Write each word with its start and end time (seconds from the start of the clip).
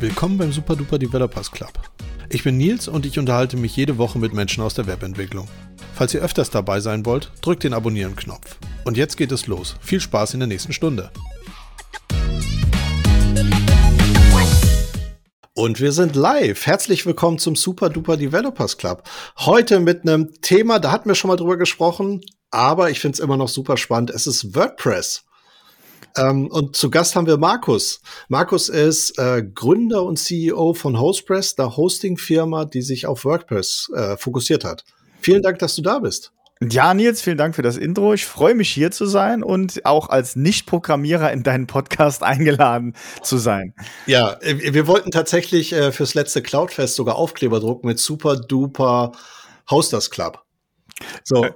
Willkommen 0.00 0.38
beim 0.38 0.52
Super 0.52 0.76
Duper 0.76 0.98
Developers 0.98 1.50
Club. 1.50 1.72
Ich 2.28 2.42
bin 2.42 2.56
Nils 2.56 2.88
und 2.88 3.06
ich 3.06 3.18
unterhalte 3.18 3.56
mich 3.56 3.76
jede 3.76 3.98
Woche 3.98 4.18
mit 4.18 4.32
Menschen 4.32 4.62
aus 4.62 4.74
der 4.74 4.86
Webentwicklung. 4.86 5.48
Falls 5.94 6.14
ihr 6.14 6.20
öfters 6.20 6.50
dabei 6.50 6.80
sein 6.80 7.06
wollt, 7.06 7.30
drückt 7.40 7.64
den 7.64 7.74
Abonnieren-Knopf. 7.74 8.56
Und 8.84 8.96
jetzt 8.96 9.16
geht 9.16 9.32
es 9.32 9.46
los. 9.46 9.76
Viel 9.80 10.00
Spaß 10.00 10.34
in 10.34 10.40
der 10.40 10.46
nächsten 10.46 10.72
Stunde. 10.72 11.10
Und 15.56 15.80
wir 15.80 15.92
sind 15.92 16.16
live. 16.16 16.66
Herzlich 16.66 17.06
willkommen 17.06 17.38
zum 17.38 17.56
Super 17.56 17.88
Duper 17.88 18.18
Developers 18.18 18.76
Club. 18.76 19.04
Heute 19.38 19.80
mit 19.80 20.02
einem 20.02 20.34
Thema, 20.42 20.78
da 20.78 20.92
hatten 20.92 21.08
wir 21.08 21.14
schon 21.14 21.28
mal 21.28 21.38
drüber 21.38 21.56
gesprochen, 21.56 22.20
aber 22.50 22.90
ich 22.90 23.00
finde 23.00 23.14
es 23.14 23.20
immer 23.20 23.38
noch 23.38 23.48
super 23.48 23.78
spannend. 23.78 24.10
Es 24.10 24.26
ist 24.26 24.54
WordPress. 24.54 25.24
Ähm, 26.14 26.48
und 26.48 26.76
zu 26.76 26.90
Gast 26.90 27.16
haben 27.16 27.26
wir 27.26 27.38
Markus. 27.38 28.02
Markus 28.28 28.68
ist 28.68 29.18
äh, 29.18 29.42
Gründer 29.42 30.02
und 30.02 30.18
CEO 30.18 30.74
von 30.74 31.00
Hostpress, 31.00 31.54
der 31.54 31.74
Hosting-Firma, 31.74 32.66
die 32.66 32.82
sich 32.82 33.06
auf 33.06 33.24
WordPress 33.24 33.90
äh, 33.94 34.18
fokussiert 34.18 34.62
hat. 34.62 34.84
Vielen 35.22 35.40
Dank, 35.40 35.58
dass 35.60 35.74
du 35.74 35.80
da 35.80 36.00
bist. 36.00 36.32
Ja, 36.62 36.94
Nils, 36.94 37.20
vielen 37.20 37.36
Dank 37.36 37.54
für 37.54 37.60
das 37.60 37.76
Intro. 37.76 38.14
Ich 38.14 38.24
freue 38.24 38.54
mich 38.54 38.70
hier 38.70 38.90
zu 38.90 39.04
sein 39.04 39.42
und 39.42 39.84
auch 39.84 40.08
als 40.08 40.36
Nicht-Programmierer 40.36 41.30
in 41.30 41.42
deinen 41.42 41.66
Podcast 41.66 42.22
eingeladen 42.22 42.94
zu 43.22 43.36
sein. 43.36 43.74
Ja, 44.06 44.38
äh, 44.40 44.72
wir 44.72 44.86
wollten 44.86 45.10
tatsächlich 45.10 45.74
äh, 45.74 45.92
fürs 45.92 46.14
letzte 46.14 46.40
Cloudfest 46.40 46.94
sogar 46.94 47.16
Aufkleber 47.16 47.60
drucken 47.60 47.86
mit 47.86 47.98
Super 47.98 48.36
Duper 48.36 49.12
Hosters 49.70 50.10
Club. 50.10 50.42
So. 51.24 51.44
Äh, 51.44 51.52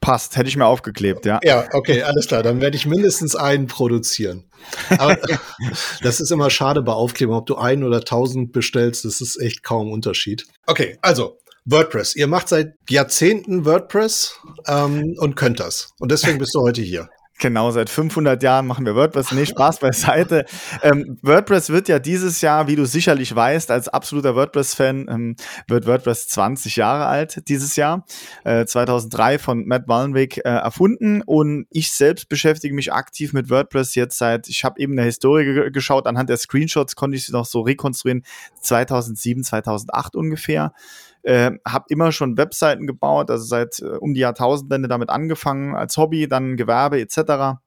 passt, 0.00 0.36
hätte 0.36 0.48
ich 0.48 0.56
mir 0.56 0.66
aufgeklebt, 0.66 1.26
ja. 1.26 1.40
Ja, 1.42 1.66
okay, 1.72 2.02
alles 2.04 2.28
klar. 2.28 2.44
Dann 2.44 2.60
werde 2.60 2.76
ich 2.76 2.86
mindestens 2.86 3.34
einen 3.34 3.66
produzieren. 3.66 4.48
Aber 4.96 5.16
das 6.02 6.20
ist 6.20 6.30
immer 6.30 6.50
schade 6.50 6.82
bei 6.82 6.92
Aufklebern, 6.92 7.36
ob 7.36 7.46
du 7.46 7.56
einen 7.56 7.82
oder 7.82 8.04
tausend 8.04 8.52
bestellst, 8.52 9.04
das 9.04 9.20
ist 9.20 9.40
echt 9.40 9.64
kaum 9.64 9.90
Unterschied. 9.90 10.46
Okay, 10.66 10.98
also 11.02 11.38
WordPress. 11.70 12.16
Ihr 12.16 12.26
macht 12.26 12.48
seit 12.48 12.74
Jahrzehnten 12.88 13.64
WordPress 13.64 14.40
ähm, 14.66 15.14
und 15.18 15.36
könnt 15.36 15.60
das. 15.60 15.90
Und 15.98 16.10
deswegen 16.10 16.38
bist 16.38 16.54
du 16.54 16.60
heute 16.60 16.80
hier. 16.82 17.08
Genau, 17.40 17.70
seit 17.70 17.88
500 17.88 18.42
Jahren 18.42 18.66
machen 18.66 18.84
wir 18.84 18.96
WordPress. 18.96 19.30
Nee, 19.30 19.46
Spaß 19.46 19.78
beiseite. 19.78 20.44
Ähm, 20.82 21.18
WordPress 21.22 21.70
wird 21.70 21.86
ja 21.86 22.00
dieses 22.00 22.40
Jahr, 22.40 22.66
wie 22.66 22.74
du 22.74 22.84
sicherlich 22.84 23.32
weißt, 23.32 23.70
als 23.70 23.86
absoluter 23.86 24.34
WordPress-Fan, 24.34 25.06
ähm, 25.08 25.36
wird 25.68 25.86
WordPress 25.86 26.26
20 26.26 26.74
Jahre 26.74 27.06
alt 27.06 27.48
dieses 27.48 27.76
Jahr. 27.76 28.04
Äh, 28.42 28.66
2003 28.66 29.38
von 29.38 29.66
Matt 29.66 29.86
Wallenweg 29.86 30.38
äh, 30.38 30.48
erfunden 30.48 31.22
und 31.22 31.66
ich 31.70 31.92
selbst 31.92 32.28
beschäftige 32.28 32.74
mich 32.74 32.92
aktiv 32.92 33.32
mit 33.32 33.50
WordPress 33.50 33.94
jetzt 33.94 34.18
seit, 34.18 34.48
ich 34.48 34.64
habe 34.64 34.80
eben 34.80 34.94
eine 34.94 35.04
Historie 35.04 35.70
geschaut, 35.70 36.08
anhand 36.08 36.30
der 36.30 36.38
Screenshots 36.38 36.96
konnte 36.96 37.16
ich 37.16 37.24
sie 37.24 37.32
noch 37.32 37.46
so 37.46 37.60
rekonstruieren, 37.60 38.24
2007, 38.62 39.44
2008 39.44 40.16
ungefähr. 40.16 40.72
Äh, 41.28 41.52
habe 41.66 41.84
immer 41.88 42.12
schon 42.12 42.38
Webseiten 42.38 42.86
gebaut, 42.86 43.30
also 43.30 43.44
seit 43.44 43.80
äh, 43.80 43.96
um 43.98 44.14
die 44.14 44.20
Jahrtausendwende 44.20 44.88
damit 44.88 45.10
angefangen 45.10 45.74
als 45.74 45.96
Hobby, 45.96 46.28
dann 46.28 46.56
Gewerbe 46.56 47.00
etc 47.00 47.58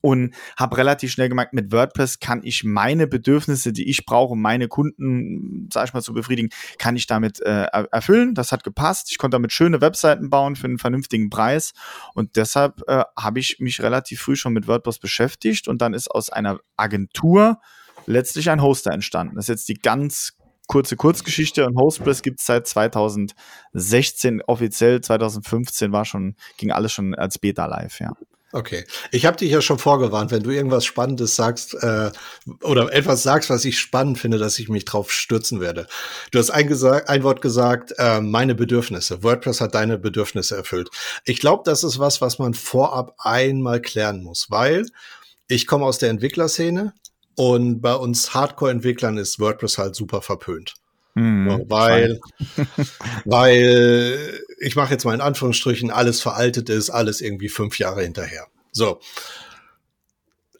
und 0.00 0.34
habe 0.56 0.76
relativ 0.76 1.12
schnell 1.12 1.28
gemerkt, 1.28 1.52
mit 1.52 1.72
WordPress 1.72 2.20
kann 2.20 2.40
ich 2.44 2.64
meine 2.64 3.06
Bedürfnisse, 3.06 3.72
die 3.72 3.88
ich 3.88 4.04
brauche, 4.06 4.32
um 4.32 4.40
meine 4.40 4.68
Kunden, 4.68 5.68
sag 5.72 5.88
ich 5.88 5.94
mal, 5.94 6.02
zu 6.02 6.12
befriedigen, 6.12 6.50
kann 6.78 6.96
ich 6.96 7.06
damit 7.06 7.40
äh, 7.40 7.64
erfüllen. 7.90 8.34
Das 8.34 8.52
hat 8.52 8.64
gepasst. 8.64 9.10
Ich 9.10 9.18
konnte 9.18 9.34
damit 9.34 9.52
schöne 9.52 9.80
Webseiten 9.80 10.30
bauen 10.30 10.56
für 10.56 10.66
einen 10.66 10.78
vernünftigen 10.78 11.30
Preis 11.30 11.72
und 12.14 12.36
deshalb 12.36 12.82
äh, 12.86 13.04
habe 13.18 13.40
ich 13.40 13.58
mich 13.58 13.82
relativ 13.82 14.20
früh 14.20 14.36
schon 14.36 14.52
mit 14.52 14.68
WordPress 14.68 14.98
beschäftigt 14.98 15.68
und 15.68 15.82
dann 15.82 15.94
ist 15.94 16.10
aus 16.10 16.30
einer 16.30 16.60
Agentur 16.76 17.58
letztlich 18.06 18.50
ein 18.50 18.62
Hoster 18.62 18.92
entstanden. 18.92 19.36
Das 19.36 19.44
ist 19.44 19.48
jetzt 19.48 19.68
die 19.68 19.74
ganz 19.74 20.37
kurze 20.68 20.94
Kurzgeschichte 20.94 21.66
und 21.66 21.76
Hostpress 21.76 22.22
gibt 22.22 22.38
es 22.38 22.46
seit 22.46 22.68
2016 22.68 24.42
offiziell, 24.46 25.00
2015 25.00 25.90
war 25.90 26.04
schon, 26.04 26.36
ging 26.58 26.70
alles 26.70 26.92
schon 26.92 27.14
als 27.14 27.38
Beta 27.38 27.66
live, 27.66 27.98
ja. 27.98 28.12
Okay. 28.52 28.86
Ich 29.10 29.26
habe 29.26 29.36
dich 29.36 29.50
ja 29.50 29.60
schon 29.60 29.78
vorgewarnt, 29.78 30.30
wenn 30.30 30.42
du 30.42 30.50
irgendwas 30.50 30.86
Spannendes 30.86 31.36
sagst 31.36 31.74
äh, 31.74 32.10
oder 32.62 32.90
etwas 32.94 33.22
sagst, 33.22 33.50
was 33.50 33.66
ich 33.66 33.78
spannend 33.78 34.18
finde, 34.18 34.38
dass 34.38 34.58
ich 34.58 34.70
mich 34.70 34.86
drauf 34.86 35.12
stürzen 35.12 35.60
werde. 35.60 35.86
Du 36.30 36.38
hast 36.38 36.50
ein, 36.50 36.72
ein 37.06 37.22
Wort 37.24 37.42
gesagt, 37.42 37.92
äh, 37.98 38.22
meine 38.22 38.54
Bedürfnisse. 38.54 39.22
WordPress 39.22 39.60
hat 39.60 39.74
deine 39.74 39.98
Bedürfnisse 39.98 40.56
erfüllt. 40.56 40.88
Ich 41.26 41.40
glaube, 41.40 41.62
das 41.66 41.84
ist 41.84 41.98
was, 41.98 42.22
was 42.22 42.38
man 42.38 42.54
vorab 42.54 43.14
einmal 43.18 43.82
klären 43.82 44.22
muss, 44.22 44.50
weil 44.50 44.86
ich 45.46 45.66
komme 45.66 45.84
aus 45.84 45.98
der 45.98 46.08
Entwicklerszene. 46.08 46.94
Und 47.38 47.80
bei 47.80 47.94
uns 47.94 48.34
Hardcore-Entwicklern 48.34 49.16
ist 49.16 49.38
WordPress 49.38 49.78
halt 49.78 49.94
super 49.94 50.22
verpönt. 50.22 50.74
Mhm, 51.14 51.66
weil, 51.68 52.18
weil 53.24 54.40
ich 54.58 54.74
mache 54.74 54.92
jetzt 54.92 55.04
mal 55.04 55.14
in 55.14 55.20
Anführungsstrichen, 55.20 55.92
alles 55.92 56.20
veraltet 56.20 56.68
ist, 56.68 56.90
alles 56.90 57.20
irgendwie 57.20 57.48
fünf 57.48 57.78
Jahre 57.78 58.02
hinterher. 58.02 58.48
So. 58.72 58.98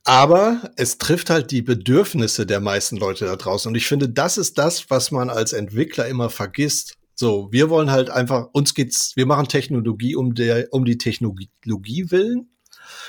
Aber 0.05 0.71
es 0.77 0.99
trifft 0.99 1.31
halt 1.31 1.51
die 1.51 1.63
Bedürfnisse 1.63 2.47
der 2.47 2.61
meisten 2.61 2.97
Leute 2.97 3.25
da 3.25 3.35
draußen. 3.35 3.69
Und 3.69 3.75
ich 3.75 3.89
finde, 3.89 4.09
das 4.09 4.39
ist 4.39 4.57
das, 4.57 4.89
was 4.89 5.11
man 5.11 5.31
als 5.31 5.53
Entwickler 5.53 6.07
immer 6.07 6.31
vergisst. 6.31 6.95
So, 7.17 7.49
wir 7.51 7.71
wollen 7.71 7.91
halt 7.91 8.09
einfach, 8.09 8.51
uns 8.53 8.73
geht's, 8.75 9.17
wir 9.17 9.27
machen 9.27 9.49
Technologie 9.49 10.15
um 10.15 10.37
der, 10.37 10.69
um 10.71 10.85
die 10.85 10.97
Technologie 10.97 11.51
willen 12.13 12.51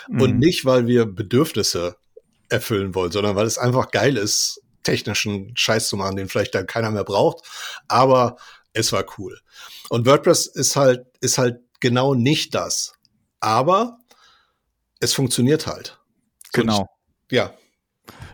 mhm. 0.07 0.22
und 0.22 0.40
nicht, 0.40 0.66
weil 0.66 0.88
wir 0.88 1.06
Bedürfnisse 1.06 1.97
erfüllen 2.49 2.95
wollen, 2.95 3.11
sondern 3.11 3.35
weil 3.35 3.45
es 3.45 3.57
einfach 3.57 3.91
geil 3.91 4.17
ist, 4.17 4.61
technischen 4.83 5.55
Scheiß 5.55 5.89
zu 5.89 5.97
machen, 5.97 6.15
den 6.15 6.29
vielleicht 6.29 6.55
dann 6.55 6.67
keiner 6.67 6.91
mehr 6.91 7.03
braucht. 7.03 7.45
Aber 7.87 8.37
es 8.73 8.91
war 8.91 9.05
cool. 9.17 9.39
Und 9.89 10.05
WordPress 10.05 10.47
ist 10.47 10.75
halt, 10.75 11.05
ist 11.21 11.38
halt 11.38 11.59
genau 11.79 12.13
nicht 12.13 12.55
das. 12.55 12.93
Aber 13.39 13.99
es 14.99 15.13
funktioniert 15.13 15.67
halt. 15.67 15.99
Genau. 16.53 16.81
Und, 16.81 16.88
ja. 17.31 17.53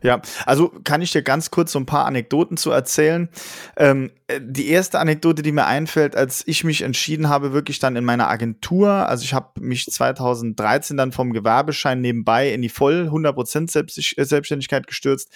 Ja, 0.05 0.21
also 0.45 0.71
kann 0.83 1.01
ich 1.01 1.11
dir 1.11 1.23
ganz 1.23 1.49
kurz 1.49 1.71
so 1.71 1.79
ein 1.79 1.88
paar 1.88 2.05
Anekdoten 2.05 2.57
zu 2.57 2.69
erzählen. 2.69 3.27
Ähm, 3.75 4.11
die 4.39 4.69
erste 4.69 4.99
Anekdote, 4.99 5.41
die 5.41 5.51
mir 5.51 5.66
einfällt, 5.66 6.16
als 6.16 6.43
ich 6.45 6.63
mich 6.63 6.83
entschieden 6.83 7.27
habe, 7.27 7.53
wirklich 7.53 7.79
dann 7.79 7.95
in 7.95 8.05
meiner 8.05 8.29
Agentur, 8.29 8.89
also 8.89 9.23
ich 9.23 9.33
habe 9.33 9.59
mich 9.59 9.88
2013 9.88 10.95
dann 10.95 11.11
vom 11.11 11.33
Gewerbeschein 11.33 12.01
nebenbei 12.01 12.53
in 12.53 12.61
die 12.61 12.69
voll 12.69 13.09
100% 13.11 14.25
Selbstständigkeit 14.25 14.85
gestürzt 14.85 15.31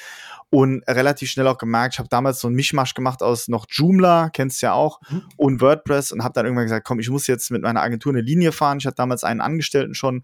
und 0.51 0.83
relativ 0.87 1.29
schnell 1.29 1.47
auch 1.47 1.57
gemerkt, 1.57 1.95
ich 1.95 1.99
habe 1.99 2.09
damals 2.09 2.39
so 2.39 2.47
einen 2.47 2.55
Mischmasch 2.55 2.95
gemacht 2.95 3.21
aus 3.21 3.47
noch 3.47 3.67
Joomla, 3.69 4.29
kennst 4.29 4.61
du 4.61 4.67
ja 4.67 4.73
auch, 4.73 4.99
mhm. 5.09 5.23
und 5.37 5.61
WordPress 5.61 6.11
und 6.11 6.23
habe 6.23 6.33
dann 6.33 6.45
irgendwann 6.45 6.65
gesagt, 6.65 6.87
komm, 6.87 6.99
ich 6.99 7.09
muss 7.09 7.27
jetzt 7.27 7.51
mit 7.51 7.61
meiner 7.61 7.81
Agentur 7.81 8.11
eine 8.11 8.21
Linie 8.21 8.51
fahren. 8.51 8.79
Ich 8.79 8.87
hatte 8.87 8.95
damals 8.95 9.23
einen 9.23 9.41
Angestellten 9.41 9.93
schon. 9.93 10.23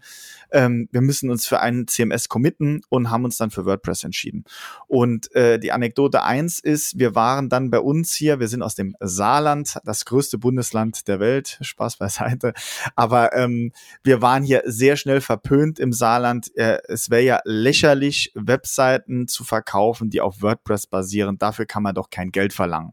Ähm, 0.50 0.88
wir 0.90 1.00
müssen 1.00 1.30
uns 1.30 1.46
für 1.46 1.60
einen 1.60 1.86
CMS 1.86 2.28
committen 2.28 2.82
und 2.88 3.10
haben 3.10 3.24
uns 3.24 3.36
dann 3.36 3.50
für 3.50 3.64
WordPress 3.64 4.04
entschieden. 4.04 4.44
Und 4.88 5.32
äh, 5.34 5.58
die 5.58 5.70
Anekdote 5.70 6.22
eins 6.22 6.58
ist, 6.58 6.98
wir 6.98 7.14
waren 7.14 7.48
dann 7.48 7.70
bei 7.70 7.78
uns 7.78 8.12
hier, 8.14 8.40
wir 8.40 8.48
sind 8.48 8.62
aus 8.62 8.74
dem 8.74 8.96
Saarland, 9.00 9.78
das 9.84 10.04
größte 10.04 10.38
Bundesland 10.38 11.06
der 11.06 11.20
Welt, 11.20 11.58
Spaß 11.60 11.98
beiseite, 11.98 12.52
aber 12.96 13.32
ähm, 13.34 13.72
wir 14.02 14.22
waren 14.22 14.42
hier 14.42 14.62
sehr 14.66 14.96
schnell 14.96 15.20
verpönt 15.20 15.78
im 15.78 15.92
Saarland. 15.92 16.56
Äh, 16.56 16.78
es 16.88 17.10
wäre 17.10 17.22
ja 17.22 17.40
lächerlich, 17.44 18.32
Webseiten 18.34 19.28
zu 19.28 19.44
verkaufen, 19.44 20.10
die 20.10 20.15
auf 20.20 20.42
WordPress 20.42 20.86
basieren. 20.86 21.38
Dafür 21.38 21.66
kann 21.66 21.82
man 21.82 21.94
doch 21.94 22.10
kein 22.10 22.30
Geld 22.30 22.52
verlangen. 22.52 22.92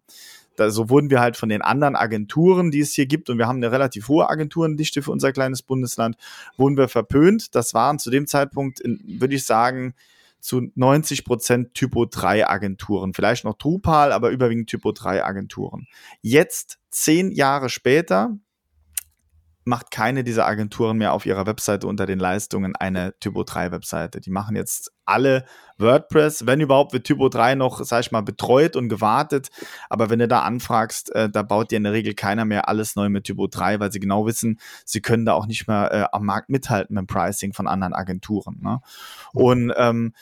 Da, 0.55 0.69
so 0.69 0.89
wurden 0.89 1.09
wir 1.09 1.19
halt 1.19 1.35
von 1.35 1.49
den 1.49 1.61
anderen 1.61 1.95
Agenturen, 1.95 2.69
die 2.69 2.81
es 2.81 2.93
hier 2.93 3.07
gibt, 3.07 3.29
und 3.29 3.37
wir 3.37 3.47
haben 3.47 3.57
eine 3.57 3.71
relativ 3.71 4.07
hohe 4.07 4.29
Agenturendichte 4.29 5.01
für 5.01 5.11
unser 5.11 5.31
kleines 5.31 5.63
Bundesland, 5.63 6.15
wurden 6.57 6.77
wir 6.77 6.87
verpönt. 6.87 7.55
Das 7.55 7.73
waren 7.73 7.97
zu 7.99 8.11
dem 8.11 8.27
Zeitpunkt, 8.27 8.79
würde 8.83 9.35
ich 9.35 9.45
sagen, 9.45 9.95
zu 10.39 10.61
90 10.75 11.23
Prozent 11.23 11.73
Typo 11.73 12.05
3 12.05 12.47
Agenturen. 12.47 13.13
Vielleicht 13.13 13.45
noch 13.45 13.57
Drupal, 13.57 14.11
aber 14.11 14.29
überwiegend 14.29 14.69
Typo 14.69 14.91
3 14.91 15.23
Agenturen. 15.23 15.87
Jetzt, 16.21 16.79
zehn 16.89 17.31
Jahre 17.31 17.69
später, 17.69 18.37
macht 19.65 19.91
keine 19.91 20.23
dieser 20.23 20.45
Agenturen 20.45 20.97
mehr 20.97 21.13
auf 21.13 21.25
ihrer 21.25 21.45
Webseite 21.45 21.87
unter 21.87 22.05
den 22.05 22.19
Leistungen 22.19 22.75
eine 22.75 23.13
Typo 23.19 23.43
3 23.43 23.71
Webseite. 23.71 24.19
Die 24.19 24.29
machen 24.29 24.55
jetzt 24.55 24.91
alle 25.05 25.45
WordPress, 25.77 26.45
wenn 26.45 26.61
überhaupt 26.61 26.93
wird 26.93 27.05
Typo 27.05 27.29
3 27.29 27.55
noch, 27.55 27.83
sag 27.83 28.01
ich 28.01 28.11
mal, 28.11 28.21
betreut 28.21 28.75
und 28.75 28.89
gewartet, 28.89 29.49
aber 29.89 30.09
wenn 30.09 30.19
du 30.19 30.27
da 30.27 30.41
anfragst, 30.41 31.13
äh, 31.13 31.29
da 31.29 31.43
baut 31.43 31.71
dir 31.71 31.77
in 31.77 31.83
der 31.83 31.93
Regel 31.93 32.13
keiner 32.13 32.45
mehr 32.45 32.67
alles 32.69 32.95
neu 32.95 33.09
mit 33.09 33.25
Typo 33.25 33.47
3, 33.47 33.79
weil 33.79 33.91
sie 33.91 33.99
genau 33.99 34.25
wissen, 34.25 34.59
sie 34.85 35.01
können 35.01 35.25
da 35.25 35.33
auch 35.33 35.45
nicht 35.45 35.67
mehr 35.67 35.91
äh, 35.91 36.05
am 36.15 36.25
Markt 36.25 36.49
mithalten 36.49 36.95
mit 36.95 37.01
dem 37.01 37.07
Pricing 37.07 37.53
von 37.53 37.67
anderen 37.67 37.93
Agenturen. 37.93 38.59
Ne? 38.61 38.81
Und 39.33 39.73
ähm, 39.77 40.13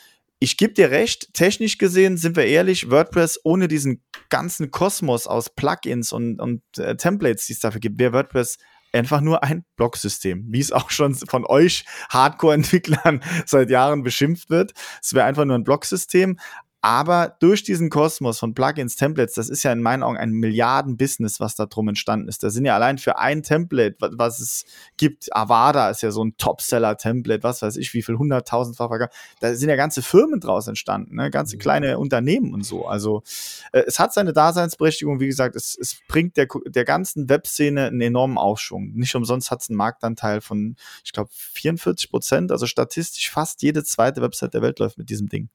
ich 0.42 0.56
gebe 0.56 0.74
dir 0.74 0.90
recht, 0.90 1.34
technisch 1.34 1.78
gesehen 1.78 2.16
sind 2.16 2.34
wir 2.34 2.46
ehrlich, 2.46 2.90
WordPress 2.90 3.38
ohne 3.44 3.68
diesen 3.68 4.02
ganzen 4.28 4.72
Kosmos 4.72 5.28
aus 5.28 5.50
Plugins 5.50 6.12
und, 6.12 6.40
und 6.40 6.62
äh, 6.78 6.96
Templates, 6.96 7.46
die 7.46 7.52
es 7.52 7.60
dafür 7.60 7.80
gibt, 7.80 8.00
wäre 8.00 8.12
WordPress 8.12 8.58
einfach 8.92 9.20
nur 9.20 9.42
ein 9.42 9.64
Blocksystem, 9.76 10.44
wie 10.48 10.60
es 10.60 10.72
auch 10.72 10.90
schon 10.90 11.14
von 11.14 11.44
euch 11.46 11.84
Hardcore-Entwicklern 12.10 13.22
seit 13.46 13.70
Jahren 13.70 14.02
beschimpft 14.02 14.50
wird. 14.50 14.72
Es 15.02 15.14
wäre 15.14 15.26
einfach 15.26 15.44
nur 15.44 15.56
ein 15.56 15.64
Blocksystem, 15.64 16.38
aber 16.84 17.36
durch 17.38 17.62
diesen 17.62 17.90
Kosmos 17.90 18.40
von 18.40 18.54
Plugins, 18.54 18.96
Templates, 18.96 19.34
das 19.34 19.48
ist 19.48 19.62
ja 19.62 19.70
in 19.70 19.82
meinen 19.82 20.02
Augen 20.02 20.16
ein 20.16 20.32
Milliarden-Business, 20.32 21.38
was 21.38 21.54
da 21.54 21.66
drum 21.66 21.86
entstanden 21.86 22.26
ist. 22.28 22.42
Da 22.42 22.50
sind 22.50 22.64
ja 22.64 22.74
allein 22.74 22.98
für 22.98 23.18
ein 23.18 23.44
Template, 23.44 23.94
was 24.00 24.40
es 24.40 24.64
gibt, 24.96 25.34
Avada 25.34 25.90
ist 25.90 26.02
ja 26.02 26.10
so 26.10 26.24
ein 26.24 26.36
Topseller-Template, 26.38 27.44
was 27.44 27.62
weiß 27.62 27.76
ich, 27.76 27.94
wie 27.94 28.02
viel 28.02 28.18
hunderttausendfach 28.18 28.88
verkauft. 28.88 29.12
Da 29.38 29.54
sind 29.54 29.68
ja 29.68 29.76
ganze 29.76 30.02
Firmen 30.02 30.40
draus 30.40 30.66
entstanden, 30.66 31.14
ne? 31.14 31.30
ganze 31.30 31.54
mhm. 31.54 31.60
kleine 31.60 31.98
Unternehmen 32.00 32.52
und 32.52 32.66
so. 32.66 32.84
Also 32.84 33.22
äh, 33.70 33.84
es 33.86 34.00
hat 34.00 34.12
seine 34.12 34.32
Daseinsberechtigung, 34.32 35.20
wie 35.20 35.28
gesagt, 35.28 35.54
es, 35.54 35.78
es 35.80 36.00
bringt 36.08 36.36
der, 36.36 36.48
der 36.66 36.84
ganzen 36.84 37.28
Webszene 37.28 37.86
einen 37.86 38.00
enormen 38.00 38.38
Aufschwung. 38.38 38.90
Nicht 38.94 39.14
umsonst 39.14 39.52
hat 39.52 39.62
es 39.62 39.70
einen 39.70 39.76
Marktanteil 39.76 40.40
von, 40.40 40.74
ich 41.04 41.12
glaube, 41.12 41.30
44 41.32 42.10
Prozent, 42.10 42.50
also 42.50 42.66
statistisch 42.66 43.30
fast 43.30 43.62
jede 43.62 43.84
zweite 43.84 44.20
Website 44.20 44.54
der 44.54 44.62
Welt 44.62 44.80
läuft 44.80 44.98
mit 44.98 45.10
diesem 45.10 45.28
Ding. 45.28 45.48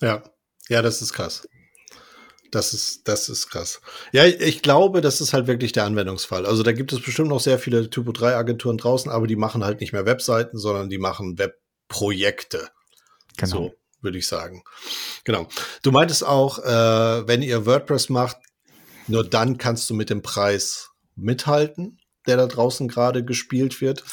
Ja, 0.00 0.22
ja, 0.70 0.82
das 0.82 1.02
ist 1.02 1.12
krass. 1.12 1.46
Das 2.50 2.72
ist, 2.74 3.06
das 3.06 3.28
ist 3.28 3.48
krass. 3.48 3.80
Ja, 4.12 4.24
ich 4.24 4.62
glaube, 4.62 5.00
das 5.00 5.20
ist 5.20 5.32
halt 5.32 5.46
wirklich 5.46 5.72
der 5.72 5.84
Anwendungsfall. 5.84 6.46
Also 6.46 6.62
da 6.62 6.72
gibt 6.72 6.92
es 6.92 7.00
bestimmt 7.00 7.28
noch 7.28 7.40
sehr 7.40 7.58
viele 7.58 7.90
Typo 7.90 8.12
3 8.12 8.34
Agenturen 8.34 8.76
draußen, 8.76 9.10
aber 9.10 9.26
die 9.26 9.36
machen 9.36 9.62
halt 9.62 9.80
nicht 9.80 9.92
mehr 9.92 10.06
Webseiten, 10.06 10.58
sondern 10.58 10.88
die 10.88 10.98
machen 10.98 11.38
Webprojekte. 11.38 12.70
Genau. 13.36 13.50
So 13.50 13.74
würde 14.00 14.18
ich 14.18 14.26
sagen. 14.26 14.64
Genau. 15.24 15.48
Du 15.82 15.92
meintest 15.92 16.24
auch, 16.24 16.58
äh, 16.58 17.28
wenn 17.28 17.42
ihr 17.42 17.66
WordPress 17.66 18.08
macht, 18.08 18.38
nur 19.06 19.28
dann 19.28 19.58
kannst 19.58 19.90
du 19.90 19.94
mit 19.94 20.10
dem 20.10 20.22
Preis 20.22 20.90
mithalten, 21.16 21.98
der 22.26 22.36
da 22.36 22.46
draußen 22.46 22.88
gerade 22.88 23.24
gespielt 23.24 23.80
wird. 23.80 24.04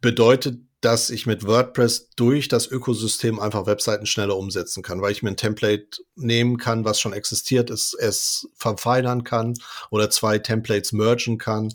Bedeutet 0.00 0.58
dass 0.84 1.08
ich 1.08 1.24
mit 1.24 1.46
WordPress 1.46 2.10
durch 2.14 2.48
das 2.48 2.66
Ökosystem 2.66 3.40
einfach 3.40 3.64
Webseiten 3.64 4.04
schneller 4.04 4.36
umsetzen 4.36 4.82
kann, 4.82 5.00
weil 5.00 5.12
ich 5.12 5.22
mir 5.22 5.30
ein 5.30 5.36
Template 5.38 6.02
nehmen 6.14 6.58
kann, 6.58 6.84
was 6.84 7.00
schon 7.00 7.14
existiert 7.14 7.70
ist, 7.70 7.94
es 7.94 8.48
verfeinern 8.54 9.24
kann 9.24 9.54
oder 9.90 10.10
zwei 10.10 10.38
Templates 10.38 10.92
mergen 10.92 11.38
kann. 11.38 11.72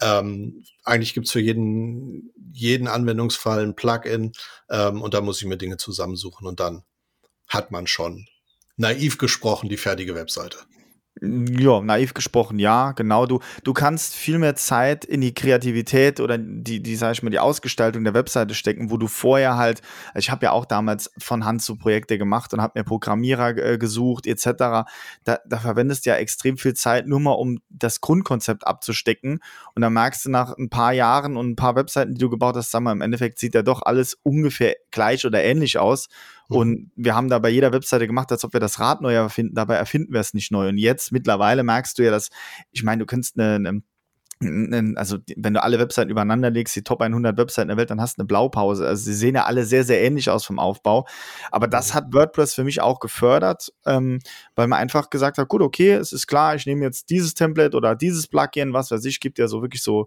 Ähm, 0.00 0.64
eigentlich 0.84 1.14
gibt's 1.14 1.30
für 1.30 1.40
jeden, 1.40 2.32
jeden 2.52 2.88
Anwendungsfall 2.88 3.62
ein 3.62 3.76
Plugin 3.76 4.32
ähm, 4.68 5.02
und 5.02 5.14
da 5.14 5.20
muss 5.20 5.40
ich 5.40 5.46
mir 5.46 5.56
Dinge 5.56 5.76
zusammensuchen 5.76 6.46
und 6.46 6.58
dann 6.58 6.82
hat 7.46 7.70
man 7.70 7.86
schon 7.86 8.26
naiv 8.76 9.18
gesprochen 9.18 9.68
die 9.68 9.76
fertige 9.76 10.16
Webseite. 10.16 10.58
Ja, 11.20 11.80
naiv 11.80 12.14
gesprochen, 12.14 12.58
ja, 12.58 12.92
genau. 12.92 13.26
Du, 13.26 13.40
du 13.64 13.72
kannst 13.72 14.14
viel 14.14 14.38
mehr 14.38 14.54
Zeit 14.54 15.04
in 15.04 15.20
die 15.20 15.34
Kreativität 15.34 16.20
oder 16.20 16.38
die, 16.38 16.80
die, 16.80 16.94
sag 16.96 17.12
ich 17.12 17.22
mal, 17.22 17.30
die 17.30 17.40
Ausgestaltung 17.40 18.04
der 18.04 18.14
Webseite 18.14 18.54
stecken, 18.54 18.90
wo 18.90 18.98
du 18.98 19.08
vorher 19.08 19.56
halt, 19.56 19.82
ich 20.14 20.30
habe 20.30 20.46
ja 20.46 20.52
auch 20.52 20.64
damals 20.64 21.10
von 21.18 21.44
Hand 21.44 21.62
so 21.62 21.74
Projekte 21.76 22.18
gemacht 22.18 22.54
und 22.54 22.62
habe 22.62 22.78
mir 22.78 22.84
Programmierer 22.84 23.56
äh, 23.56 23.78
gesucht, 23.78 24.26
etc. 24.26 24.86
Da, 25.24 25.38
da 25.44 25.58
verwendest 25.58 26.06
du 26.06 26.10
ja 26.10 26.16
extrem 26.16 26.56
viel 26.56 26.74
Zeit, 26.74 27.08
nur 27.08 27.20
mal 27.20 27.32
um 27.32 27.60
das 27.68 28.00
Grundkonzept 28.00 28.66
abzustecken. 28.66 29.40
Und 29.74 29.82
dann 29.82 29.92
merkst 29.92 30.24
du 30.26 30.30
nach 30.30 30.56
ein 30.56 30.70
paar 30.70 30.92
Jahren 30.92 31.36
und 31.36 31.50
ein 31.50 31.56
paar 31.56 31.74
Webseiten, 31.74 32.14
die 32.14 32.20
du 32.20 32.30
gebaut 32.30 32.54
hast, 32.54 32.70
sag 32.70 32.82
mal, 32.82 32.92
im 32.92 33.00
Endeffekt 33.00 33.38
sieht 33.40 33.54
ja 33.54 33.62
doch 33.62 33.82
alles 33.82 34.14
ungefähr 34.22 34.76
gleich 34.92 35.26
oder 35.26 35.42
ähnlich 35.42 35.78
aus. 35.78 36.08
Mhm. 36.48 36.56
Und 36.56 36.90
wir 36.96 37.14
haben 37.14 37.28
da 37.28 37.38
bei 37.38 37.50
jeder 37.50 37.72
Webseite 37.72 38.06
gemacht, 38.06 38.32
als 38.32 38.44
ob 38.44 38.52
wir 38.52 38.60
das 38.60 38.80
Rad 38.80 39.00
neu 39.00 39.14
erfinden. 39.14 39.54
Dabei 39.54 39.76
erfinden 39.76 40.12
wir 40.12 40.20
es 40.20 40.34
nicht 40.34 40.50
neu. 40.50 40.68
Und 40.68 40.78
jetzt 40.78 41.12
mittlerweile 41.12 41.62
merkst 41.62 41.98
du 41.98 42.04
ja, 42.04 42.10
dass, 42.10 42.30
ich 42.72 42.82
meine, 42.82 43.00
du 43.00 43.06
könntest 43.06 43.38
eine, 43.38 43.54
eine 43.54 43.82
also 44.94 45.18
wenn 45.36 45.54
du 45.54 45.62
alle 45.62 45.80
Webseiten 45.80 46.10
übereinander 46.10 46.50
legst, 46.50 46.76
die 46.76 46.82
Top 46.82 47.02
100 47.02 47.36
Webseiten 47.36 47.68
der 47.68 47.76
Welt, 47.76 47.90
dann 47.90 48.00
hast 48.00 48.18
du 48.18 48.20
eine 48.20 48.26
Blaupause. 48.26 48.86
Also 48.86 49.02
sie 49.02 49.14
sehen 49.14 49.34
ja 49.34 49.46
alle 49.46 49.64
sehr, 49.64 49.82
sehr 49.82 50.00
ähnlich 50.00 50.30
aus 50.30 50.46
vom 50.46 50.60
Aufbau. 50.60 51.08
Aber 51.50 51.66
das 51.66 51.90
mhm. 51.90 51.94
hat 51.94 52.14
WordPress 52.14 52.54
für 52.54 52.62
mich 52.62 52.80
auch 52.80 53.00
gefördert, 53.00 53.72
ähm, 53.84 54.20
weil 54.54 54.68
man 54.68 54.78
einfach 54.78 55.10
gesagt 55.10 55.38
hat, 55.38 55.48
gut, 55.48 55.60
okay, 55.60 55.92
es 55.92 56.12
ist 56.12 56.28
klar, 56.28 56.54
ich 56.54 56.66
nehme 56.66 56.84
jetzt 56.84 57.10
dieses 57.10 57.34
Template 57.34 57.76
oder 57.76 57.96
dieses 57.96 58.28
Plugin, 58.28 58.72
was 58.72 58.92
weiß 58.92 59.04
ich, 59.06 59.18
gibt 59.18 59.38
ja 59.38 59.48
so 59.48 59.60
wirklich 59.60 59.82
so 59.82 60.06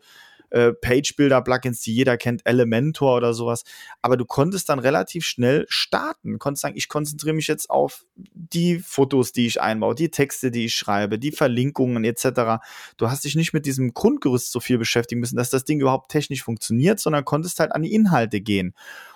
äh, 0.51 0.73
Page-Builder-Plugins, 0.73 1.81
die 1.81 1.93
jeder 1.93 2.17
kennt, 2.17 2.45
Elementor 2.45 3.17
oder 3.17 3.33
sowas. 3.33 3.63
Aber 4.01 4.17
du 4.17 4.25
konntest 4.25 4.69
dann 4.69 4.79
relativ 4.79 5.25
schnell 5.25 5.65
starten. 5.69 6.39
Konntest 6.39 6.61
sagen, 6.61 6.77
ich 6.77 6.89
konzentriere 6.89 7.33
mich 7.33 7.47
jetzt 7.47 7.69
auf 7.69 8.05
die 8.15 8.79
Fotos, 8.79 9.31
die 9.31 9.47
ich 9.47 9.61
einbaue, 9.61 9.95
die 9.95 10.11
Texte, 10.11 10.51
die 10.51 10.65
ich 10.65 10.75
schreibe, 10.75 11.17
die 11.17 11.31
Verlinkungen 11.31 12.03
etc. 12.03 12.61
Du 12.97 13.09
hast 13.09 13.23
dich 13.23 13.35
nicht 13.35 13.53
mit 13.53 13.65
diesem 13.65 13.93
Grundgerüst 13.93 14.51
so 14.51 14.59
viel 14.59 14.77
beschäftigen 14.77 15.21
müssen, 15.21 15.37
dass 15.37 15.49
das 15.49 15.65
Ding 15.65 15.79
überhaupt 15.79 16.11
technisch 16.11 16.43
funktioniert, 16.43 16.99
sondern 16.99 17.25
konntest 17.25 17.59
halt 17.59 17.73
an 17.73 17.81
die 17.81 17.93
Inhalte 17.93 18.41
gehen. 18.41 18.73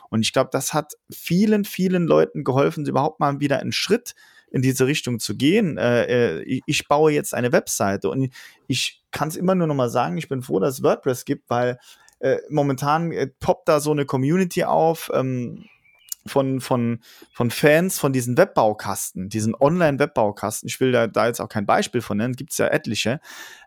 Und 0.09 0.21
ich 0.21 0.33
glaube, 0.33 0.49
das 0.51 0.73
hat 0.73 0.93
vielen, 1.11 1.65
vielen 1.65 2.05
Leuten 2.05 2.43
geholfen, 2.43 2.85
überhaupt 2.85 3.19
mal 3.19 3.39
wieder 3.39 3.59
einen 3.59 3.71
Schritt 3.71 4.15
in 4.55 4.61
diese 4.61 4.87
Richtung 4.87 5.19
zu 5.19 5.35
gehen. 5.35 5.77
Äh, 5.77 6.37
äh 6.39 6.61
ich 6.65 6.87
baue 6.87 7.11
jetzt 7.11 7.33
eine 7.33 7.51
Webseite 7.51 8.09
und 8.09 8.33
ich 8.67 9.03
kann 9.11 9.27
es 9.27 9.35
immer 9.35 9.53
nur 9.53 9.67
noch 9.67 9.75
mal 9.75 9.89
sagen, 9.89 10.17
ich 10.17 10.29
bin 10.29 10.41
froh, 10.41 10.59
dass 10.59 10.75
es 10.75 10.83
WordPress 10.83 11.25
gibt, 11.25 11.49
weil 11.49 11.77
äh, 12.19 12.37
momentan 12.49 13.13
poppt 13.41 13.67
da 13.67 13.81
so 13.81 13.91
eine 13.91 14.05
Community 14.05 14.63
auf. 14.63 15.11
Ähm, 15.13 15.65
von, 16.27 16.59
von, 16.59 17.01
von 17.33 17.51
Fans 17.51 17.99
von 17.99 18.11
diesen 18.11 18.35
Webbaukasten, 18.35 19.29
diesen 19.29 19.53
Online-Webbaukasten, 19.53 20.67
ich 20.67 20.79
will 20.79 20.91
da, 20.91 21.05
da 21.05 21.27
jetzt 21.27 21.39
auch 21.39 21.49
kein 21.49 21.67
Beispiel 21.67 22.01
von 22.01 22.17
nennen, 22.17 22.33
gibt 22.33 22.51
es 22.51 22.57
ja 22.57 22.65
etliche, 22.65 23.19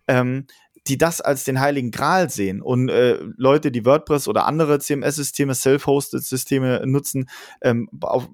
ähm, 0.08 0.48
die 0.88 0.98
das 0.98 1.20
als 1.20 1.44
den 1.44 1.60
heiligen 1.60 1.90
Gral 1.90 2.30
sehen 2.30 2.62
und 2.62 2.88
äh, 2.88 3.18
Leute, 3.36 3.70
die 3.70 3.84
WordPress 3.84 4.26
oder 4.26 4.46
andere 4.46 4.78
CMS-Systeme, 4.78 5.54
Self-Hosted-Systeme 5.54 6.82
nutzen, 6.86 7.28
ähm, 7.60 7.88
auf, 8.00 8.28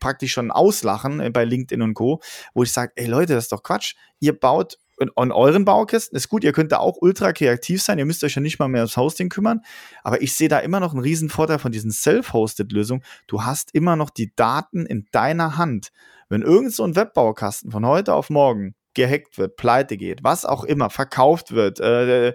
praktisch 0.00 0.32
schon 0.32 0.50
auslachen 0.50 1.20
äh, 1.20 1.30
bei 1.30 1.44
LinkedIn 1.44 1.82
und 1.82 1.94
Co., 1.94 2.20
wo 2.52 2.62
ich 2.62 2.72
sage, 2.72 2.92
ey 2.96 3.06
Leute, 3.06 3.34
das 3.34 3.44
ist 3.44 3.52
doch 3.52 3.62
Quatsch. 3.62 3.94
Ihr 4.20 4.38
baut 4.38 4.78
an 5.16 5.32
euren 5.32 5.64
Baukisten 5.64 6.16
ist 6.16 6.28
gut, 6.28 6.44
ihr 6.44 6.52
könnt 6.52 6.70
da 6.70 6.78
auch 6.78 6.96
ultra 7.00 7.32
kreativ 7.32 7.82
sein, 7.82 7.98
ihr 7.98 8.04
müsst 8.04 8.22
euch 8.22 8.36
ja 8.36 8.40
nicht 8.40 8.60
mal 8.60 8.68
mehr 8.68 8.82
ums 8.82 8.96
Hosting 8.96 9.28
kümmern, 9.28 9.60
aber 10.04 10.22
ich 10.22 10.34
sehe 10.34 10.48
da 10.48 10.60
immer 10.60 10.78
noch 10.78 10.92
einen 10.92 11.02
riesen 11.02 11.30
Vorteil 11.30 11.58
von 11.58 11.72
diesen 11.72 11.90
Self-Hosted-Lösungen. 11.90 13.02
Du 13.26 13.42
hast 13.42 13.74
immer 13.74 13.96
noch 13.96 14.10
die 14.10 14.32
Daten 14.36 14.86
in 14.86 15.06
deiner 15.10 15.56
Hand. 15.56 15.90
Wenn 16.28 16.42
irgend 16.42 16.72
so 16.72 16.84
ein 16.84 16.94
Webbaukasten 16.94 17.72
von 17.72 17.84
heute 17.84 18.14
auf 18.14 18.30
morgen 18.30 18.76
gehackt 18.94 19.38
wird, 19.38 19.56
pleite 19.56 19.96
geht, 19.96 20.22
was 20.22 20.44
auch 20.44 20.64
immer, 20.64 20.90
verkauft 20.90 21.52
wird, 21.52 21.80
äh, 21.80 22.34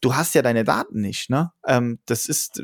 du 0.00 0.14
hast 0.14 0.34
ja 0.34 0.42
deine 0.42 0.64
Daten 0.64 1.00
nicht, 1.00 1.30
ne? 1.30 1.52
Ähm, 1.66 1.98
das 2.06 2.26
ist, 2.26 2.62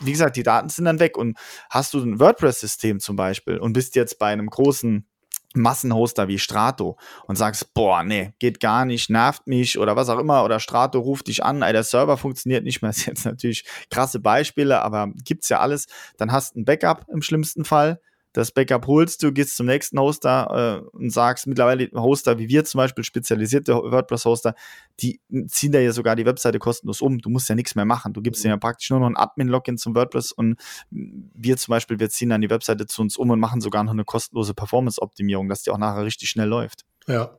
wie 0.00 0.12
gesagt, 0.12 0.36
die 0.36 0.42
Daten 0.42 0.68
sind 0.68 0.84
dann 0.84 1.00
weg. 1.00 1.16
Und 1.16 1.38
hast 1.70 1.94
du 1.94 1.98
ein 1.98 2.20
WordPress-System 2.20 3.00
zum 3.00 3.16
Beispiel 3.16 3.58
und 3.58 3.72
bist 3.72 3.96
jetzt 3.96 4.18
bei 4.18 4.28
einem 4.28 4.48
großen 4.48 5.06
Massenhoster 5.54 6.28
wie 6.28 6.38
Strato 6.38 6.98
und 7.26 7.36
sagst, 7.36 7.72
boah, 7.72 8.02
nee, 8.02 8.34
geht 8.38 8.60
gar 8.60 8.84
nicht, 8.84 9.08
nervt 9.08 9.46
mich 9.46 9.78
oder 9.78 9.96
was 9.96 10.08
auch 10.08 10.18
immer, 10.18 10.44
oder 10.44 10.60
Strato 10.60 10.98
ruft 10.98 11.28
dich 11.28 11.44
an, 11.44 11.62
ey, 11.62 11.72
der 11.72 11.82
Server 11.82 12.18
funktioniert 12.18 12.62
nicht 12.62 12.82
mehr, 12.82 12.90
das 12.90 12.98
ist 12.98 13.06
jetzt 13.06 13.24
natürlich 13.24 13.64
krasse 13.90 14.20
Beispiele, 14.20 14.82
aber 14.82 15.10
gibt's 15.24 15.48
ja 15.48 15.60
alles, 15.60 15.86
dann 16.18 16.30
hast 16.30 16.54
du 16.54 16.60
ein 16.60 16.64
Backup 16.66 17.06
im 17.08 17.22
schlimmsten 17.22 17.64
Fall, 17.64 18.00
das 18.36 18.52
Backup 18.52 18.86
holst 18.86 19.22
du, 19.22 19.32
gehst 19.32 19.56
zum 19.56 19.64
nächsten 19.66 19.98
Hoster 19.98 20.82
äh, 20.92 20.96
und 20.96 21.10
sagst, 21.10 21.46
mittlerweile 21.46 21.88
Hoster 21.94 22.38
wie 22.38 22.48
wir 22.48 22.64
zum 22.66 22.78
Beispiel, 22.78 23.02
spezialisierte 23.02 23.74
WordPress-Hoster, 23.74 24.54
die 25.00 25.20
ziehen 25.48 25.72
da 25.72 25.78
ja 25.78 25.90
sogar 25.92 26.16
die 26.16 26.26
Webseite 26.26 26.58
kostenlos 26.58 27.00
um. 27.00 27.18
Du 27.18 27.30
musst 27.30 27.48
ja 27.48 27.54
nichts 27.54 27.74
mehr 27.74 27.86
machen. 27.86 28.12
Du 28.12 28.20
gibst 28.20 28.44
mhm. 28.44 28.50
ja 28.50 28.56
praktisch 28.58 28.90
nur 28.90 29.00
noch 29.00 29.06
ein 29.06 29.16
Admin-Login 29.16 29.78
zum 29.78 29.94
WordPress 29.94 30.32
und 30.32 30.60
wir 30.90 31.56
zum 31.56 31.72
Beispiel, 31.72 31.98
wir 31.98 32.10
ziehen 32.10 32.28
dann 32.28 32.42
die 32.42 32.50
Webseite 32.50 32.86
zu 32.86 33.00
uns 33.00 33.16
um 33.16 33.30
und 33.30 33.40
machen 33.40 33.62
sogar 33.62 33.84
noch 33.84 33.92
eine 33.92 34.04
kostenlose 34.04 34.52
Performance-Optimierung, 34.52 35.48
dass 35.48 35.62
die 35.62 35.70
auch 35.70 35.78
nachher 35.78 36.04
richtig 36.04 36.28
schnell 36.28 36.48
läuft. 36.48 36.84
Ja. 37.06 37.38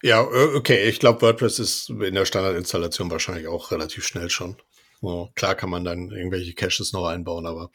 Ja, 0.00 0.22
okay. 0.22 0.88
Ich 0.88 1.00
glaube, 1.00 1.22
WordPress 1.22 1.58
ist 1.58 1.90
in 1.90 2.14
der 2.14 2.24
Standardinstallation 2.24 3.10
wahrscheinlich 3.10 3.48
auch 3.48 3.72
relativ 3.72 4.06
schnell 4.06 4.30
schon. 4.30 4.56
Oh, 5.00 5.28
klar 5.34 5.56
kann 5.56 5.70
man 5.70 5.84
dann 5.84 6.10
irgendwelche 6.10 6.54
Caches 6.54 6.92
noch 6.92 7.06
einbauen, 7.06 7.46
aber 7.46 7.70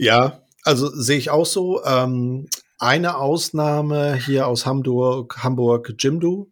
ja, 0.00 0.42
also 0.64 0.88
sehe 0.88 1.18
ich 1.18 1.30
auch 1.30 1.46
so. 1.46 1.84
Ähm, 1.84 2.48
eine 2.78 3.18
Ausnahme 3.18 4.14
hier 4.14 4.46
aus 4.46 4.64
Hamburg, 4.64 5.44
Hamburg 5.44 5.92
Jimdo, 5.98 6.50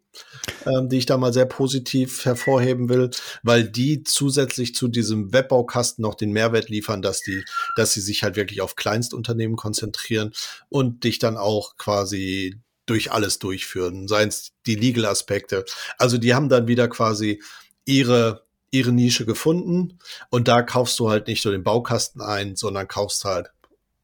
ähm, 0.67 0.91
die 0.91 0.99
ich 0.99 1.07
da 1.07 1.17
mal 1.17 1.33
sehr 1.33 1.47
positiv 1.47 2.27
hervorheben 2.27 2.91
will, 2.91 3.09
weil 3.43 3.65
die 3.65 4.03
zusätzlich 4.05 4.75
zu 4.75 4.89
diesem 4.89 5.33
Webbaukasten 5.33 6.03
noch 6.03 6.15
den 6.15 6.33
Mehrwert 6.33 6.69
liefern, 6.69 7.01
dass 7.01 7.23
die, 7.23 7.43
dass 7.77 7.95
sie 7.95 8.03
sich 8.03 8.23
halt 8.23 8.37
wirklich 8.37 8.61
auf 8.61 8.77
Kleinstunternehmen 8.77 9.57
konzentrieren 9.57 10.35
und 10.69 11.05
dich 11.05 11.19
dann 11.19 11.39
auch 11.39 11.79
quasi 11.79 12.61
durch 12.85 13.13
alles 13.13 13.39
durchführen, 13.39 14.09
seien 14.09 14.29
es 14.29 14.53
die 14.67 14.75
Legal-Aspekte. 14.75 15.65
Also 15.97 16.19
die 16.19 16.35
haben 16.35 16.51
dann 16.51 16.69
wieder 16.69 16.89
quasi 16.89 17.41
ihre 17.87 18.48
ihre 18.71 18.93
Nische 18.93 19.25
gefunden 19.27 19.99
und 20.31 20.49
da 20.49 20.63
kaufst 20.63 20.99
du 20.99 21.11
halt 21.11 21.27
nicht 21.27 21.45
nur 21.45 21.53
den 21.53 21.63
Baukasten 21.63 22.21
ein, 22.21 22.57
sondern 22.57 22.87
kaufst 22.89 23.25
halt 23.25 23.51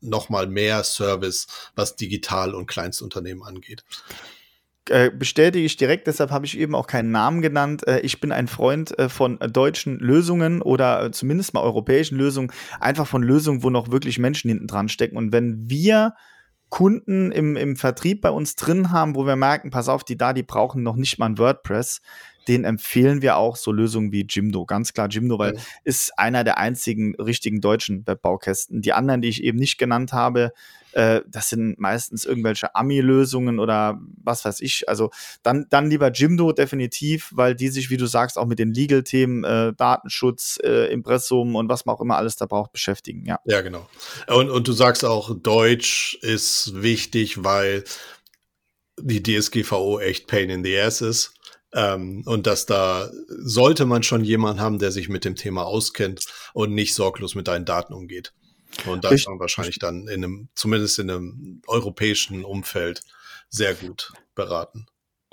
noch 0.01 0.29
mal 0.29 0.47
mehr 0.47 0.85
Service, 0.85 1.47
was 1.75 1.97
Digital- 1.97 2.55
und 2.55 2.67
Kleinstunternehmen 2.67 3.43
angeht. 3.43 3.85
äh, 4.91 5.11
bestätige 5.11 5.65
ich 5.65 5.79
direkt, 5.79 6.07
deshalb 6.07 6.31
habe 6.31 6.45
ich 6.45 6.59
eben 6.59 6.75
auch 6.75 6.87
keinen 6.87 7.11
Namen 7.11 7.41
genannt. 7.41 7.87
Äh, 7.87 8.01
ich 8.01 8.21
bin 8.21 8.33
ein 8.33 8.49
Freund 8.49 8.99
äh, 8.99 9.09
von 9.09 9.39
deutschen 9.39 9.99
Lösungen 9.99 10.61
oder 10.61 11.11
zumindest 11.13 11.55
mal 11.55 11.63
europäischen 11.63 12.19
Lösungen, 12.19 12.53
einfach 12.81 13.07
von 13.07 13.23
Lösungen, 13.23 13.63
wo 13.63 13.71
noch 13.71 13.91
wirklich 13.91 14.19
Menschen 14.19 14.51
hinten 14.51 14.67
dran 14.67 14.91
stecken. 14.91 15.17
Und 15.17 15.33
wenn 15.33 15.71
wir 15.71 16.15
Kunden 16.69 17.31
im, 17.33 17.57
im 17.57 17.77
Vertrieb 17.77 18.21
bei 18.21 18.31
uns 18.31 18.57
drin 18.57 18.91
haben, 18.91 19.15
wo 19.15 19.27
wir 19.27 19.37
merken, 19.37 19.71
pass 19.71 19.89
auf, 19.89 20.05
die 20.05 20.19
da, 20.19 20.33
die 20.33 20.43
brauchen 20.43 20.83
noch 20.83 20.97
nicht 20.97 21.19
mal 21.19 21.27
ein 21.27 21.39
WordPress, 21.39 22.01
den 22.49 22.65
empfehlen 22.65 23.23
wir 23.23 23.37
auch 23.37 23.57
so 23.57 23.73
Lösungen 23.73 24.13
wie 24.13 24.27
Jimdo. 24.29 24.65
Ganz 24.67 24.93
klar 24.93 25.09
Jimdo, 25.09 25.39
weil 25.39 25.55
ja. 25.55 25.61
ist 25.85 26.19
einer 26.19 26.45
der 26.45 26.59
einzigen 26.59 27.15
richtigen 27.17 27.61
deutschen 27.61 28.07
Webbaukästen. 28.07 28.83
Die 28.83 28.93
anderen, 28.93 29.23
die 29.23 29.29
ich 29.29 29.43
eben 29.43 29.59
nicht 29.59 29.79
genannt 29.79 30.13
habe, 30.13 30.53
äh, 30.95 31.23
das 31.27 31.49
sind 31.49 31.79
meistens 31.79 32.25
irgendwelche 32.25 32.75
Ami-Lösungen 32.75 33.59
oder 33.59 34.01
was 34.23 34.45
weiß 34.45 34.61
ich. 34.61 34.89
Also 34.89 35.11
dann, 35.43 35.67
dann 35.71 35.91
lieber 35.91 36.11
Jimdo 36.13 36.53
definitiv, 36.53 37.31
weil 37.35 37.55
die 37.55 37.69
sich, 37.69 37.91
wie 37.91 37.97
du 37.97 38.07
sagst, 38.07 38.39
auch 38.39 38.47
mit 38.47 38.59
den 38.59 38.73
Legal-Themen, 38.73 39.45
äh, 39.45 39.73
Datenschutz, 39.75 40.59
äh, 40.63 40.93
Impressum 40.93 41.57
und 41.57 41.69
was 41.69 41.85
man 41.85 41.97
auch 41.97 42.01
immer 42.01 42.17
alles 42.17 42.37
da 42.37 42.47
braucht, 42.47 42.73
beschäftigen. 42.73 43.27
Ja, 43.27 43.41
ja 43.45 43.61
genau. 43.61 43.89
Und, 44.29 44.51
und 44.51 44.69
du 44.69 44.73
sagst 44.73 45.05
auch, 45.05 45.35
Deutsch 45.37 46.17
ist 46.23 46.81
wichtig, 46.81 47.43
weil 47.43 47.85
die 49.01 49.23
DSGVO 49.23 49.99
echt 49.99 50.29
Pain 50.29 50.51
in 50.51 50.65
the 50.65 50.79
Ass 50.79 51.01
ist. 51.01 51.35
Ähm, 51.75 52.23
und 52.25 52.47
dass 52.47 52.67
da 52.67 53.11
sollte 53.29 53.85
man 53.85 54.03
schon 54.03 54.25
jemanden 54.25 54.61
haben, 54.61 54.79
der 54.79 54.93
sich 54.93 55.09
mit 55.09 55.25
dem 55.25 55.35
Thema 55.35 55.65
auskennt 55.65 56.27
und 56.53 56.73
nicht 56.73 56.95
sorglos 56.95 57.35
mit 57.35 57.49
deinen 57.49 57.65
Daten 57.65 57.93
umgeht. 57.93 58.33
Und 58.87 59.05
das 59.05 59.13
ist 59.13 59.27
wahrscheinlich 59.27 59.79
dann 59.79 60.09
in 60.09 60.25
einem, 60.25 60.49
zumindest 60.55 60.99
in 60.99 61.11
einem 61.11 61.63
europäischen 61.67 62.45
Umfeld 62.45 63.03
sehr 63.49 63.75
gut 63.75 64.13
beraten. 64.35 64.87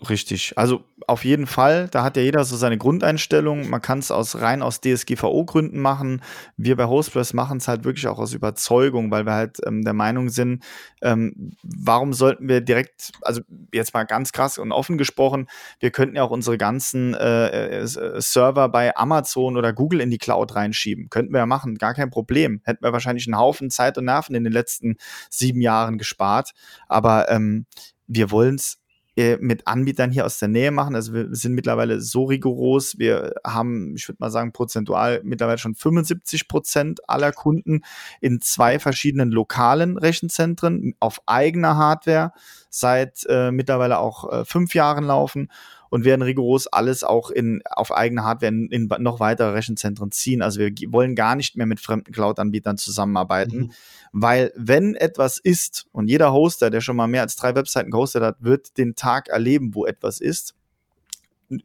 Richtig. 0.10 0.53
Also 0.58 0.84
auf 1.05 1.25
jeden 1.25 1.46
Fall, 1.46 1.88
da 1.91 2.03
hat 2.03 2.17
ja 2.17 2.24
jeder 2.24 2.43
so 2.43 2.55
seine 2.55 2.77
Grundeinstellung. 2.77 3.70
Man 3.70 3.81
kann 3.84 4.00
es 4.00 4.10
aus 4.10 4.41
rein 4.41 4.63
aus 4.63 4.81
DSGVO-Gründen 4.81 5.79
machen. 5.79 6.24
Wir 6.58 6.75
bei 6.75 6.86
Hostpress 6.86 7.34
machen 7.34 7.58
es 7.58 7.67
halt 7.67 7.84
wirklich 7.84 8.08
auch 8.08 8.17
aus 8.17 8.34
Überzeugung, 8.34 9.12
weil 9.12 9.25
wir 9.27 9.34
halt 9.34 9.60
ähm, 9.63 9.84
der 9.84 9.93
Meinung 9.93 10.29
sind, 10.29 10.63
ähm, 11.03 11.51
warum 11.62 12.13
sollten 12.13 12.48
wir 12.50 12.62
direkt, 12.62 13.12
also 13.22 13.41
jetzt 13.72 13.93
mal 13.93 14.05
ganz 14.05 14.31
krass 14.31 14.58
und 14.58 14.72
offen 14.72 14.98
gesprochen, 14.98 15.48
wir 15.79 15.91
könnten 15.91 16.15
ja 16.15 16.24
auch 16.24 16.31
unsere 16.31 16.58
ganzen 16.58 17.13
äh, 17.13 17.81
äh, 17.81 17.86
Server 17.86 18.70
bei 18.70 18.96
Amazon 18.98 19.55
oder 19.55 19.74
Google 19.74 20.01
in 20.01 20.10
die 20.10 20.17
Cloud 20.17 20.55
reinschieben. 20.55 21.10
Könnten 21.10 21.31
wir 21.31 21.39
ja 21.39 21.46
machen, 21.46 21.75
gar 21.77 21.93
kein 21.93 22.10
Problem. 22.10 22.62
Hätten 22.63 22.84
wir 22.84 22.91
wahrscheinlich 22.91 23.27
einen 23.27 23.38
Haufen 23.38 23.70
Zeit 23.70 24.00
und 24.00 24.05
Nerven 24.05 24.34
in 24.34 24.43
den 24.43 24.53
letzten 24.53 24.98
sieben 25.29 25.62
Jahren 25.62 26.00
gespart. 26.00 26.53
Aber 26.88 27.29
ähm, 27.29 27.67
wir 28.08 28.31
wollen 28.31 28.55
es 28.55 28.81
äh, 29.18 29.38
mit 29.41 29.68
Anbietern 29.68 30.12
hier 30.12 30.25
aus 30.25 30.39
der 30.39 30.48
Nähe 30.48 30.72
machen. 30.72 30.96
Also 30.96 31.13
wir 31.13 31.27
sind 31.36 31.53
mittlerweile 31.53 32.00
so 32.00 32.24
rigoros. 32.24 32.98
Wir 32.98 33.34
haben, 33.46 33.96
ich 33.96 34.08
würde 34.08 34.18
mal 34.20 34.32
sagen, 34.32 34.53
prozentual 34.53 35.22
mittlerweile 35.24 35.58
schon 35.58 35.75
75 35.75 36.48
Prozent 36.48 37.10
aller 37.10 37.34
Kunden 37.34 37.82
in 38.22 38.39
zwei 38.39 38.80
verschiedenen 38.80 39.32
lokalen 39.32 39.98
Rechenzentren 39.98 40.96
auf 41.00 41.22
eigener 41.25 41.75
Hardware 41.75 42.32
seit 42.70 43.25
äh, 43.27 43.51
mittlerweile 43.51 44.00
auch 44.00 44.32
äh, 44.32 44.46
fünf 44.46 44.74
Jahren 44.74 45.03
laufen 45.03 45.50
und 45.92 46.06
werden 46.06 46.22
rigoros 46.22 46.68
alles 46.68 47.04
auch 47.04 47.30
in, 47.30 47.62
auf 47.70 47.92
eigene 47.92 48.24
Hardware 48.24 48.52
in, 48.52 48.70
in 48.70 48.90
noch 49.00 49.20
weitere 49.20 49.50
Rechenzentren 49.52 50.12
ziehen. 50.12 50.42
Also 50.42 50.62
wir 50.62 50.72
wollen 50.88 51.16
gar 51.16 51.36
nicht 51.36 51.58
mehr 51.58 51.66
mit 51.66 51.82
fremden 51.82 52.14
Cloud-Anbietern 52.14 52.78
zusammenarbeiten, 52.78 53.58
mhm. 53.58 53.72
weil 54.14 54.54
wenn 54.56 54.96
etwas 54.96 55.38
ist 55.38 55.86
und 55.92 56.08
jeder 56.08 56.32
Hoster, 56.32 56.70
der 56.70 56.80
schon 56.80 56.96
mal 56.96 57.08
mehr 57.08 57.22
als 57.22 57.36
drei 57.36 57.54
Webseiten 57.56 57.92
gehostet 57.92 58.24
hat, 58.24 58.38
wird 58.40 58.78
den 58.78 58.96
Tag 58.96 59.28
erleben, 59.28 59.76
wo 59.76 59.86
etwas 59.86 60.22
ist 60.22 60.56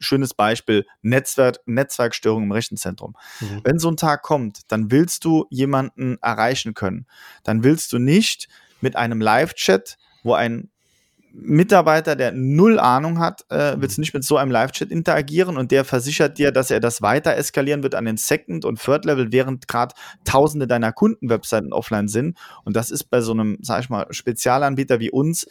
schönes 0.01 0.33
Beispiel, 0.33 0.85
Netzwerk, 1.01 1.61
Netzwerkstörung 1.65 2.43
im 2.43 2.51
Rechenzentrum. 2.51 3.15
Mhm. 3.39 3.61
Wenn 3.63 3.79
so 3.79 3.89
ein 3.89 3.95
Tag 3.95 4.21
kommt, 4.21 4.69
dann 4.69 4.91
willst 4.91 5.23
du 5.23 5.45
jemanden 5.49 6.17
erreichen 6.21 6.73
können. 6.73 7.05
Dann 7.43 7.63
willst 7.63 7.93
du 7.93 7.97
nicht 7.97 8.49
mit 8.81 8.97
einem 8.97 9.21
Live-Chat, 9.21 9.97
wo 10.23 10.33
ein 10.33 10.69
Mitarbeiter, 11.33 12.15
der 12.15 12.31
null 12.31 12.79
Ahnung 12.79 13.19
hat, 13.19 13.45
äh, 13.49 13.75
willst 13.77 13.99
nicht 13.99 14.13
mit 14.13 14.23
so 14.23 14.37
einem 14.37 14.51
Live-Chat 14.51 14.91
interagieren 14.91 15.57
und 15.57 15.71
der 15.71 15.85
versichert 15.85 16.37
dir, 16.37 16.51
dass 16.51 16.71
er 16.71 16.79
das 16.79 17.01
weiter 17.01 17.35
eskalieren 17.35 17.83
wird 17.83 17.95
an 17.95 18.05
den 18.05 18.17
Second- 18.17 18.65
und 18.65 18.81
Third-Level, 18.81 19.31
während 19.31 19.67
gerade 19.67 19.93
tausende 20.25 20.67
deiner 20.67 20.91
Kunden-Webseiten 20.91 21.73
offline 21.73 22.07
sind. 22.07 22.37
Und 22.63 22.75
das 22.75 22.91
ist 22.91 23.05
bei 23.05 23.21
so 23.21 23.33
einem, 23.33 23.57
sag 23.61 23.81
ich 23.81 23.89
mal, 23.89 24.07
Spezialanbieter 24.09 24.99
wie 24.99 25.11
uns 25.11 25.47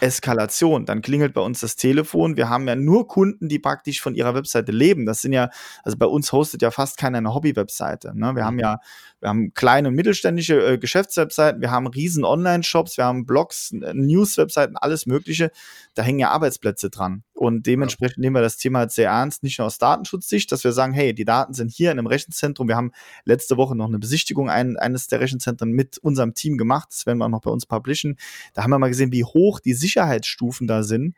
Eskalation. 0.00 0.86
Dann 0.86 1.02
klingelt 1.02 1.34
bei 1.34 1.40
uns 1.40 1.60
das 1.60 1.76
Telefon. 1.76 2.36
Wir 2.36 2.48
haben 2.48 2.66
ja 2.68 2.76
nur 2.76 3.08
Kunden, 3.08 3.48
die 3.48 3.58
praktisch 3.58 4.00
von 4.00 4.14
ihrer 4.14 4.34
Webseite 4.34 4.72
leben. 4.72 5.06
Das 5.06 5.22
sind 5.22 5.32
ja, 5.32 5.50
also 5.82 5.96
bei 5.96 6.06
uns 6.06 6.32
hostet 6.32 6.62
ja 6.62 6.70
fast 6.70 6.96
keiner 6.98 7.18
eine 7.18 7.34
Hobby-Webseite. 7.34 8.12
Ne? 8.14 8.34
Wir 8.34 8.44
haben 8.44 8.58
ja, 8.58 8.78
wir 9.20 9.28
haben 9.28 9.54
kleine 9.54 9.88
und 9.88 9.94
mittelständische 9.94 10.66
äh, 10.66 10.78
Geschäftswebseiten, 10.78 11.60
wir 11.60 11.70
haben 11.70 11.86
riesen 11.86 12.24
Online-Shops, 12.24 12.98
wir 12.98 13.04
haben 13.04 13.24
Blogs, 13.24 13.72
News-Webseiten, 13.72 14.76
alles 14.76 15.06
Mögliche. 15.06 15.50
Da 15.94 16.02
hängen 16.02 16.18
ja 16.18 16.30
Arbeitsplätze 16.30 16.90
dran. 16.90 17.22
Und 17.34 17.66
dementsprechend 17.66 18.18
nehmen 18.18 18.36
wir 18.36 18.42
das 18.42 18.56
Thema 18.56 18.78
halt 18.80 18.92
sehr 18.92 19.10
ernst, 19.10 19.42
nicht 19.42 19.58
nur 19.58 19.66
aus 19.66 19.78
Datenschutzsicht, 19.78 20.50
dass 20.52 20.62
wir 20.62 20.72
sagen, 20.72 20.92
hey, 20.92 21.12
die 21.12 21.24
Daten 21.24 21.52
sind 21.52 21.72
hier 21.72 21.90
in 21.90 21.98
einem 21.98 22.06
Rechenzentrum. 22.06 22.68
Wir 22.68 22.76
haben 22.76 22.92
letzte 23.24 23.56
Woche 23.56 23.74
noch 23.74 23.88
eine 23.88 23.98
Besichtigung 23.98 24.48
ein, 24.48 24.76
eines 24.76 25.08
der 25.08 25.20
Rechenzentren 25.20 25.72
mit 25.72 25.98
unserem 25.98 26.34
Team 26.34 26.56
gemacht. 26.56 26.88
Das 26.92 27.06
werden 27.06 27.18
wir 27.18 27.24
auch 27.24 27.30
noch 27.30 27.42
bei 27.42 27.50
uns 27.50 27.66
publishen. 27.66 28.16
Da 28.54 28.62
haben 28.62 28.70
wir 28.70 28.78
mal 28.78 28.88
gesehen, 28.88 29.10
wie 29.10 29.24
hoch 29.24 29.58
die 29.58 29.74
Sicherheitsstufen 29.74 30.68
da 30.68 30.84
sind. 30.84 31.16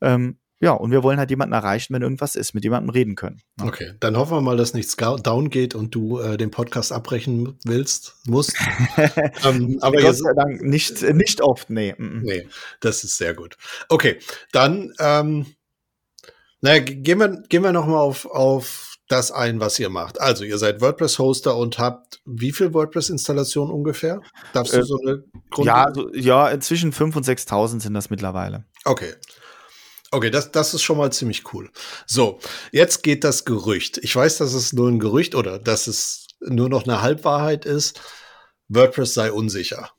Ähm, 0.00 0.38
ja, 0.60 0.72
und 0.72 0.90
wir 0.90 1.04
wollen 1.04 1.18
halt 1.18 1.30
jemanden 1.30 1.52
erreichen, 1.52 1.94
wenn 1.94 2.02
irgendwas 2.02 2.34
ist, 2.34 2.52
mit 2.52 2.64
jemandem 2.64 2.90
reden 2.90 3.14
können. 3.14 3.40
Ja. 3.60 3.66
Okay, 3.66 3.92
dann 4.00 4.16
hoffen 4.16 4.38
wir 4.38 4.40
mal, 4.40 4.56
dass 4.56 4.74
nichts 4.74 4.96
down 4.96 5.50
geht 5.50 5.76
und 5.76 5.94
du 5.94 6.18
äh, 6.18 6.36
den 6.36 6.50
Podcast 6.50 6.90
abbrechen 6.92 7.56
willst, 7.64 8.16
musst. 8.26 8.56
ähm, 9.44 9.78
aber 9.80 10.00
Gott 10.00 10.16
sei 10.16 10.32
Dank 10.34 10.62
nicht, 10.62 11.02
nicht 11.14 11.42
oft, 11.42 11.70
nee. 11.70 11.94
Nee, 11.98 12.48
das 12.80 13.04
ist 13.04 13.18
sehr 13.18 13.34
gut. 13.34 13.56
Okay, 13.88 14.18
dann, 14.50 14.92
ähm, 14.98 15.46
naja, 16.60 16.80
gehen 16.80 17.18
wir, 17.18 17.42
gehen 17.48 17.62
wir 17.62 17.72
noch 17.72 17.86
mal 17.86 17.98
auf, 17.98 18.26
auf 18.26 18.96
das 19.08 19.32
ein, 19.32 19.58
was 19.60 19.78
ihr 19.78 19.88
macht. 19.88 20.20
Also, 20.20 20.44
ihr 20.44 20.58
seid 20.58 20.80
WordPress-Hoster 20.80 21.56
und 21.56 21.78
habt 21.78 22.20
wie 22.26 22.52
viel 22.52 22.74
WordPress-Installationen 22.74 23.72
ungefähr? 23.72 24.20
Darfst 24.52 24.74
du 24.74 24.78
äh, 24.78 24.84
so 24.84 24.98
eine 25.00 25.24
Grund 25.50 25.66
Ja, 25.66 25.84
also, 25.84 26.12
ja, 26.14 26.60
zwischen 26.60 26.92
5.000 26.92 27.16
und 27.16 27.26
6.000 27.26 27.80
sind 27.80 27.94
das 27.94 28.10
mittlerweile. 28.10 28.64
Okay. 28.84 29.14
Okay, 30.10 30.30
das, 30.30 30.52
das 30.52 30.72
ist 30.74 30.82
schon 30.82 30.98
mal 30.98 31.12
ziemlich 31.12 31.52
cool. 31.52 31.70
So, 32.06 32.38
jetzt 32.72 33.02
geht 33.02 33.24
das 33.24 33.44
Gerücht. 33.44 33.98
Ich 33.98 34.14
weiß, 34.14 34.38
dass 34.38 34.54
es 34.54 34.72
nur 34.72 34.88
ein 34.88 34.98
Gerücht 34.98 35.34
oder 35.34 35.58
dass 35.58 35.86
es 35.86 36.26
nur 36.40 36.68
noch 36.68 36.84
eine 36.84 37.02
Halbwahrheit 37.02 37.64
ist. 37.64 38.00
WordPress 38.68 39.14
sei 39.14 39.32
unsicher. 39.32 39.90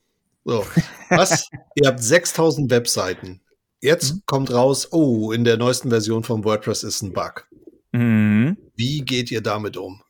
So, 0.46 0.66
was? 1.10 1.48
Ihr 1.76 1.88
habt 1.88 2.02
6000 2.02 2.72
Webseiten. 2.72 3.42
Jetzt 3.82 4.14
mhm. 4.14 4.22
kommt 4.26 4.52
raus, 4.52 4.90
oh, 4.92 5.32
in 5.32 5.44
der 5.44 5.58
neuesten 5.58 5.90
Version 5.90 6.24
von 6.24 6.44
WordPress 6.44 6.84
ist 6.84 7.02
ein 7.02 7.14
Bug. 7.14 7.48
Mhm. 7.92 8.58
Wie 8.76 9.02
geht 9.02 9.32
ihr 9.32 9.42
damit 9.42 9.78
um? 9.78 10.02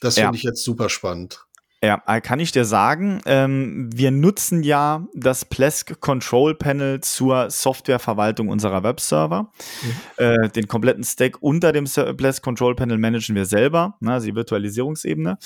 Das 0.00 0.14
finde 0.14 0.30
ja. 0.30 0.34
ich 0.34 0.42
jetzt 0.42 0.64
super 0.64 0.88
spannend. 0.88 1.44
Ja, 1.82 2.02
äh, 2.06 2.20
kann 2.20 2.40
ich 2.40 2.52
dir 2.52 2.66
sagen, 2.66 3.22
ähm, 3.24 3.88
wir 3.94 4.10
nutzen 4.10 4.62
ja 4.62 5.06
das 5.14 5.46
Plesk 5.46 5.98
Control 6.00 6.54
Panel 6.54 7.00
zur 7.00 7.48
Softwareverwaltung 7.48 8.48
unserer 8.48 8.82
Webserver. 8.82 9.50
Mhm. 9.82 9.90
Äh, 10.18 10.48
den 10.50 10.68
kompletten 10.68 11.04
Stack 11.04 11.38
unter 11.40 11.72
dem 11.72 11.84
Plesk 11.84 12.42
Control 12.42 12.74
Panel 12.74 12.98
managen 12.98 13.34
wir 13.34 13.46
selber, 13.46 13.96
ne, 14.00 14.12
also 14.12 14.26
die 14.26 14.34
Virtualisierungsebene. 14.34 15.38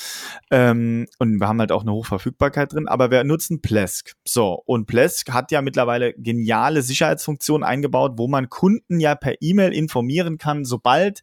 Ähm, 0.51 1.07
und 1.21 1.39
wir 1.39 1.47
haben 1.47 1.61
halt 1.61 1.71
auch 1.71 1.83
eine 1.83 1.93
Hochverfügbarkeit 1.93 2.73
drin, 2.73 2.89
aber 2.89 3.13
wir 3.13 3.23
nutzen 3.23 3.63
Plesk. 3.63 4.15
So, 4.25 4.61
und 4.67 4.87
Plesk 4.87 5.31
hat 5.33 5.53
ja 5.53 5.63
mittlerweile 5.63 6.15
geniale 6.15 6.83
Sicherheitsfunktionen 6.83 7.63
eingebaut, 7.63 8.15
wo 8.17 8.27
man 8.27 8.49
Kunden 8.49 8.99
ja 8.99 9.15
per 9.15 9.35
E-Mail 9.41 9.73
informieren 9.73 10.39
kann, 10.39 10.65
sobald 10.65 11.23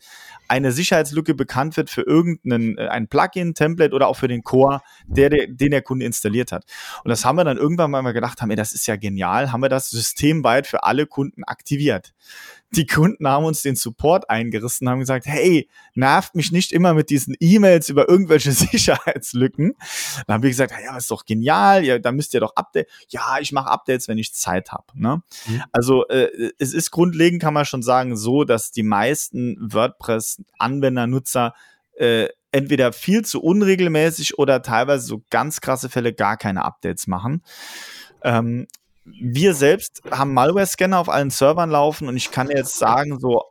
eine 0.52 0.74
Sicherheitslücke 0.74 1.34
bekannt 1.34 1.78
wird 1.78 1.90
für 1.90 2.02
irgendeinen 2.02 2.78
äh, 2.78 2.88
ein 2.88 3.08
Plugin, 3.08 3.54
Template 3.54 3.96
oder 3.96 4.08
auch 4.08 4.18
für 4.18 4.28
den 4.28 4.44
Core, 4.44 4.82
der, 5.08 5.30
den 5.30 5.72
der 5.72 5.82
Kunde 5.82 6.06
installiert 6.06 6.52
hat. 6.52 6.66
Und 7.04 7.10
das 7.10 7.24
haben 7.24 7.38
wir 7.38 7.46
dann 7.46 7.58
irgendwann 7.58 7.90
mal 7.90 8.12
gedacht, 8.12 8.42
haben, 8.42 8.50
ey, 8.50 8.58
das 8.58 8.74
ist 8.74 8.86
ja 8.86 8.98
genial, 8.98 9.54
haben 9.54 9.62
wir 9.62 9.70
das 9.70 9.90
systemweit 9.90 10.68
für 10.68 10.84
alle 10.84 11.08
Kunden 11.08 11.46
aktiviert 11.46 12.14
die 12.74 12.86
Kunden 12.86 13.28
haben 13.28 13.46
uns 13.46 13.62
den 13.62 13.76
Support 13.76 14.30
eingerissen, 14.30 14.88
haben 14.90 15.00
gesagt, 15.00 15.26
hey, 15.26 15.70
nervt 15.94 16.36
mich 16.36 16.52
nicht 16.52 16.72
immer 16.72 16.94
mit 16.94 17.10
diesen 17.10 17.36
E-Mails 17.40 17.90
über 17.90 18.08
irgendwelche 18.08 18.52
Sicherheitslücken. 18.54 19.76
Dann 20.26 20.36
haben 20.36 20.44
wir 20.44 20.50
gesagt, 20.50 20.74
ja, 20.84 20.96
ist 20.96 21.12
doch 21.12 21.26
genial, 21.26 21.84
ja, 21.84 22.00
da 22.00 22.12
müsst 22.12 22.34
ihr 22.34 22.40
doch 22.40 22.56
Update. 22.56 22.88
Ja, 23.10 23.40
ich 23.40 23.52
mache 23.52 23.70
Updates, 23.70 24.08
wenn 24.08 24.18
ich 24.18 24.34
Zeit 24.34 24.72
habe. 24.72 24.86
Ne? 24.94 25.22
Mhm. 25.48 25.64
Also 25.72 26.08
äh, 26.08 26.52
es 26.60 26.74
ist 26.74 26.92
grundlegend, 26.92 27.42
kann 27.42 27.54
man 27.54 27.66
schon 27.66 27.84
sagen, 27.84 28.16
so, 28.16 28.46
dass 28.46 28.72
die 28.72 28.84
meisten 28.84 29.58
WordPress-Anwender, 29.60 31.08
Nutzer 31.08 31.54
äh, 31.98 32.30
entweder 32.52 32.94
viel 32.94 33.24
zu 33.24 33.42
unregelmäßig 33.42 34.38
oder 34.38 34.62
teilweise 34.62 35.06
so 35.06 35.24
ganz 35.30 35.62
krasse 35.62 35.90
Fälle 35.90 36.14
gar 36.14 36.38
keine 36.38 36.64
Updates 36.64 37.08
machen. 37.08 37.44
Ähm, 38.24 38.68
wir 39.06 39.54
selbst 39.54 40.02
haben 40.12 40.34
Malware-Scanner 40.34 41.00
auf 41.00 41.10
allen 41.10 41.30
Servern 41.30 41.70
laufen 41.70 42.08
und 42.08 42.18
ich 42.18 42.32
kann 42.32 42.50
jetzt 42.50 42.78
sagen, 42.78 43.20
so 43.20 43.42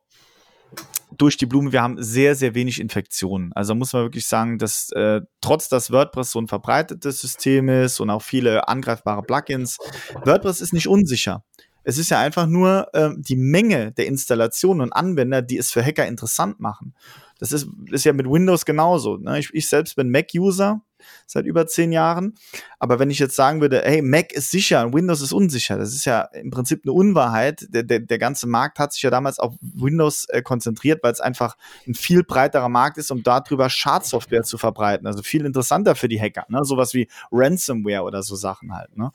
durch 1.17 1.37
die 1.37 1.47
Blume, 1.47 1.73
wir 1.73 1.83
haben 1.83 2.03
sehr, 2.03 2.35
sehr 2.35 2.55
wenig 2.55 2.81
Infektionen. 2.81 3.53
Also 3.55 3.75
muss 3.75 3.93
man 3.93 4.03
wirklich 4.03 4.27
sagen, 4.27 4.59
dass 4.59 4.91
äh, 4.93 5.21
trotz 5.41 5.69
dass 5.69 5.91
WordPress 5.91 6.31
so 6.31 6.41
ein 6.41 6.49
verbreitetes 6.49 7.21
System 7.21 7.69
ist 7.69 8.01
und 8.01 8.11
auch 8.11 8.23
viele 8.23 8.69
angreifbare 8.69 9.23
Plugins, 9.23 9.79
WordPress 10.25 10.61
ist 10.61 10.73
nicht 10.73 10.89
unsicher. 10.89 11.45
Es 11.83 11.99
ist 11.99 12.11
ja 12.11 12.21
einfach 12.21 12.47
nur 12.47 12.89
äh, 12.95 13.11
die 13.17 13.37
Menge 13.37 13.93
der 13.93 14.07
Installationen 14.07 14.83
und 14.83 14.93
Anwender, 14.93 15.43
die 15.43 15.59
es 15.59 15.71
für 15.71 15.85
Hacker 15.85 16.07
interessant 16.07 16.61
machen. 16.61 16.95
Das 17.39 17.53
ist, 17.53 17.69
ist 17.91 18.05
ja 18.05 18.13
mit 18.13 18.27
Windows 18.27 18.65
genauso. 18.65 19.17
Ne? 19.17 19.39
Ich, 19.39 19.51
ich 19.53 19.69
selbst 19.69 19.97
bin 19.97 20.11
Mac-User 20.11 20.83
seit 21.27 21.45
über 21.45 21.67
zehn 21.67 21.93
Jahren. 21.93 22.35
Aber 22.79 22.99
wenn 22.99 23.11
ich 23.11 23.19
jetzt 23.19 23.37
sagen 23.37 23.61
würde, 23.61 23.83
hey, 23.85 24.03
Mac 24.03 24.33
ist 24.33 24.51
sicher 24.51 24.85
und 24.85 24.95
Windows 24.95 25.21
ist 25.21 25.33
unsicher, 25.33 25.77
das 25.77 25.95
ist 25.95 26.05
ja 26.05 26.23
im 26.23 26.51
Prinzip 26.51 26.83
eine 26.85 26.93
Unwahrheit. 26.93 27.67
Der, 27.71 27.83
der, 27.83 28.01
der 28.01 28.19
ganze 28.19 28.47
Markt 28.47 28.79
hat 28.79 28.93
sich 28.93 29.03
ja 29.03 29.11
damals 29.11 29.39
auf 29.39 29.55
Windows 29.61 30.27
äh, 30.31 30.43
konzentriert, 30.43 31.03
weil 31.03 31.13
es 31.13 31.21
einfach 31.21 31.57
ein 31.87 31.95
viel 31.95 32.25
breiterer 32.25 32.69
Markt 32.69 32.99
ist, 32.99 33.11
um 33.11 33.23
darüber 33.23 33.69
Schadsoftware 33.69 34.43
zu 34.43 34.59
verbreiten. 34.59 35.07
Also 35.07 35.23
viel 35.23 35.45
interessanter 35.45 35.95
für 35.95 36.09
die 36.09 36.21
Hacker. 36.21 36.47
Ne? 36.49 36.65
Sowas 36.65 36.95
wie 36.95 37.09
Ransomware 37.31 38.03
oder 38.03 38.23
so 38.23 38.35
Sachen 38.35 38.75
halt. 38.75 38.97
Ne? 38.97 39.13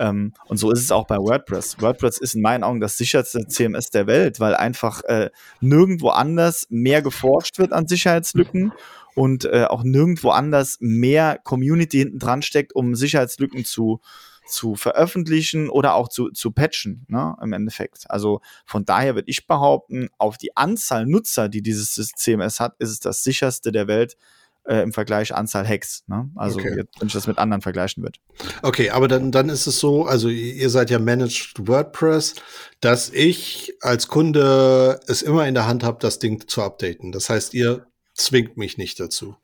Ähm, 0.00 0.32
und 0.46 0.56
so 0.56 0.70
ist 0.70 0.80
es 0.80 0.90
auch 0.90 1.06
bei 1.06 1.18
WordPress. 1.18 1.80
WordPress 1.80 2.18
ist 2.18 2.34
in 2.34 2.40
meinen 2.40 2.64
Augen 2.64 2.80
das 2.80 2.96
sicherste 2.96 3.46
CMS 3.46 3.90
der 3.90 4.06
Welt, 4.06 4.40
weil 4.40 4.54
einfach 4.54 5.02
äh, 5.04 5.30
nirgendwo 5.60 6.08
anders 6.08 6.66
mehr 6.70 7.02
geforscht 7.02 7.58
wird 7.58 7.72
an 7.72 7.86
Sicherheitslücken 7.86 8.72
und 9.14 9.44
äh, 9.44 9.66
auch 9.68 9.82
nirgendwo 9.82 10.30
anders 10.30 10.76
mehr 10.80 11.38
Community 11.42 11.98
hinten 11.98 12.18
dran 12.18 12.42
steckt, 12.42 12.74
um 12.74 12.94
Sicherheitslücken 12.94 13.64
zu, 13.64 14.00
zu 14.46 14.74
veröffentlichen 14.74 15.68
oder 15.68 15.94
auch 15.94 16.08
zu, 16.08 16.30
zu 16.30 16.50
patchen, 16.50 17.06
ne, 17.08 17.36
im 17.42 17.52
Endeffekt. 17.52 18.10
Also 18.10 18.40
von 18.66 18.84
daher 18.84 19.14
würde 19.14 19.30
ich 19.30 19.46
behaupten, 19.46 20.08
auf 20.18 20.38
die 20.38 20.56
Anzahl 20.56 21.06
Nutzer, 21.06 21.48
die 21.48 21.62
dieses 21.62 21.94
CMS 21.94 22.60
hat, 22.60 22.74
ist 22.78 22.90
es 22.90 23.00
das 23.00 23.22
sicherste 23.22 23.72
der 23.72 23.86
Welt, 23.86 24.16
äh, 24.64 24.82
im 24.82 24.92
Vergleich 24.92 25.34
Anzahl 25.34 25.66
Hacks. 25.66 26.04
Ne? 26.06 26.30
Also 26.36 26.58
okay. 26.58 26.74
jetzt, 26.76 27.00
wenn 27.00 27.08
ich 27.08 27.12
das 27.12 27.26
mit 27.26 27.38
anderen 27.38 27.62
vergleichen 27.62 28.02
würde. 28.02 28.18
Okay, 28.62 28.90
aber 28.90 29.08
dann, 29.08 29.32
dann 29.32 29.48
ist 29.48 29.66
es 29.66 29.80
so, 29.80 30.04
also 30.04 30.28
ihr 30.28 30.70
seid 30.70 30.90
ja 30.90 30.98
Managed 30.98 31.66
WordPress, 31.66 32.34
dass 32.80 33.10
ich 33.10 33.74
als 33.80 34.08
Kunde 34.08 35.00
es 35.06 35.22
immer 35.22 35.46
in 35.46 35.54
der 35.54 35.66
Hand 35.66 35.82
habe, 35.82 35.98
das 36.00 36.18
Ding 36.18 36.46
zu 36.46 36.62
updaten. 36.62 37.12
Das 37.12 37.30
heißt, 37.30 37.54
ihr 37.54 37.86
zwingt 38.24 38.56
mich 38.56 38.78
nicht 38.78 39.00
dazu. 39.00 39.36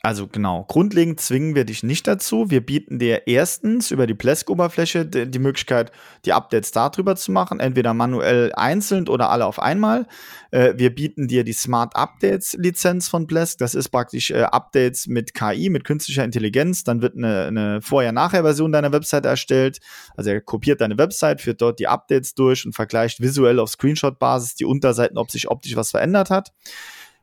Also 0.00 0.28
genau, 0.28 0.64
grundlegend 0.68 1.18
zwingen 1.20 1.56
wir 1.56 1.64
dich 1.64 1.82
nicht 1.82 2.06
dazu. 2.06 2.50
Wir 2.50 2.64
bieten 2.64 3.00
dir 3.00 3.26
erstens 3.26 3.90
über 3.90 4.06
die 4.06 4.14
Plesk-Oberfläche 4.14 5.04
die 5.04 5.38
Möglichkeit, 5.40 5.90
die 6.24 6.32
Updates 6.32 6.70
darüber 6.70 7.16
zu 7.16 7.32
machen, 7.32 7.58
entweder 7.58 7.94
manuell 7.94 8.52
einzeln 8.54 9.08
oder 9.08 9.28
alle 9.28 9.44
auf 9.44 9.58
einmal. 9.58 10.06
Äh, 10.52 10.74
wir 10.76 10.94
bieten 10.94 11.26
dir 11.26 11.42
die 11.42 11.52
Smart 11.52 11.96
Updates 11.96 12.54
Lizenz 12.54 13.08
von 13.08 13.26
Plesk. 13.26 13.58
Das 13.58 13.74
ist 13.74 13.88
praktisch 13.88 14.30
äh, 14.30 14.42
Updates 14.44 15.08
mit 15.08 15.34
KI, 15.34 15.68
mit 15.68 15.82
künstlicher 15.82 16.22
Intelligenz. 16.22 16.84
Dann 16.84 17.02
wird 17.02 17.16
eine, 17.16 17.46
eine 17.46 17.82
Vorher-Nachher-Version 17.82 18.70
deiner 18.70 18.92
Website 18.92 19.26
erstellt. 19.26 19.80
Also 20.16 20.30
er 20.30 20.40
kopiert 20.40 20.80
deine 20.80 20.96
Website, 20.96 21.40
führt 21.40 21.60
dort 21.60 21.80
die 21.80 21.88
Updates 21.88 22.34
durch 22.34 22.64
und 22.64 22.72
vergleicht 22.72 23.20
visuell 23.20 23.58
auf 23.58 23.70
Screenshot-Basis 23.70 24.54
die 24.54 24.64
Unterseiten, 24.64 25.18
ob 25.18 25.32
sich 25.32 25.50
optisch 25.50 25.74
was 25.74 25.90
verändert 25.90 26.30
hat. 26.30 26.52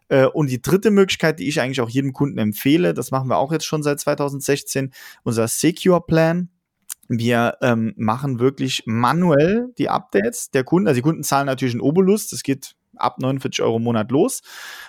Äh, 0.09 0.25
und 0.25 0.49
die 0.49 0.61
dritte 0.61 0.91
Möglichkeit, 0.91 1.39
die 1.39 1.47
ich 1.47 1.61
eigentlich 1.61 1.81
auch 1.81 1.89
jedem 1.89 2.13
Kunden 2.13 2.37
empfehle, 2.37 2.93
das 2.93 3.11
machen 3.11 3.29
wir 3.29 3.37
auch 3.37 3.51
jetzt 3.51 3.65
schon 3.65 3.83
seit 3.83 3.99
2016, 3.99 4.91
unser 5.23 5.47
Secure 5.47 6.01
Plan. 6.01 6.49
Wir 7.07 7.57
ähm, 7.61 7.93
machen 7.97 8.39
wirklich 8.39 8.83
manuell 8.85 9.67
die 9.77 9.89
Updates 9.89 10.49
der 10.49 10.63
Kunden. 10.63 10.87
Also 10.87 10.97
die 10.97 11.03
Kunden 11.03 11.23
zahlen 11.23 11.45
natürlich 11.45 11.75
einen 11.75 11.81
Obolus, 11.81 12.29
das 12.29 12.41
geht 12.41 12.75
ab 12.97 13.19
49 13.19 13.61
Euro 13.63 13.77
im 13.77 13.83
Monat 13.83 14.11
los. 14.11 14.41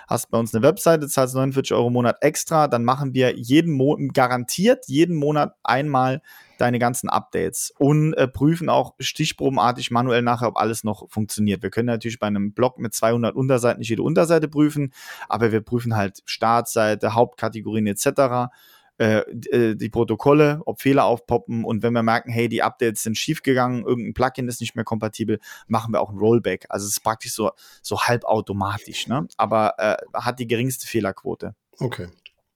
Hast 0.07 0.29
bei 0.31 0.37
uns 0.37 0.53
eine 0.53 0.63
Webseite, 0.63 1.07
zahlst 1.07 1.35
49 1.35 1.73
Euro 1.73 1.87
im 1.87 1.93
Monat 1.93 2.17
extra, 2.21 2.67
dann 2.67 2.83
machen 2.83 3.13
wir 3.13 3.35
jeden 3.35 3.73
Monat, 3.73 4.13
garantiert 4.13 4.85
jeden 4.87 5.15
Monat 5.15 5.53
einmal 5.63 6.21
deine 6.57 6.79
ganzen 6.79 7.09
Updates 7.09 7.73
und 7.77 8.13
äh, 8.13 8.27
prüfen 8.27 8.69
auch 8.69 8.95
stichprobenartig 8.99 9.91
manuell 9.91 10.21
nachher, 10.21 10.47
ob 10.47 10.57
alles 10.57 10.83
noch 10.83 11.09
funktioniert. 11.09 11.63
Wir 11.63 11.69
können 11.69 11.87
natürlich 11.87 12.19
bei 12.19 12.27
einem 12.27 12.53
Blog 12.53 12.79
mit 12.79 12.93
200 12.93 13.35
Unterseiten 13.35 13.79
nicht 13.79 13.89
jede 13.89 14.03
Unterseite 14.03 14.47
prüfen, 14.47 14.91
aber 15.29 15.51
wir 15.51 15.61
prüfen 15.61 15.95
halt 15.95 16.21
Startseite, 16.25 17.13
Hauptkategorien 17.13 17.87
etc. 17.87 18.51
Äh, 18.99 19.19
äh, 19.51 19.75
die 19.75 19.89
Protokolle, 19.89 20.61
ob 20.65 20.81
Fehler 20.81 21.05
aufpoppen 21.05 21.63
und 21.63 21.83
wenn 21.83 21.93
wir 21.93 22.01
merken, 22.01 22.31
hey, 22.31 22.49
die 22.49 22.63
Updates 22.63 23.03
sind 23.03 23.15
schiefgegangen, 23.15 23.85
irgendein 23.85 24.15
Plugin 24.15 24.47
ist 24.47 24.59
nicht 24.59 24.75
mehr 24.75 24.85
kompatibel, 24.85 25.39
machen 25.67 25.93
wir 25.93 26.01
auch 26.01 26.09
ein 26.09 26.17
Rollback. 26.17 26.65
Also 26.69 26.85
es 26.85 26.93
ist 26.93 27.03
praktisch 27.03 27.33
so, 27.33 27.51
so 27.83 28.01
halbautomatisch, 28.01 29.07
ne? 29.07 29.27
aber 29.37 29.75
äh, 29.77 29.97
hat 30.15 30.39
die 30.39 30.47
geringste 30.47 30.87
Fehlerquote. 30.87 31.53
Okay. 31.77 32.07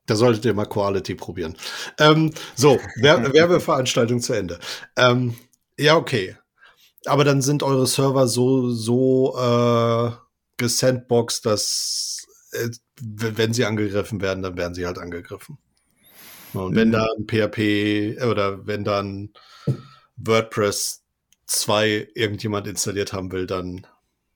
Da 0.08 0.16
solltet 0.16 0.44
ihr 0.46 0.56
mal 0.56 0.66
Quality 0.66 1.14
probieren. 1.14 1.56
Ähm, 2.00 2.34
so, 2.56 2.80
Werbeveranstaltung 2.96 4.20
zu 4.22 4.34
Ende. 4.34 4.60
Ähm, 4.98 5.36
ja, 5.78 5.96
okay. 5.96 6.38
Aber 7.06 7.24
dann 7.24 7.44
sind 7.44 7.62
eure 7.62 7.86
Server 7.86 8.28
so, 8.28 8.72
so 8.72 9.38
äh, 9.38 10.12
gesandboxed, 10.58 11.46
dass 11.46 12.28
äh, 12.54 12.70
wenn 13.00 13.54
sie 13.54 13.66
angegriffen 13.66 14.22
werden, 14.22 14.42
dann 14.42 14.58
werden 14.58 14.74
sie 14.74 14.88
halt 14.88 14.98
angegriffen. 14.98 15.60
Und 16.54 16.76
wenn 16.76 16.90
mhm. 16.90 16.94
da 16.94 17.08
ein 17.18 17.28
PHP 17.28 18.24
oder 18.24 18.66
wenn 18.68 18.84
dann 18.84 19.30
WordPress 20.18 21.04
2 21.48 22.10
irgendjemand 22.16 22.68
installiert 22.68 23.14
haben 23.14 23.32
will, 23.32 23.48
dann 23.48 23.86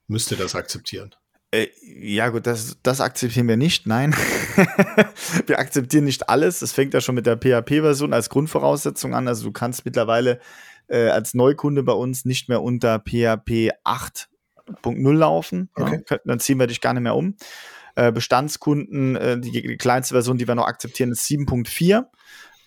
müsst 0.08 0.32
ihr 0.32 0.38
das 0.38 0.56
akzeptieren. 0.56 1.16
Äh, 1.52 1.68
ja, 1.82 2.30
gut, 2.30 2.48
das, 2.48 2.78
das 2.84 3.02
akzeptieren 3.02 3.48
wir 3.48 3.58
nicht. 3.58 3.88
Nein. 3.88 4.14
wir 5.46 5.60
akzeptieren 5.60 6.04
nicht 6.04 6.30
alles. 6.30 6.60
Das 6.60 6.72
fängt 6.72 6.94
ja 6.94 7.02
schon 7.02 7.16
mit 7.16 7.26
der 7.26 7.38
PHP-Version 7.38 8.14
als 8.14 8.30
Grundvoraussetzung 8.30 9.14
an. 9.14 9.28
Also 9.28 9.46
du 9.46 9.52
kannst 9.52 9.86
mittlerweile 9.86 10.40
äh, 10.88 11.08
als 11.10 11.34
Neukunde 11.34 11.84
bei 11.84 11.94
uns 11.94 12.26
nicht 12.26 12.50
mehr 12.50 12.62
unter 12.62 13.00
PHP 13.00 13.72
8.0 13.84 15.14
laufen. 15.14 15.70
Okay. 15.76 16.04
Ja, 16.10 16.18
dann 16.26 16.40
ziehen 16.40 16.60
wir 16.60 16.68
dich 16.68 16.82
gar 16.82 16.94
nicht 16.94 17.04
mehr 17.04 17.16
um. 17.16 17.36
Äh, 17.96 18.12
Bestandskunden, 18.12 19.16
äh, 19.16 19.40
die, 19.40 19.52
die 19.52 19.78
kleinste 19.78 20.14
Version, 20.14 20.38
die 20.38 20.48
wir 20.48 20.56
noch 20.56 20.68
akzeptieren, 20.68 21.12
ist 21.12 21.26
7.4. 21.26 22.06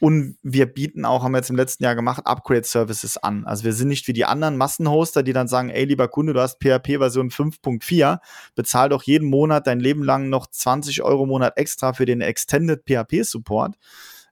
Und 0.00 0.36
wir 0.42 0.66
bieten 0.66 1.04
auch, 1.04 1.24
haben 1.24 1.32
wir 1.32 1.38
jetzt 1.38 1.50
im 1.50 1.56
letzten 1.56 1.82
Jahr 1.82 1.96
gemacht, 1.96 2.22
Upgrade-Services 2.24 3.18
an. 3.18 3.44
Also 3.46 3.64
wir 3.64 3.72
sind 3.72 3.88
nicht 3.88 4.06
wie 4.06 4.12
die 4.12 4.24
anderen 4.24 4.56
Massenhoster, 4.56 5.24
die 5.24 5.32
dann 5.32 5.48
sagen, 5.48 5.70
ey, 5.70 5.84
lieber 5.84 6.06
Kunde, 6.06 6.34
du 6.34 6.40
hast 6.40 6.60
PHP-Version 6.60 7.30
5.4, 7.30 8.20
bezahl 8.54 8.88
doch 8.88 9.02
jeden 9.02 9.28
Monat 9.28 9.66
dein 9.66 9.80
Leben 9.80 10.04
lang 10.04 10.28
noch 10.28 10.46
20 10.46 11.02
Euro 11.02 11.24
im 11.24 11.30
Monat 11.30 11.56
extra 11.56 11.94
für 11.94 12.06
den 12.06 12.20
Extended 12.20 12.84
PHP-Support. 12.84 13.76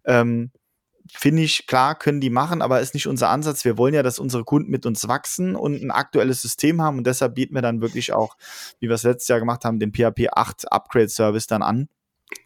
Ähm, 0.05 0.53
Finde 1.13 1.43
ich, 1.43 1.67
klar, 1.67 1.95
können 1.95 2.21
die 2.21 2.31
machen, 2.31 2.63
aber 2.63 2.81
ist 2.81 2.95
nicht 2.95 3.07
unser 3.07 3.29
Ansatz. 3.29 3.65
Wir 3.65 3.79
wollen 3.79 3.95
ja, 3.95 4.03
dass 4.03 4.19
unsere 4.19 4.45
Kunden 4.45 4.71
mit 4.71 4.87
uns 4.87 5.07
wachsen 5.09 5.57
und 5.57 5.83
ein 5.83 5.91
aktuelles 5.91 6.43
System 6.43 6.83
haben 6.83 6.99
und 6.99 7.07
deshalb 7.07 7.35
bieten 7.35 7.55
wir 7.55 7.63
dann 7.63 7.81
wirklich 7.81 8.13
auch, 8.13 8.37
wie 8.81 8.89
wir 8.89 8.95
es 8.95 9.03
letztes 9.03 9.29
Jahr 9.29 9.41
gemacht 9.41 9.65
haben, 9.65 9.79
den 9.79 9.93
PHP 9.93 10.29
8 10.33 10.73
Upgrade 10.73 11.09
Service 11.09 11.47
dann 11.47 11.63
an 11.63 11.89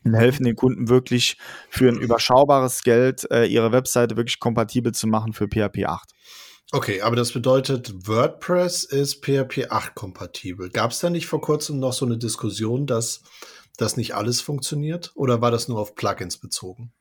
und 0.05 0.15
helfen 0.15 0.45
den 0.45 0.57
Kunden 0.57 0.89
wirklich 0.89 1.39
für 1.69 1.89
ein 1.89 1.99
überschaubares 1.99 2.83
Geld 2.83 3.31
äh, 3.31 3.45
ihre 3.47 3.73
Webseite 3.73 4.17
wirklich 4.17 4.41
kompatibel 4.41 4.93
zu 4.93 5.07
machen 5.07 5.33
für 5.33 5.47
PHP 5.49 5.87
8. 5.87 6.11
Okay, 6.73 7.01
aber 7.01 7.17
das 7.17 7.33
bedeutet, 7.33 8.07
WordPress 8.07 8.85
ist 8.85 9.25
PHP 9.25 9.71
8 9.71 9.95
kompatibel. 9.95 10.71
Gab 10.71 10.93
es 10.93 11.01
da 11.01 11.11
nicht 11.11 11.27
vor 11.27 11.41
kurzem 11.41 11.81
noch 11.81 11.93
so 11.93 12.07
eine 12.07 12.17
Diskussion, 12.17 12.87
dass 12.87 13.23
das 13.77 13.97
nicht 13.97 14.15
alles 14.15 14.41
funktioniert? 14.41 15.11
Oder 15.17 15.41
war 15.41 15.51
das 15.51 15.67
nur 15.67 15.81
auf 15.81 15.97
Plugins 15.97 16.37
bezogen? 16.37 16.93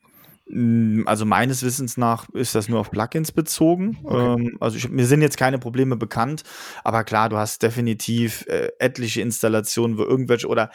Mm, 0.50 1.04
also 1.06 1.26
meines 1.26 1.64
Wissens 1.64 1.96
nach 1.96 2.28
ist 2.30 2.56
das 2.56 2.70
nur 2.70 2.80
auf 2.80 2.92
Plugins 2.92 3.32
bezogen. 3.32 4.00
Okay. 4.04 4.34
Ähm, 4.34 4.58
also 4.60 4.78
ich, 4.78 4.90
mir 4.90 5.06
sind 5.06 5.22
jetzt 5.22 5.38
keine 5.38 5.60
Probleme 5.60 5.96
bekannt, 5.96 6.44
aber 6.84 7.04
klar, 7.04 7.30
du 7.30 7.38
hast 7.38 7.62
definitiv 7.62 8.46
äh, 8.48 8.70
etliche 8.80 9.22
Installationen, 9.22 9.98
wo 9.98 10.04
irgendwelche 10.04 10.48
oder 10.48 10.72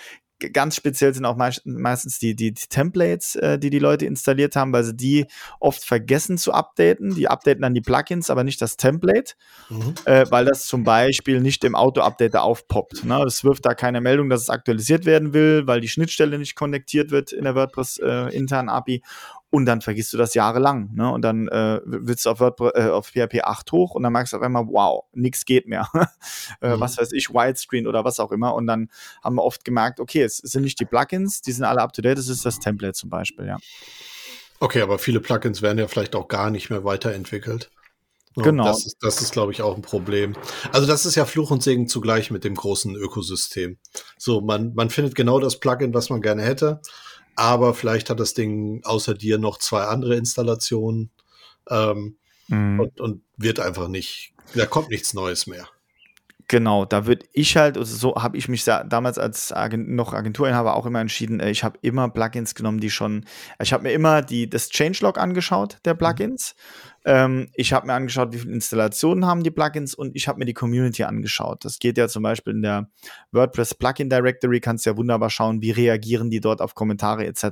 ganz 0.53 0.77
speziell 0.77 1.15
sind 1.15 1.25
auch 1.25 1.37
meistens 1.37 2.19
die, 2.19 2.35
die, 2.35 2.53
die 2.53 2.67
Templates, 2.69 3.37
äh, 3.37 3.59
die 3.59 3.71
die 3.71 3.79
Leute 3.79 4.07
installiert 4.07 4.57
haben, 4.57 4.73
weil 4.73 4.85
sie 4.85 4.97
die 4.97 5.27
oft 5.61 5.85
vergessen 5.85 6.39
zu 6.39 6.53
updaten. 6.53 7.15
Die 7.15 7.29
updaten 7.29 7.63
dann 7.63 7.75
die 7.75 7.81
Plugins, 7.81 8.31
aber 8.31 8.45
nicht 8.45 8.61
das 8.61 8.77
Template, 8.77 9.35
mhm. 9.71 9.95
äh, 10.05 10.27
weil 10.31 10.45
das 10.45 10.67
zum 10.67 10.85
Beispiel 10.85 11.41
nicht 11.41 11.65
im 11.65 11.75
Auto-Updater 11.75 12.43
aufpoppt. 12.43 13.05
Ne? 13.05 13.23
Es 13.27 13.45
wirft 13.45 13.65
da 13.65 13.75
keine 13.75 14.01
Meldung, 14.01 14.29
dass 14.29 14.43
es 14.43 14.51
aktualisiert 14.51 15.07
werden 15.07 15.33
will, 15.33 15.67
weil 15.67 15.81
die 15.81 15.89
Schnittstelle 15.89 16.39
nicht 16.39 16.57
konnektiert 16.57 17.11
wird 17.11 17.33
in 17.33 17.45
der 17.45 17.55
WordPress 17.55 17.99
äh, 17.99 18.35
internen 18.35 18.69
API 18.69 19.03
und 19.55 19.67
dann 19.67 19.83
vergisst 19.83 20.13
du 20.13 20.17
das 20.17 20.35
jahrelang. 20.35 20.91
Ne? 20.95 21.09
Und 21.13 21.23
dann 21.23 21.47
äh, 21.47 21.81
willst 21.85 22.27
du 22.27 22.31
auf, 22.31 22.41
WordPress, 22.41 22.73
äh, 22.75 22.89
auf 22.89 23.07
PHP 23.07 23.43
8 23.45 23.71
hoch 23.71 23.95
und 23.95 24.03
dann 24.03 24.13
merkst 24.13 24.33
du 24.33 24.39
auf 24.39 24.43
einmal, 24.43 24.67
wow, 24.67 25.05
nichts 25.13 25.45
geht 25.45 25.69
mehr. 25.69 25.89
äh, 26.61 26.75
mhm. 26.75 26.81
Was 26.81 26.99
weiß 26.99 27.13
ich, 27.13 27.31
Widescreen 27.31 27.87
oder 27.87 28.05
was 28.05 28.19
auch 28.19 28.33
immer. 28.33 28.57
Und 28.57 28.67
dann 28.67 28.91
haben 29.23 29.37
wir 29.37 29.45
oft 29.45 29.65
gemerkt, 29.65 30.01
okay, 30.01 30.23
es 30.23 30.39
sind 30.39 30.65
nicht 30.65 30.81
die 30.81 30.87
Plugins, 30.87 31.41
die 31.41 31.53
sind 31.53 31.63
alle 31.63 31.83
up 31.83 31.93
to 31.93 32.03
date, 32.03 32.19
es 32.19 32.29
ist 32.29 32.45
das 32.45 32.59
Template 32.59 32.95
zum 32.95 33.11
Beispiel, 33.11 33.47
ja. 33.47 33.59
Okay, 34.59 34.81
aber 34.81 34.99
viele 34.99 35.21
Plugins 35.21 35.63
werden 35.63 35.79
ja 35.79 35.87
vielleicht 35.87 36.17
auch 36.17 36.27
gar 36.27 36.51
nicht 36.51 36.71
mehr 36.71 36.83
weiterentwickelt. 36.83 37.71
genau. 38.35 38.65
Das 38.65 38.85
ist, 38.85 38.97
das 39.03 39.23
ist 39.23 39.31
glaube 39.31 39.53
ich, 39.53 39.63
auch 39.63 39.77
ein 39.77 39.83
Problem. 39.83 40.35
Also 40.73 40.89
das 40.89 41.07
ist 41.07 41.15
ja 41.15 41.27
Fluch 41.27 41.53
und 41.53 41.63
Segen 41.63 41.87
zugleich 41.87 42.33
mit 42.33 42.43
dem 42.43 42.57
großen 42.57 42.97
Ökosystem. 42.97 43.79
So, 44.19 44.41
man, 44.41 44.75
man 44.75 44.91
findet 44.91 45.15
genau 45.15 45.39
das 45.39 45.61
Plugin, 45.61 45.95
was 45.95 46.11
man 46.11 46.23
gerne 46.23 46.43
hätte, 46.43 46.81
aber 47.37 47.75
vielleicht 47.75 48.11
hat 48.11 48.21
das 48.21 48.35
Ding 48.35 48.83
außer 48.85 49.15
dir 49.15 49.39
noch 49.39 49.59
zwei 49.59 49.85
andere 49.85 50.17
Installationen 50.17 51.11
ähm, 51.71 52.17
mhm. 52.49 52.81
und, 52.81 53.01
und 53.01 53.23
wird 53.37 53.61
einfach 53.61 53.89
nicht, 53.89 54.33
da 54.55 54.67
kommt 54.67 54.91
nichts 54.91 55.15
Neues 55.15 55.47
mehr. 55.47 55.69
Genau, 56.47 56.85
da 56.85 57.07
würde 57.07 57.27
ich 57.33 57.57
halt, 57.57 57.79
also 57.79 57.97
so 57.97 58.23
habe 58.23 58.37
ich 58.37 58.49
mich 58.49 58.65
damals 58.65 59.19
als 59.19 59.51
Agent, 59.51 59.89
noch 59.89 60.13
Agenturinhaber 60.13 60.77
auch 60.77 60.85
immer 60.85 61.01
entschieden, 61.01 61.41
äh, 61.41 61.51
ich 61.51 61.65
habe 61.65 61.79
immer 61.81 62.09
Plugins 62.11 62.55
genommen, 62.55 62.81
die 62.81 62.91
schon, 62.91 63.25
ich 63.63 63.73
habe 63.73 63.85
mir 63.85 63.93
immer 63.93 64.21
die, 64.21 64.49
das 64.51 64.69
Changelog 64.69 65.19
angeschaut 65.19 65.79
der 65.85 65.95
mhm. 65.95 65.99
Plugins 65.99 66.55
ähm, 67.05 67.49
ich 67.53 67.73
habe 67.73 67.87
mir 67.87 67.93
angeschaut, 67.93 68.33
wie 68.33 68.39
viele 68.39 68.55
Installationen 68.55 69.27
haben 69.27 69.43
die 69.43 69.51
Plugins 69.51 69.95
und 69.95 70.17
ich 70.17 70.27
habe 70.27 70.39
mir 70.39 70.47
die 70.47 70.55
Community 70.55 71.05
angeschaut. 71.05 71.65
Das 71.65 71.79
geht 71.79 71.99
ja 71.99 72.09
zum 72.09 72.23
Beispiel 72.23 72.55
in 72.55 72.63
der 72.63 72.89
WordPress 73.31 73.75
Plugin 73.75 74.09
Directory, 74.09 74.61
kannst 74.61 74.87
du 74.87 74.91
ja 74.91 74.97
wunderbar 74.97 75.29
schauen, 75.29 75.61
wie 75.61 75.71
reagieren 75.71 76.31
die 76.31 76.41
dort 76.41 76.63
auf 76.63 76.75
Kommentare 76.75 77.27
etc. 77.27 77.45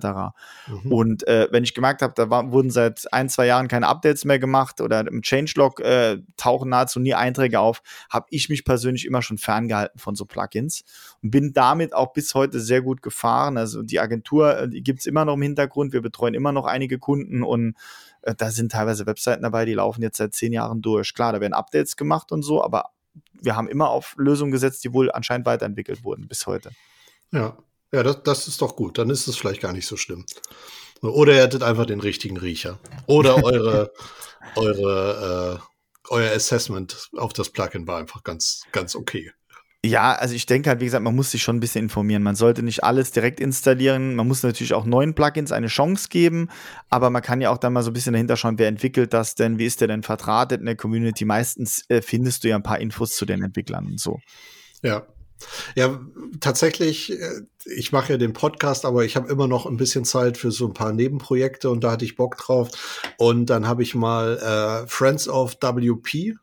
Mhm. 0.69 0.93
Und 0.93 1.29
äh, 1.29 1.49
wenn 1.51 1.65
ich 1.65 1.75
gemerkt 1.75 2.01
habe, 2.01 2.15
da 2.17 2.31
war, 2.31 2.51
wurden 2.51 2.71
seit 2.71 3.13
ein, 3.13 3.29
zwei 3.29 3.47
Jahren 3.47 3.69
keine 3.69 3.89
Updates 3.89 4.25
mehr 4.25 4.39
gemacht 4.39 4.81
oder 4.81 5.07
im 5.07 5.21
Changelog 5.21 5.81
äh, 5.81 6.19
tauchen 6.39 6.71
nahezu 6.71 6.99
nie 6.99 7.15
Einträge 7.15 7.61
auf, 7.61 7.83
habe 8.09 8.27
ich 8.31 8.49
mich 8.49 8.65
persönlich 8.65 9.05
immer 9.05 9.21
schon 9.21 9.37
ferngehalten 9.37 9.99
von 9.99 10.15
so 10.15 10.25
Plugins 10.25 10.85
und 11.23 11.31
bin 11.31 11.53
damit 11.53 11.95
auch 11.95 12.15
bis 12.15 12.35
heute 12.35 12.59
sehr 12.59 12.81
gut 12.81 13.03
gefahren. 13.03 13.59
Also 13.59 13.83
die 13.83 14.01
Agentur, 14.01 14.57
äh, 14.59 14.69
die 14.69 14.83
gibt's 14.83 15.05
immer 15.05 15.27
noch 15.27 15.35
im 15.35 15.43
Hintergrund, 15.43 15.93
wir 15.93 16.01
betreuen 16.01 16.33
immer 16.33 16.53
noch 16.53 16.65
einige 16.65 16.99
Kunden 16.99 17.43
und 17.43 17.75
da 18.23 18.51
sind 18.51 18.73
teilweise 18.73 19.07
Webseiten 19.07 19.43
dabei, 19.43 19.65
die 19.65 19.75
laufen 19.75 20.03
jetzt 20.03 20.19
seit 20.19 20.35
zehn 20.35 20.53
Jahren 20.53 20.83
durch. 20.83 21.15
Klar, 21.15 21.33
da 21.33 21.41
werden 21.41 21.55
Updates 21.55 21.97
gemacht 21.97 22.33
und 22.33 22.43
so, 22.43 22.63
aber 22.63 22.91
wir 23.33 23.57
haben 23.57 23.69
immer 23.69 23.91
auf 23.91 24.15
Lösungen 24.17 24.53
gesetzt, 24.53 24.85
die 24.85 24.93
wohl 24.93 25.11
anscheinend 25.11 25.47
weiterentwickelt 25.47 26.05
wurden 26.05 26.29
bis 26.29 26.47
heute. 26.47 26.71
Ja, 27.33 27.57
ja, 27.93 28.03
das, 28.03 28.23
das 28.23 28.49
ist 28.49 28.63
doch 28.63 28.77
gut. 28.77 28.99
Dann 28.99 29.11
ist 29.11 29.27
es 29.27 29.37
vielleicht 29.37 29.61
gar 29.61 29.73
nicht 29.73 29.87
so 29.87 29.97
schlimm. 29.97 30.25
Oder 31.03 31.35
ihr 31.35 31.43
hättet 31.43 31.63
einfach 31.63 31.85
den 31.85 32.01
richtigen 32.01 32.37
Riecher. 32.37 32.79
Oder 33.07 33.37
eure, 33.45 33.93
eure, 34.57 35.61
äh, 35.61 36.09
euer 36.09 36.33
Assessment 36.33 37.11
auf 37.17 37.33
das 37.33 37.51
Plugin 37.51 37.87
war 37.87 37.99
einfach 37.99 38.23
ganz, 38.23 38.63
ganz 38.73 38.95
okay. 38.95 39.33
Ja, 39.85 40.13
also 40.13 40.37
ich 40.37 40.47
denke 40.47 40.71
halt, 40.71 40.81
wie 40.81 40.85
gesagt, 40.85 41.03
man 41.03 41.17
muss 41.17 41.33
sich 41.33 41.43
schon 41.43 41.57
ein 41.57 41.61
bisschen 41.61 41.85
informieren. 41.85 42.23
Man 42.23 42.37
sollte 42.37 42.63
nicht 42.63 42.85
alles 42.85 43.11
direkt 43.11 43.41
installieren. 43.41 44.15
Man 44.15 44.29
muss 44.29 44.45
natürlich 44.45 44.75
auch 44.75 44.85
neuen 44.85 45.15
Plugins 45.15 45.51
eine 45.51 45.67
Chance 45.67 46.09
geben, 46.09 46.51
aber 46.89 47.11
man 47.11 47.21
kann 47.21 47.41
ja 47.41 47.51
auch 47.51 47.59
dann 47.59 47.73
mal 47.73 47.83
so 47.83 47.91
ein 47.91 47.93
bisschen 47.93 48.13
dahinter 48.13 48.37
schauen, 48.37 48.59
wer 48.59 48.69
entwickelt 48.69 49.13
das 49.13 49.35
denn, 49.35 49.59
wie 49.59 49.67
ist 49.67 49.81
der 49.81 49.89
denn 49.89 50.05
vertratet 50.05 50.61
in 50.61 50.67
der 50.67 50.77
Community. 50.77 51.25
Meistens 51.25 51.85
äh, 51.89 52.01
findest 52.01 52.45
du 52.45 52.49
ja 52.49 52.57
ein 52.57 52.63
paar 52.63 52.79
Infos 52.79 53.17
zu 53.17 53.27
den 53.27 53.43
Entwicklern 53.43 53.87
und 53.87 53.99
so. 53.99 54.21
Ja. 54.83 55.05
Ja, 55.75 55.99
tatsächlich, 56.39 57.21
äh, 57.21 57.41
ich 57.65 57.91
mache 57.91 58.13
ja 58.13 58.19
den 58.19 58.35
Podcast, 58.35 58.85
aber 58.85 59.05
ich 59.05 59.17
habe 59.17 59.33
immer 59.33 59.49
noch 59.49 59.67
ein 59.67 59.77
bisschen 59.77 60.05
Zeit 60.05 60.39
für 60.39 60.53
so 60.53 60.69
ein 60.69 60.75
paar 60.75 60.93
Nebenprojekte 60.93 61.69
und 61.69 61.83
da 61.83 61.91
hatte 61.91 62.05
ich 62.05 62.15
Bock 62.15 62.37
drauf. 62.37 63.03
Und 63.19 63.47
dann 63.47 63.67
habe 63.67 63.83
ich 63.83 63.97
mal 63.97 64.39
äh, 64.39 64.87
Friends 64.87 65.29
of 65.29 65.57
WP 65.61 66.37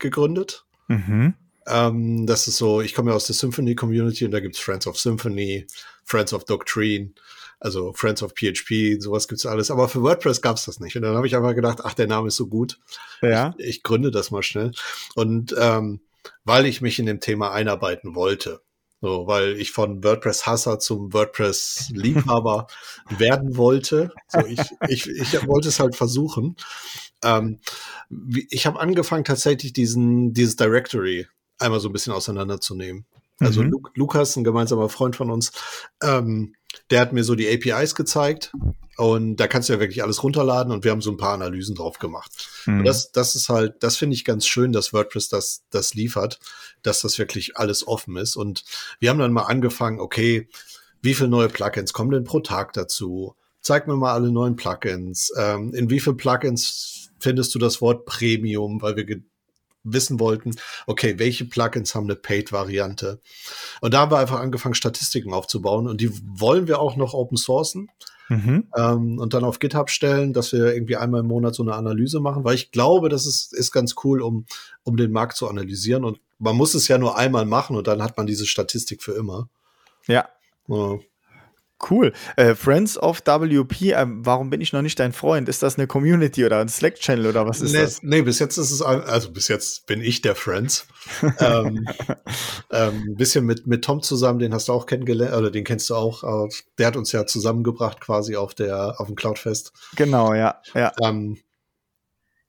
gegründet. 0.00 0.64
Mhm. 0.88 1.34
Ähm, 1.70 2.26
das 2.26 2.48
ist 2.48 2.56
so, 2.56 2.80
ich 2.80 2.94
komme 2.94 3.10
ja 3.10 3.16
aus 3.16 3.26
der 3.26 3.36
Symphony-Community 3.36 4.24
und 4.24 4.32
da 4.32 4.40
gibt's 4.40 4.58
Friends 4.58 4.86
of 4.86 4.98
Symphony, 4.98 5.66
Friends 6.04 6.32
of 6.32 6.44
Doctrine, 6.44 7.12
also 7.60 7.92
Friends 7.92 8.22
of 8.22 8.34
PHP, 8.34 9.00
sowas 9.00 9.28
gibt's 9.28 9.46
alles. 9.46 9.70
Aber 9.70 9.88
für 9.88 10.02
WordPress 10.02 10.42
gab's 10.42 10.64
das 10.64 10.80
nicht. 10.80 10.96
Und 10.96 11.02
dann 11.02 11.16
habe 11.16 11.26
ich 11.26 11.36
einfach 11.36 11.54
gedacht, 11.54 11.80
ach, 11.84 11.94
der 11.94 12.06
Name 12.06 12.28
ist 12.28 12.36
so 12.36 12.46
gut. 12.46 12.78
Ja. 13.22 13.54
Ich, 13.58 13.66
ich 13.66 13.82
gründe 13.82 14.10
das 14.10 14.30
mal 14.30 14.42
schnell. 14.42 14.72
Und 15.14 15.54
ähm, 15.58 16.00
weil 16.44 16.66
ich 16.66 16.80
mich 16.80 16.98
in 16.98 17.06
dem 17.06 17.20
Thema 17.20 17.52
einarbeiten 17.52 18.14
wollte. 18.14 18.62
So, 19.02 19.26
weil 19.26 19.58
ich 19.58 19.72
von 19.72 20.04
WordPress-Hasser 20.04 20.78
zum 20.78 21.14
WordPress-Liebhaber 21.14 22.66
werden 23.18 23.56
wollte. 23.56 24.12
So, 24.28 24.44
ich, 24.44 24.60
ich, 24.88 25.08
ich 25.08 25.46
wollte 25.46 25.68
es 25.68 25.80
halt 25.80 25.96
versuchen. 25.96 26.56
Ähm, 27.22 27.60
ich 28.50 28.66
habe 28.66 28.78
angefangen 28.78 29.24
tatsächlich 29.24 29.72
diesen, 29.72 30.34
dieses 30.34 30.56
Directory 30.56 31.26
einmal 31.60 31.80
so 31.80 31.88
ein 31.88 31.92
bisschen 31.92 32.12
auseinanderzunehmen. 32.12 33.06
Also 33.40 33.62
mhm. 33.62 33.72
Lukas, 33.94 34.36
ein 34.36 34.44
gemeinsamer 34.44 34.88
Freund 34.88 35.16
von 35.16 35.30
uns, 35.30 35.52
ähm, 36.02 36.54
der 36.90 37.00
hat 37.00 37.12
mir 37.12 37.24
so 37.24 37.34
die 37.34 37.48
APIs 37.48 37.94
gezeigt 37.94 38.52
und 38.96 39.36
da 39.36 39.46
kannst 39.46 39.68
du 39.68 39.72
ja 39.72 39.80
wirklich 39.80 40.02
alles 40.02 40.22
runterladen 40.22 40.72
und 40.72 40.84
wir 40.84 40.90
haben 40.90 41.00
so 41.00 41.10
ein 41.10 41.16
paar 41.16 41.32
Analysen 41.32 41.74
drauf 41.74 41.98
gemacht. 41.98 42.48
Mhm. 42.66 42.84
Das, 42.84 43.12
das 43.12 43.34
ist 43.34 43.48
halt, 43.48 43.82
das 43.82 43.96
finde 43.96 44.14
ich 44.14 44.26
ganz 44.26 44.46
schön, 44.46 44.72
dass 44.72 44.92
WordPress 44.92 45.30
das, 45.30 45.62
das 45.70 45.94
liefert, 45.94 46.38
dass 46.82 47.00
das 47.00 47.18
wirklich 47.18 47.56
alles 47.56 47.86
offen 47.88 48.16
ist. 48.16 48.36
Und 48.36 48.64
wir 48.98 49.08
haben 49.08 49.18
dann 49.18 49.32
mal 49.32 49.44
angefangen, 49.44 50.00
okay, 50.00 50.48
wie 51.00 51.14
viele 51.14 51.30
neue 51.30 51.48
Plugins 51.48 51.94
kommen 51.94 52.10
denn 52.10 52.24
pro 52.24 52.40
Tag 52.40 52.74
dazu? 52.74 53.34
Zeig 53.62 53.86
mir 53.86 53.96
mal 53.96 54.12
alle 54.12 54.30
neuen 54.30 54.56
Plugins. 54.56 55.32
Ähm, 55.36 55.72
in 55.72 55.88
wie 55.88 56.00
viele 56.00 56.16
Plugins 56.16 57.10
findest 57.18 57.54
du 57.54 57.58
das 57.58 57.80
Wort 57.80 58.04
Premium, 58.04 58.82
weil 58.82 58.96
wir 58.96 59.22
wissen 59.82 60.20
wollten, 60.20 60.54
okay, 60.86 61.18
welche 61.18 61.44
Plugins 61.44 61.94
haben 61.94 62.04
eine 62.04 62.16
Paid-Variante? 62.16 63.20
Und 63.80 63.94
da 63.94 64.00
haben 64.00 64.12
wir 64.12 64.18
einfach 64.18 64.40
angefangen, 64.40 64.74
Statistiken 64.74 65.32
aufzubauen 65.32 65.86
und 65.86 66.00
die 66.00 66.10
wollen 66.24 66.68
wir 66.68 66.80
auch 66.80 66.96
noch 66.96 67.14
open 67.14 67.36
sourcen. 67.36 67.88
Mhm. 68.28 68.68
Ähm, 68.76 69.18
und 69.18 69.34
dann 69.34 69.42
auf 69.42 69.58
GitHub 69.58 69.90
stellen, 69.90 70.32
dass 70.32 70.52
wir 70.52 70.72
irgendwie 70.72 70.96
einmal 70.96 71.20
im 71.20 71.26
Monat 71.26 71.56
so 71.56 71.64
eine 71.64 71.74
Analyse 71.74 72.20
machen, 72.20 72.44
weil 72.44 72.54
ich 72.54 72.70
glaube, 72.70 73.08
das 73.08 73.26
ist, 73.26 73.52
ist 73.52 73.72
ganz 73.72 73.96
cool, 74.04 74.22
um, 74.22 74.46
um 74.84 74.96
den 74.96 75.10
Markt 75.10 75.36
zu 75.36 75.48
analysieren. 75.48 76.04
Und 76.04 76.20
man 76.38 76.54
muss 76.54 76.74
es 76.74 76.86
ja 76.86 76.96
nur 76.96 77.18
einmal 77.18 77.44
machen 77.44 77.74
und 77.74 77.88
dann 77.88 78.02
hat 78.02 78.16
man 78.16 78.28
diese 78.28 78.46
Statistik 78.46 79.02
für 79.02 79.12
immer. 79.12 79.48
Ja. 80.06 80.28
ja. 80.68 80.98
Cool. 81.88 82.12
Äh, 82.36 82.54
Friends 82.54 82.98
of 82.98 83.22
WP, 83.24 83.92
äh, 83.92 84.06
warum 84.06 84.50
bin 84.50 84.60
ich 84.60 84.72
noch 84.72 84.82
nicht 84.82 84.98
dein 84.98 85.12
Freund? 85.12 85.48
Ist 85.48 85.62
das 85.62 85.78
eine 85.78 85.86
Community 85.86 86.44
oder 86.44 86.58
ein 86.58 86.68
Slack-Channel 86.68 87.26
oder 87.26 87.46
was 87.46 87.60
ist 87.60 87.72
nee, 87.72 87.80
das? 87.80 88.02
Nee, 88.02 88.22
bis 88.22 88.38
jetzt 88.38 88.58
ist 88.58 88.70
es, 88.70 88.82
also 88.82 89.32
bis 89.32 89.48
jetzt 89.48 89.86
bin 89.86 90.02
ich 90.02 90.20
der 90.20 90.34
Friends. 90.34 90.86
ähm, 91.38 91.86
ähm, 92.70 93.04
ein 93.08 93.16
bisschen 93.16 93.46
mit, 93.46 93.66
mit 93.66 93.84
Tom 93.84 94.02
zusammen, 94.02 94.38
den 94.40 94.52
hast 94.52 94.68
du 94.68 94.72
auch 94.72 94.86
kennengelernt, 94.86 95.34
oder 95.34 95.50
den 95.50 95.64
kennst 95.64 95.88
du 95.88 95.94
auch. 95.94 96.48
Der 96.78 96.86
hat 96.86 96.96
uns 96.96 97.12
ja 97.12 97.26
zusammengebracht 97.26 98.00
quasi 98.00 98.36
auf 98.36 98.54
der, 98.54 99.00
auf 99.00 99.06
dem 99.06 99.16
Cloudfest. 99.16 99.72
Genau, 99.96 100.34
ja, 100.34 100.60
ja. 100.74 100.92
Ähm, 101.02 101.38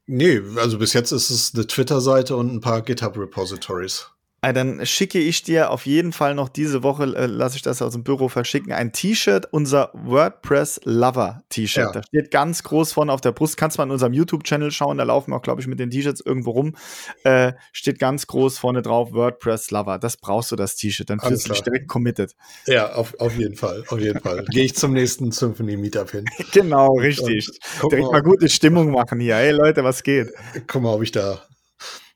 nee, 0.08 0.42
also 0.58 0.78
bis 0.78 0.92
jetzt 0.94 1.12
ist 1.12 1.30
es 1.30 1.54
eine 1.56 1.66
Twitter-Seite 1.66 2.36
und 2.36 2.54
ein 2.54 2.62
paar 2.62 2.82
GitHub-Repositories. 2.82 4.11
Äh, 4.44 4.54
dann 4.54 4.84
schicke 4.88 5.20
ich 5.20 5.44
dir 5.44 5.70
auf 5.70 5.86
jeden 5.86 6.14
Fall 6.14 6.34
noch 6.34 6.50
diese 6.50 6.82
Woche, 6.82 7.04
äh, 7.04 7.28
lasse 7.28 7.58
ich 7.58 7.62
das 7.62 7.82
aus 7.82 7.94
dem 7.94 8.04
Büro 8.04 8.28
verschicken, 8.28 8.74
ein 8.74 8.92
T-Shirt, 8.92 9.48
unser 9.52 9.92
WordPress 9.94 10.82
Lover 10.84 11.44
T-Shirt. 11.50 11.86
Ja. 11.86 11.92
Da 11.92 12.02
steht 12.04 12.32
ganz 12.32 12.64
groß 12.64 12.94
vorne 12.94 13.14
auf 13.14 13.22
der 13.22 13.34
Brust. 13.34 13.58
Kannst 13.58 13.78
mal 13.78 13.84
in 13.84 13.92
unserem 13.92 14.14
YouTube-Channel 14.14 14.72
schauen, 14.72 14.98
da 14.98 15.04
laufen 15.04 15.32
wir 15.32 15.38
auch, 15.38 15.44
glaube 15.44 15.62
ich, 15.62 15.68
mit 15.68 15.80
den 15.80 15.92
T-Shirts 15.92 16.22
irgendwo 16.22 16.52
rum. 16.52 16.76
Äh, 17.24 17.54
steht 17.72 18.00
ganz 18.00 18.26
groß 18.26 18.58
vorne 18.58 18.82
drauf 18.82 19.14
WordPress 19.14 19.70
Lover. 19.70 20.00
Das 20.00 20.18
brauchst 20.18 20.52
du, 20.52 20.56
das 20.56 20.76
T-Shirt. 20.76 21.12
Dann 21.12 21.20
fühlst 21.20 21.48
du 21.48 21.54
dich 21.54 21.62
direkt 21.62 21.88
committed. 21.88 22.36
Ja, 22.66 22.94
auf, 22.94 23.20
auf 23.20 23.38
jeden 23.38 23.56
Fall. 23.56 23.84
Auf 23.90 24.00
jeden 24.00 24.22
Fall. 24.22 24.44
Gehe 24.50 24.66
ich 24.66 24.76
zum 24.76 24.94
nächsten 24.94 25.32
Symphony 25.32 25.78
Meetup 25.78 26.10
hin. 26.10 26.26
genau, 26.52 26.96
richtig. 26.98 27.48
Direkt 27.84 28.06
mal, 28.06 28.12
mal 28.12 28.24
gute 28.24 28.50
Stimmung 28.50 28.92
machen 28.92 29.20
hier. 29.20 29.36
Hey 29.36 29.52
Leute, 29.52 29.84
was 29.84 30.02
geht? 30.02 30.32
Guck 30.66 30.82
mal, 30.82 30.94
ob 30.94 31.04
ich 31.04 31.12
da 31.12 31.42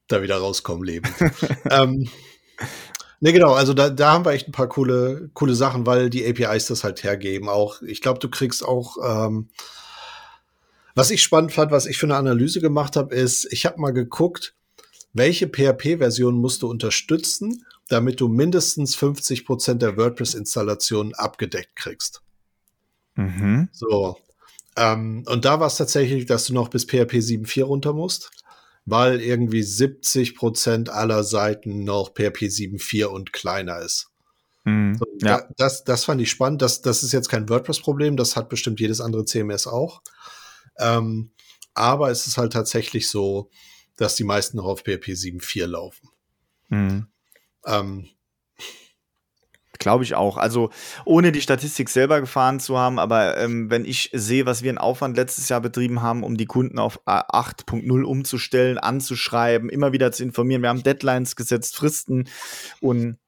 da 0.07 0.21
wieder 0.21 0.37
rauskommen 0.37 0.83
leben. 0.83 1.09
ähm, 1.69 2.09
Ne, 3.21 3.33
genau, 3.33 3.53
also 3.53 3.73
da, 3.73 3.89
da 3.89 4.11
haben 4.11 4.25
wir 4.25 4.33
echt 4.33 4.47
ein 4.47 4.51
paar 4.51 4.69
coole, 4.69 5.29
coole 5.33 5.55
Sachen, 5.55 5.85
weil 5.85 6.09
die 6.09 6.27
APIs 6.27 6.67
das 6.67 6.83
halt 6.83 7.03
hergeben. 7.03 7.49
Auch, 7.49 7.81
ich 7.81 8.01
glaube, 8.01 8.19
du 8.19 8.29
kriegst 8.29 8.63
auch, 8.63 8.97
ähm, 9.03 9.49
was 10.95 11.11
ich 11.11 11.23
spannend 11.23 11.51
fand, 11.51 11.71
was 11.71 11.85
ich 11.85 11.97
für 11.97 12.05
eine 12.05 12.17
Analyse 12.17 12.61
gemacht 12.61 12.95
habe, 12.95 13.15
ist, 13.15 13.51
ich 13.51 13.65
habe 13.65 13.79
mal 13.79 13.93
geguckt, 13.93 14.53
welche 15.13 15.47
PHP-Version 15.47 16.35
musst 16.35 16.61
du 16.61 16.69
unterstützen, 16.69 17.65
damit 17.87 18.19
du 18.19 18.27
mindestens 18.27 18.95
50 18.95 19.45
Prozent 19.45 19.81
der 19.81 19.97
WordPress-Installationen 19.97 21.15
abgedeckt 21.15 21.75
kriegst. 21.75 22.21
Mhm. 23.15 23.69
So. 23.71 24.17
Ähm, 24.75 25.23
und 25.27 25.45
da 25.45 25.59
war 25.59 25.67
es 25.67 25.77
tatsächlich, 25.77 26.25
dass 26.25 26.45
du 26.45 26.53
noch 26.53 26.67
bis 26.67 26.83
PHP 26.83 27.15
7.4 27.15 27.63
runter 27.63 27.93
musst 27.93 28.29
weil 28.85 29.19
irgendwie 29.21 29.63
70 29.63 30.35
Prozent 30.35 30.89
aller 30.89 31.23
Seiten 31.23 31.83
noch 31.83 32.09
PHP 32.13 32.45
7.4 32.45 33.05
und 33.05 33.33
kleiner 33.33 33.79
ist. 33.79 34.11
Mhm, 34.63 34.99
ja. 35.21 35.39
Da, 35.39 35.49
das, 35.57 35.83
das 35.83 36.05
fand 36.05 36.21
ich 36.21 36.29
spannend. 36.29 36.61
Das, 36.61 36.81
das 36.81 37.03
ist 37.03 37.11
jetzt 37.11 37.29
kein 37.29 37.49
WordPress-Problem, 37.49 38.17
das 38.17 38.35
hat 38.35 38.49
bestimmt 38.49 38.79
jedes 38.79 39.01
andere 39.01 39.25
CMS 39.25 39.67
auch. 39.67 40.01
Ähm, 40.77 41.31
aber 41.73 42.09
es 42.09 42.27
ist 42.27 42.37
halt 42.37 42.53
tatsächlich 42.53 43.09
so, 43.09 43.49
dass 43.97 44.15
die 44.15 44.23
meisten 44.23 44.57
noch 44.57 44.65
auf 44.65 44.79
PHP 44.79 45.09
7.4 45.09 45.67
laufen. 45.67 46.09
Mhm. 46.69 47.07
Ähm, 47.65 48.09
Glaube 49.85 50.03
ich 50.03 50.15
auch. 50.15 50.37
Also 50.37 50.71
ohne 51.05 51.31
die 51.31 51.41
Statistik 51.41 51.89
selber 51.89 52.19
gefahren 52.19 52.59
zu 52.59 52.75
haben, 52.75 52.97
aber 52.97 53.37
ähm, 53.37 53.69
wenn 53.69 53.85
ich 53.85 54.09
sehe, 54.13 54.47
was 54.47 54.63
wir 54.63 54.71
in 54.71 54.79
Aufwand 54.79 55.15
letztes 55.15 55.47
Jahr 55.47 55.61
betrieben 55.61 56.01
haben, 56.01 56.23
um 56.23 56.37
die 56.37 56.47
Kunden 56.47 56.79
auf 56.79 57.05
8.0 57.05 58.01
umzustellen, 58.01 58.79
anzuschreiben, 58.79 59.69
immer 59.69 59.91
wieder 59.91 60.11
zu 60.11 60.23
informieren, 60.23 60.63
wir 60.63 60.69
haben 60.69 60.81
Deadlines 60.81 61.35
gesetzt, 61.35 61.75
Fristen 61.75 62.27
und 62.81 63.19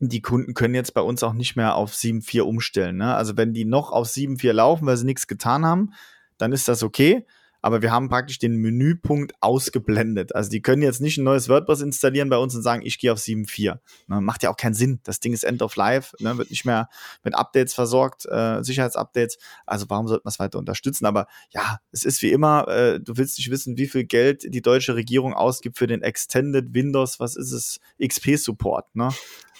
die 0.00 0.20
Kunden 0.20 0.54
können 0.54 0.74
jetzt 0.74 0.94
bei 0.94 1.00
uns 1.00 1.22
auch 1.22 1.32
nicht 1.32 1.54
mehr 1.54 1.76
auf 1.76 1.92
7.4 1.92 2.40
umstellen. 2.40 2.96
Ne? 2.96 3.14
Also 3.14 3.36
wenn 3.36 3.52
die 3.52 3.64
noch 3.64 3.92
auf 3.92 4.08
7.4 4.08 4.52
laufen, 4.52 4.86
weil 4.86 4.96
sie 4.96 5.06
nichts 5.06 5.28
getan 5.28 5.64
haben, 5.64 5.92
dann 6.38 6.50
ist 6.50 6.66
das 6.66 6.82
okay 6.82 7.24
aber 7.62 7.82
wir 7.82 7.90
haben 7.90 8.08
praktisch 8.08 8.38
den 8.38 8.56
Menüpunkt 8.56 9.32
ausgeblendet. 9.40 10.34
Also 10.34 10.50
die 10.50 10.62
können 10.62 10.82
jetzt 10.82 11.00
nicht 11.00 11.18
ein 11.18 11.24
neues 11.24 11.48
WordPress 11.48 11.80
installieren 11.80 12.30
bei 12.30 12.38
uns 12.38 12.54
und 12.54 12.62
sagen, 12.62 12.82
ich 12.84 12.98
gehe 12.98 13.12
auf 13.12 13.18
7.4. 13.18 13.78
Ne, 14.08 14.20
macht 14.20 14.42
ja 14.42 14.50
auch 14.50 14.56
keinen 14.56 14.74
Sinn. 14.74 15.00
Das 15.04 15.20
Ding 15.20 15.32
ist 15.32 15.44
End 15.44 15.62
of 15.62 15.76
Life, 15.76 16.16
ne, 16.20 16.36
wird 16.38 16.50
nicht 16.50 16.64
mehr 16.64 16.88
mit 17.22 17.34
Updates 17.34 17.74
versorgt, 17.74 18.26
äh, 18.26 18.62
Sicherheitsupdates. 18.62 19.38
Also 19.66 19.86
warum 19.88 20.08
sollte 20.08 20.22
man 20.24 20.30
es 20.30 20.38
weiter 20.38 20.58
unterstützen? 20.58 21.06
Aber 21.06 21.26
ja, 21.50 21.78
es 21.92 22.04
ist 22.04 22.22
wie 22.22 22.32
immer, 22.32 22.68
äh, 22.68 23.00
du 23.00 23.16
willst 23.16 23.38
nicht 23.38 23.50
wissen, 23.50 23.76
wie 23.76 23.86
viel 23.86 24.04
Geld 24.04 24.44
die 24.54 24.62
deutsche 24.62 24.94
Regierung 24.94 25.34
ausgibt 25.34 25.78
für 25.78 25.86
den 25.86 26.02
Extended 26.02 26.74
Windows, 26.74 27.20
was 27.20 27.36
ist 27.36 27.52
es, 27.52 27.80
XP-Support. 28.02 28.94
Ne? 28.94 29.08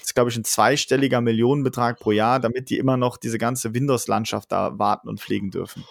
Das 0.00 0.08
ist, 0.08 0.14
glaube 0.14 0.30
ich, 0.30 0.36
ein 0.36 0.44
zweistelliger 0.44 1.20
Millionenbetrag 1.20 1.98
pro 1.98 2.12
Jahr, 2.12 2.40
damit 2.40 2.70
die 2.70 2.78
immer 2.78 2.96
noch 2.96 3.16
diese 3.16 3.38
ganze 3.38 3.74
Windows-Landschaft 3.74 4.50
da 4.50 4.78
warten 4.78 5.08
und 5.08 5.20
pflegen 5.20 5.50
dürfen. 5.50 5.84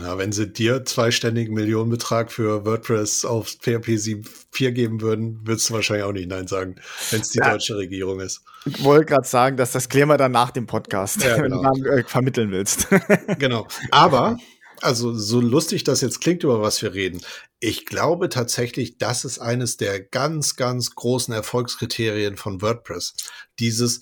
Ja, 0.00 0.16
wenn 0.16 0.32
sie 0.32 0.50
dir 0.50 0.86
zweistelligen 0.86 1.52
Millionenbetrag 1.52 2.32
für 2.32 2.64
WordPress 2.64 3.26
auf 3.26 3.48
PHP 3.48 3.88
7.4 3.88 4.70
geben 4.70 5.00
würden, 5.02 5.46
würdest 5.46 5.68
du 5.68 5.74
wahrscheinlich 5.74 6.04
auch 6.04 6.12
nicht 6.12 6.30
Nein 6.30 6.46
sagen, 6.46 6.76
wenn 7.10 7.20
es 7.20 7.30
die 7.30 7.38
ja. 7.38 7.50
deutsche 7.50 7.76
Regierung 7.76 8.20
ist. 8.20 8.42
Ich 8.64 8.82
wollte 8.82 9.06
gerade 9.06 9.28
sagen, 9.28 9.58
dass 9.58 9.72
das 9.72 9.90
klären 9.90 10.08
wir 10.08 10.16
dann 10.16 10.32
nach 10.32 10.50
dem 10.50 10.66
Podcast, 10.66 11.22
ja, 11.22 11.36
genau. 11.36 11.62
wenn 11.62 11.82
du 11.82 11.84
dann, 11.84 11.98
äh, 11.98 12.04
vermitteln 12.04 12.50
willst. 12.50 12.88
genau. 13.38 13.68
Aber, 13.90 14.38
also 14.80 15.12
so 15.12 15.40
lustig 15.40 15.84
das 15.84 16.00
jetzt 16.00 16.22
klingt, 16.22 16.42
über 16.42 16.62
was 16.62 16.80
wir 16.80 16.94
reden, 16.94 17.20
ich 17.60 17.84
glaube 17.84 18.30
tatsächlich, 18.30 18.96
das 18.96 19.26
ist 19.26 19.40
eines 19.40 19.76
der 19.76 20.00
ganz, 20.00 20.56
ganz 20.56 20.94
großen 20.94 21.34
Erfolgskriterien 21.34 22.38
von 22.38 22.62
WordPress. 22.62 23.14
Dieses, 23.58 24.00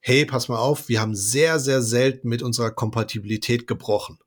hey, 0.00 0.26
pass 0.26 0.48
mal 0.48 0.58
auf, 0.58 0.88
wir 0.90 1.00
haben 1.00 1.14
sehr, 1.14 1.58
sehr 1.60 1.80
selten 1.80 2.28
mit 2.28 2.42
unserer 2.42 2.70
Kompatibilität 2.70 3.66
gebrochen. 3.66 4.18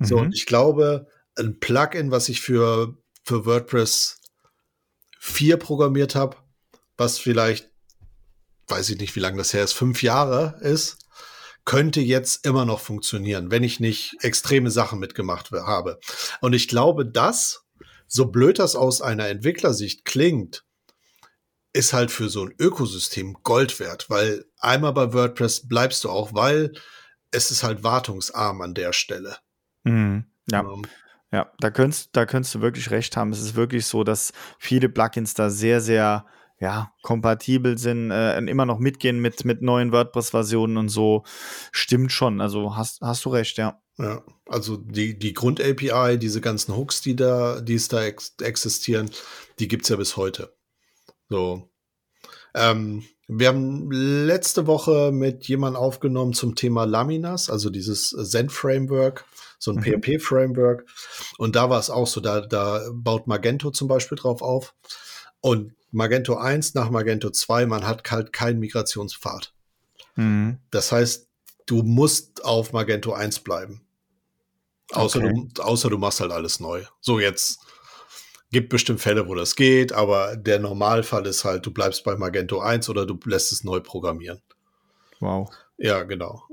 So, 0.00 0.16
mhm. 0.16 0.22
und 0.22 0.34
ich 0.34 0.46
glaube, 0.46 1.06
ein 1.36 1.60
Plugin, 1.60 2.10
was 2.10 2.28
ich 2.28 2.40
für, 2.40 2.96
für 3.24 3.46
WordPress 3.46 4.20
4 5.20 5.58
programmiert 5.58 6.14
habe, 6.14 6.36
was 6.96 7.18
vielleicht, 7.18 7.70
weiß 8.68 8.90
ich 8.90 8.98
nicht, 8.98 9.14
wie 9.16 9.20
lange 9.20 9.38
das 9.38 9.52
her 9.52 9.64
ist, 9.64 9.72
fünf 9.72 10.02
Jahre 10.02 10.58
ist, 10.60 10.98
könnte 11.64 12.00
jetzt 12.00 12.46
immer 12.46 12.64
noch 12.64 12.80
funktionieren, 12.80 13.50
wenn 13.50 13.62
ich 13.62 13.80
nicht 13.80 14.16
extreme 14.20 14.70
Sachen 14.70 14.98
mitgemacht 14.98 15.50
habe. 15.52 16.00
Und 16.40 16.54
ich 16.54 16.68
glaube, 16.68 17.06
das, 17.06 17.66
so 18.06 18.26
blöd 18.26 18.58
das 18.58 18.76
aus 18.76 19.02
einer 19.02 19.28
Entwicklersicht 19.28 20.04
klingt, 20.04 20.64
ist 21.72 21.92
halt 21.92 22.10
für 22.10 22.28
so 22.28 22.44
ein 22.44 22.54
Ökosystem 22.58 23.36
Gold 23.42 23.78
wert, 23.78 24.10
weil 24.10 24.44
einmal 24.58 24.92
bei 24.92 25.12
WordPress 25.12 25.68
bleibst 25.68 26.02
du 26.04 26.10
auch, 26.10 26.34
weil 26.34 26.72
es 27.30 27.50
ist 27.50 27.62
halt 27.62 27.84
wartungsarm 27.84 28.60
an 28.62 28.74
der 28.74 28.92
Stelle. 28.92 29.36
Mhm. 29.84 30.24
Ja. 30.50 30.60
Ähm, 30.60 30.82
ja, 31.32 31.52
da 31.60 31.70
könntest, 31.70 32.10
da 32.12 32.26
könntest 32.26 32.54
du 32.56 32.60
wirklich 32.60 32.90
recht 32.90 33.16
haben. 33.16 33.30
Es 33.30 33.40
ist 33.40 33.54
wirklich 33.54 33.86
so, 33.86 34.02
dass 34.02 34.32
viele 34.58 34.88
Plugins 34.88 35.34
da 35.34 35.48
sehr, 35.48 35.80
sehr 35.80 36.26
ja, 36.58 36.92
kompatibel 37.02 37.78
sind, 37.78 38.10
äh, 38.10 38.38
immer 38.38 38.66
noch 38.66 38.78
mitgehen 38.78 39.20
mit, 39.20 39.44
mit 39.44 39.62
neuen 39.62 39.92
WordPress-Versionen 39.92 40.76
und 40.76 40.88
so. 40.88 41.24
Stimmt 41.72 42.12
schon. 42.12 42.40
Also 42.40 42.76
hast, 42.76 43.00
hast 43.00 43.24
du 43.24 43.30
recht, 43.30 43.56
ja. 43.56 43.80
Ja, 43.96 44.22
also 44.46 44.76
die, 44.76 45.18
die 45.18 45.32
Grund-API, 45.32 46.18
diese 46.18 46.40
ganzen 46.40 46.76
Hooks, 46.76 47.00
die 47.00 47.16
da, 47.16 47.60
die 47.60 47.74
es 47.74 47.88
da 47.88 48.02
ex 48.02 48.34
existieren, 48.40 49.10
die 49.58 49.68
gibt 49.68 49.84
es 49.84 49.88
ja 49.90 49.96
bis 49.96 50.16
heute. 50.16 50.54
So. 51.28 51.70
Ähm, 52.54 53.04
wir 53.28 53.48
haben 53.48 53.90
letzte 53.92 54.66
Woche 54.66 55.12
mit 55.12 55.46
jemandem 55.48 55.80
aufgenommen 55.80 56.32
zum 56.32 56.56
Thema 56.56 56.84
Laminas, 56.84 57.48
also 57.48 57.70
dieses 57.70 58.10
Zen-Framework 58.10 59.24
so 59.60 59.70
ein 59.70 59.76
mhm. 59.76 60.02
PHP-Framework. 60.02 60.86
Und 61.38 61.54
da 61.54 61.70
war 61.70 61.78
es 61.78 61.90
auch 61.90 62.06
so, 62.06 62.20
da, 62.20 62.40
da 62.40 62.82
baut 62.92 63.28
Magento 63.28 63.70
zum 63.70 63.86
Beispiel 63.86 64.18
drauf 64.18 64.42
auf. 64.42 64.74
Und 65.40 65.74
Magento 65.92 66.36
1 66.36 66.74
nach 66.74 66.90
Magento 66.90 67.30
2, 67.30 67.66
man 67.66 67.86
hat 67.86 68.10
halt 68.10 68.32
keinen 68.32 68.58
Migrationspfad. 68.58 69.52
Mhm. 70.16 70.58
Das 70.70 70.90
heißt, 70.90 71.28
du 71.66 71.82
musst 71.82 72.44
auf 72.44 72.72
Magento 72.72 73.12
1 73.12 73.40
bleiben. 73.40 73.82
Außer, 74.92 75.20
okay. 75.20 75.48
du, 75.54 75.62
außer 75.62 75.90
du 75.90 75.98
machst 75.98 76.20
halt 76.20 76.32
alles 76.32 76.58
neu. 76.58 76.84
So 77.00 77.20
jetzt 77.20 77.60
gibt 78.50 78.70
bestimmt 78.70 79.00
Fälle, 79.00 79.28
wo 79.28 79.34
das 79.34 79.54
geht, 79.54 79.92
aber 79.92 80.36
der 80.36 80.58
Normalfall 80.58 81.26
ist 81.26 81.44
halt, 81.44 81.64
du 81.66 81.70
bleibst 81.70 82.02
bei 82.02 82.16
Magento 82.16 82.60
1 82.60 82.88
oder 82.88 83.06
du 83.06 83.18
lässt 83.26 83.52
es 83.52 83.62
neu 83.62 83.80
programmieren. 83.80 84.40
Wow. 85.20 85.50
Ja, 85.76 86.02
genau 86.02 86.48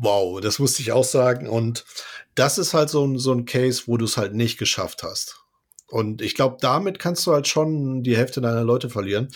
wow, 0.00 0.40
das 0.40 0.58
musste 0.58 0.82
ich 0.82 0.92
auch 0.92 1.04
sagen. 1.04 1.48
Und 1.48 1.84
das 2.34 2.58
ist 2.58 2.74
halt 2.74 2.90
so 2.90 3.06
ein, 3.06 3.18
so 3.18 3.32
ein 3.32 3.44
Case, 3.44 3.84
wo 3.86 3.96
du 3.96 4.04
es 4.04 4.16
halt 4.16 4.34
nicht 4.34 4.58
geschafft 4.58 5.02
hast. 5.02 5.40
Und 5.88 6.22
ich 6.22 6.34
glaube, 6.34 6.56
damit 6.60 6.98
kannst 6.98 7.26
du 7.26 7.32
halt 7.32 7.46
schon 7.46 8.02
die 8.02 8.16
Hälfte 8.16 8.40
deiner 8.40 8.64
Leute 8.64 8.88
verlieren. 8.88 9.28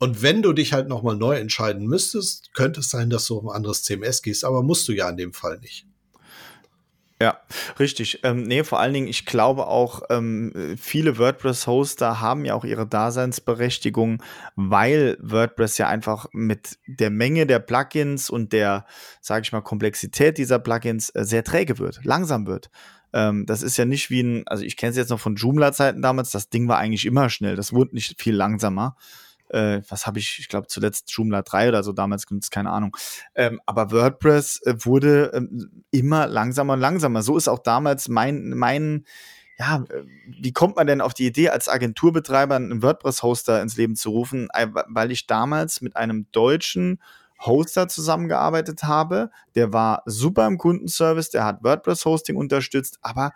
Und 0.00 0.22
wenn 0.22 0.42
du 0.42 0.52
dich 0.52 0.72
halt 0.72 0.88
nochmal 0.88 1.16
neu 1.16 1.36
entscheiden 1.36 1.86
müsstest, 1.86 2.52
könnte 2.52 2.80
es 2.80 2.90
sein, 2.90 3.08
dass 3.08 3.26
du 3.26 3.38
auf 3.38 3.44
ein 3.44 3.56
anderes 3.56 3.84
CMS 3.84 4.20
gehst, 4.20 4.44
aber 4.44 4.62
musst 4.62 4.86
du 4.88 4.92
ja 4.92 5.08
in 5.08 5.16
dem 5.16 5.32
Fall 5.32 5.58
nicht. 5.60 5.86
Ja, 7.20 7.38
richtig. 7.78 8.20
Ähm, 8.24 8.42
nee, 8.42 8.64
vor 8.64 8.80
allen 8.80 8.92
Dingen, 8.92 9.06
ich 9.06 9.24
glaube 9.24 9.68
auch, 9.68 10.02
ähm, 10.10 10.76
viele 10.76 11.16
WordPress-Hoster 11.16 12.20
haben 12.20 12.44
ja 12.44 12.54
auch 12.54 12.64
ihre 12.64 12.88
Daseinsberechtigung, 12.88 14.20
weil 14.56 15.16
WordPress 15.20 15.78
ja 15.78 15.88
einfach 15.88 16.26
mit 16.32 16.76
der 16.88 17.10
Menge 17.10 17.46
der 17.46 17.60
Plugins 17.60 18.30
und 18.30 18.52
der, 18.52 18.84
sage 19.20 19.42
ich 19.42 19.52
mal, 19.52 19.60
Komplexität 19.60 20.38
dieser 20.38 20.58
Plugins 20.58 21.10
äh, 21.10 21.24
sehr 21.24 21.44
träge 21.44 21.78
wird, 21.78 22.00
langsam 22.02 22.48
wird. 22.48 22.68
Ähm, 23.12 23.46
das 23.46 23.62
ist 23.62 23.76
ja 23.76 23.84
nicht 23.84 24.10
wie 24.10 24.20
ein, 24.20 24.48
also 24.48 24.64
ich 24.64 24.76
kenne 24.76 24.90
es 24.90 24.96
jetzt 24.96 25.10
noch 25.10 25.20
von 25.20 25.36
Joomla-Zeiten 25.36 26.02
damals, 26.02 26.32
das 26.32 26.50
Ding 26.50 26.66
war 26.66 26.78
eigentlich 26.78 27.06
immer 27.06 27.30
schnell, 27.30 27.54
das 27.54 27.72
wurde 27.72 27.94
nicht 27.94 28.20
viel 28.20 28.34
langsamer 28.34 28.96
äh, 29.48 29.80
was 29.88 30.06
habe 30.06 30.18
ich, 30.18 30.38
ich 30.38 30.48
glaube 30.48 30.66
zuletzt 30.66 31.10
Joomla 31.12 31.42
3 31.42 31.68
oder 31.68 31.82
so 31.82 31.92
damals 31.92 32.26
genutzt, 32.26 32.50
keine 32.50 32.70
Ahnung. 32.70 32.96
Ähm, 33.34 33.60
aber 33.66 33.90
WordPress 33.90 34.62
äh, 34.64 34.74
wurde 34.80 35.30
ähm, 35.34 35.84
immer 35.90 36.26
langsamer 36.26 36.74
und 36.74 36.80
langsamer. 36.80 37.22
So 37.22 37.36
ist 37.36 37.48
auch 37.48 37.60
damals 37.60 38.08
mein, 38.08 38.50
mein, 38.50 39.04
ja, 39.58 39.84
äh, 39.88 40.02
wie 40.26 40.52
kommt 40.52 40.76
man 40.76 40.86
denn 40.86 41.00
auf 41.00 41.14
die 41.14 41.26
Idee, 41.26 41.50
als 41.50 41.68
Agenturbetreiber 41.68 42.56
einen 42.56 42.82
WordPress-Hoster 42.82 43.60
ins 43.62 43.76
Leben 43.76 43.96
zu 43.96 44.10
rufen? 44.10 44.48
Weil 44.88 45.10
ich 45.10 45.26
damals 45.26 45.80
mit 45.80 45.96
einem 45.96 46.26
deutschen 46.32 47.00
Hoster 47.40 47.88
zusammengearbeitet 47.88 48.84
habe. 48.84 49.30
Der 49.54 49.72
war 49.72 50.02
super 50.06 50.46
im 50.46 50.58
Kundenservice, 50.58 51.30
der 51.30 51.44
hat 51.44 51.62
WordPress-Hosting 51.62 52.36
unterstützt, 52.36 52.98
aber 53.02 53.32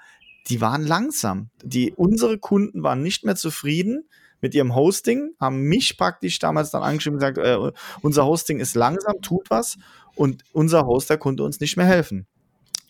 die 0.49 0.61
waren 0.61 0.87
langsam. 0.87 1.51
Die, 1.63 1.93
unsere 1.95 2.39
Kunden 2.39 2.83
waren 2.83 3.03
nicht 3.03 3.25
mehr 3.25 3.37
zufrieden 3.37 4.09
mit 4.41 4.55
ihrem 4.55 4.75
Hosting, 4.75 5.33
haben 5.41 5.63
mich 5.63 5.97
praktisch 5.97 6.39
damals 6.39 6.71
dann 6.71 6.83
angeschrieben 6.83 7.17
und 7.17 7.21
gesagt, 7.21 7.39
äh, 7.39 7.73
unser 8.03 8.27
Hosting 8.27 8.61
ist 8.61 8.75
langsam, 8.75 9.21
tut 9.21 9.51
was 9.51 9.79
und 10.15 10.45
unser 10.53 10.87
Hoster 10.87 11.17
konnte 11.17 11.43
uns 11.43 11.61
nicht 11.61 11.77
mehr 11.77 11.87
helfen. 11.87 12.27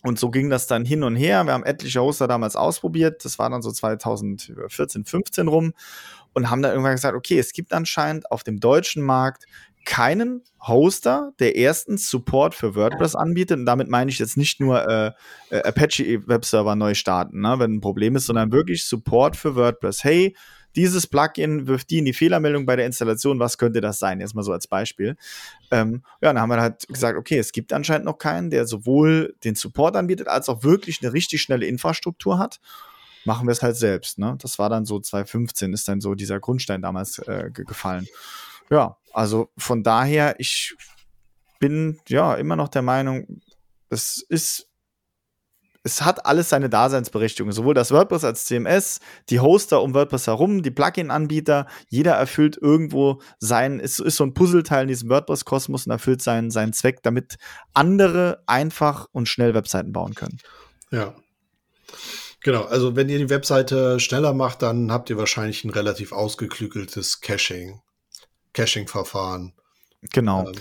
Und 0.01 0.17
so 0.17 0.29
ging 0.29 0.49
das 0.49 0.67
dann 0.67 0.85
hin 0.85 1.03
und 1.03 1.15
her. 1.15 1.43
Wir 1.43 1.53
haben 1.53 1.65
etliche 1.65 2.01
Hoster 2.01 2.27
damals 2.27 2.55
ausprobiert. 2.55 3.25
Das 3.25 3.37
war 3.37 3.49
dann 3.49 3.61
so 3.61 3.71
2014, 3.71 5.03
15 5.03 5.47
rum 5.49 5.73
und 6.33 6.49
haben 6.49 6.61
dann 6.61 6.71
irgendwann 6.71 6.95
gesagt, 6.95 7.17
okay, 7.17 7.37
es 7.37 7.51
gibt 7.51 7.73
anscheinend 7.73 8.31
auf 8.31 8.43
dem 8.43 8.59
deutschen 8.61 9.03
Markt 9.03 9.45
keinen 9.85 10.43
Hoster, 10.65 11.33
der 11.39 11.55
erstens 11.55 12.09
Support 12.09 12.53
für 12.53 12.75
WordPress 12.75 13.15
anbietet. 13.15 13.59
Und 13.59 13.65
damit 13.65 13.89
meine 13.89 14.11
ich 14.11 14.19
jetzt 14.19 14.37
nicht 14.37 14.59
nur 14.59 14.87
äh, 14.87 15.11
äh 15.49 15.63
Apache 15.63 16.27
Webserver 16.27 16.75
neu 16.75 16.93
starten, 16.93 17.41
ne, 17.41 17.55
wenn 17.57 17.75
ein 17.75 17.81
Problem 17.81 18.15
ist, 18.15 18.27
sondern 18.27 18.51
wirklich 18.51 18.85
Support 18.85 19.35
für 19.35 19.55
WordPress. 19.55 20.03
Hey, 20.03 20.35
dieses 20.79 21.07
Plugin 21.07 21.67
wirft 21.67 21.89
die 21.89 21.99
in 21.99 22.05
die 22.05 22.13
Fehlermeldung 22.13 22.65
bei 22.65 22.75
der 22.75 22.85
Installation, 22.85 23.39
was 23.39 23.57
könnte 23.57 23.81
das 23.81 23.99
sein? 23.99 24.21
Erstmal 24.21 24.45
so 24.45 24.53
als 24.53 24.67
Beispiel. 24.67 25.17
Ähm, 25.71 26.03
ja, 26.21 26.31
dann 26.31 26.39
haben 26.39 26.49
wir 26.49 26.61
halt 26.61 26.87
gesagt, 26.87 27.17
okay, 27.17 27.37
es 27.37 27.51
gibt 27.51 27.73
anscheinend 27.73 28.05
noch 28.05 28.17
keinen, 28.17 28.49
der 28.49 28.65
sowohl 28.65 29.35
den 29.43 29.55
Support 29.55 29.95
anbietet, 29.95 30.27
als 30.27 30.47
auch 30.47 30.63
wirklich 30.63 31.01
eine 31.01 31.11
richtig 31.11 31.41
schnelle 31.41 31.65
Infrastruktur 31.65 32.39
hat. 32.39 32.59
Machen 33.25 33.47
wir 33.47 33.51
es 33.51 33.61
halt 33.61 33.75
selbst. 33.75 34.17
Ne? 34.17 34.37
Das 34.41 34.57
war 34.57 34.69
dann 34.69 34.85
so 34.85 34.99
2015, 34.99 35.73
ist 35.73 35.87
dann 35.87 35.99
so 35.99 36.15
dieser 36.15 36.39
Grundstein 36.39 36.81
damals 36.81 37.19
äh, 37.19 37.49
gefallen. 37.51 38.07
Ja, 38.69 38.97
also 39.11 39.49
von 39.57 39.83
daher, 39.83 40.39
ich 40.39 40.75
bin 41.59 41.99
ja 42.07 42.35
immer 42.35 42.55
noch 42.55 42.69
der 42.69 42.83
Meinung, 42.83 43.41
es 43.89 44.25
ist 44.29 44.68
es 45.83 46.01
hat 46.01 46.25
alles 46.25 46.49
seine 46.49 46.69
Daseinsberechtigung. 46.69 47.51
Sowohl 47.51 47.73
das 47.73 47.91
WordPress 47.91 48.23
als 48.23 48.45
CMS, 48.45 48.99
die 49.29 49.39
Hoster 49.39 49.81
um 49.81 49.93
WordPress 49.93 50.27
herum, 50.27 50.61
die 50.61 50.71
Plugin-Anbieter. 50.71 51.67
Jeder 51.87 52.13
erfüllt 52.13 52.57
irgendwo 52.57 53.21
sein, 53.39 53.79
ist, 53.79 53.99
ist 53.99 54.17
so 54.17 54.25
ein 54.25 54.33
Puzzleteil 54.33 54.83
in 54.83 54.87
diesem 54.89 55.09
WordPress-Kosmos 55.09 55.85
und 55.85 55.91
erfüllt 55.91 56.21
seinen, 56.21 56.51
seinen 56.51 56.73
Zweck, 56.73 57.01
damit 57.03 57.37
andere 57.73 58.43
einfach 58.45 59.07
und 59.11 59.27
schnell 59.27 59.53
Webseiten 59.53 59.93
bauen 59.93 60.15
können. 60.15 60.37
Ja. 60.91 61.15
Genau, 62.41 62.63
also 62.63 62.95
wenn 62.95 63.09
ihr 63.09 63.17
die 63.17 63.29
Webseite 63.29 63.99
schneller 63.99 64.33
macht, 64.33 64.61
dann 64.61 64.91
habt 64.91 65.09
ihr 65.09 65.17
wahrscheinlich 65.17 65.63
ein 65.65 65.71
relativ 65.71 66.11
ausgeklügeltes 66.11 67.19
Caching, 67.19 67.81
Caching-Verfahren. 68.53 69.53
Genau. 70.13 70.47
Ähm, 70.47 70.55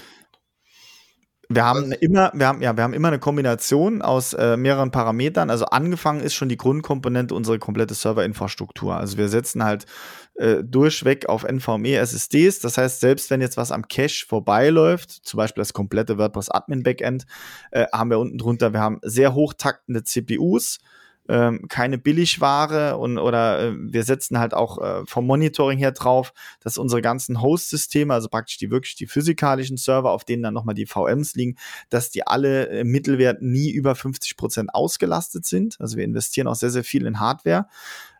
wir 1.50 1.64
haben 1.64 1.92
immer, 1.92 2.30
wir 2.34 2.46
haben, 2.46 2.60
ja, 2.60 2.76
wir 2.76 2.84
haben 2.84 2.92
immer 2.92 3.08
eine 3.08 3.18
Kombination 3.18 4.02
aus 4.02 4.34
äh, 4.34 4.58
mehreren 4.58 4.90
Parametern. 4.90 5.48
Also 5.48 5.64
angefangen 5.64 6.20
ist 6.20 6.34
schon 6.34 6.50
die 6.50 6.58
Grundkomponente 6.58 7.34
unsere 7.34 7.58
komplette 7.58 7.94
Serverinfrastruktur. 7.94 8.94
Also 8.94 9.16
wir 9.16 9.28
setzen 9.28 9.64
halt 9.64 9.86
äh, 10.34 10.62
durchweg 10.62 11.26
auf 11.28 11.44
NVMe 11.44 11.96
SSDs. 11.96 12.60
Das 12.60 12.76
heißt, 12.76 13.00
selbst 13.00 13.30
wenn 13.30 13.40
jetzt 13.40 13.56
was 13.56 13.72
am 13.72 13.88
Cache 13.88 14.26
vorbeiläuft, 14.28 15.10
zum 15.10 15.38
Beispiel 15.38 15.62
das 15.62 15.72
komplette 15.72 16.18
WordPress 16.18 16.50
Admin 16.50 16.82
Backend, 16.82 17.24
äh, 17.70 17.86
haben 17.92 18.10
wir 18.10 18.18
unten 18.18 18.36
drunter, 18.36 18.74
wir 18.74 18.80
haben 18.80 19.00
sehr 19.02 19.32
hochtaktende 19.32 20.04
CPUs 20.04 20.80
ähm, 21.28 21.66
keine 21.68 21.98
Billigware 21.98 22.96
und 22.96 23.18
oder 23.18 23.60
äh, 23.60 23.74
wir 23.76 24.02
setzen 24.02 24.38
halt 24.38 24.54
auch 24.54 24.78
äh, 24.78 25.06
vom 25.06 25.26
Monitoring 25.26 25.78
her 25.78 25.92
drauf, 25.92 26.32
dass 26.60 26.78
unsere 26.78 27.02
ganzen 27.02 27.42
Host-Systeme, 27.42 28.14
also 28.14 28.28
praktisch 28.28 28.56
die 28.56 28.70
wirklich 28.70 28.96
die 28.96 29.06
physikalischen 29.06 29.76
Server, 29.76 30.10
auf 30.10 30.24
denen 30.24 30.42
dann 30.42 30.54
nochmal 30.54 30.74
die 30.74 30.86
VMs 30.86 31.34
liegen, 31.34 31.56
dass 31.90 32.10
die 32.10 32.26
alle 32.26 32.64
im 32.64 32.88
Mittelwert 32.88 33.42
nie 33.42 33.70
über 33.70 33.94
50 33.94 34.36
Prozent 34.36 34.74
ausgelastet 34.74 35.44
sind. 35.44 35.76
Also 35.80 35.98
wir 35.98 36.04
investieren 36.04 36.48
auch 36.48 36.54
sehr, 36.54 36.70
sehr 36.70 36.84
viel 36.84 37.06
in 37.06 37.20
Hardware. 37.20 37.66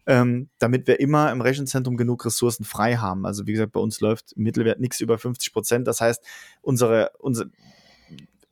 Ähm, 0.07 0.49
damit 0.59 0.87
wir 0.87 1.01
immer 1.01 1.31
im 1.31 1.43
Rechenzentrum 1.43 1.99
genug 1.99 2.25
Ressourcen 2.25 2.65
frei 2.65 2.97
haben. 2.97 3.27
Also 3.27 3.47
wie 3.47 3.53
gesagt, 3.53 3.73
bei 3.73 3.81
uns 3.81 4.01
läuft 4.01 4.33
im 4.33 4.45
Mittelwert 4.45 4.81
nichts 4.81 5.01
über 5.01 5.19
50 5.19 5.53
Prozent. 5.53 5.87
Das 5.87 6.01
heißt, 6.01 6.25
unsere, 6.63 7.11
unsere, 7.19 7.51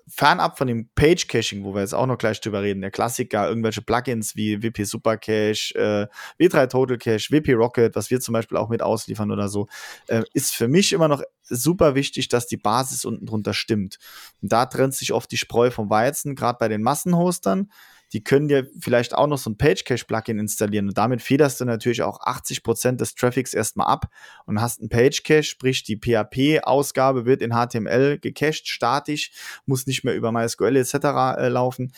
fernab 0.08 0.56
von 0.56 0.68
dem 0.68 0.88
Page 0.94 1.26
Caching, 1.26 1.64
wo 1.64 1.74
wir 1.74 1.80
jetzt 1.80 1.94
auch 1.94 2.06
noch 2.06 2.18
gleich 2.18 2.40
drüber 2.40 2.62
reden, 2.62 2.80
der 2.80 2.90
Klassiker, 2.90 3.48
irgendwelche 3.48 3.82
Plugins 3.82 4.36
wie 4.36 4.62
WP 4.62 4.84
Super 4.84 5.16
Cache, 5.16 5.74
äh, 5.74 6.06
W3 6.42 6.68
Total 6.68 6.98
Cache, 6.98 7.30
WP 7.30 7.54
Rocket, 7.54 7.96
was 7.96 8.10
wir 8.10 8.20
zum 8.20 8.32
Beispiel 8.32 8.56
auch 8.56 8.68
mit 8.68 8.82
ausliefern 8.82 9.30
oder 9.32 9.48
so, 9.48 9.66
äh, 10.06 10.22
ist 10.32 10.54
für 10.54 10.68
mich 10.68 10.92
immer 10.92 11.08
noch 11.08 11.22
super 11.42 11.94
wichtig, 11.94 12.28
dass 12.28 12.46
die 12.46 12.56
Basis 12.56 13.04
unten 13.04 13.26
drunter 13.26 13.54
stimmt. 13.54 13.98
Und 14.42 14.52
da 14.52 14.66
trennt 14.66 14.94
sich 14.94 15.12
oft 15.12 15.30
die 15.30 15.36
Spreu 15.36 15.70
vom 15.70 15.90
Weizen, 15.90 16.34
gerade 16.36 16.58
bei 16.58 16.68
den 16.68 16.82
Massenhostern 16.82 17.70
die 18.12 18.22
können 18.22 18.48
dir 18.48 18.68
vielleicht 18.78 19.14
auch 19.14 19.26
noch 19.26 19.38
so 19.38 19.50
ein 19.50 19.58
Page 19.58 19.84
Cache 19.84 20.04
Plugin 20.04 20.38
installieren 20.38 20.88
und 20.88 20.96
damit 20.96 21.22
federst 21.22 21.60
du 21.60 21.64
natürlich 21.64 22.02
auch 22.02 22.20
80 22.20 22.62
Prozent 22.62 23.00
des 23.00 23.14
Traffics 23.14 23.54
erstmal 23.54 23.88
ab 23.88 24.06
und 24.46 24.60
hast 24.60 24.80
ein 24.80 24.88
Page 24.88 25.22
Cache, 25.22 25.42
sprich 25.42 25.82
die 25.82 25.96
PHP-Ausgabe 25.96 27.26
wird 27.26 27.42
in 27.42 27.52
HTML 27.52 28.18
gecached, 28.18 28.68
statisch, 28.68 29.32
muss 29.66 29.86
nicht 29.86 30.04
mehr 30.04 30.14
über 30.14 30.32
MySQL 30.32 30.76
etc. 30.76 30.94
Äh, 30.94 31.48
laufen. 31.48 31.92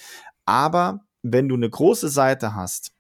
Aber 0.45 1.01
wenn 1.23 1.49
du 1.49 1.57
eine 1.57 1.69
große 1.69 2.09
Seite 2.09 2.55
hast 2.55 2.93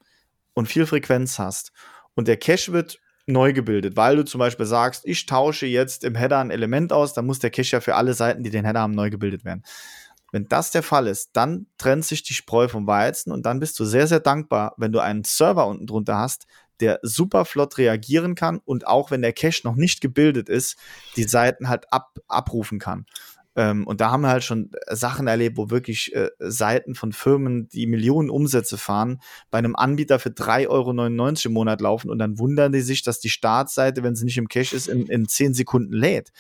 und 0.54 0.66
viel 0.66 0.86
Frequenz 0.86 1.38
hast 1.38 1.72
und 2.14 2.28
der 2.28 2.36
Cache 2.36 2.72
wird 2.72 2.98
neu 3.26 3.52
gebildet, 3.52 3.96
weil 3.96 4.16
du 4.16 4.24
zum 4.24 4.38
Beispiel 4.38 4.66
sagst, 4.66 5.06
ich 5.06 5.26
tausche 5.26 5.66
jetzt 5.66 6.02
im 6.02 6.14
Header 6.14 6.38
ein 6.38 6.50
Element 6.50 6.92
aus, 6.92 7.12
dann 7.12 7.26
muss 7.26 7.38
der 7.38 7.50
Cache 7.50 7.72
ja 7.72 7.80
für 7.80 7.94
alle 7.94 8.14
Seiten, 8.14 8.42
die 8.42 8.50
den 8.50 8.64
Header 8.64 8.80
haben, 8.80 8.94
neu 8.94 9.10
gebildet 9.10 9.44
werden. 9.44 9.62
Wenn 10.30 10.48
das 10.48 10.70
der 10.70 10.82
Fall 10.82 11.06
ist, 11.06 11.30
dann 11.32 11.66
trennt 11.78 12.04
sich 12.04 12.22
die 12.22 12.34
Spreu 12.34 12.68
vom 12.68 12.86
Weizen 12.86 13.32
und 13.32 13.46
dann 13.46 13.60
bist 13.60 13.78
du 13.80 13.84
sehr, 13.84 14.06
sehr 14.06 14.20
dankbar, 14.20 14.74
wenn 14.76 14.92
du 14.92 15.00
einen 15.00 15.24
Server 15.24 15.66
unten 15.66 15.86
drunter 15.86 16.18
hast, 16.18 16.46
der 16.80 17.00
super 17.02 17.44
flott 17.44 17.78
reagieren 17.78 18.34
kann 18.34 18.58
und 18.64 18.86
auch 18.86 19.10
wenn 19.10 19.22
der 19.22 19.32
Cache 19.32 19.62
noch 19.64 19.74
nicht 19.74 20.00
gebildet 20.00 20.48
ist, 20.48 20.76
die 21.16 21.24
Seiten 21.24 21.68
halt 21.68 21.92
ab, 21.92 22.18
abrufen 22.28 22.78
kann. 22.78 23.06
Ähm, 23.58 23.88
und 23.88 24.00
da 24.00 24.12
haben 24.12 24.20
wir 24.20 24.28
halt 24.28 24.44
schon 24.44 24.70
Sachen 24.88 25.26
erlebt, 25.26 25.56
wo 25.56 25.68
wirklich 25.68 26.14
äh, 26.14 26.30
Seiten 26.38 26.94
von 26.94 27.12
Firmen, 27.12 27.68
die 27.68 27.88
Millionen 27.88 28.30
Umsätze 28.30 28.78
fahren, 28.78 29.20
bei 29.50 29.58
einem 29.58 29.74
Anbieter 29.74 30.20
für 30.20 30.28
3,99 30.28 30.68
Euro 30.68 31.48
im 31.48 31.52
Monat 31.54 31.80
laufen 31.80 32.08
und 32.08 32.20
dann 32.20 32.38
wundern 32.38 32.70
die 32.70 32.82
sich, 32.82 33.02
dass 33.02 33.18
die 33.18 33.30
Startseite, 33.30 34.04
wenn 34.04 34.14
sie 34.14 34.26
nicht 34.26 34.38
im 34.38 34.46
Cache 34.46 34.76
ist, 34.76 34.86
in, 34.86 35.06
in 35.06 35.26
10 35.26 35.54
Sekunden 35.54 35.92
lädt. 35.92 36.30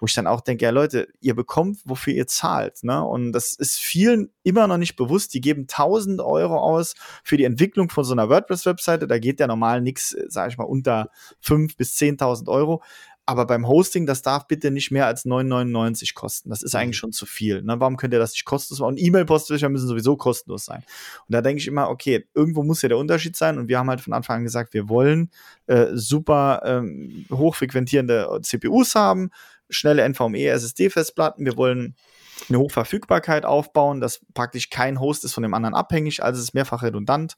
Wo 0.00 0.06
ich 0.06 0.14
dann 0.14 0.26
auch 0.26 0.40
denke, 0.40 0.64
ja 0.64 0.70
Leute, 0.70 1.08
ihr 1.20 1.36
bekommt, 1.36 1.78
wofür 1.84 2.14
ihr 2.14 2.26
zahlt. 2.26 2.82
Ne? 2.82 3.04
Und 3.04 3.32
das 3.32 3.52
ist 3.52 3.78
vielen 3.78 4.30
immer 4.42 4.66
noch 4.66 4.78
nicht 4.78 4.96
bewusst. 4.96 5.34
Die 5.34 5.40
geben 5.40 5.66
1000 5.70 6.22
Euro 6.22 6.58
aus 6.58 6.94
für 7.22 7.36
die 7.36 7.44
Entwicklung 7.44 7.90
von 7.90 8.02
so 8.02 8.12
einer 8.12 8.28
WordPress-Webseite. 8.28 9.06
Da 9.06 9.18
geht 9.18 9.38
ja 9.38 9.46
normal 9.46 9.82
nichts, 9.82 10.14
äh, 10.14 10.24
sage 10.28 10.50
ich 10.50 10.58
mal, 10.58 10.64
unter 10.64 11.10
5.000 11.44 11.76
bis 11.76 11.96
10.000 11.98 12.48
Euro. 12.48 12.82
Aber 13.24 13.46
beim 13.46 13.68
Hosting, 13.68 14.04
das 14.04 14.22
darf 14.22 14.48
bitte 14.48 14.72
nicht 14.72 14.90
mehr 14.90 15.06
als 15.06 15.24
9,99 15.24 16.14
kosten. 16.14 16.50
Das 16.50 16.62
ist 16.62 16.74
eigentlich 16.74 16.96
mhm. 16.96 17.00
schon 17.00 17.12
zu 17.12 17.24
viel. 17.24 17.62
Ne? 17.62 17.78
Warum 17.78 17.96
könnt 17.96 18.12
ihr 18.12 18.18
das 18.18 18.32
nicht 18.32 18.44
kostenlos 18.44 18.80
machen? 18.80 18.94
Und 18.94 19.00
E-Mail-Postfächer 19.00 19.68
müssen 19.68 19.86
sowieso 19.86 20.16
kostenlos 20.16 20.64
sein. 20.64 20.82
Und 21.28 21.32
da 21.32 21.40
denke 21.40 21.60
ich 21.60 21.68
immer, 21.68 21.88
okay, 21.88 22.26
irgendwo 22.34 22.64
muss 22.64 22.82
ja 22.82 22.88
der 22.88 22.98
Unterschied 22.98 23.36
sein. 23.36 23.58
Und 23.58 23.68
wir 23.68 23.78
haben 23.78 23.88
halt 23.88 24.00
von 24.00 24.12
Anfang 24.12 24.38
an 24.38 24.44
gesagt, 24.44 24.74
wir 24.74 24.88
wollen 24.88 25.30
äh, 25.66 25.86
super 25.92 26.62
ähm, 26.64 27.26
hochfrequentierende 27.30 28.40
CPUs 28.42 28.96
haben, 28.96 29.30
schnelle 29.70 30.02
NVMe 30.08 30.48
SSD-Festplatten. 30.48 31.44
Wir 31.44 31.56
wollen 31.56 31.94
eine 32.48 32.58
Hochverfügbarkeit 32.58 33.44
aufbauen, 33.44 34.00
dass 34.00 34.20
praktisch 34.34 34.70
kein 34.70 34.98
Host 34.98 35.24
ist 35.24 35.34
von 35.34 35.42
dem 35.42 35.54
anderen 35.54 35.74
abhängig, 35.74 36.22
also 36.22 36.38
es 36.38 36.46
ist 36.46 36.54
mehrfach 36.54 36.82
redundant. 36.82 37.36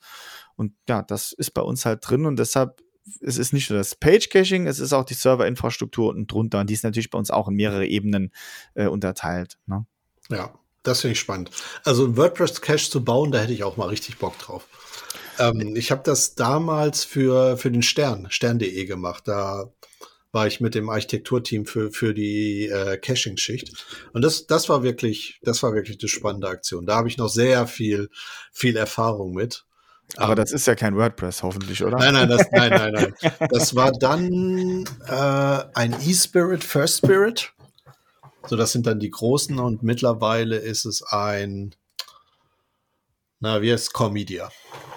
Und 0.56 0.72
ja, 0.88 1.02
das 1.02 1.32
ist 1.32 1.50
bei 1.52 1.62
uns 1.62 1.84
halt 1.84 2.08
drin 2.08 2.26
und 2.26 2.38
deshalb 2.38 2.80
es 3.20 3.38
ist 3.38 3.52
nicht 3.52 3.70
nur 3.70 3.78
das 3.78 3.94
Page-Caching, 3.94 4.66
es 4.66 4.78
ist 4.78 4.92
auch 4.92 5.04
die 5.04 5.14
Serverinfrastruktur 5.14 6.10
unten 6.10 6.26
drunter. 6.26 6.60
Und 6.60 6.70
die 6.70 6.74
ist 6.74 6.84
natürlich 6.84 7.10
bei 7.10 7.18
uns 7.18 7.30
auch 7.30 7.48
in 7.48 7.54
mehrere 7.54 7.86
Ebenen 7.86 8.32
äh, 8.74 8.86
unterteilt. 8.86 9.58
Ne? 9.66 9.86
Ja, 10.30 10.54
das 10.82 11.00
finde 11.02 11.12
ich 11.12 11.20
spannend. 11.20 11.50
Also 11.84 12.06
ein 12.06 12.16
WordPress-Cache 12.16 12.90
zu 12.90 13.04
bauen, 13.04 13.32
da 13.32 13.40
hätte 13.40 13.52
ich 13.52 13.64
auch 13.64 13.76
mal 13.76 13.88
richtig 13.88 14.18
Bock 14.18 14.38
drauf. 14.38 14.66
Ähm, 15.38 15.74
ich 15.76 15.90
habe 15.90 16.02
das 16.04 16.34
damals 16.34 17.04
für, 17.04 17.56
für 17.56 17.70
den 17.70 17.82
Stern, 17.82 18.26
stern.de 18.30 18.84
gemacht. 18.84 19.26
Da 19.26 19.70
war 20.32 20.46
ich 20.46 20.60
mit 20.60 20.74
dem 20.74 20.90
Architekturteam 20.90 21.64
für, 21.64 21.90
für 21.90 22.12
die 22.12 22.66
äh, 22.66 22.96
Caching-Schicht. 22.96 23.86
Und 24.12 24.22
das, 24.22 24.46
das 24.46 24.68
war 24.68 24.82
wirklich, 24.82 25.40
das 25.42 25.62
war 25.62 25.74
wirklich 25.74 25.98
eine 26.00 26.08
spannende 26.08 26.48
Aktion. 26.48 26.86
Da 26.86 26.96
habe 26.96 27.08
ich 27.08 27.18
noch 27.18 27.28
sehr 27.28 27.66
viel, 27.66 28.10
viel 28.52 28.76
Erfahrung 28.76 29.32
mit. 29.32 29.64
Aber 30.16 30.34
das 30.34 30.52
ist 30.52 30.66
ja 30.66 30.74
kein 30.74 30.96
WordPress, 30.96 31.42
hoffentlich, 31.42 31.82
oder? 31.82 31.98
Nein, 31.98 32.14
nein, 32.14 32.28
das, 32.28 32.46
nein, 32.52 32.70
nein, 32.70 32.92
nein. 32.92 33.14
Das 33.50 33.74
war 33.74 33.90
dann 33.92 34.84
äh, 35.06 35.64
ein 35.74 35.96
E-Spirit, 36.00 36.62
First 36.62 36.98
Spirit. 36.98 37.52
So, 38.46 38.56
das 38.56 38.72
sind 38.72 38.86
dann 38.86 39.00
die 39.00 39.10
großen 39.10 39.58
und 39.58 39.82
mittlerweile 39.82 40.56
ist 40.56 40.84
es 40.84 41.02
ein, 41.02 41.74
na, 43.40 43.62
wie 43.62 43.72
heißt 43.72 43.92
Comedia? 43.92 44.50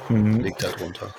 Mhm. 0.09 0.41
Liegt 0.41 0.63
da 0.63 0.69
drunter. 0.69 1.15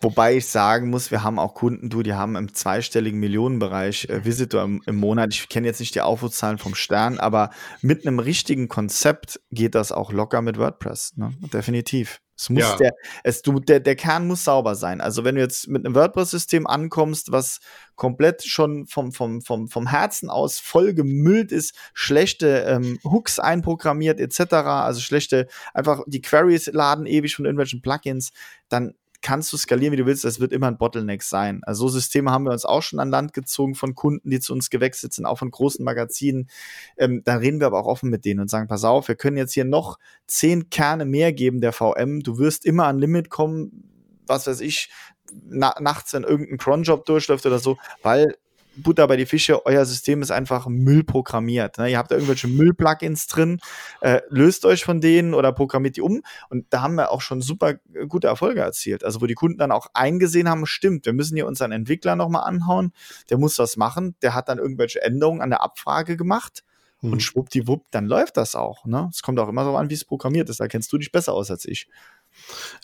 Wobei 0.00 0.36
ich 0.36 0.46
sagen 0.46 0.90
muss, 0.90 1.10
wir 1.10 1.22
haben 1.22 1.38
auch 1.38 1.54
Kunden, 1.54 1.88
du, 1.88 2.02
die 2.02 2.14
haben 2.14 2.36
im 2.36 2.52
zweistelligen 2.52 3.20
Millionenbereich 3.20 4.08
äh, 4.08 4.24
Visitor 4.24 4.64
im, 4.64 4.82
im 4.86 4.96
Monat. 4.96 5.32
Ich 5.32 5.48
kenne 5.48 5.66
jetzt 5.66 5.80
nicht 5.80 5.94
die 5.94 6.00
Aufrufzahlen 6.00 6.58
vom 6.58 6.74
Stern, 6.74 7.18
aber 7.18 7.50
mit 7.80 8.06
einem 8.06 8.18
richtigen 8.18 8.68
Konzept 8.68 9.40
geht 9.50 9.74
das 9.74 9.92
auch 9.92 10.12
locker 10.12 10.42
mit 10.42 10.58
WordPress. 10.58 11.16
Ne? 11.16 11.32
Definitiv. 11.52 12.20
Es 12.38 12.50
muss 12.50 12.62
ja. 12.62 12.76
der, 12.76 12.92
es, 13.24 13.42
du, 13.42 13.58
der, 13.58 13.80
der 13.80 13.96
Kern 13.96 14.28
muss 14.28 14.44
sauber 14.44 14.76
sein. 14.76 15.00
Also 15.00 15.24
wenn 15.24 15.34
du 15.34 15.40
jetzt 15.40 15.66
mit 15.66 15.84
einem 15.84 15.96
WordPress-System 15.96 16.68
ankommst, 16.68 17.32
was 17.32 17.58
komplett 17.96 18.44
schon 18.44 18.86
vom, 18.86 19.10
vom, 19.10 19.42
vom, 19.42 19.66
vom 19.66 19.88
Herzen 19.88 20.30
aus 20.30 20.60
voll 20.60 20.94
gemüllt 20.94 21.50
ist, 21.50 21.74
schlechte 21.94 22.64
ähm, 22.68 23.00
Hooks 23.02 23.40
einprogrammiert 23.40 24.20
etc., 24.20 24.52
also 24.52 25.00
schlechte, 25.00 25.48
einfach 25.74 26.02
die 26.06 26.20
Queries 26.20 26.66
laden 26.66 27.06
ewig 27.06 27.34
von 27.34 27.44
irgendwelchen 27.44 27.82
Plugins, 27.82 28.30
dann 28.68 28.94
kannst 29.20 29.52
du 29.52 29.56
skalieren, 29.56 29.92
wie 29.92 29.96
du 29.96 30.06
willst, 30.06 30.24
das 30.24 30.40
wird 30.40 30.52
immer 30.52 30.68
ein 30.68 30.78
Bottleneck 30.78 31.22
sein. 31.22 31.62
Also 31.64 31.88
so 31.88 31.94
Systeme 31.94 32.30
haben 32.30 32.44
wir 32.44 32.52
uns 32.52 32.64
auch 32.64 32.82
schon 32.82 33.00
an 33.00 33.10
Land 33.10 33.32
gezogen 33.32 33.74
von 33.74 33.94
Kunden, 33.94 34.30
die 34.30 34.40
zu 34.40 34.52
uns 34.52 34.70
gewechselt 34.70 35.12
sind, 35.12 35.26
auch 35.26 35.38
von 35.38 35.50
großen 35.50 35.84
Magazinen. 35.84 36.48
Ähm, 36.96 37.22
da 37.24 37.36
reden 37.36 37.60
wir 37.60 37.66
aber 37.66 37.80
auch 37.80 37.86
offen 37.86 38.10
mit 38.10 38.24
denen 38.24 38.40
und 38.40 38.48
sagen, 38.48 38.68
pass 38.68 38.84
auf, 38.84 39.08
wir 39.08 39.16
können 39.16 39.36
jetzt 39.36 39.52
hier 39.52 39.64
noch 39.64 39.98
zehn 40.26 40.70
Kerne 40.70 41.04
mehr 41.04 41.32
geben 41.32 41.60
der 41.60 41.72
VM. 41.72 42.20
Du 42.22 42.38
wirst 42.38 42.64
immer 42.64 42.86
an 42.86 42.98
Limit 42.98 43.30
kommen, 43.30 43.84
was 44.26 44.46
weiß 44.46 44.60
ich, 44.60 44.90
na 45.32 45.74
nachts, 45.80 46.12
wenn 46.12 46.22
irgendein 46.22 46.58
Cronjob 46.58 47.04
durchläuft 47.04 47.44
oder 47.46 47.58
so, 47.58 47.76
weil 48.02 48.36
Butter 48.82 49.06
bei 49.06 49.16
die 49.16 49.26
Fische, 49.26 49.64
euer 49.66 49.84
System 49.84 50.22
ist 50.22 50.30
einfach 50.30 50.66
Müll 50.66 51.04
programmiert. 51.04 51.78
Ne? 51.78 51.90
Ihr 51.90 51.98
habt 51.98 52.10
da 52.10 52.14
irgendwelche 52.14 52.48
Müll-Plugins 52.48 53.26
drin, 53.26 53.60
äh, 54.00 54.20
löst 54.28 54.64
euch 54.64 54.84
von 54.84 55.00
denen 55.00 55.34
oder 55.34 55.52
programmiert 55.52 55.96
die 55.96 56.02
um. 56.02 56.22
Und 56.48 56.66
da 56.70 56.82
haben 56.82 56.94
wir 56.94 57.10
auch 57.10 57.20
schon 57.20 57.40
super 57.40 57.74
gute 58.08 58.26
Erfolge 58.26 58.60
erzielt. 58.60 59.04
Also 59.04 59.20
wo 59.20 59.26
die 59.26 59.34
Kunden 59.34 59.58
dann 59.58 59.72
auch 59.72 59.88
eingesehen 59.94 60.48
haben, 60.48 60.66
stimmt, 60.66 61.06
wir 61.06 61.12
müssen 61.12 61.36
hier 61.36 61.46
unseren 61.46 61.72
Entwickler 61.72 62.16
nochmal 62.16 62.44
anhauen, 62.44 62.92
der 63.30 63.38
muss 63.38 63.58
was 63.58 63.76
machen, 63.76 64.14
der 64.22 64.34
hat 64.34 64.48
dann 64.48 64.58
irgendwelche 64.58 65.02
Änderungen 65.02 65.40
an 65.40 65.50
der 65.50 65.62
Abfrage 65.62 66.16
gemacht. 66.16 66.64
Mhm. 67.00 67.12
Und 67.12 67.22
schwuppdiwupp, 67.22 67.86
dann 67.90 68.06
läuft 68.06 68.36
das 68.36 68.56
auch. 68.56 68.84
Ne? 68.84 69.08
Es 69.12 69.22
kommt 69.22 69.38
auch 69.38 69.48
immer 69.48 69.64
so 69.64 69.76
an, 69.76 69.88
wie 69.88 69.94
es 69.94 70.04
programmiert 70.04 70.48
ist. 70.48 70.58
Da 70.58 70.66
kennst 70.66 70.92
du 70.92 70.98
dich 70.98 71.12
besser 71.12 71.32
aus 71.32 71.50
als 71.50 71.64
ich. 71.64 71.88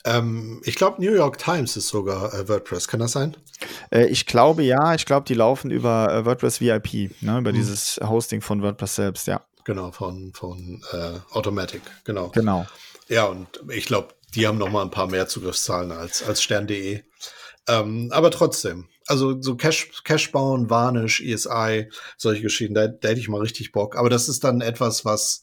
Ähm, 0.05 0.61
ich 0.65 0.77
glaube, 0.77 1.03
New 1.03 1.13
York 1.13 1.39
Times 1.39 1.77
ist 1.77 1.89
sogar 1.89 2.35
äh, 2.35 2.49
WordPress. 2.49 2.89
Kann 2.89 3.01
das 3.01 3.13
sein? 3.13 3.37
Äh, 3.91 4.07
ich 4.07 4.27
glaube 4.27 4.63
ja. 4.63 4.95
Ich 4.95 5.07
glaube, 5.07 5.27
die 5.27 5.35
laufen 5.35 5.71
über 5.71 6.13
äh, 6.13 6.25
WordPress 6.25 6.61
VIP, 6.61 7.23
ne? 7.23 7.39
über 7.39 7.51
hm. 7.51 7.57
dieses 7.57 8.01
Hosting 8.03 8.41
von 8.41 8.63
WordPress 8.63 8.97
selbst, 8.97 9.27
ja. 9.27 9.45
Genau, 9.65 9.93
von, 9.93 10.33
von 10.35 10.83
äh, 10.93 11.19
Automatic, 11.33 11.81
genau. 12.05 12.29
Genau. 12.29 12.67
Ja, 13.09 13.25
und 13.25 13.49
ich 13.71 13.87
glaube, 13.87 14.15
die 14.35 14.47
haben 14.47 14.59
noch 14.59 14.71
mal 14.71 14.83
ein 14.83 14.91
paar 14.91 15.07
mehr 15.07 15.27
Zugriffszahlen 15.27 15.91
als, 15.93 16.23
als 16.23 16.43
Stern.de. 16.43 17.03
Ähm, 17.67 18.11
aber 18.13 18.31
trotzdem, 18.31 18.89
also 19.07 19.41
so 19.41 19.57
Cash, 19.57 20.03
Cash 20.05 20.33
bauen, 20.33 20.69
Varnish, 20.69 21.21
ESI, 21.21 21.91
solche 22.19 22.43
Geschichten, 22.43 22.75
da, 22.75 22.89
da 22.89 23.09
hätte 23.09 23.21
ich 23.21 23.29
mal 23.29 23.41
richtig 23.41 23.73
Bock. 23.73 23.97
Aber 23.97 24.11
das 24.11 24.29
ist 24.29 24.45
dann 24.45 24.61
etwas, 24.61 25.05
was, 25.05 25.43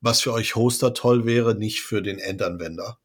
was 0.00 0.20
für 0.20 0.32
euch 0.32 0.56
Hoster 0.56 0.94
toll 0.94 1.24
wäre, 1.26 1.54
nicht 1.54 1.80
für 1.82 2.02
den 2.02 2.18
Endanwender. 2.18 2.98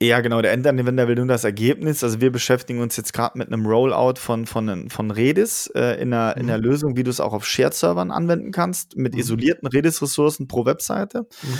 Ja, 0.00 0.20
genau, 0.20 0.40
der 0.40 0.52
Endanwender 0.52 1.08
will 1.08 1.16
nur 1.16 1.26
das 1.26 1.42
Ergebnis. 1.42 2.04
Also 2.04 2.20
wir 2.20 2.30
beschäftigen 2.30 2.80
uns 2.80 2.96
jetzt 2.96 3.12
gerade 3.12 3.36
mit 3.36 3.48
einem 3.48 3.66
Rollout 3.66 4.20
von, 4.20 4.46
von, 4.46 4.90
von 4.90 5.10
Redis 5.10 5.66
äh, 5.74 6.00
in, 6.00 6.12
einer, 6.12 6.34
mhm. 6.36 6.42
in 6.42 6.50
einer 6.50 6.58
Lösung, 6.58 6.96
wie 6.96 7.02
du 7.02 7.10
es 7.10 7.18
auch 7.18 7.32
auf 7.32 7.44
Shared-Servern 7.44 8.12
anwenden 8.12 8.52
kannst, 8.52 8.96
mit 8.96 9.14
mhm. 9.14 9.20
isolierten 9.20 9.66
Redis-Ressourcen 9.66 10.46
pro 10.46 10.64
Webseite. 10.64 11.26
Mhm. 11.42 11.58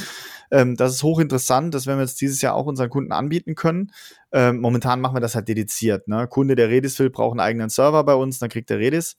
Ähm, 0.53 0.77
das 0.77 0.93
ist 0.93 1.03
hochinteressant, 1.03 1.75
das 1.75 1.87
werden 1.87 1.99
wir 1.99 2.05
jetzt 2.05 2.21
dieses 2.21 2.41
Jahr 2.41 2.55
auch 2.55 2.67
unseren 2.67 2.91
Kunden 2.91 3.11
anbieten 3.11 3.57
können. 3.57 3.91
Ähm, 4.31 4.61
momentan 4.61 5.01
machen 5.01 5.17
wir 5.17 5.21
das 5.21 5.35
halt 5.35 5.49
dediziert. 5.49 6.07
Ne? 6.07 6.29
Kunde, 6.29 6.55
der 6.55 6.69
Redis 6.69 6.97
will, 7.01 7.11
braucht 7.11 7.33
einen 7.33 7.41
eigenen 7.41 7.71
Server 7.71 8.05
bei 8.05 8.15
uns, 8.15 8.39
dann 8.39 8.51
kriegt 8.51 8.71
er 8.71 8.79
Redis. 8.79 9.17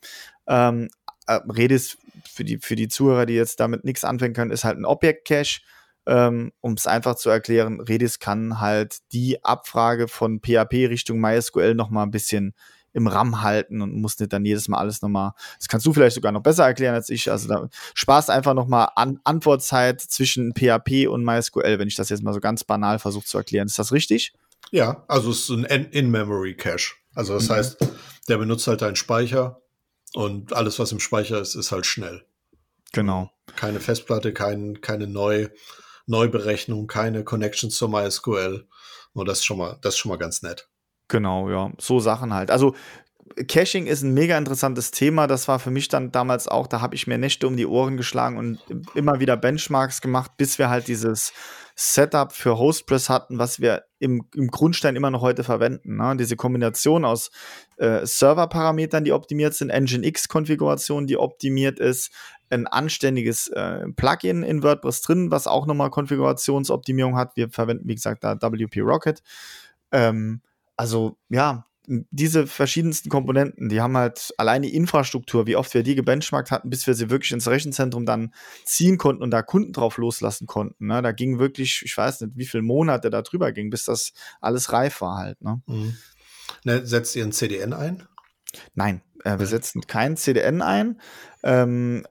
Ähm, 0.48 0.88
äh, 1.28 1.40
Redis, 1.50 1.98
für 2.32 2.46
die, 2.46 2.58
für 2.58 2.78
die 2.78 2.88
Zuhörer, 2.88 3.26
die 3.26 3.34
jetzt 3.34 3.60
damit 3.60 3.84
nichts 3.84 4.06
anfangen 4.06 4.34
können, 4.34 4.52
ist 4.52 4.64
halt 4.64 4.78
ein 4.78 4.86
Objekt-Cache 4.86 5.60
ähm, 6.06 6.52
um 6.62 6.74
es 6.74 6.88
einfach 6.88 7.16
zu 7.16 7.30
erklären, 7.30 7.82
Redis 7.82 8.20
kann 8.20 8.60
halt 8.60 9.00
die 9.12 9.44
Abfrage 9.44 10.08
von 10.08 10.40
PHP 10.40 10.88
Richtung 10.90 11.20
MySQL 11.20 11.76
noch 11.76 11.90
mal 11.90 12.04
ein 12.04 12.12
bisschen 12.12 12.54
im 12.94 13.08
RAM 13.08 13.42
halten 13.42 13.82
und 13.82 13.96
muss 13.96 14.20
nicht 14.20 14.34
dann 14.34 14.46
jedes 14.46 14.68
Mal 14.68 14.80
alles 14.80 15.02
nochmal, 15.02 15.34
das 15.58 15.68
kannst 15.68 15.86
du 15.86 15.94
vielleicht 15.94 16.16
sogar 16.16 16.32
noch 16.32 16.42
besser 16.42 16.66
erklären 16.66 16.96
als 16.96 17.10
ich, 17.10 17.30
also 17.30 17.48
da 17.48 17.70
sparst 17.94 18.30
einfach 18.30 18.54
nochmal 18.54 18.90
an 18.96 19.20
Antwortzeit 19.24 20.02
zwischen 20.02 20.54
PHP 20.54 21.08
und 21.08 21.24
MySQL, 21.24 21.80
wenn 21.80 21.88
ich 21.88 21.96
das 21.96 22.10
jetzt 22.10 22.24
mal 22.24 22.34
so 22.34 22.40
ganz 22.40 22.64
banal 22.64 23.00
versuche 23.00 23.26
zu 23.26 23.38
erklären. 23.38 23.68
Ist 23.68 23.78
das 23.78 23.92
richtig? 23.92 24.34
Ja, 24.72 25.04
also 25.08 25.32
es 25.32 25.50
ist 25.50 25.52
ein 25.52 25.64
In-Memory-Cache. 25.66 26.96
Also 27.14 27.34
das 27.34 27.50
mhm. 27.50 27.54
heißt, 27.54 27.78
der 28.28 28.38
benutzt 28.38 28.68
halt 28.68 28.82
deinen 28.82 28.96
Speicher 28.96 29.62
und 30.14 30.54
alles, 30.54 30.80
was 30.80 30.92
im 30.92 31.00
Speicher 31.00 31.40
ist, 31.40 31.56
ist 31.56 31.72
halt 31.72 31.86
schnell. 31.86 32.26
Genau. 32.92 33.32
Keine 33.56 33.80
Festplatte, 33.80 34.34
kein, 34.34 34.82
keine 34.82 35.08
neu, 35.08 35.50
Neuberechnung, 36.10 36.88
keine 36.88 37.24
Connections 37.24 37.76
zur 37.76 37.90
MySQL. 37.90 38.68
Und 39.14 39.28
das 39.28 39.40
ist 39.40 39.46
schon 39.46 39.58
mal, 39.58 39.78
das 39.82 39.94
ist 39.94 40.00
schon 40.00 40.10
mal 40.10 40.18
ganz 40.18 40.42
nett. 40.42 40.70
Genau, 41.08 41.50
ja. 41.50 41.72
So 41.80 42.00
Sachen 42.00 42.34
halt. 42.34 42.52
Also 42.52 42.76
Caching 43.48 43.86
ist 43.86 44.02
ein 44.02 44.14
mega 44.14 44.38
interessantes 44.38 44.92
Thema. 44.92 45.28
Das 45.28 45.48
war 45.48 45.60
für 45.60 45.72
mich 45.72 45.88
dann 45.88 46.12
damals 46.12 46.48
auch, 46.48 46.68
da 46.68 46.82
habe 46.82 46.96
ich 46.96 47.08
mir 47.08 47.18
Nächte 47.18 47.48
um 47.48 47.58
die 47.58 47.66
Ohren 47.66 47.98
geschlagen 47.98 48.38
und 48.38 48.60
immer 48.96 49.20
wieder 49.20 49.38
Benchmarks 49.38 50.02
gemacht, 50.02 50.32
bis 50.38 50.58
wir 50.58 50.70
halt 50.70 50.88
dieses 50.88 51.32
Setup 51.76 52.34
für 52.34 52.58
Hostpress 52.58 53.08
hatten, 53.08 53.40
was 53.40 53.60
wir 53.60 53.84
im, 54.00 54.28
im 54.36 54.48
Grundstein 54.48 54.96
immer 54.96 55.12
noch 55.12 55.22
heute 55.22 55.44
verwenden. 55.44 55.98
Ne? 55.98 56.18
Diese 56.18 56.36
Kombination 56.36 57.06
aus 57.06 57.32
äh, 57.78 58.06
Serverparametern, 58.06 59.04
die 59.04 59.14
optimiert 59.14 59.54
sind, 59.54 59.72
Nginx-Konfiguration, 59.72 61.08
die 61.08 61.18
optimiert 61.18 61.80
ist, 61.80 62.12
ein 62.50 62.68
anständiges 62.68 63.48
äh, 63.50 63.88
Plugin 63.96 64.44
in 64.44 64.64
WordPress 64.64 65.02
drin, 65.02 65.32
was 65.32 65.48
auch 65.48 65.66
nochmal 65.66 65.90
Konfigurationsoptimierung 65.90 67.16
hat. 67.16 67.36
Wir 67.36 67.50
verwenden, 67.50 67.88
wie 67.88 67.96
gesagt, 67.96 68.24
da 68.24 68.36
WP 68.42 68.82
Rocket. 68.82 69.22
Ähm, 69.92 70.42
also 70.76 71.18
ja, 71.30 71.66
diese 71.90 72.46
verschiedensten 72.46 73.10
Komponenten, 73.10 73.70
die 73.70 73.82
haben 73.82 73.98
halt 73.98 74.32
allein 74.38 74.62
die 74.62 74.76
Infrastruktur, 74.76 75.48
wie 75.48 75.56
oft 75.56 75.74
wir 75.74 75.82
die 75.82 75.96
gebenchmarkt 75.96 76.52
hatten, 76.52 76.70
bis 76.70 76.86
wir 76.86 76.94
sie 76.94 77.10
wirklich 77.10 77.32
ins 77.32 77.48
Rechenzentrum 77.48 78.06
dann 78.06 78.34
ziehen 78.64 79.00
konnten 79.00 79.24
und 79.24 79.32
da 79.32 79.42
Kunden 79.42 79.74
drauf 79.74 79.98
loslassen 79.98 80.46
konnten. 80.46 80.88
Ne? 80.88 81.02
Da 81.02 81.12
ging 81.12 81.40
wirklich, 81.40 81.82
ich 81.84 81.98
weiß 81.98 82.22
nicht, 82.22 82.34
wie 82.36 82.46
viele 82.46 82.62
Monate 82.62 83.10
da 83.10 83.24
drüber 83.24 83.52
ging, 83.52 83.72
bis 83.72 83.86
das 83.86 84.14
alles 84.40 84.72
reif 84.72 85.02
war 85.02 85.18
halt. 85.18 85.42
Ne? 85.42 85.62
Mhm. 85.66 85.98
Ne, 86.64 86.86
setzt 86.86 87.16
ihr 87.16 87.24
ein 87.24 87.32
CDN 87.32 87.74
ein? 87.74 88.08
Nein, 88.76 89.02
äh, 89.24 89.38
wir 89.38 89.46
setzen 89.46 89.82
kein 89.88 90.18
CDN 90.18 90.62
ein. 90.62 91.00
Ähm, 91.42 92.06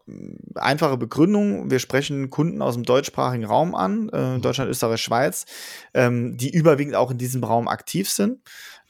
einfache 0.54 0.96
Begründung, 0.96 1.70
wir 1.70 1.78
sprechen 1.80 2.30
Kunden 2.30 2.62
aus 2.62 2.74
dem 2.74 2.84
deutschsprachigen 2.84 3.44
Raum 3.44 3.74
an, 3.74 4.08
äh, 4.10 4.36
mhm. 4.36 4.42
Deutschland, 4.42 4.70
Österreich, 4.70 5.02
Schweiz, 5.02 5.44
ähm, 5.92 6.36
die 6.36 6.50
überwiegend 6.50 6.94
auch 6.94 7.10
in 7.10 7.18
diesem 7.18 7.44
Raum 7.44 7.68
aktiv 7.68 8.08
sind. 8.10 8.40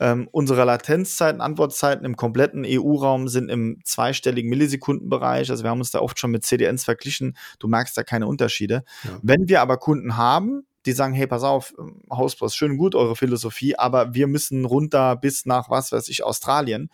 Ähm, 0.01 0.29
unsere 0.31 0.65
Latenzzeiten, 0.65 1.41
Antwortzeiten 1.41 2.05
im 2.05 2.15
kompletten 2.15 2.65
EU-Raum 2.65 3.27
sind 3.27 3.51
im 3.51 3.81
zweistelligen 3.85 4.49
Millisekundenbereich. 4.49 5.51
Also 5.51 5.65
wir 5.65 5.71
haben 5.71 5.81
uns 5.81 5.91
da 5.91 5.99
oft 5.99 6.21
schon 6.21 6.31
mit 6.31 6.45
CDNs 6.45 6.85
verglichen. 6.85 7.37
Du 7.59 7.67
merkst 7.67 7.97
da 7.97 8.05
keine 8.05 8.29
Unterschiede. 8.29 8.85
Ja. 9.03 9.19
Wenn 9.23 9.49
wir 9.49 9.61
aber 9.61 9.77
Kunden 9.77 10.17
haben, 10.17 10.69
die 10.87 10.93
sagen, 10.93 11.15
hey, 11.15 11.27
pass 11.27 11.43
auf, 11.43 11.75
Hausboss, 12.11 12.55
schön 12.55 12.77
gut 12.77 12.95
eure 12.95 13.17
Philosophie, 13.17 13.77
aber 13.77 14.15
wir 14.15 14.29
müssen 14.29 14.65
runter 14.65 15.17
bis 15.17 15.45
nach, 15.45 15.69
was 15.69 15.91
weiß 15.91 16.09
ich, 16.09 16.25
Australien. 16.25 16.91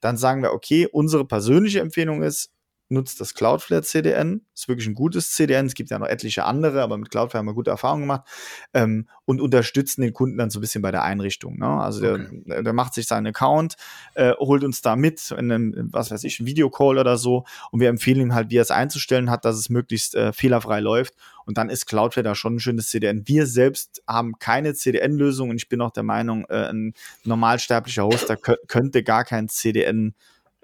Dann 0.00 0.16
sagen 0.16 0.42
wir, 0.42 0.52
okay, 0.52 0.88
unsere 0.90 1.24
persönliche 1.24 1.80
Empfehlung 1.80 2.22
ist, 2.22 2.50
nutzt 2.88 3.20
das 3.20 3.34
Cloudflare 3.34 3.82
CDN. 3.82 4.42
Ist 4.54 4.68
wirklich 4.68 4.86
ein 4.86 4.94
gutes 4.94 5.32
CDN. 5.32 5.66
Es 5.66 5.74
gibt 5.74 5.90
ja 5.90 5.98
noch 5.98 6.06
etliche 6.06 6.44
andere, 6.44 6.82
aber 6.82 6.96
mit 6.96 7.10
Cloudflare 7.10 7.40
haben 7.40 7.46
wir 7.46 7.54
gute 7.54 7.70
Erfahrungen 7.70 8.02
gemacht. 8.02 8.26
Ähm, 8.72 9.08
und 9.24 9.40
unterstützen 9.40 10.00
den 10.00 10.12
Kunden 10.12 10.38
dann 10.38 10.50
so 10.50 10.58
ein 10.58 10.62
bisschen 10.62 10.80
bei 10.80 10.90
der 10.90 11.02
Einrichtung. 11.02 11.58
Ne? 11.58 11.66
Also 11.66 12.00
der, 12.00 12.14
okay. 12.14 12.62
der, 12.62 12.72
macht 12.72 12.94
sich 12.94 13.06
seinen 13.06 13.26
Account, 13.26 13.76
äh, 14.14 14.32
holt 14.38 14.64
uns 14.64 14.80
da 14.80 14.96
mit 14.96 15.30
in 15.32 15.52
einem, 15.52 15.88
was 15.92 16.10
weiß 16.10 16.24
ich, 16.24 16.40
ein 16.40 16.46
Videocall 16.46 16.98
oder 16.98 17.18
so. 17.18 17.44
Und 17.70 17.80
wir 17.80 17.88
empfehlen 17.88 18.20
ihm 18.20 18.34
halt, 18.34 18.50
wie 18.50 18.56
er 18.56 18.62
es 18.62 18.70
einzustellen 18.70 19.30
hat, 19.30 19.44
dass 19.44 19.56
es 19.56 19.68
möglichst 19.68 20.14
äh, 20.14 20.32
fehlerfrei 20.32 20.80
läuft. 20.80 21.14
Und 21.44 21.58
dann 21.58 21.70
ist 21.70 21.86
Cloudflare 21.86 22.24
da 22.24 22.34
schon 22.34 22.56
ein 22.56 22.60
schönes 22.60 22.88
CDN. 22.88 23.26
Wir 23.26 23.46
selbst 23.46 24.02
haben 24.06 24.38
keine 24.38 24.74
CDN-Lösung 24.74 25.50
und 25.50 25.56
ich 25.56 25.68
bin 25.68 25.80
auch 25.80 25.90
der 25.90 26.02
Meinung, 26.02 26.44
äh, 26.48 26.68
ein 26.68 26.94
normalsterblicher 27.24 28.04
Hoster 28.04 28.36
könnte 28.36 29.02
gar 29.02 29.24
kein 29.24 29.48
CDN 29.48 30.14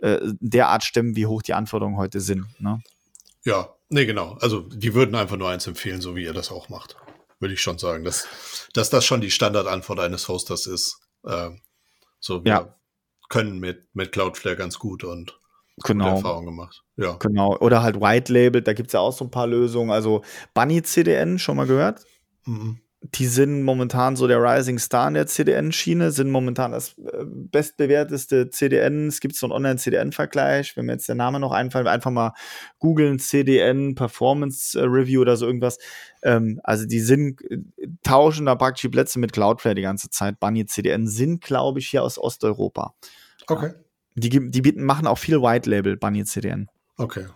äh, 0.04 0.20
derart 0.40 0.84
stemmen, 0.84 1.16
wie 1.16 1.24
hoch 1.24 1.40
die 1.40 1.54
Anforderungen 1.54 1.96
heute 1.96 2.20
sind. 2.20 2.46
Ne? 2.60 2.82
Ja, 3.44 3.74
nee, 3.88 4.04
genau. 4.04 4.34
Also 4.34 4.60
die 4.60 4.92
würden 4.92 5.14
einfach 5.14 5.38
nur 5.38 5.48
eins 5.48 5.66
empfehlen, 5.66 6.02
so 6.02 6.14
wie 6.14 6.24
ihr 6.24 6.34
das 6.34 6.52
auch 6.52 6.68
macht. 6.68 6.96
Würde 7.40 7.54
ich 7.54 7.62
schon 7.62 7.78
sagen, 7.78 8.04
dass, 8.04 8.28
dass 8.74 8.90
das 8.90 9.06
schon 9.06 9.22
die 9.22 9.30
Standardantwort 9.30 10.00
eines 10.00 10.28
Hosters 10.28 10.66
ist. 10.66 11.00
Ähm, 11.26 11.62
so, 12.20 12.44
wir 12.44 12.52
ja. 12.52 12.74
können 13.30 13.60
mit, 13.60 13.94
mit 13.94 14.12
Cloudflare 14.12 14.56
ganz 14.56 14.78
gut 14.78 15.04
und 15.04 15.38
genau. 15.82 16.04
gute 16.04 16.16
Erfahrungen 16.16 16.46
gemacht. 16.46 16.82
Ja. 16.96 17.14
Genau. 17.14 17.56
Oder 17.56 17.82
halt 17.82 17.98
White 17.98 18.30
Label, 18.30 18.60
da 18.60 18.74
gibt 18.74 18.88
es 18.88 18.92
ja 18.92 19.00
auch 19.00 19.16
so 19.16 19.24
ein 19.24 19.30
paar 19.30 19.46
Lösungen. 19.46 19.90
Also 19.90 20.22
Bunny 20.52 20.82
CDN, 20.82 21.38
schon 21.38 21.56
mal 21.56 21.66
gehört? 21.66 22.04
Mhm 22.44 22.83
die 23.12 23.26
sind 23.26 23.62
momentan 23.62 24.16
so 24.16 24.26
der 24.26 24.42
Rising 24.42 24.78
Star 24.78 25.08
in 25.08 25.14
der 25.14 25.26
CDN-Schiene, 25.26 26.10
sind 26.10 26.30
momentan 26.30 26.72
das 26.72 26.96
äh, 26.96 27.24
bestbewerteste 27.26 28.48
CDN. 28.48 29.08
Es 29.08 29.20
gibt 29.20 29.36
so 29.36 29.44
einen 29.46 29.52
Online-CDN-Vergleich. 29.52 30.74
Wenn 30.76 30.86
mir 30.86 30.92
jetzt 30.92 31.08
der 31.08 31.14
Name 31.14 31.38
noch 31.38 31.52
einfällt, 31.52 31.86
einfach 31.86 32.10
mal 32.10 32.32
googeln 32.78 33.18
CDN 33.18 33.94
Performance 33.94 34.78
äh, 34.78 34.84
Review 34.84 35.20
oder 35.20 35.36
so 35.36 35.46
irgendwas. 35.46 35.78
Ähm, 36.22 36.60
also 36.64 36.86
die 36.86 37.00
sind, 37.00 37.42
äh, 37.50 37.58
tauschen 38.02 38.46
da 38.46 38.54
praktisch 38.54 38.82
die 38.82 38.88
Plätze 38.88 39.18
mit 39.18 39.34
Cloudflare 39.34 39.74
die 39.74 39.82
ganze 39.82 40.08
Zeit. 40.08 40.40
Bunny 40.40 40.64
CDN 40.64 41.06
sind, 41.06 41.42
glaube 41.42 41.80
ich, 41.80 41.88
hier 41.88 42.02
aus 42.02 42.18
Osteuropa. 42.18 42.94
Okay. 43.46 43.72
Die, 44.14 44.30
die 44.30 44.62
bieten, 44.62 44.82
machen 44.82 45.06
auch 45.06 45.18
viel 45.18 45.42
White 45.42 45.68
Label 45.68 45.98
Bunny 45.98 46.24
CDN. 46.24 46.68
Okay. 46.96 47.26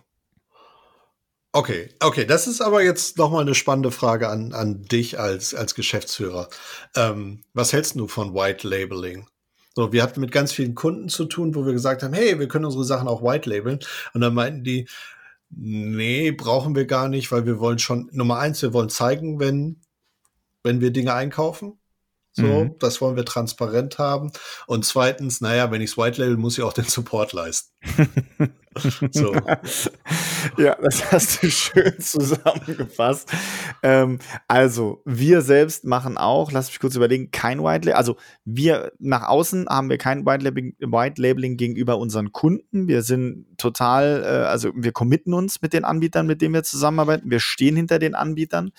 Okay, 1.51 1.89
okay, 1.99 2.25
das 2.25 2.45
ist 2.45 2.61
aber 2.61 2.83
jetzt 2.83 3.17
nochmal 3.17 3.41
eine 3.41 3.55
spannende 3.55 3.89
Frage 3.89 4.29
an, 4.29 4.53
an 4.53 4.83
dich 4.83 5.19
als, 5.19 5.55
als 5.55 5.73
Geschäftsführer. 5.73 6.47
Ähm, 6.95 7.43
was 7.53 7.73
hältst 7.73 7.95
du 7.95 8.07
von 8.07 8.35
White 8.35 8.67
Labeling? 8.67 9.27
So, 9.75 9.91
wir 9.91 10.03
hatten 10.03 10.19
mit 10.19 10.31
ganz 10.31 10.51
vielen 10.51 10.75
Kunden 10.75 11.09
zu 11.09 11.25
tun, 11.25 11.55
wo 11.55 11.65
wir 11.65 11.73
gesagt 11.73 12.03
haben, 12.03 12.13
hey, 12.13 12.37
wir 12.37 12.47
können 12.47 12.65
unsere 12.65 12.83
Sachen 12.83 13.07
auch 13.07 13.23
white 13.23 13.49
labeln. 13.49 13.79
Und 14.13 14.21
dann 14.21 14.33
meinten 14.33 14.63
die, 14.63 14.87
nee, 15.49 16.31
brauchen 16.31 16.75
wir 16.75 16.85
gar 16.85 17.07
nicht, 17.07 17.31
weil 17.31 17.45
wir 17.45 17.59
wollen 17.59 17.79
schon, 17.79 18.09
Nummer 18.11 18.39
eins, 18.39 18.61
wir 18.61 18.73
wollen 18.73 18.89
zeigen, 18.89 19.39
wenn, 19.39 19.81
wenn 20.63 20.81
wir 20.81 20.91
Dinge 20.91 21.13
einkaufen. 21.13 21.79
So, 22.33 22.43
mhm. 22.43 22.75
das 22.79 23.01
wollen 23.01 23.15
wir 23.15 23.25
transparent 23.25 23.97
haben. 23.97 24.31
Und 24.67 24.85
zweitens, 24.85 25.41
naja, 25.41 25.71
wenn 25.71 25.81
ich 25.81 25.91
es 25.91 25.97
white 25.97 26.21
label, 26.21 26.37
muss 26.37 26.57
ich 26.57 26.63
auch 26.63 26.73
den 26.73 26.85
Support 26.85 27.33
leisten. 27.33 27.71
So. 29.11 29.33
ja, 30.57 30.75
das 30.81 31.11
hast 31.11 31.43
du 31.43 31.49
schön 31.49 31.99
zusammengefasst. 31.99 33.31
Ähm, 33.81 34.19
also, 34.47 35.01
wir 35.05 35.41
selbst 35.41 35.83
machen 35.85 36.17
auch, 36.17 36.51
lass 36.51 36.67
mich 36.67 36.79
kurz 36.79 36.95
überlegen, 36.95 37.31
kein 37.31 37.63
White 37.63 37.85
Label. 37.85 37.97
Also, 37.97 38.17
wir 38.45 38.91
nach 38.99 39.27
außen 39.27 39.67
haben 39.67 39.89
wir 39.89 39.97
kein 39.97 40.25
White 40.25 40.43
Labeling, 40.43 40.75
White 40.79 41.21
Labeling 41.21 41.57
gegenüber 41.57 41.97
unseren 41.97 42.31
Kunden. 42.31 42.87
Wir 42.87 43.01
sind 43.01 43.45
total, 43.57 44.23
äh, 44.23 44.47
also 44.47 44.71
wir 44.75 44.91
committen 44.91 45.33
uns 45.33 45.61
mit 45.61 45.73
den 45.73 45.85
Anbietern, 45.85 46.27
mit 46.27 46.41
denen 46.41 46.53
wir 46.53 46.63
zusammenarbeiten. 46.63 47.29
Wir 47.29 47.39
stehen 47.39 47.75
hinter 47.75 47.99
den 47.99 48.15
Anbietern. 48.15 48.71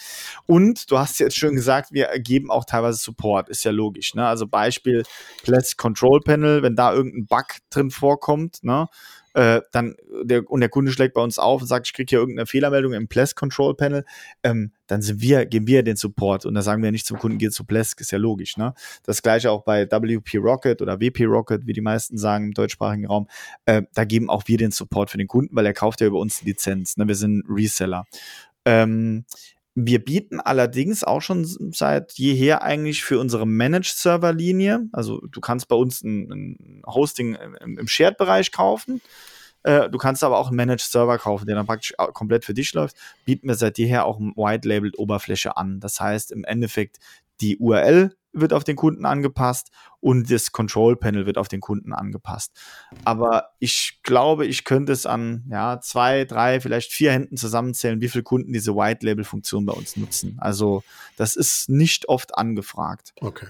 Und 0.47 0.91
du 0.91 0.99
hast 0.99 1.19
jetzt 1.21 1.37
schon 1.37 1.55
gesagt, 1.55 1.93
wir 1.93 2.09
geben 2.19 2.51
auch 2.51 2.65
teilweise 2.65 2.99
Support. 2.99 3.49
Ist 3.49 3.65
ja 3.65 3.71
logisch. 3.71 4.15
Ne? 4.15 4.27
Also, 4.27 4.47
Beispiel 4.47 5.03
Plastic 5.43 5.79
Control 5.79 6.21
Panel, 6.21 6.63
wenn 6.63 6.77
da 6.77 6.93
irgendein 6.93 7.27
Bug 7.27 7.47
drin 7.71 7.91
vorkommt, 7.91 8.63
ne? 8.63 8.89
Äh, 9.35 9.61
dann 9.73 9.95
der, 10.23 10.49
und 10.51 10.61
der 10.61 10.69
Kunde 10.69 10.91
schlägt 10.91 11.15
bei 11.15 11.23
uns 11.23 11.39
auf 11.39 11.61
und 11.61 11.69
sagt, 11.69 11.87
ich 11.87 11.93
kriege 11.93 12.11
hier 12.11 12.19
irgendeine 12.19 12.47
Fehlermeldung 12.47 12.93
im 12.93 13.09
Plesk 13.09 13.39
Control 13.39 13.77
Panel, 13.77 14.05
ähm, 14.43 14.73
dann 14.87 15.03
sind 15.03 15.21
wir, 15.21 15.47
geben 15.47 15.67
wir 15.67 15.83
den 15.83 15.97
Support 15.97 16.47
und 16.47 16.55
da 16.55 16.63
sagen 16.63 16.83
wir 16.83 16.91
nicht 16.91 17.07
zum 17.07 17.19
Kunden, 17.19 17.39
geht 17.39 17.53
zu 17.53 17.65
Plesk, 17.65 18.01
ist 18.01 18.11
ja 18.11 18.19
logisch. 18.19 18.57
Ne? 18.57 18.75
Das 19.05 19.23
gleiche 19.23 19.51
auch 19.51 19.63
bei 19.63 19.87
WP 19.87 20.39
Rocket 20.39 20.83
oder 20.83 21.01
WP 21.01 21.27
Rocket, 21.27 21.67
wie 21.67 21.73
die 21.73 21.81
meisten 21.81 22.19
sagen 22.19 22.47
im 22.47 22.55
deutschsprachigen 22.55 23.07
Raum. 23.07 23.29
Äh, 23.67 23.83
da 23.95 24.05
geben 24.05 24.29
auch 24.29 24.45
wir 24.47 24.59
den 24.59 24.73
Support 24.73 25.11
für 25.11 25.19
den 25.19 25.29
Kunden, 25.29 25.55
weil 25.55 25.67
er 25.67 25.75
kauft 25.75 26.01
ja 26.01 26.09
über 26.09 26.19
uns 26.19 26.41
die 26.41 26.47
Lizenz. 26.47 26.97
Ne? 26.97 27.07
Wir 27.07 27.15
sind 27.15 27.45
Reseller. 27.49 28.07
Ähm, 28.65 29.25
wir 29.75 30.05
bieten 30.05 30.41
allerdings 30.41 31.05
auch 31.05 31.23
schon 31.23 31.45
seit 31.73 32.13
jeher 32.15 32.63
eigentlich 32.63 33.05
für 33.05 33.19
unsere 33.19 33.47
Managed-Server-Linie, 33.47 34.89
also 34.93 35.21
du 35.21 35.41
kannst 35.41 35.69
bei 35.69 35.77
uns 35.77 36.03
ein, 36.03 36.31
ein 36.31 36.83
Hosting 36.87 37.37
im, 37.61 37.79
im 37.79 37.89
Shared-Bereich 37.89 38.53
kaufen, 38.53 39.01
äh, 39.63 39.89
du 39.89 39.99
kannst 39.99 40.25
aber 40.25 40.39
auch 40.39 40.49
einen 40.49 40.57
Managed-Server 40.57 41.19
kaufen, 41.19 41.47
der 41.47 41.57
dann 41.57 41.67
praktisch 41.67 41.95
komplett 42.15 42.45
für 42.45 42.55
dich 42.55 42.73
läuft, 42.75 42.97
bieten 43.25 43.49
wir 43.49 43.55
seit 43.55 43.79
jeher 43.79 44.07
auch 44.07 44.19
eine 44.19 44.33
White-Labeled-Oberfläche 44.37 45.57
an. 45.57 45.81
Das 45.81 46.01
heißt 46.01 46.33
im 46.33 46.45
Endeffekt, 46.45 46.99
die 47.41 47.59
URL 47.59 48.15
wird 48.33 48.53
auf 48.53 48.65
den 48.65 48.77
Kunden 48.77 49.05
angepasst 49.05 49.71
und 50.01 50.31
das 50.31 50.53
Control 50.53 50.97
Panel 50.97 51.27
wird 51.27 51.39
auf 51.39 51.49
den 51.49 51.61
Kunden 51.61 51.93
angepasst. 51.93 52.53
Aber 53.05 53.51
ich 53.59 54.01
glaube, 54.03 54.47
ich 54.47 54.65
könnte 54.65 54.93
es 54.93 55.07
an 55.07 55.45
ja, 55.51 55.81
zwei, 55.81 56.25
drei, 56.25 56.61
vielleicht 56.61 56.93
vier 56.93 57.13
Händen 57.13 57.37
zusammenzählen, 57.37 58.01
wie 58.01 58.09
viele 58.09 58.25
Kunden 58.25 58.53
diese 58.53 58.75
White 58.75 59.05
Label 59.05 59.25
Funktion 59.25 59.67
bei 59.67 59.73
uns 59.73 59.97
nutzen. 59.97 60.37
Also 60.39 60.83
das 61.17 61.37
ist 61.37 61.69
nicht 61.69 62.09
oft 62.09 62.37
angefragt. 62.37 63.13
Okay. 63.21 63.49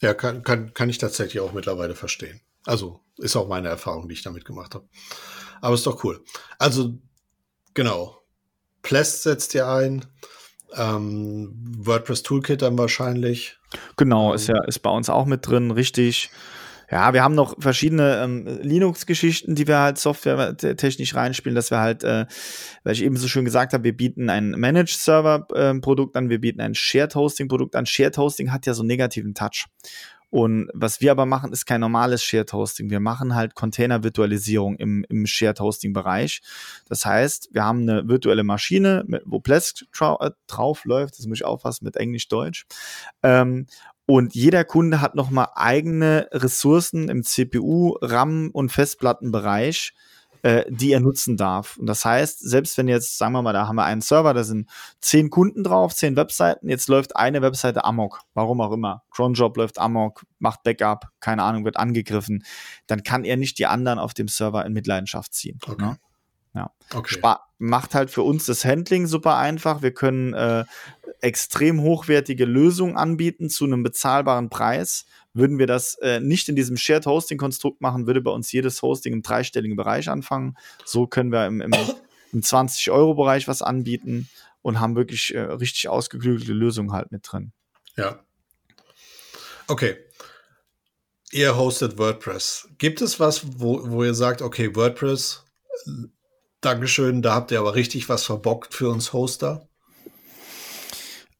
Ja, 0.00 0.14
kann, 0.14 0.42
kann, 0.42 0.72
kann 0.74 0.88
ich 0.88 0.98
tatsächlich 0.98 1.40
auch 1.40 1.52
mittlerweile 1.52 1.94
verstehen. 1.94 2.40
Also 2.64 3.00
ist 3.16 3.36
auch 3.36 3.48
meine 3.48 3.68
Erfahrung, 3.68 4.08
die 4.08 4.14
ich 4.14 4.22
damit 4.22 4.44
gemacht 4.44 4.74
habe. 4.74 4.88
Aber 5.60 5.74
ist 5.74 5.86
doch 5.86 6.04
cool. 6.04 6.22
Also 6.58 6.98
genau. 7.74 8.16
Plest 8.82 9.24
setzt 9.24 9.54
ihr 9.54 9.66
ein. 9.66 10.06
Ähm, 10.74 11.52
WordPress 11.78 12.22
Toolkit 12.22 12.62
dann 12.62 12.78
wahrscheinlich. 12.78 13.58
Genau, 13.96 14.32
ist 14.32 14.48
ja 14.48 14.62
ist 14.64 14.80
bei 14.80 14.90
uns 14.90 15.08
auch 15.10 15.26
mit 15.26 15.46
drin, 15.46 15.70
richtig. 15.70 16.30
Ja, 16.90 17.12
wir 17.12 17.22
haben 17.22 17.34
noch 17.34 17.54
verschiedene 17.58 18.22
ähm, 18.22 18.46
Linux-Geschichten, 18.62 19.54
die 19.54 19.66
wir 19.66 19.78
halt 19.78 19.98
softwaretechnisch 19.98 21.14
reinspielen, 21.14 21.54
dass 21.54 21.70
wir 21.70 21.80
halt, 21.80 22.02
äh, 22.02 22.24
weil 22.82 22.94
ich 22.94 23.02
eben 23.02 23.16
so 23.16 23.28
schön 23.28 23.44
gesagt 23.44 23.74
habe, 23.74 23.84
wir 23.84 23.94
bieten 23.94 24.30
ein 24.30 24.52
Managed-Server-Produkt 24.52 26.16
ähm, 26.16 26.24
an, 26.24 26.30
wir 26.30 26.40
bieten 26.40 26.62
ein 26.62 26.74
Shared-Hosting-Produkt 26.74 27.76
an. 27.76 27.84
Shared-Hosting 27.84 28.52
hat 28.52 28.64
ja 28.64 28.72
so 28.72 28.80
einen 28.80 28.88
negativen 28.88 29.34
Touch. 29.34 29.66
Und 30.30 30.68
was 30.74 31.00
wir 31.00 31.10
aber 31.10 31.24
machen, 31.24 31.52
ist 31.52 31.64
kein 31.64 31.80
normales 31.80 32.22
Shared 32.22 32.52
Hosting. 32.52 32.90
Wir 32.90 33.00
machen 33.00 33.34
halt 33.34 33.54
Container-Virtualisierung 33.54 34.76
im, 34.76 35.04
im 35.08 35.26
Shared 35.26 35.60
Hosting-Bereich. 35.60 36.42
Das 36.88 37.06
heißt, 37.06 37.48
wir 37.52 37.64
haben 37.64 37.82
eine 37.82 38.08
virtuelle 38.08 38.44
Maschine, 38.44 39.04
wo 39.24 39.40
Plesk 39.40 39.84
äh, 40.00 40.30
drauf 40.46 40.84
läuft. 40.84 41.18
Das 41.18 41.26
muss 41.26 41.38
ich 41.38 41.44
aufpassen 41.44 41.84
mit 41.84 41.96
Englisch-Deutsch. 41.96 42.66
Ähm, 43.22 43.66
und 44.04 44.34
jeder 44.34 44.64
Kunde 44.64 45.00
hat 45.00 45.14
nochmal 45.14 45.48
eigene 45.54 46.28
Ressourcen 46.32 47.08
im 47.08 47.24
CPU, 47.24 47.96
RAM 48.00 48.50
und 48.52 48.70
Festplattenbereich, 48.70 49.92
äh, 50.42 50.64
die 50.68 50.92
er 50.92 51.00
nutzen 51.00 51.36
darf. 51.36 51.76
Und 51.76 51.86
das 51.86 52.04
heißt, 52.04 52.40
selbst 52.40 52.76
wenn 52.78 52.88
jetzt, 52.88 53.18
sagen 53.18 53.32
wir 53.32 53.42
mal, 53.42 53.52
da 53.52 53.66
haben 53.66 53.76
wir 53.76 53.84
einen 53.84 54.00
Server, 54.00 54.34
da 54.34 54.44
sind 54.44 54.68
zehn 55.00 55.30
Kunden 55.30 55.64
drauf, 55.64 55.94
zehn 55.94 56.16
Webseiten, 56.16 56.68
jetzt 56.68 56.88
läuft 56.88 57.16
eine 57.16 57.42
Webseite 57.42 57.84
amok, 57.84 58.20
warum 58.34 58.60
auch 58.60 58.72
immer. 58.72 59.02
Cronjob 59.10 59.56
läuft 59.56 59.78
amok, 59.78 60.24
macht 60.38 60.62
Backup, 60.62 61.08
keine 61.20 61.42
Ahnung, 61.42 61.64
wird 61.64 61.76
angegriffen, 61.76 62.44
dann 62.86 63.02
kann 63.02 63.24
er 63.24 63.36
nicht 63.36 63.58
die 63.58 63.66
anderen 63.66 63.98
auf 63.98 64.14
dem 64.14 64.28
Server 64.28 64.64
in 64.64 64.72
Mitleidenschaft 64.72 65.34
ziehen. 65.34 65.58
Okay. 65.66 65.82
Ne? 65.82 65.98
Ja. 66.54 66.70
Okay. 66.94 67.20
macht 67.58 67.94
halt 67.94 68.10
für 68.10 68.22
uns 68.22 68.46
das 68.46 68.64
Handling 68.64 69.06
super 69.06 69.36
einfach. 69.36 69.82
Wir 69.82 69.92
können 69.92 70.34
äh, 70.34 70.64
extrem 71.20 71.80
hochwertige 71.80 72.44
Lösungen 72.44 72.96
anbieten 72.96 73.50
zu 73.50 73.64
einem 73.64 73.82
bezahlbaren 73.82 74.48
Preis. 74.48 75.06
Würden 75.38 75.58
wir 75.58 75.66
das 75.66 75.94
äh, 75.96 76.20
nicht 76.20 76.48
in 76.48 76.56
diesem 76.56 76.76
Shared 76.76 77.06
Hosting 77.06 77.38
Konstrukt 77.38 77.80
machen, 77.80 78.06
würde 78.06 78.20
bei 78.20 78.30
uns 78.30 78.50
jedes 78.50 78.82
Hosting 78.82 79.12
im 79.12 79.22
dreistelligen 79.22 79.76
Bereich 79.76 80.08
anfangen. 80.08 80.56
So 80.84 81.06
können 81.06 81.30
wir 81.30 81.46
im, 81.46 81.60
im, 81.60 81.72
im 82.32 82.42
20 82.42 82.90
Euro 82.90 83.14
Bereich 83.14 83.48
was 83.48 83.62
anbieten 83.62 84.28
und 84.62 84.80
haben 84.80 84.96
wirklich 84.96 85.34
äh, 85.34 85.40
richtig 85.40 85.88
ausgeklügelte 85.88 86.52
Lösungen 86.52 86.92
halt 86.92 87.12
mit 87.12 87.22
drin. 87.30 87.52
Ja. 87.96 88.20
Okay. 89.66 89.96
Ihr 91.30 91.56
hostet 91.56 91.98
WordPress. 91.98 92.68
Gibt 92.78 93.00
es 93.02 93.20
was, 93.20 93.60
wo, 93.60 93.88
wo 93.90 94.02
ihr 94.02 94.14
sagt, 94.14 94.40
okay, 94.40 94.74
WordPress, 94.74 95.44
Dankeschön, 96.60 97.22
da 97.22 97.34
habt 97.34 97.52
ihr 97.52 97.60
aber 97.60 97.74
richtig 97.74 98.08
was 98.08 98.24
verbockt 98.24 98.74
für 98.74 98.88
uns 98.88 99.12
Hoster? 99.12 99.67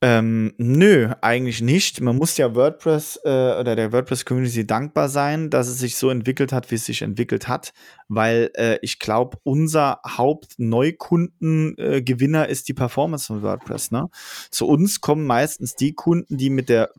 Ähm, 0.01 0.55
nö, 0.59 1.11
eigentlich 1.22 1.61
nicht. 1.61 2.01
Man 2.01 2.14
muss 2.14 2.36
ja 2.36 2.55
WordPress 2.55 3.18
äh, 3.24 3.57
oder 3.59 3.74
der 3.74 3.92
WordPress-Community 3.92 4.64
dankbar 4.64 5.09
sein, 5.09 5.51
dass 5.51 5.66
es 5.66 5.80
sich 5.80 5.96
so 5.96 6.09
entwickelt 6.09 6.53
hat, 6.53 6.70
wie 6.70 6.76
es 6.76 6.84
sich 6.84 7.03
entwickelt 7.03 7.49
hat, 7.49 7.72
weil 8.07 8.53
äh, 8.55 8.78
ich 8.80 9.01
glaube, 9.01 9.38
unser 9.42 10.01
Hauptneukundengewinner 10.07 12.49
äh, 12.49 12.53
ist 12.53 12.68
die 12.68 12.74
Performance 12.74 13.26
von 13.26 13.42
WordPress. 13.42 13.90
Ne? 13.90 14.09
Zu 14.53 14.68
uns 14.68 15.01
kommen 15.01 15.26
meistens 15.26 15.74
die 15.74 15.94
Kunden, 15.94 16.36
die 16.36 16.51
mit 16.51 16.68
der 16.68 16.92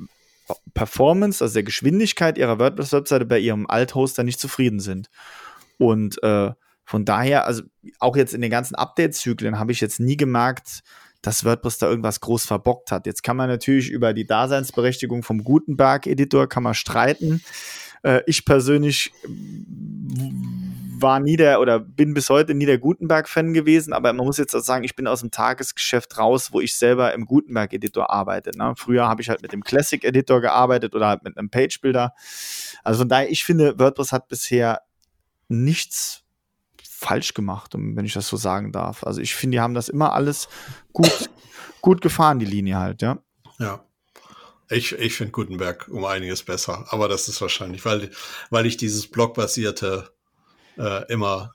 Performance, 0.74 1.41
also 1.41 1.54
der 1.54 1.64
Geschwindigkeit 1.64 2.38
ihrer 2.38 2.60
WordPress-Webseite 2.60 3.26
bei 3.26 3.39
ihrem 3.39 3.66
Althoster 3.70 4.24
nicht 4.24 4.41
zufrieden 4.41 4.82
sind. 4.82 5.10
Und 5.78 6.22
äh, 6.22 6.52
von 6.84 7.06
daher, 7.06 7.45
also 7.45 7.64
auch 8.00 8.18
jetzt 8.18 8.34
in 8.34 8.41
den 8.41 8.52
ganzen 8.52 8.76
Update-Zyklen 8.76 9.58
habe 9.58 9.72
ich 9.72 9.80
jetzt 9.80 10.02
nie 10.02 10.18
gemerkt, 10.18 10.82
dass 11.22 11.44
WordPress 11.44 11.78
da 11.80 11.90
irgendwas 11.90 12.20
groß 12.22 12.46
verbockt 12.46 12.92
hat. 12.92 13.06
Jetzt 13.06 13.24
kann 13.24 13.38
man 13.38 13.50
natürlich 13.50 13.90
über 13.90 14.14
die 14.14 14.26
Daseinsberechtigung 14.26 15.24
vom 15.24 15.44
Gutenberg-Editor 15.44 16.48
kann 16.48 16.64
man 16.64 16.74
streiten. 16.74 17.42
Äh, 18.04 18.22
ich 18.26 18.46
persönlich 18.46 19.12
war 21.02 21.20
nie 21.20 21.38
der 21.38 21.62
oder 21.62 21.80
bin 21.80 22.14
bis 22.14 22.30
heute 22.30 22.54
nie 22.54 22.66
der 22.66 22.78
Gutenberg-Fan 22.78 23.54
gewesen, 23.54 23.94
aber 23.94 24.12
man 24.14 24.26
muss 24.26 24.38
jetzt 24.38 24.56
auch 24.56 24.62
sagen, 24.62 24.84
ich 24.84 24.96
bin 24.96 25.08
aus 25.08 25.22
dem 25.22 25.32
Tagesgeschäft 25.32 26.18
raus, 26.18 26.52
wo 26.52 26.60
ich 26.60 26.76
selber 26.76 27.14
im 27.14 27.26
Gutenberg-Editor 27.26 28.10
arbeite. 28.10 28.52
Ne? 28.58 28.74
Früher 28.78 29.08
habe 29.08 29.22
ich 29.22 29.30
halt 29.30 29.42
mit 29.42 29.54
dem 29.54 29.64
Classic-Editor 29.64 30.42
gearbeitet 30.42 30.96
oder 30.96 31.08
halt 31.08 31.24
mit 31.24 31.38
einem 31.38 31.50
Page-Builder. 31.50 32.14
Also 32.84 33.00
von 33.00 33.10
daher, 33.10 33.32
ich 33.32 33.44
finde, 33.44 33.80
WordPress 33.80 34.12
hat 34.12 34.28
bisher 34.28 34.82
nichts 35.48 36.24
falsch 37.00 37.34
gemacht, 37.34 37.76
wenn 37.76 38.04
ich 38.04 38.14
das 38.14 38.28
so 38.28 38.36
sagen 38.36 38.74
darf. 38.74 39.06
Also 39.06 39.22
ich 39.22 39.34
finde, 39.34 39.56
die 39.56 39.62
haben 39.62 39.74
das 39.74 39.88
immer 39.88 40.12
alles 40.12 40.50
gut, 40.91 41.30
gut 41.82 42.02
gefahren, 42.02 42.39
die 42.39 42.45
Linie 42.45 42.78
halt, 42.78 43.02
ja. 43.02 43.20
Ja. 43.58 43.86
Ich, 44.70 44.91
ich 44.91 45.16
finde 45.16 45.32
Gutenberg 45.32 45.88
um 45.88 46.04
einiges 46.04 46.43
besser, 46.43 46.86
aber 46.89 47.08
das 47.08 47.30
ist 47.30 47.41
wahrscheinlich, 47.41 47.86
weil, 47.86 48.12
weil 48.50 48.66
ich 48.66 48.76
dieses 48.76 49.08
Blogbasierte 49.08 50.10
äh, 50.78 51.10
immer, 51.12 51.54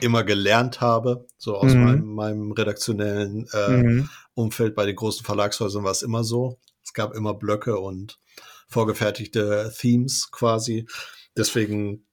immer 0.00 0.24
gelernt 0.24 0.80
habe, 0.80 1.24
so 1.38 1.56
aus 1.56 1.72
mhm. 1.72 1.84
meinem, 1.84 2.14
meinem 2.14 2.52
redaktionellen 2.52 3.46
äh, 3.52 3.68
mhm. 3.70 4.10
Umfeld 4.34 4.74
bei 4.74 4.86
den 4.86 4.96
großen 4.96 5.24
Verlagshäusern 5.24 5.84
war 5.84 5.92
es 5.92 6.02
immer 6.02 6.24
so. 6.24 6.58
Es 6.82 6.92
gab 6.92 7.14
immer 7.14 7.34
Blöcke 7.34 7.78
und 7.78 8.18
vorgefertigte 8.66 9.72
Themes 9.78 10.30
quasi. 10.32 10.86
Deswegen 11.36 12.04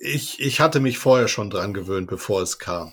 ich, 0.00 0.40
ich 0.40 0.60
hatte 0.60 0.80
mich 0.80 0.98
vorher 0.98 1.28
schon 1.28 1.50
dran 1.50 1.74
gewöhnt, 1.74 2.08
bevor 2.08 2.42
es 2.42 2.58
kam. 2.58 2.92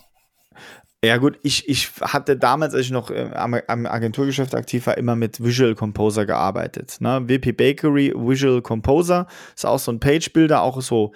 Ja 1.04 1.16
gut, 1.16 1.40
ich, 1.44 1.70
ich 1.70 1.92
hatte 2.02 2.36
damals, 2.36 2.74
als 2.74 2.86
ich 2.86 2.92
noch 2.92 3.10
äh, 3.10 3.32
am, 3.34 3.56
am, 3.68 3.86
Agenturgeschäft 3.86 4.54
aktiv 4.54 4.86
war, 4.86 4.98
immer 4.98 5.16
mit 5.16 5.42
Visual 5.42 5.74
Composer 5.74 6.26
gearbeitet. 6.26 6.98
Ne? 7.00 7.24
WP 7.26 7.54
Bakery 7.56 8.14
Visual 8.14 8.62
Composer 8.62 9.26
ist 9.56 9.66
auch 9.66 9.80
so 9.80 9.94
ein 9.94 10.02
Page-Builder, 10.02 10.62
auch 10.62 10.82
so, 10.82 11.14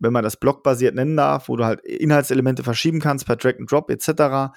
wenn 0.00 0.12
man 0.12 0.24
das 0.24 0.36
blockbasiert 0.36 0.96
nennen 0.96 1.16
darf, 1.16 1.48
wo 1.48 1.56
du 1.56 1.64
halt 1.64 1.80
Inhaltselemente 1.82 2.64
verschieben 2.64 2.98
kannst 2.98 3.24
per 3.24 3.36
Drag 3.36 3.56
and 3.60 3.70
Drop 3.70 3.88
etc. 3.88 4.52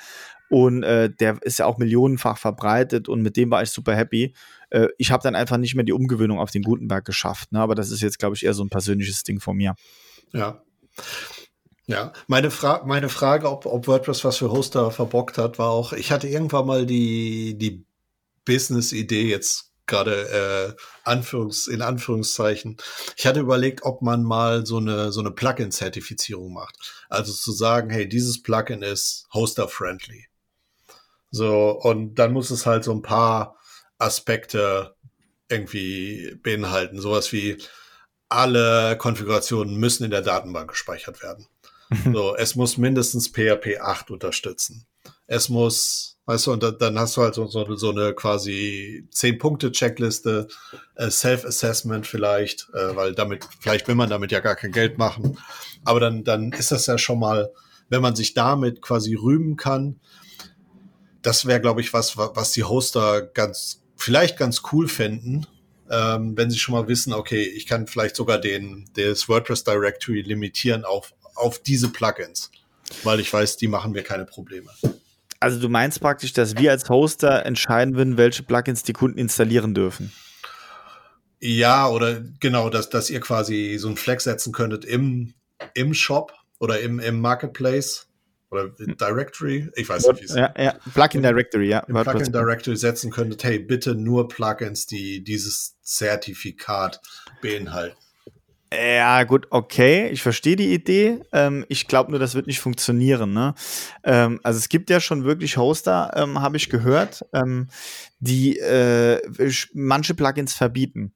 Und 0.53 0.83
äh, 0.83 1.09
der 1.09 1.39
ist 1.41 1.57
ja 1.57 1.65
auch 1.65 1.79
millionenfach 1.79 2.37
verbreitet 2.37 3.09
und 3.09 3.23
mit 3.23 3.37
dem 3.37 3.49
war 3.49 3.63
ich 3.63 3.71
super 3.71 3.95
happy. 3.95 4.35
Äh, 4.69 4.89
ich 4.99 5.09
habe 5.09 5.23
dann 5.23 5.33
einfach 5.33 5.57
nicht 5.57 5.73
mehr 5.73 5.83
die 5.83 5.93
Umgewöhnung 5.93 6.37
auf 6.37 6.51
den 6.51 6.61
Gutenberg 6.61 7.05
geschafft. 7.05 7.51
Ne? 7.51 7.59
Aber 7.59 7.73
das 7.73 7.89
ist 7.89 8.01
jetzt, 8.01 8.19
glaube 8.19 8.35
ich, 8.35 8.45
eher 8.45 8.53
so 8.53 8.63
ein 8.63 8.69
persönliches 8.69 9.23
Ding 9.23 9.39
von 9.39 9.57
mir. 9.57 9.73
Ja. 10.31 10.61
Ja, 11.87 12.13
meine, 12.27 12.51
Fra 12.51 12.83
meine 12.85 13.09
Frage, 13.09 13.49
ob, 13.49 13.65
ob 13.65 13.87
WordPress 13.87 14.23
was 14.25 14.37
für 14.37 14.51
Hoster 14.51 14.91
verbockt 14.91 15.39
hat, 15.39 15.57
war 15.57 15.71
auch, 15.71 15.91
ich 15.91 16.11
hatte 16.11 16.27
irgendwann 16.27 16.67
mal 16.67 16.85
die, 16.85 17.57
die 17.57 17.83
Business-Idee, 18.45 19.27
jetzt 19.31 19.71
gerade 19.87 20.75
äh, 20.77 20.81
Anführungs, 21.03 21.65
in 21.65 21.81
Anführungszeichen. 21.81 22.77
Ich 23.17 23.25
hatte 23.25 23.39
überlegt, 23.39 23.81
ob 23.81 24.03
man 24.03 24.21
mal 24.21 24.67
so 24.67 24.77
eine, 24.77 25.11
so 25.11 25.19
eine 25.19 25.31
Plugin-Zertifizierung 25.31 26.53
macht. 26.53 26.77
Also 27.09 27.33
zu 27.33 27.51
sagen, 27.51 27.89
hey, 27.89 28.07
dieses 28.07 28.43
Plugin 28.43 28.83
ist 28.83 29.27
hoster-friendly. 29.33 30.27
So, 31.33 31.71
und 31.71 32.19
dann 32.19 32.31
muss 32.31 32.51
es 32.51 32.67
halt 32.67 32.83
so 32.83 32.91
ein 32.91 33.01
paar 33.01 33.57
Aspekte 33.97 34.93
irgendwie 35.49 36.37
beinhalten. 36.43 37.01
Sowas 37.01 37.33
wie 37.33 37.57
alle 38.29 38.95
Konfigurationen 38.99 39.75
müssen 39.75 40.03
in 40.03 40.11
der 40.11 40.21
Datenbank 40.21 40.69
gespeichert 40.69 41.23
werden. 41.23 41.47
So, 42.11 42.35
es 42.35 42.55
muss 42.55 42.77
mindestens 42.77 43.27
PHP 43.27 43.79
8 43.79 44.09
unterstützen. 44.09 44.85
Es 45.27 45.49
muss, 45.49 46.17
weißt 46.25 46.47
du, 46.47 46.53
und 46.53 46.81
dann 46.81 46.97
hast 46.97 47.17
du 47.17 47.21
halt 47.21 47.35
so, 47.35 47.45
so, 47.45 47.75
so 47.75 47.91
eine 47.91 48.13
quasi 48.13 49.07
10-Punkte-Checkliste, 49.11 50.47
äh, 50.95 51.09
Self-Assessment 51.11 52.07
vielleicht, 52.07 52.69
äh, 52.73 52.95
weil 52.95 53.13
damit, 53.13 53.47
vielleicht 53.59 53.87
will 53.87 53.95
man 53.95 54.09
damit 54.09 54.31
ja 54.31 54.39
gar 54.39 54.55
kein 54.55 54.71
Geld 54.71 54.97
machen. 54.97 55.37
Aber 55.83 55.99
dann, 55.99 56.23
dann 56.23 56.51
ist 56.51 56.71
das 56.71 56.87
ja 56.87 56.97
schon 56.97 57.19
mal, 57.19 57.51
wenn 57.89 58.01
man 58.01 58.15
sich 58.15 58.33
damit 58.33 58.81
quasi 58.81 59.13
rühmen 59.13 59.55
kann, 59.55 59.99
das 61.23 61.45
wäre, 61.45 61.59
glaube 61.59 61.81
ich, 61.81 61.93
was, 61.93 62.17
was 62.17 62.51
die 62.51 62.63
Hoster 62.63 63.21
ganz, 63.21 63.81
vielleicht 63.97 64.37
ganz 64.37 64.61
cool 64.71 64.87
finden, 64.87 65.47
ähm, 65.89 66.37
wenn 66.37 66.51
sie 66.51 66.59
schon 66.59 66.75
mal 66.75 66.87
wissen, 66.87 67.13
okay, 67.13 67.43
ich 67.43 67.65
kann 67.65 67.87
vielleicht 67.87 68.15
sogar 68.15 68.37
den, 68.37 68.85
das 68.95 69.27
WordPress 69.27 69.63
Directory 69.63 70.21
limitieren 70.21 70.85
auf, 70.85 71.13
auf 71.35 71.59
diese 71.59 71.89
Plugins, 71.89 72.51
weil 73.03 73.19
ich 73.19 73.31
weiß, 73.31 73.57
die 73.57 73.67
machen 73.67 73.93
mir 73.93 74.03
keine 74.03 74.25
Probleme. 74.25 74.69
Also 75.39 75.59
du 75.59 75.67
meinst 75.67 75.99
praktisch, 75.99 76.33
dass 76.33 76.55
wir 76.57 76.71
als 76.71 76.89
Hoster 76.89 77.45
entscheiden 77.45 77.95
würden, 77.95 78.17
welche 78.17 78.43
Plugins 78.43 78.83
die 78.83 78.93
Kunden 78.93 79.17
installieren 79.17 79.73
dürfen? 79.73 80.13
Ja, 81.39 81.89
oder 81.89 82.21
genau, 82.39 82.69
dass, 82.69 82.89
dass 82.89 83.09
ihr 83.09 83.19
quasi 83.19 83.75
so 83.77 83.87
einen 83.87 83.97
Flag 83.97 84.21
setzen 84.21 84.53
könntet 84.53 84.85
im, 84.85 85.33
im 85.73 85.93
Shop 85.93 86.33
oder 86.59 86.79
im, 86.79 86.99
im 86.99 87.19
Marketplace 87.19 88.07
oder 88.53 88.69
Directory, 88.69 89.69
ich 89.75 89.89
weiß 89.89 90.07
nicht, 90.07 90.21
wie 90.21 90.25
es 90.25 90.35
ja, 90.35 90.53
ja, 90.57 90.75
Plugin 90.93 91.21
Directory, 91.21 91.69
ja. 91.69 91.79
Im 91.79 91.95
Plugin 91.95 92.31
Directory 92.31 92.77
setzen 92.77 93.11
könntet, 93.11 93.43
hey, 93.43 93.59
bitte 93.59 93.95
nur 93.95 94.27
Plugins, 94.27 94.85
die 94.85 95.23
dieses 95.23 95.79
Zertifikat 95.81 97.01
beinhalten. 97.41 97.97
Ja, 98.73 99.23
gut, 99.23 99.47
okay, 99.51 100.07
ich 100.09 100.23
verstehe 100.23 100.55
die 100.55 100.73
Idee. 100.73 101.19
Ähm, 101.31 101.63
ich 101.69 101.87
glaube 101.87 102.09
nur, 102.09 102.19
das 102.19 102.33
wird 102.33 102.47
nicht 102.47 102.59
funktionieren. 102.59 103.31
Ne? 103.33 103.53
Ähm, 104.03 104.39
also 104.41 104.57
es 104.57 104.67
gibt 104.67 104.89
ja 104.89 104.99
schon 104.99 105.25
wirklich 105.25 105.57
Hoster, 105.57 106.11
ähm, 106.15 106.41
habe 106.41 106.57
ich 106.57 106.69
gehört, 106.69 107.23
ähm, 107.33 107.67
die 108.19 108.57
äh, 108.57 109.21
manche 109.73 110.15
Plugins 110.15 110.53
verbieten. 110.53 111.13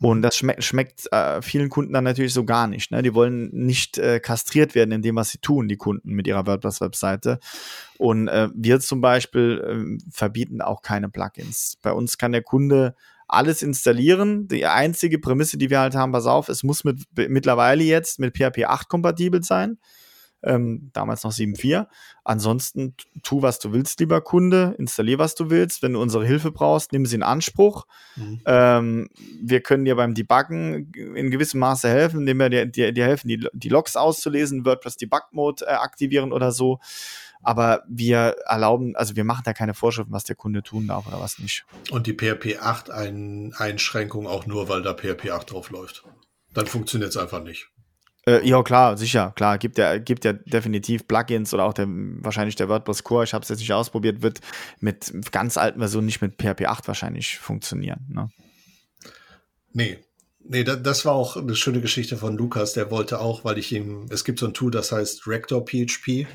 Und 0.00 0.20
das 0.20 0.36
schmeckt, 0.36 0.62
schmeckt 0.62 1.10
äh, 1.10 1.40
vielen 1.40 1.70
Kunden 1.70 1.94
dann 1.94 2.04
natürlich 2.04 2.34
so 2.34 2.44
gar 2.44 2.66
nicht. 2.66 2.90
Ne? 2.90 3.02
Die 3.02 3.14
wollen 3.14 3.48
nicht 3.52 3.96
äh, 3.96 4.20
kastriert 4.20 4.74
werden 4.74 4.92
in 4.92 5.02
dem, 5.02 5.16
was 5.16 5.30
sie 5.30 5.38
tun, 5.38 5.68
die 5.68 5.76
Kunden 5.76 6.10
mit 6.10 6.26
ihrer 6.26 6.46
WordPress-Webseite. 6.46 7.38
Und 7.96 8.28
äh, 8.28 8.48
wir 8.54 8.80
zum 8.80 9.00
Beispiel 9.00 9.98
äh, 9.98 10.10
verbieten 10.10 10.60
auch 10.60 10.82
keine 10.82 11.08
Plugins. 11.08 11.78
Bei 11.80 11.92
uns 11.92 12.18
kann 12.18 12.32
der 12.32 12.42
Kunde 12.42 12.94
alles 13.26 13.62
installieren. 13.62 14.48
Die 14.48 14.66
einzige 14.66 15.18
Prämisse, 15.18 15.56
die 15.56 15.70
wir 15.70 15.80
halt 15.80 15.94
haben, 15.94 16.12
pass 16.12 16.26
auf, 16.26 16.50
es 16.50 16.62
muss 16.62 16.84
mit, 16.84 17.04
mittlerweile 17.14 17.82
jetzt 17.82 18.18
mit 18.18 18.36
PHP 18.36 18.64
8 18.66 18.88
kompatibel 18.88 19.42
sein. 19.42 19.78
Ähm, 20.42 20.90
damals 20.92 21.24
noch 21.24 21.32
7.4. 21.32 21.86
Ansonsten 22.24 22.94
tu, 23.22 23.42
was 23.42 23.58
du 23.58 23.72
willst, 23.72 23.98
lieber 24.00 24.20
Kunde, 24.20 24.74
installier, 24.78 25.18
was 25.18 25.34
du 25.34 25.50
willst. 25.50 25.82
Wenn 25.82 25.94
du 25.94 26.00
unsere 26.00 26.24
Hilfe 26.24 26.52
brauchst, 26.52 26.92
nimm 26.92 27.06
sie 27.06 27.16
in 27.16 27.22
Anspruch. 27.22 27.86
Mhm. 28.16 28.40
Ähm, 28.46 29.08
wir 29.42 29.60
können 29.60 29.84
dir 29.84 29.96
beim 29.96 30.14
Debuggen 30.14 30.92
in 30.94 31.30
gewissem 31.30 31.60
Maße 31.60 31.88
helfen, 31.88 32.20
indem 32.20 32.38
wir 32.38 32.50
dir, 32.50 32.66
dir, 32.66 32.92
dir 32.92 33.04
helfen, 33.04 33.28
die, 33.28 33.48
die 33.52 33.68
Logs 33.68 33.96
auszulesen, 33.96 34.64
WordPress 34.64 34.96
Debug 34.96 35.24
Mode 35.32 35.64
äh, 35.66 35.70
aktivieren 35.70 36.32
oder 36.32 36.52
so 36.52 36.78
aber 37.46 37.84
wir 37.86 38.34
erlauben, 38.46 38.96
also 38.96 39.14
wir 39.14 39.22
machen 39.22 39.42
da 39.44 39.52
keine 39.52 39.72
Vorschriften, 39.72 40.12
was 40.12 40.24
der 40.24 40.34
Kunde 40.34 40.64
tun 40.64 40.88
darf 40.88 41.06
oder 41.06 41.20
was 41.20 41.38
nicht. 41.38 41.64
Und 41.92 42.08
die 42.08 42.12
PHP 42.12 42.58
8 42.60 42.90
ein 42.90 43.54
Einschränkung 43.56 44.26
auch 44.26 44.46
nur, 44.46 44.68
weil 44.68 44.82
da 44.82 44.94
PHP 44.94 45.30
8 45.30 45.52
drauf 45.52 45.70
läuft. 45.70 46.02
Dann 46.54 46.66
funktioniert 46.66 47.10
es 47.10 47.16
einfach 47.16 47.44
nicht. 47.44 47.68
Äh, 48.28 48.46
ja, 48.46 48.62
klar, 48.62 48.96
sicher, 48.96 49.32
klar. 49.36 49.58
Gibt 49.58 49.78
ja, 49.78 49.98
gibt 49.98 50.24
ja 50.24 50.32
definitiv 50.32 51.06
Plugins 51.06 51.54
oder 51.54 51.64
auch 51.64 51.72
der, 51.72 51.86
wahrscheinlich 51.88 52.56
der 52.56 52.68
WordPress 52.68 53.04
Core, 53.04 53.24
ich 53.24 53.34
habe 53.34 53.42
es 53.42 53.48
jetzt 53.48 53.60
nicht 53.60 53.72
ausprobiert, 53.72 54.22
wird 54.22 54.40
mit 54.80 55.12
ganz 55.32 55.56
alten 55.56 55.78
Versionen 55.78 56.06
nicht 56.06 56.22
mit 56.22 56.34
PHP 56.40 56.66
8 56.66 56.88
wahrscheinlich 56.88 57.38
funktionieren. 57.38 58.06
Ne? 58.08 58.28
Nee, 59.72 59.98
Nee, 60.48 60.62
da, 60.64 60.76
das 60.76 61.04
war 61.04 61.14
auch 61.14 61.36
eine 61.36 61.56
schöne 61.56 61.80
Geschichte 61.80 62.16
von 62.16 62.36
Lukas. 62.36 62.72
Der 62.72 62.90
wollte 62.90 63.18
auch, 63.18 63.44
weil 63.44 63.58
ich 63.58 63.72
ihm, 63.72 64.06
es 64.10 64.24
gibt 64.24 64.38
so 64.38 64.46
ein 64.46 64.54
Tool, 64.54 64.70
das 64.70 64.92
heißt 64.92 65.26
Rector 65.26 65.64
PHP. 65.66 66.26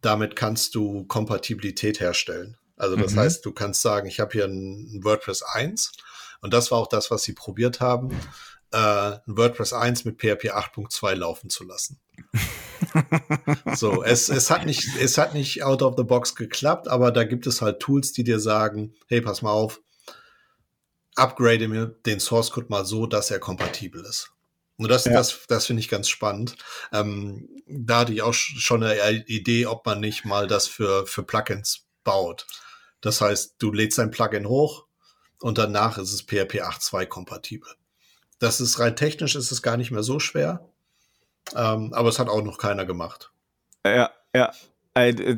Damit 0.00 0.36
kannst 0.36 0.74
du 0.74 1.04
Kompatibilität 1.04 2.00
herstellen. 2.00 2.56
Also 2.76 2.96
das 2.96 3.14
mhm. 3.14 3.20
heißt, 3.20 3.44
du 3.44 3.52
kannst 3.52 3.82
sagen, 3.82 4.06
ich 4.06 4.20
habe 4.20 4.32
hier 4.32 4.44
ein 4.44 5.00
WordPress 5.02 5.42
1 5.42 5.92
und 6.40 6.54
das 6.54 6.70
war 6.70 6.78
auch 6.78 6.86
das, 6.86 7.10
was 7.10 7.24
sie 7.24 7.32
probiert 7.32 7.80
haben, 7.80 8.10
äh, 8.72 8.76
ein 8.76 9.36
WordPress 9.36 9.72
1 9.72 10.04
mit 10.04 10.20
PHP 10.20 10.52
8.2 10.52 11.14
laufen 11.14 11.50
zu 11.50 11.64
lassen. 11.64 12.00
so, 13.74 14.02
es, 14.02 14.28
es, 14.28 14.50
hat 14.50 14.66
nicht, 14.66 14.96
es 15.00 15.18
hat 15.18 15.34
nicht 15.34 15.62
out 15.62 15.82
of 15.82 15.94
the 15.96 16.04
box 16.04 16.34
geklappt, 16.34 16.88
aber 16.88 17.12
da 17.12 17.24
gibt 17.24 17.46
es 17.46 17.60
halt 17.62 17.80
Tools, 17.80 18.12
die 18.12 18.24
dir 18.24 18.40
sagen, 18.40 18.94
hey, 19.08 19.20
pass 19.20 19.42
mal 19.42 19.52
auf, 19.52 19.80
upgrade 21.16 21.68
mir 21.68 21.86
den 22.06 22.20
Source 22.20 22.50
Code 22.50 22.68
mal 22.68 22.84
so, 22.84 23.06
dass 23.06 23.30
er 23.30 23.38
kompatibel 23.38 24.04
ist. 24.04 24.32
Und 24.76 24.88
das, 24.88 25.04
ja. 25.04 25.12
das, 25.12 25.40
das 25.46 25.66
finde 25.66 25.80
ich 25.80 25.90
ganz 25.90 26.08
spannend. 26.08 26.56
Ähm, 26.92 27.48
da 27.66 28.00
hatte 28.00 28.14
ich 28.14 28.22
auch 28.22 28.32
schon 28.32 28.82
eine 28.82 29.24
Idee, 29.26 29.66
ob 29.66 29.84
man 29.84 30.00
nicht 30.00 30.24
mal 30.24 30.46
das 30.46 30.68
für, 30.68 31.06
für 31.06 31.22
Plugins 31.22 31.86
baut. 32.02 32.46
Das 33.02 33.20
heißt, 33.20 33.56
du 33.58 33.72
lädst 33.72 33.98
dein 33.98 34.10
Plugin 34.10 34.48
hoch 34.48 34.86
und 35.40 35.58
danach 35.58 35.98
ist 35.98 36.12
es 36.12 36.22
PHP 36.22 36.62
8.2 36.62 37.06
kompatibel. 37.06 37.68
Das 38.40 38.60
ist 38.60 38.80
rein 38.80 38.96
technisch 38.96 39.36
ist 39.36 39.52
es 39.52 39.62
gar 39.62 39.76
nicht 39.76 39.92
mehr 39.92 40.02
so 40.02 40.18
schwer. 40.18 40.66
Ähm, 41.54 41.92
aber 41.94 42.08
es 42.08 42.18
hat 42.18 42.28
auch 42.28 42.42
noch 42.42 42.58
keiner 42.58 42.84
gemacht. 42.84 43.30
Ja, 43.86 44.10
ja. 44.34 44.52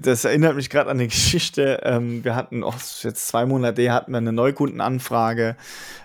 Das 0.01 0.25
erinnert 0.25 0.57
mich 0.57 0.71
gerade 0.71 0.91
an 0.91 0.99
eine 0.99 1.09
Geschichte. 1.09 1.81
Ähm, 1.83 2.25
wir 2.25 2.35
hatten 2.35 2.63
oh, 2.63 2.73
jetzt 3.03 3.29
zwei 3.29 3.45
Monate 3.45 3.93
hatten 3.93 4.13
wir 4.13 4.19
eine 4.19 4.33
Neukundenanfrage. 4.33 5.57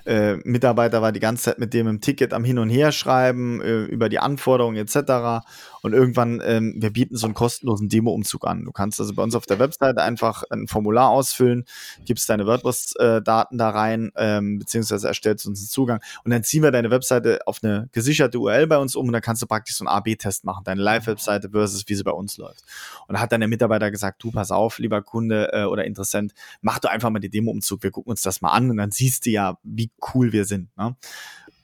Äh, 0.06 0.36
Mitarbeiter 0.44 1.02
war 1.02 1.12
die 1.12 1.22
ganze 1.22 1.46
Zeit 1.46 1.60
mit 1.60 1.74
dem 1.74 1.88
im 1.88 2.02
Ticket 2.02 2.34
am 2.34 2.44
Hin 2.44 2.60
und 2.60 2.70
Her 2.70 2.92
schreiben 2.92 3.62
äh, 3.62 3.84
über 3.84 4.10
die 4.10 4.20
Anforderungen 4.20 4.76
etc. 4.76 5.46
Und 5.88 5.94
irgendwann, 5.94 6.42
ähm, 6.44 6.76
wir 6.78 6.92
bieten 6.92 7.16
so 7.16 7.26
einen 7.28 7.34
kostenlosen 7.34 7.88
Demo-Umzug 7.88 8.46
an. 8.46 8.66
Du 8.66 8.74
kannst 8.74 9.00
also 9.00 9.14
bei 9.14 9.24
uns 9.24 9.36
auf 9.36 9.46
der 9.46 9.58
Webseite 9.58 10.02
einfach 10.04 10.44
ein 10.50 10.68
Formular 10.68 11.10
ausfüllen, 11.10 11.64
gibst 12.06 12.30
deine 12.30 12.46
WordPress-Daten 12.46 13.58
da 13.58 13.70
rein, 13.70 14.12
ähm, 14.18 14.60
beziehungsweise 14.60 15.08
erstellst 15.08 15.48
uns 15.48 15.60
einen 15.60 15.70
Zugang 15.70 16.02
und 16.26 16.32
dann 16.32 16.44
ziehen 16.44 16.62
wir 16.62 16.72
deine 16.72 16.92
Webseite 16.92 17.40
auf 17.46 17.60
eine 17.64 17.88
gesicherte 17.94 18.38
URL 18.38 18.68
bei 18.68 18.78
uns 18.78 18.98
um 18.98 19.08
und 19.08 19.14
dann 19.14 19.22
kannst 19.22 19.42
du 19.42 19.48
praktisch 19.48 19.78
so 19.78 19.86
einen 19.86 19.96
A-B-Test 19.96 20.44
machen, 20.44 20.64
deine 20.66 20.82
Live-Webseite 20.82 21.50
versus 21.52 21.88
wie 21.88 21.96
sie 21.96 22.04
bei 22.04 22.12
uns 22.12 22.38
läuft. 22.38 22.64
Und 23.08 23.16
da 23.16 23.22
hat 23.22 23.32
dann 23.32 23.40
der 23.40 23.48
Mitarbeiter 23.48 23.90
gesagt, 23.90 24.22
du 24.22 24.32
pass 24.32 24.52
auf, 24.52 24.78
lieber 24.80 25.02
Kunde 25.02 25.50
äh, 25.54 25.64
oder 25.64 25.86
Interessent, 25.86 26.34
mach 26.62 26.80
doch 26.80 26.90
einfach 26.90 27.10
mal 27.10 27.20
den 27.20 27.32
Demo-Umzug, 27.32 27.82
wir 27.84 27.92
gucken 27.92 28.12
uns 28.12 28.22
das 28.22 28.42
mal 28.42 28.52
an 28.52 28.70
und 28.70 28.76
dann 28.76 28.92
siehst 28.92 29.26
du 29.26 29.30
ja, 29.30 29.58
wie 29.64 29.90
cool 30.14 30.34
wir 30.34 30.44
sind. 30.44 30.76
Ne? 30.78 30.98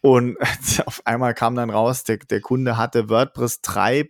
Und 0.04 0.38
auf 0.86 1.01
einmal 1.06 1.34
kam 1.34 1.56
dann 1.56 1.70
raus, 1.70 2.04
der, 2.04 2.18
der 2.18 2.41
Kunde 2.41 2.76
hatte 2.76 3.08
WordPress 3.08 3.62
3. 3.62 4.10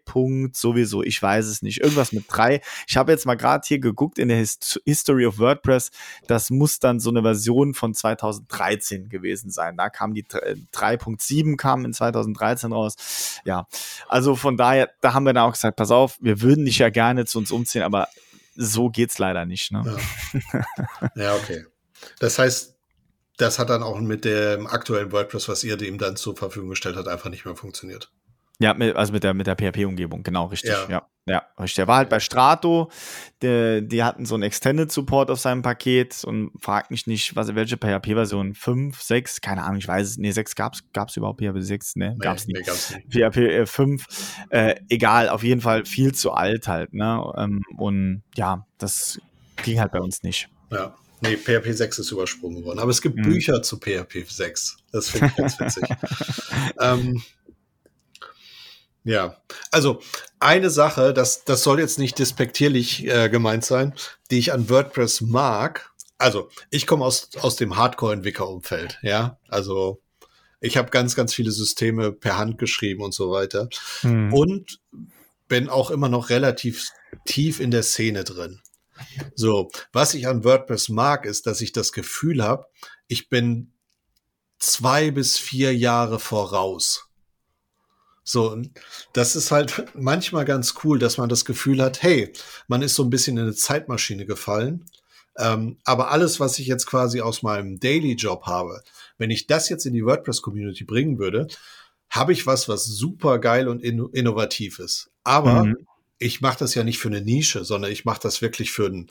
sowieso, 0.51 1.03
ich 1.03 1.21
weiß 1.21 1.45
es 1.45 1.61
nicht, 1.61 1.81
irgendwas 1.81 2.11
mit 2.11 2.25
3. 2.29 2.61
Ich 2.87 2.97
habe 2.97 3.11
jetzt 3.11 3.27
mal 3.27 3.35
gerade 3.35 3.63
hier 3.67 3.77
geguckt 3.77 4.17
in 4.17 4.27
der 4.27 4.37
Hist 4.37 4.81
History 4.85 5.27
of 5.27 5.37
WordPress, 5.37 5.91
das 6.25 6.49
muss 6.49 6.79
dann 6.79 6.99
so 6.99 7.11
eine 7.11 7.21
Version 7.21 7.75
von 7.75 7.93
2013 7.93 9.07
gewesen 9.07 9.51
sein. 9.51 9.77
Da 9.77 9.91
kam 9.91 10.15
die 10.15 10.25
3.7 10.25 11.57
kam 11.57 11.85
in 11.85 11.93
2013 11.93 12.73
raus. 12.73 13.41
Ja, 13.45 13.67
also 14.07 14.35
von 14.35 14.57
daher, 14.57 14.89
da 15.01 15.13
haben 15.13 15.25
wir 15.25 15.33
dann 15.33 15.47
auch 15.47 15.53
gesagt, 15.53 15.75
pass 15.75 15.91
auf, 15.91 16.17
wir 16.19 16.41
würden 16.41 16.65
dich 16.65 16.79
ja 16.79 16.89
gerne 16.89 17.25
zu 17.25 17.37
uns 17.37 17.51
umziehen, 17.51 17.83
aber 17.83 18.07
so 18.55 18.89
geht's 18.89 19.19
leider 19.19 19.45
nicht. 19.45 19.71
Ne? 19.71 19.83
Ja. 20.33 21.11
ja, 21.15 21.35
okay. 21.35 21.65
Das 22.19 22.39
heißt, 22.39 22.72
das 23.37 23.59
hat 23.59 23.69
dann 23.69 23.83
auch 23.83 23.99
mit 23.99 24.25
dem 24.25 24.67
aktuellen 24.67 25.11
WordPress, 25.11 25.49
was 25.49 25.63
ihr 25.63 25.77
dem 25.77 25.97
dann 25.97 26.15
zur 26.15 26.35
Verfügung 26.35 26.69
gestellt 26.69 26.95
hat, 26.95 27.07
einfach 27.07 27.29
nicht 27.29 27.45
mehr 27.45 27.55
funktioniert. 27.55 28.11
Ja, 28.59 28.73
mit, 28.73 28.95
also 28.95 29.11
mit 29.11 29.23
der, 29.23 29.33
mit 29.33 29.47
der 29.47 29.55
PHP-Umgebung, 29.55 30.23
genau, 30.23 30.45
richtig. 30.45 30.71
Ja. 30.71 30.87
ja. 30.89 31.07
Ja, 31.25 31.43
richtig. 31.57 31.75
Der 31.75 31.87
war 31.87 31.97
halt 31.97 32.09
bei 32.09 32.19
Strato, 32.19 32.91
der, 33.41 33.79
die 33.79 34.03
hatten 34.03 34.25
so 34.25 34.35
einen 34.35 34.43
Extended 34.43 34.91
Support 34.91 35.31
auf 35.31 35.39
seinem 35.39 35.61
Paket 35.61 36.21
und 36.25 36.51
fragt 36.59 36.91
mich 36.91 37.07
nicht, 37.07 37.33
was, 37.37 37.55
welche 37.55 37.77
PHP-Version? 37.77 38.53
5, 38.53 39.01
6, 39.01 39.39
keine 39.39 39.63
Ahnung, 39.63 39.77
ich 39.77 39.87
weiß 39.87 40.05
es. 40.05 40.17
Nee, 40.17 40.31
6 40.31 40.55
gab 40.55 40.73
es 40.73 41.17
überhaupt 41.17 41.39
PHP 41.39 41.61
6? 41.61 41.95
Ne, 41.95 42.09
nee, 42.09 42.17
gab's 42.19 42.45
nicht. 42.45 42.57
Nee, 42.57 42.65
gab's 42.65 42.93
nicht. 42.93 43.13
PHP 43.13 43.37
äh, 43.37 43.65
5, 43.65 44.05
äh, 44.49 44.75
egal, 44.89 45.29
auf 45.29 45.43
jeden 45.43 45.61
Fall 45.61 45.85
viel 45.85 46.13
zu 46.13 46.33
alt 46.33 46.67
halt, 46.67 46.93
ne? 46.93 47.23
Ähm, 47.37 47.61
und 47.77 48.23
ja, 48.35 48.65
das 48.77 49.17
ging 49.63 49.79
halt 49.79 49.93
bei 49.93 50.01
uns 50.01 50.23
nicht. 50.23 50.49
Ja. 50.71 50.93
Nee, 51.23 51.37
PHP 51.37 51.71
6 51.71 51.99
ist 51.99 52.11
übersprungen 52.11 52.63
worden. 52.65 52.79
Aber 52.79 52.91
es 52.91 53.01
gibt 53.01 53.15
mhm. 53.15 53.23
Bücher 53.23 53.61
zu 53.61 53.77
PHP 53.77 54.25
6. 54.27 54.77
Das 54.91 55.09
finde 55.09 55.27
ich 55.27 55.35
ganz 55.35 55.59
witzig. 55.59 55.83
ähm, 56.81 57.23
ja, 59.05 59.37
also 59.71 60.01
eine 60.39 60.69
Sache, 60.69 61.13
das, 61.13 61.45
das 61.45 61.63
soll 61.63 61.79
jetzt 61.79 61.97
nicht 61.97 62.19
despektierlich 62.19 63.07
äh, 63.07 63.29
gemeint 63.29 63.63
sein, 63.63 63.93
die 64.31 64.39
ich 64.39 64.51
an 64.51 64.69
WordPress 64.69 65.21
mag. 65.21 65.91
Also 66.17 66.49
ich 66.69 66.87
komme 66.87 67.05
aus, 67.05 67.29
aus 67.39 67.55
dem 67.55 67.75
Hardcore-Entwicklerumfeld, 67.77 68.99
ja. 69.01 69.39
Also 69.47 70.01
ich 70.59 70.77
habe 70.77 70.89
ganz, 70.89 71.15
ganz 71.15 71.33
viele 71.33 71.51
Systeme 71.51 72.11
per 72.11 72.37
Hand 72.37 72.57
geschrieben 72.57 73.01
und 73.01 73.13
so 73.13 73.31
weiter. 73.31 73.69
Hm. 74.01 74.33
Und 74.33 74.79
bin 75.47 75.69
auch 75.69 75.91
immer 75.91 76.09
noch 76.09 76.29
relativ 76.29 76.87
tief 77.25 77.59
in 77.59 77.71
der 77.71 77.83
Szene 77.83 78.23
drin. 78.23 78.61
So, 79.35 79.69
was 79.91 80.13
ich 80.13 80.27
an 80.27 80.43
WordPress 80.43 80.89
mag, 80.89 81.25
ist, 81.25 81.47
dass 81.47 81.61
ich 81.61 81.71
das 81.71 81.91
Gefühl 81.91 82.43
habe, 82.43 82.67
ich 83.07 83.29
bin 83.29 83.73
zwei 84.59 85.11
bis 85.11 85.37
vier 85.37 85.75
Jahre 85.75 86.19
voraus. 86.19 87.09
So, 88.23 88.61
das 89.11 89.35
ist 89.35 89.51
halt 89.51 89.85
manchmal 89.95 90.45
ganz 90.45 90.75
cool, 90.83 90.99
dass 90.99 91.17
man 91.17 91.29
das 91.29 91.45
Gefühl 91.45 91.81
hat, 91.81 92.01
hey, 92.01 92.31
man 92.67 92.81
ist 92.81 92.95
so 92.95 93.03
ein 93.03 93.09
bisschen 93.09 93.37
in 93.37 93.43
eine 93.43 93.53
Zeitmaschine 93.53 94.25
gefallen. 94.25 94.85
Ähm, 95.37 95.77
aber 95.83 96.11
alles, 96.11 96.39
was 96.39 96.59
ich 96.59 96.67
jetzt 96.67 96.85
quasi 96.85 97.21
aus 97.21 97.41
meinem 97.41 97.79
Daily 97.79 98.13
Job 98.13 98.43
habe, 98.45 98.81
wenn 99.17 99.31
ich 99.31 99.47
das 99.47 99.67
jetzt 99.67 99.85
in 99.85 99.93
die 99.93 100.05
WordPress 100.05 100.41
Community 100.41 100.83
bringen 100.83 101.17
würde, 101.17 101.47
habe 102.09 102.33
ich 102.33 102.45
was, 102.45 102.69
was 102.69 102.85
super 102.85 103.39
geil 103.39 103.67
und 103.67 103.81
in 103.81 104.07
innovativ 104.13 104.77
ist. 104.77 105.09
Aber 105.23 105.65
mhm. 105.65 105.87
Ich 106.23 106.41
mache 106.41 106.59
das 106.59 106.75
ja 106.75 106.83
nicht 106.83 106.99
für 106.99 107.09
eine 107.09 107.21
Nische, 107.21 107.65
sondern 107.65 107.91
ich 107.91 108.05
mache 108.05 108.21
das 108.21 108.41
wirklich 108.41 108.71
für 108.71 108.87
einen 108.87 109.09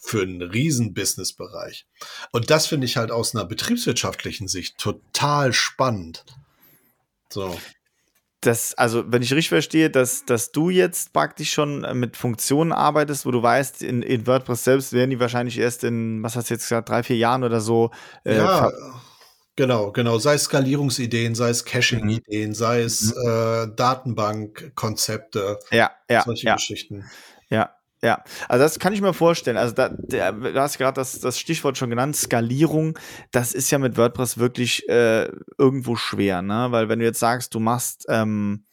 für 0.00 0.22
einen 0.22 0.42
riesen 0.42 0.94
Businessbereich. 0.94 1.86
Und 2.30 2.50
das 2.50 2.68
finde 2.68 2.86
ich 2.86 2.96
halt 2.96 3.10
aus 3.10 3.34
einer 3.34 3.44
betriebswirtschaftlichen 3.44 4.46
Sicht 4.46 4.78
total 4.78 5.52
spannend. 5.52 6.24
So 7.30 7.58
das, 8.40 8.74
also 8.74 9.04
wenn 9.10 9.22
ich 9.22 9.32
richtig 9.32 9.48
verstehe, 9.48 9.90
dass, 9.90 10.24
dass 10.24 10.52
du 10.52 10.70
jetzt 10.70 11.12
praktisch 11.12 11.52
schon 11.52 11.82
äh, 11.82 11.94
mit 11.94 12.16
Funktionen 12.16 12.72
arbeitest, 12.72 13.26
wo 13.26 13.32
du 13.32 13.42
weißt, 13.42 13.82
in, 13.82 14.02
in 14.02 14.26
WordPress 14.26 14.64
selbst 14.64 14.92
werden 14.92 15.10
die 15.10 15.18
wahrscheinlich 15.18 15.58
erst 15.58 15.82
in, 15.82 16.22
was 16.22 16.36
hast 16.36 16.48
du 16.48 16.54
jetzt 16.54 16.62
gesagt, 16.62 16.88
drei, 16.88 17.02
vier 17.02 17.16
Jahren 17.16 17.42
oder 17.42 17.60
so. 17.60 17.90
Äh, 18.24 18.36
ja, 18.36 18.70
genau, 19.58 19.90
genau. 19.90 20.18
Sei 20.18 20.34
es 20.34 20.44
Skalierungsideen, 20.44 21.34
sei 21.34 21.50
es 21.50 21.64
Caching-Ideen, 21.64 22.54
sei 22.54 22.82
es 22.82 23.14
mhm. 23.14 23.28
äh, 23.28 23.66
Datenbankkonzepte. 23.74 25.58
Ja, 25.70 25.90
ja. 26.08 26.22
Solche 26.22 26.46
ja. 26.46 26.54
Geschichten. 26.54 27.04
Ja, 27.50 27.74
ja, 28.00 28.22
also 28.48 28.62
das 28.62 28.78
kann 28.78 28.92
ich 28.92 29.00
mir 29.00 29.12
vorstellen. 29.12 29.56
Also 29.56 29.74
da, 29.74 29.88
der, 29.88 30.32
du 30.32 30.60
hast 30.60 30.78
gerade 30.78 30.94
das, 30.94 31.18
das 31.18 31.38
Stichwort 31.40 31.76
schon 31.76 31.90
genannt, 31.90 32.14
Skalierung. 32.14 32.96
Das 33.32 33.52
ist 33.52 33.70
ja 33.72 33.78
mit 33.78 33.96
WordPress 33.96 34.38
wirklich 34.38 34.88
äh, 34.88 35.28
irgendwo 35.58 35.96
schwer, 35.96 36.40
ne? 36.40 36.68
Weil 36.70 36.88
wenn 36.88 37.00
du 37.00 37.04
jetzt 37.04 37.18
sagst, 37.18 37.52
du 37.54 37.58
machst 37.58 38.06
ähm, 38.08 38.64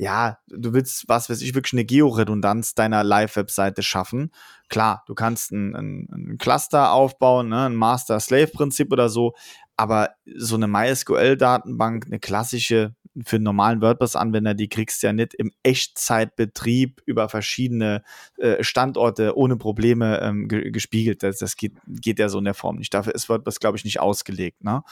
ja, 0.00 0.38
du 0.48 0.72
willst, 0.72 1.08
was 1.08 1.28
weiß 1.28 1.42
ich, 1.42 1.54
wirklich 1.54 1.74
eine 1.74 1.84
Georedundanz 1.84 2.74
deiner 2.74 3.04
Live-Webseite 3.04 3.82
schaffen. 3.82 4.32
Klar, 4.70 5.02
du 5.06 5.14
kannst 5.14 5.52
ein, 5.52 5.76
ein, 5.76 6.08
ein 6.10 6.38
Cluster 6.38 6.92
aufbauen, 6.92 7.50
ne, 7.50 7.66
ein 7.66 7.74
Master-Slave-Prinzip 7.74 8.92
oder 8.92 9.10
so, 9.10 9.34
aber 9.80 10.10
so 10.36 10.56
eine 10.56 10.68
MySQL-Datenbank, 10.68 12.04
eine 12.04 12.18
klassische, 12.18 12.94
für 13.24 13.36
einen 13.36 13.44
normalen 13.44 13.80
WordPress-Anwender, 13.80 14.52
die 14.52 14.68
kriegst 14.68 15.02
du 15.02 15.06
ja 15.06 15.14
nicht 15.14 15.32
im 15.32 15.52
Echtzeitbetrieb 15.62 17.00
über 17.06 17.30
verschiedene 17.30 18.02
äh, 18.36 18.62
Standorte 18.62 19.38
ohne 19.38 19.56
Probleme 19.56 20.20
ähm, 20.20 20.48
ge 20.48 20.70
gespiegelt. 20.70 21.22
Das, 21.22 21.38
das 21.38 21.56
geht, 21.56 21.72
geht 21.86 22.18
ja 22.18 22.28
so 22.28 22.40
in 22.40 22.44
der 22.44 22.52
Form 22.52 22.76
nicht. 22.76 22.92
Dafür 22.92 23.14
ist 23.14 23.30
WordPress, 23.30 23.58
glaube 23.58 23.78
ich, 23.78 23.86
nicht 23.86 24.00
ausgelegt. 24.00 24.62
Ne? 24.62 24.82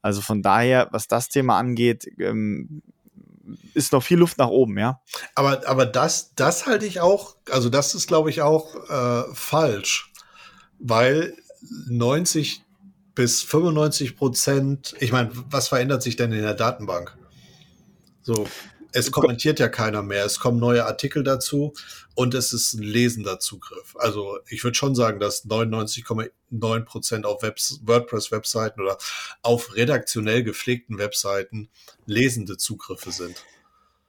Also 0.00 0.20
von 0.20 0.42
daher, 0.42 0.88
was 0.90 1.06
das 1.06 1.28
Thema 1.28 1.56
angeht, 1.56 2.08
ähm, 2.18 2.82
ist 3.74 3.92
noch 3.92 4.02
viel 4.02 4.18
Luft 4.18 4.38
nach 4.38 4.48
oben, 4.48 4.76
ja. 4.76 5.00
Aber, 5.36 5.68
aber 5.68 5.86
das, 5.86 6.34
das 6.34 6.66
halte 6.66 6.86
ich 6.86 7.00
auch, 7.00 7.36
also 7.48 7.68
das 7.68 7.94
ist, 7.94 8.08
glaube 8.08 8.30
ich, 8.30 8.42
auch 8.42 8.74
äh, 8.90 9.22
falsch, 9.34 10.12
weil 10.80 11.36
90 11.86 12.64
bis 13.14 13.42
95 13.42 14.16
Prozent, 14.16 14.94
ich 15.00 15.12
meine, 15.12 15.30
was 15.50 15.68
verändert 15.68 16.02
sich 16.02 16.16
denn 16.16 16.32
in 16.32 16.42
der 16.42 16.54
Datenbank? 16.54 17.16
So, 18.22 18.46
es 18.92 19.10
kommentiert 19.10 19.58
ja 19.58 19.68
keiner 19.68 20.02
mehr, 20.02 20.24
es 20.24 20.38
kommen 20.38 20.58
neue 20.58 20.84
Artikel 20.86 21.24
dazu 21.24 21.72
und 22.14 22.34
es 22.34 22.52
ist 22.52 22.74
ein 22.74 22.82
lesender 22.82 23.40
Zugriff. 23.40 23.96
Also 23.98 24.38
ich 24.48 24.64
würde 24.64 24.74
schon 24.74 24.94
sagen, 24.94 25.18
dass 25.18 25.46
99,9 25.46 26.84
Prozent 26.84 27.26
auf 27.26 27.42
WordPress-Webseiten 27.42 28.80
oder 28.80 28.98
auf 29.42 29.74
redaktionell 29.74 30.42
gepflegten 30.42 30.98
Webseiten 30.98 31.70
lesende 32.06 32.58
Zugriffe 32.58 33.12
sind. 33.12 33.42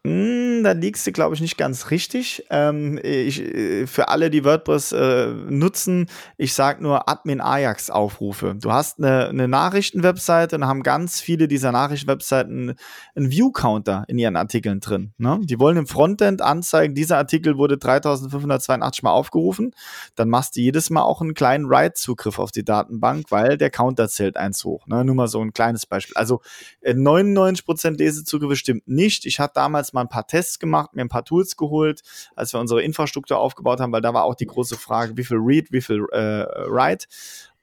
Mm, 0.05 0.63
da 0.63 0.73
liegst 0.73 1.07
du, 1.07 1.13
glaube 1.13 1.33
ich, 1.33 1.39
nicht 1.39 1.57
ganz 1.57 1.89
richtig. 1.89 2.45
Ähm, 2.49 2.99
ich, 3.01 3.39
äh, 3.41 3.87
für 3.87 4.09
alle, 4.09 4.29
die 4.29 4.43
WordPress 4.43 4.91
äh, 4.91 5.27
nutzen, 5.27 6.07
ich 6.37 6.53
sage 6.53 6.83
nur 6.83 7.07
Admin 7.07 7.39
Ajax 7.39 7.89
Aufrufe. 7.89 8.53
Du 8.59 8.73
hast 8.73 8.99
eine, 8.99 9.29
eine 9.29 9.47
Nachrichtenwebseite 9.47 10.57
und 10.57 10.67
haben 10.67 10.83
ganz 10.83 11.21
viele 11.21 11.47
dieser 11.47 11.71
Nachrichtenwebseiten 11.71 12.75
einen 13.15 13.31
View-Counter 13.31 14.03
in 14.09 14.17
ihren 14.17 14.35
Artikeln 14.35 14.81
drin. 14.81 15.13
Ne? 15.17 15.39
Die 15.41 15.57
wollen 15.57 15.77
im 15.77 15.87
Frontend 15.87 16.41
anzeigen, 16.41 16.95
dieser 16.95 17.17
Artikel 17.17 17.57
wurde 17.57 17.77
3582 17.77 19.03
Mal 19.03 19.11
aufgerufen. 19.11 19.71
Dann 20.15 20.27
machst 20.27 20.57
du 20.57 20.59
jedes 20.59 20.89
Mal 20.89 21.03
auch 21.03 21.21
einen 21.21 21.33
kleinen 21.33 21.69
Write-Zugriff 21.69 22.39
auf 22.39 22.51
die 22.51 22.65
Datenbank, 22.65 23.27
weil 23.29 23.57
der 23.57 23.69
Counter 23.69 24.09
zählt 24.09 24.35
eins 24.35 24.65
hoch. 24.65 24.85
Ne? 24.85 25.05
Nur 25.05 25.15
mal 25.15 25.29
so 25.29 25.39
ein 25.39 25.53
kleines 25.53 25.85
Beispiel. 25.85 26.17
Also 26.17 26.41
äh, 26.81 26.93
99% 26.93 27.97
Lesezugriffe 27.97 28.57
stimmt 28.57 28.85
nicht. 28.85 29.25
Ich 29.25 29.39
hatte 29.39 29.53
damals 29.55 29.92
mal 29.93 30.01
ein 30.01 30.09
paar 30.09 30.27
Tests 30.27 30.59
gemacht, 30.59 30.93
mir 30.93 31.01
ein 31.03 31.09
paar 31.09 31.25
Tools 31.25 31.57
geholt, 31.57 32.01
als 32.35 32.53
wir 32.53 32.59
unsere 32.59 32.81
Infrastruktur 32.81 33.37
aufgebaut 33.37 33.79
haben, 33.79 33.91
weil 33.91 34.01
da 34.01 34.13
war 34.13 34.23
auch 34.23 34.35
die 34.35 34.47
große 34.47 34.77
Frage, 34.77 35.17
wie 35.17 35.23
viel 35.23 35.37
Read, 35.39 35.71
wie 35.71 35.81
viel 35.81 36.05
äh, 36.11 36.45
Write. 36.69 37.07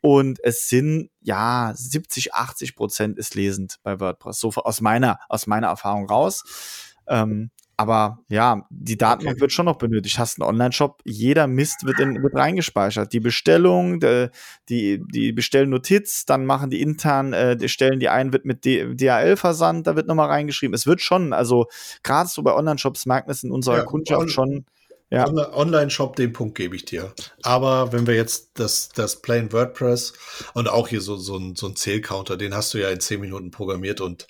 Und 0.00 0.38
es 0.42 0.68
sind 0.68 1.10
ja 1.20 1.72
70, 1.74 2.34
80 2.34 2.74
Prozent 2.74 3.18
ist 3.18 3.34
lesend 3.34 3.78
bei 3.82 4.00
WordPress. 4.00 4.40
So 4.40 4.48
aus 4.50 4.80
meiner, 4.80 5.18
aus 5.28 5.46
meiner 5.46 5.68
Erfahrung 5.68 6.06
raus. 6.06 6.96
Ähm, 7.06 7.50
aber 7.80 8.18
ja, 8.28 8.66
die 8.68 8.98
Datenbank 8.98 9.36
okay. 9.36 9.40
wird 9.40 9.52
schon 9.52 9.64
noch 9.64 9.78
benötigt. 9.78 10.18
Hast 10.18 10.38
einen 10.38 10.46
Online-Shop, 10.46 11.00
jeder 11.06 11.46
Mist 11.46 11.86
wird, 11.86 11.98
in, 11.98 12.22
wird 12.22 12.34
reingespeichert. 12.34 13.10
Die 13.14 13.20
Bestellung, 13.20 14.00
die, 14.00 14.28
die, 14.68 15.02
die 15.10 15.32
Bestellnotiz, 15.32 16.26
dann 16.26 16.44
machen 16.44 16.68
die 16.68 16.82
intern, 16.82 17.32
äh, 17.32 17.56
die 17.56 17.70
stellen 17.70 17.98
die 17.98 18.10
ein, 18.10 18.34
wird 18.34 18.44
mit 18.44 18.66
DHL-Versand, 18.66 19.86
da 19.86 19.96
wird 19.96 20.08
nochmal 20.08 20.28
reingeschrieben. 20.28 20.74
Es 20.74 20.86
wird 20.86 21.00
schon, 21.00 21.32
also 21.32 21.68
gerade 22.02 22.28
so 22.28 22.42
bei 22.42 22.54
Online-Shops 22.54 23.06
merken 23.06 23.28
wir 23.28 23.32
es 23.32 23.44
in 23.44 23.50
unserer 23.50 23.78
ja, 23.78 23.84
Kundschaft 23.84 24.20
on 24.20 24.28
schon. 24.28 24.64
Ja. 25.08 25.26
Online-Shop, 25.26 26.16
den 26.16 26.34
Punkt 26.34 26.58
gebe 26.58 26.76
ich 26.76 26.84
dir. 26.84 27.14
Aber 27.42 27.94
wenn 27.94 28.06
wir 28.06 28.14
jetzt 28.14 28.50
das, 28.60 28.90
das 28.90 29.22
Plain 29.22 29.54
WordPress 29.54 30.12
und 30.52 30.68
auch 30.68 30.86
hier 30.86 31.00
so, 31.00 31.16
so 31.16 31.38
ein, 31.38 31.56
so 31.56 31.66
ein 31.66 31.76
Zählcounter, 31.76 32.36
den 32.36 32.54
hast 32.54 32.74
du 32.74 32.78
ja 32.78 32.90
in 32.90 33.00
zehn 33.00 33.22
Minuten 33.22 33.50
programmiert 33.50 34.02
und 34.02 34.26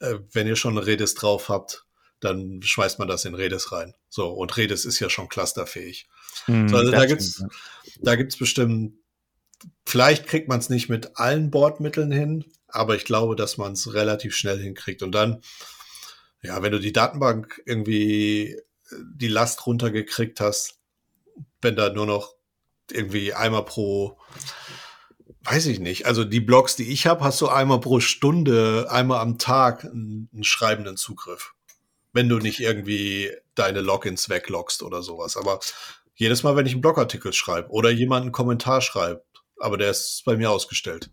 äh, 0.00 0.16
wenn 0.32 0.48
ihr 0.48 0.56
schon 0.56 0.76
eine 0.76 0.84
Redis 0.84 1.14
drauf 1.14 1.48
habt, 1.48 1.84
dann 2.20 2.62
schmeißt 2.62 2.98
man 2.98 3.08
das 3.08 3.24
in 3.24 3.34
Redis 3.34 3.72
rein. 3.72 3.94
So, 4.08 4.30
und 4.30 4.56
Redis 4.56 4.84
ist 4.84 4.98
ja 5.00 5.08
schon 5.08 5.28
clusterfähig. 5.28 6.08
Mm, 6.46 6.68
so, 6.68 6.76
also 6.76 6.90
da 6.90 7.06
gibt's, 7.06 7.34
stimmt, 7.34 7.52
da 8.02 8.16
gibt's 8.16 8.36
bestimmt, 8.36 8.94
vielleicht 9.86 10.26
kriegt 10.26 10.48
man 10.48 10.58
es 10.58 10.68
nicht 10.68 10.88
mit 10.88 11.16
allen 11.16 11.50
Bordmitteln 11.50 12.10
hin, 12.10 12.44
aber 12.68 12.96
ich 12.96 13.04
glaube, 13.04 13.36
dass 13.36 13.56
man 13.56 13.72
es 13.72 13.94
relativ 13.94 14.36
schnell 14.36 14.58
hinkriegt. 14.58 15.02
Und 15.02 15.12
dann, 15.12 15.42
ja, 16.42 16.62
wenn 16.62 16.72
du 16.72 16.80
die 16.80 16.92
Datenbank 16.92 17.62
irgendwie 17.66 18.52
äh, 18.52 18.64
die 19.14 19.28
Last 19.28 19.66
runtergekriegt 19.66 20.40
hast, 20.40 20.78
wenn 21.60 21.76
da 21.76 21.90
nur 21.90 22.06
noch 22.06 22.34
irgendwie 22.90 23.32
einmal 23.34 23.64
pro, 23.64 24.18
weiß 25.42 25.66
ich 25.66 25.78
nicht, 25.78 26.06
also 26.06 26.24
die 26.24 26.40
Blogs, 26.40 26.74
die 26.74 26.90
ich 26.90 27.06
habe, 27.06 27.22
hast 27.22 27.40
du 27.40 27.48
einmal 27.48 27.80
pro 27.80 28.00
Stunde, 28.00 28.88
einmal 28.90 29.20
am 29.20 29.38
Tag 29.38 29.84
einen, 29.84 30.28
einen 30.32 30.44
schreibenden 30.44 30.96
Zugriff 30.96 31.54
wenn 32.12 32.28
du 32.28 32.38
nicht 32.38 32.60
irgendwie 32.60 33.30
deine 33.54 33.80
Logins 33.80 34.28
wegloggst 34.28 34.82
oder 34.82 35.02
sowas. 35.02 35.36
Aber 35.36 35.60
jedes 36.14 36.42
Mal, 36.42 36.56
wenn 36.56 36.66
ich 36.66 36.72
einen 36.72 36.82
Blogartikel 36.82 37.32
schreibe 37.32 37.68
oder 37.70 37.90
jemand 37.90 38.22
einen 38.22 38.32
Kommentar 38.32 38.80
schreibt, 38.80 39.24
aber 39.58 39.76
der 39.76 39.90
ist 39.90 40.22
bei 40.24 40.36
mir 40.36 40.50
ausgestellt. 40.50 41.10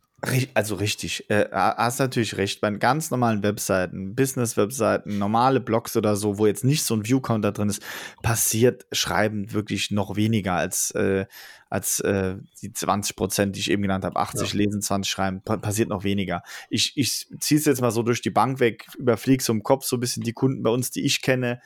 Also 0.53 0.75
richtig, 0.75 1.29
äh, 1.29 1.47
hast 1.51 1.99
natürlich 1.99 2.37
recht. 2.37 2.61
Bei 2.61 2.71
ganz 2.71 3.11
normalen 3.11 3.43
Webseiten, 3.43 4.15
Business-Webseiten, 4.15 5.17
normale 5.17 5.59
Blogs 5.59 5.95
oder 5.95 6.15
so, 6.15 6.37
wo 6.37 6.47
jetzt 6.47 6.63
nicht 6.63 6.83
so 6.83 6.95
ein 6.95 7.05
View-Counter 7.05 7.51
drin 7.51 7.69
ist, 7.69 7.81
passiert 8.21 8.85
Schreiben 8.91 9.53
wirklich 9.53 9.91
noch 9.91 10.15
weniger 10.15 10.53
als, 10.53 10.91
äh, 10.91 11.25
als 11.69 11.99
äh, 11.99 12.35
die 12.61 12.73
20 12.73 13.15
Prozent, 13.15 13.55
die 13.55 13.59
ich 13.59 13.71
eben 13.71 13.81
genannt 13.81 14.05
habe. 14.05 14.19
80 14.19 14.53
ja. 14.53 14.57
lesen, 14.57 14.81
20 14.81 15.11
schreiben, 15.11 15.41
pa 15.41 15.57
passiert 15.57 15.89
noch 15.89 16.03
weniger. 16.03 16.43
Ich, 16.69 16.93
ich 16.95 17.27
ziehe 17.39 17.59
es 17.59 17.65
jetzt 17.65 17.81
mal 17.81 17.91
so 17.91 18.03
durch 18.03 18.21
die 18.21 18.31
Bank 18.31 18.59
weg, 18.59 18.85
überfliege 18.97 19.43
so 19.43 19.53
im 19.53 19.63
Kopf 19.63 19.85
so 19.85 19.97
ein 19.97 19.99
bisschen 19.99 20.23
die 20.23 20.33
Kunden 20.33 20.63
bei 20.63 20.69
uns, 20.69 20.91
die 20.91 21.05
ich 21.05 21.21
kenne 21.21 21.61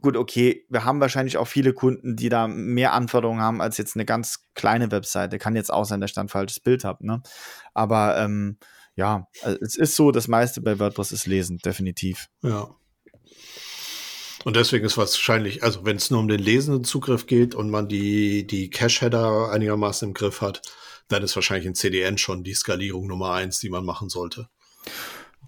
gut, 0.00 0.16
okay, 0.16 0.66
wir 0.68 0.84
haben 0.84 1.00
wahrscheinlich 1.00 1.36
auch 1.36 1.48
viele 1.48 1.72
Kunden, 1.72 2.16
die 2.16 2.28
da 2.28 2.48
mehr 2.48 2.92
Anforderungen 2.92 3.40
haben 3.40 3.60
als 3.60 3.78
jetzt 3.78 3.96
eine 3.96 4.04
ganz 4.04 4.48
kleine 4.54 4.90
Webseite. 4.90 5.38
Kann 5.38 5.56
jetzt 5.56 5.72
auch 5.72 5.84
sein, 5.84 6.00
dass 6.00 6.10
ich 6.10 6.14
da 6.14 6.22
ein 6.22 6.28
falsches 6.28 6.60
Bild 6.60 6.84
habe, 6.84 7.06
ne? 7.06 7.22
Aber 7.74 8.18
ähm, 8.18 8.58
ja, 8.96 9.26
äh, 9.42 9.56
es 9.60 9.76
ist 9.76 9.96
so, 9.96 10.10
das 10.10 10.28
meiste 10.28 10.60
bei 10.60 10.78
WordPress 10.78 11.12
ist 11.12 11.26
lesen, 11.26 11.58
definitiv. 11.58 12.28
Ja. 12.42 12.68
Und 14.44 14.56
deswegen 14.56 14.86
ist 14.86 14.96
wahrscheinlich, 14.96 15.62
also 15.62 15.84
wenn 15.84 15.96
es 15.96 16.10
nur 16.10 16.20
um 16.20 16.28
den 16.28 16.40
lesenden 16.40 16.84
Zugriff 16.84 17.26
geht 17.26 17.54
und 17.54 17.70
man 17.70 17.88
die, 17.88 18.46
die 18.46 18.70
Cache-Header 18.70 19.50
einigermaßen 19.50 20.08
im 20.08 20.14
Griff 20.14 20.40
hat, 20.40 20.62
dann 21.08 21.22
ist 21.22 21.34
wahrscheinlich 21.34 21.66
ein 21.66 21.74
CDN 21.74 22.16
schon 22.16 22.42
die 22.42 22.54
Skalierung 22.54 23.06
Nummer 23.06 23.32
eins, 23.32 23.58
die 23.58 23.68
man 23.68 23.84
machen 23.84 24.08
sollte. 24.08 24.48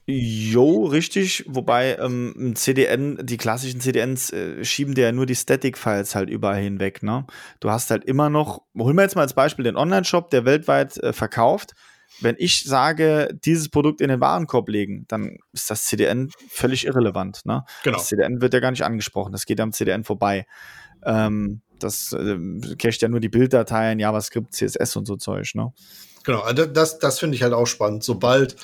Jo, 0.06 0.86
richtig. 0.86 1.44
Wobei 1.46 1.96
ähm, 1.96 2.54
CDN, 2.56 3.18
die 3.22 3.36
klassischen 3.36 3.80
CDNs 3.80 4.32
äh, 4.32 4.64
schieben 4.64 4.94
dir 4.94 5.04
ja 5.04 5.12
nur 5.12 5.26
die 5.26 5.36
Static-Files 5.36 6.16
halt 6.16 6.28
überall 6.28 6.60
hinweg. 6.60 7.04
Ne? 7.04 7.24
Du 7.60 7.70
hast 7.70 7.90
halt 7.90 8.04
immer 8.04 8.28
noch, 8.28 8.62
holen 8.76 8.96
wir 8.96 9.02
jetzt 9.02 9.14
mal 9.14 9.22
als 9.22 9.34
Beispiel 9.34 9.64
den 9.64 9.76
Online-Shop, 9.76 10.30
der 10.30 10.44
weltweit 10.44 10.96
äh, 10.98 11.12
verkauft. 11.12 11.74
Wenn 12.20 12.34
ich 12.38 12.64
sage, 12.64 13.28
dieses 13.44 13.68
Produkt 13.68 14.00
in 14.00 14.08
den 14.08 14.20
Warenkorb 14.20 14.68
legen, 14.68 15.06
dann 15.08 15.38
ist 15.52 15.70
das 15.70 15.86
CDN 15.86 16.30
völlig 16.48 16.84
irrelevant. 16.84 17.46
Ne? 17.46 17.64
Genau. 17.84 17.96
Das 17.96 18.08
CDN 18.08 18.40
wird 18.40 18.54
ja 18.54 18.60
gar 18.60 18.72
nicht 18.72 18.84
angesprochen. 18.84 19.32
Das 19.32 19.46
geht 19.46 19.60
am 19.60 19.72
CDN 19.72 20.02
vorbei. 20.02 20.46
Ähm, 21.04 21.62
das 21.78 22.12
äh, 22.12 22.38
cached 22.76 23.02
ja 23.02 23.08
nur 23.08 23.20
die 23.20 23.28
Bilddateien, 23.28 24.00
JavaScript, 24.00 24.52
CSS 24.52 24.96
und 24.96 25.06
so 25.06 25.16
Zeug. 25.16 25.54
Ne? 25.54 25.72
Genau, 26.24 26.40
also 26.40 26.66
das, 26.66 26.98
das 26.98 27.18
finde 27.18 27.36
ich 27.36 27.42
halt 27.42 27.52
auch 27.52 27.66
spannend. 27.66 28.04
Sobald 28.04 28.56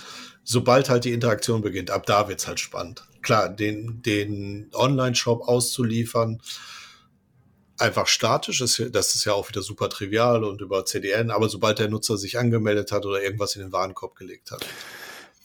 sobald 0.49 0.89
halt 0.89 1.05
die 1.05 1.13
Interaktion 1.13 1.61
beginnt, 1.61 1.91
ab 1.91 2.07
da 2.07 2.27
wird's 2.27 2.49
halt 2.49 2.59
spannend. 2.59 3.05
Klar, 3.21 3.51
den, 3.51 4.01
den 4.03 4.71
Online-Shop 4.73 5.47
auszuliefern, 5.47 6.41
einfach 7.77 8.07
statisch 8.07 8.63
ist, 8.63 8.83
das 8.93 9.15
ist 9.15 9.27
ja 9.27 9.35
auch 9.35 9.49
wieder 9.51 9.61
super 9.61 9.91
trivial 9.91 10.45
und 10.45 10.63
über 10.63 10.87
CDN, 10.87 11.31
aber 11.31 11.51
sobald 11.51 11.79
der 11.79 11.89
Nutzer 11.89 12.17
sich 12.17 12.39
angemeldet 12.39 12.93
hat 12.93 13.05
oder 13.05 13.23
irgendwas 13.23 13.57
in 13.57 13.63
den 13.63 13.73
Warenkorb 13.73 14.17
gelegt 14.17 14.51
hat. 14.51 14.65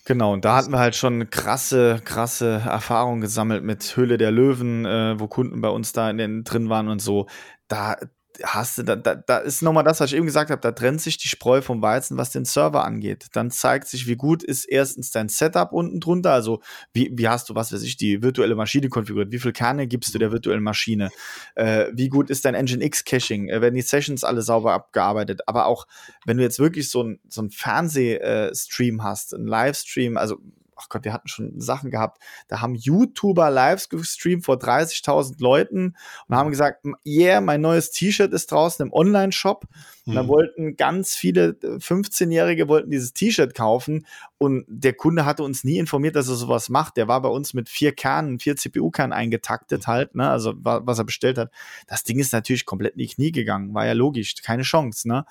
Genau, 0.06 0.32
und 0.34 0.45
da 0.45 0.56
hatten 0.56 0.72
wir 0.72 0.80
halt 0.80 0.95
schon 0.95 1.30
krasse, 1.30 2.01
krasse 2.04 2.62
Erfahrungen 2.66 3.20
gesammelt 3.20 3.64
mit 3.64 3.97
Höhle 3.97 4.18
der 4.18 4.32
Löwen, 4.32 4.86
äh, 4.86 5.20
wo 5.20 5.28
Kunden 5.28 5.60
bei 5.60 5.70
uns 5.70 5.91
da 5.91 6.10
in 6.10 6.43
drin 6.45 6.70
waren 6.70 6.88
und 6.88 7.01
so. 7.01 7.28
Da, 7.68 7.97
hast 8.44 8.78
du, 8.78 8.84
da, 8.84 8.96
da, 8.96 9.16
da 9.16 9.38
ist 9.38 9.62
nochmal 9.62 9.84
das, 9.84 10.00
was 10.00 10.12
ich 10.12 10.18
eben 10.18 10.26
gesagt 10.26 10.50
habe, 10.50 10.62
da 10.62 10.72
trennt 10.72 11.02
sich 11.02 11.18
die 11.18 11.28
Spreu 11.28 11.62
vom 11.62 11.82
Weizen, 11.82 12.18
was 12.18 12.32
den 12.32 12.46
Server 12.46 12.84
angeht. 12.84 13.28
Dann 13.34 13.52
zeigt 13.52 13.88
sich, 13.88 14.08
wie 14.08 14.16
gut 14.16 14.44
ist 14.44 14.66
erstens 14.66 15.12
dein 15.12 15.30
Setup 15.30 15.72
unten 15.72 16.00
drunter, 16.00 16.34
also 16.34 16.62
wie, 16.94 17.12
wie 17.14 17.28
hast 17.28 17.50
du, 17.50 17.56
was 17.56 17.72
weiß 17.72 17.84
ich, 17.84 17.98
die 17.98 18.22
virtuelle 18.24 18.56
Maschine 18.56 18.90
konfiguriert, 18.90 19.32
wie 19.32 19.40
viel 19.40 19.54
Kerne 19.54 19.88
gibst 19.88 20.14
du 20.14 20.20
der 20.20 20.32
virtuellen 20.32 20.64
Maschine, 20.64 21.10
äh, 21.56 21.88
wie 21.94 22.10
gut 22.10 22.30
ist 22.30 22.46
dein 22.46 22.56
Nginx 22.56 23.06
Caching, 23.06 23.50
äh, 23.50 23.62
werden 23.62 23.76
die 23.76 23.82
Sessions 23.82 24.24
alle 24.24 24.42
sauber 24.42 24.74
abgearbeitet, 24.74 25.42
aber 25.48 25.68
auch, 25.68 25.86
wenn 26.26 26.38
du 26.38 26.44
jetzt 26.44 26.60
wirklich 26.60 26.90
so 26.90 27.04
ein, 27.04 27.20
so 27.30 27.42
ein 27.42 27.52
Fernsehstream 27.52 29.00
äh, 29.00 29.04
hast, 29.04 29.34
ein 29.34 29.46
Livestream, 29.46 30.18
also 30.18 30.40
ach 30.76 30.89
Gott, 30.89 31.03
wir 31.05 31.13
hatten 31.13 31.28
schon 31.28 31.59
Sachen 31.59 31.91
gehabt, 31.91 32.21
da 32.47 32.61
haben 32.61 32.76
YouTuber 32.76 33.49
live 33.49 33.88
gestreamt 33.89 34.45
vor 34.45 34.55
30.000 34.55 35.41
Leuten 35.41 35.95
und 36.28 36.36
haben 36.36 36.49
gesagt, 36.49 36.86
yeah, 37.05 37.41
mein 37.41 37.61
neues 37.61 37.91
T-Shirt 37.91 38.34
ist 38.34 38.51
draußen 38.51 38.86
im 38.86 38.93
Online-Shop. 38.93 39.65
Und 40.05 40.15
da 40.15 40.24
mhm. 40.24 40.28
wollten 40.28 40.76
ganz 40.76 41.15
viele 41.15 41.51
15-Jährige 41.51 42.67
wollten 42.67 42.91
dieses 42.91 43.13
T-Shirt 43.13 43.55
kaufen 43.55 44.05
und 44.38 44.65
der 44.67 44.93
Kunde 44.93 45.26
hatte 45.26 45.43
uns 45.43 45.63
nie 45.63 45.78
informiert, 45.78 46.17
dass 46.17 46.28
er 46.28 46.36
sowas 46.36 46.67
macht. 46.67 46.97
Der 46.97 47.07
war 47.07 47.21
bei 47.21 47.30
uns 47.30 47.53
mit 47.53 47.69
vier 47.69 47.93
Kernen, 47.93 48.39
vier 48.39 48.57
CPU-Kernen 48.57 49.13
eingetaktet 49.13 49.88
halt, 49.88 50.15
ne, 50.15 50.30
also 50.30 50.53
was 50.57 50.99
er 50.99 51.05
bestellt 51.05 51.38
hat. 51.38 51.51
Das 51.88 52.03
Ding 52.03 52.19
ist 52.19 52.34
natürlich 52.34 52.65
komplett 52.65 52.93
in 52.93 52.99
die 52.99 53.07
Knie 53.07 53.32
gegangen, 53.32 53.74
war 53.74 53.86
ja 53.86 53.93
logisch, 53.93 54.36
keine 54.43 54.63
Chance, 54.63 55.07
ne. 55.07 55.26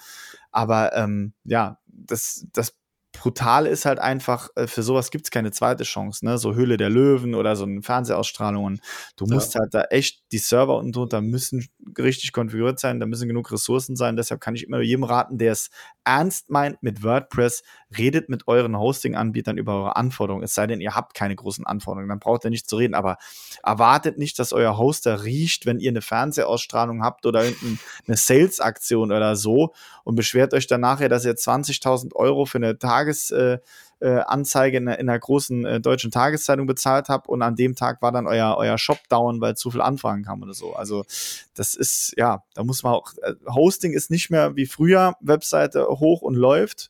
Aber 0.51 0.97
ähm, 0.97 1.35
ja, 1.45 1.79
das, 1.87 2.47
das 2.53 2.75
brutal 3.13 3.67
ist 3.67 3.85
halt 3.85 3.99
einfach, 3.99 4.49
äh, 4.57 4.67
für 4.67 4.83
sowas 4.83 5.11
gibt 5.11 5.27
es 5.27 5.31
keine 5.31 5.53
zweite 5.53 5.85
Chance, 5.85 6.25
ne? 6.25 6.39
So 6.39 6.55
Höhle 6.55 6.77
der 6.77 6.91
Löwen 6.91 7.35
oder 7.35 7.57
so 7.57 7.65
eine 7.65 7.83
Fernsehausstrahlung. 7.83 8.81
Du 9.17 9.27
musst 9.27 9.55
ja. 9.55 9.61
halt 9.61 9.75
da 9.75 9.83
echt, 9.85 10.23
die 10.33 10.39
Server 10.39 10.77
unten 10.77 10.93
drunter 10.93 11.21
müssen 11.21 11.67
richtig 11.99 12.33
konfiguriert 12.33 12.81
sein, 12.81 13.01
da 13.01 13.07
müssen 13.07 13.29
genug 13.29 13.53
Ressourcen 13.53 13.97
sein. 13.97 14.17
Deshalb 14.17 14.41
kann 14.41 14.55
ich 14.55 14.65
immer 14.65 14.81
jedem 14.81 15.05
raten, 15.05 15.39
der 15.39 15.53
es 15.53 15.71
ernst 16.05 16.51
meint 16.51 16.83
mit 16.83 17.03
WordPress, 17.03 17.63
redet 17.97 18.29
mit 18.29 18.49
euren 18.49 18.77
Hosting-Anbietern 18.77 19.59
über 19.59 19.75
eure 19.75 19.97
Anforderungen. 19.97 20.45
Es 20.45 20.55
sei 20.55 20.67
denn, 20.67 20.81
ihr 20.81 20.95
habt 20.95 21.15
keine 21.15 21.37
großen 21.37 21.67
Anforderungen, 21.67 22.09
dann 22.09 22.19
braucht 22.19 22.45
ihr 22.45 22.51
nicht 22.51 22.69
zu 22.69 22.77
reden. 22.77 22.95
Aber 22.95 23.19
erwartet 23.63 24.19
nicht, 24.19 24.39
dass 24.39 24.53
euer 24.53 24.79
Hoster 24.79 25.25
riecht, 25.25 25.67
wenn 25.67 25.79
ihr 25.79 25.91
eine 25.91 26.03
Fernsehausstrahlung 26.03 27.03
habt 27.03 27.27
oder 27.27 27.41
eine 27.41 27.57
Sales-Aktion 28.17 29.13
oder 29.13 29.37
so 29.37 29.75
und 30.05 30.17
beschwert 30.17 30.55
euch 30.55 30.67
dann 30.67 30.81
nachher, 30.81 31.09
dass 31.09 31.25
ihr 31.25 31.35
20.000 31.35 32.15
Euro 32.15 32.47
für 32.47 32.59
eine 32.59 32.79
Tagesanzeige 33.03 34.77
äh, 34.77 34.81
in, 34.81 34.89
in, 34.89 35.09
einer 35.09 35.19
großen 35.19 35.65
äh, 35.65 35.81
deutschen 35.81 36.11
Tageszeitung 36.11 36.67
bezahlt 36.67 37.09
habt 37.09 37.29
und 37.29 37.43
an 37.43 37.57
dem 37.57 37.75
Tag 37.75 38.03
war 38.03 38.13
dann 38.13 38.27
euer, 38.27 38.57
euer 38.57 38.79
Shop 38.79 39.01
down, 39.09 39.41
weil 39.41 39.57
zu 39.57 39.71
viel 39.71 39.81
Anfragen 39.81 40.25
kamen 40.25 40.43
oder 40.43 40.55
so. 40.55 40.75
Also 40.75 41.05
das 41.55 41.75
ist, 41.75 42.15
ja, 42.17 42.45
da 42.55 42.65
muss 42.65 42.83
man 42.83 42.95
auch, 42.95 43.13
äh, 43.23 43.35
Hosting 43.47 43.93
ist 43.93 44.11
nicht 44.11 44.31
mehr 44.31 44.57
wie 44.57 44.67
früher, 44.67 45.17
Webseite 45.21 45.87
hoch 45.89 46.23
und 46.23 46.35
läuft. 46.35 46.89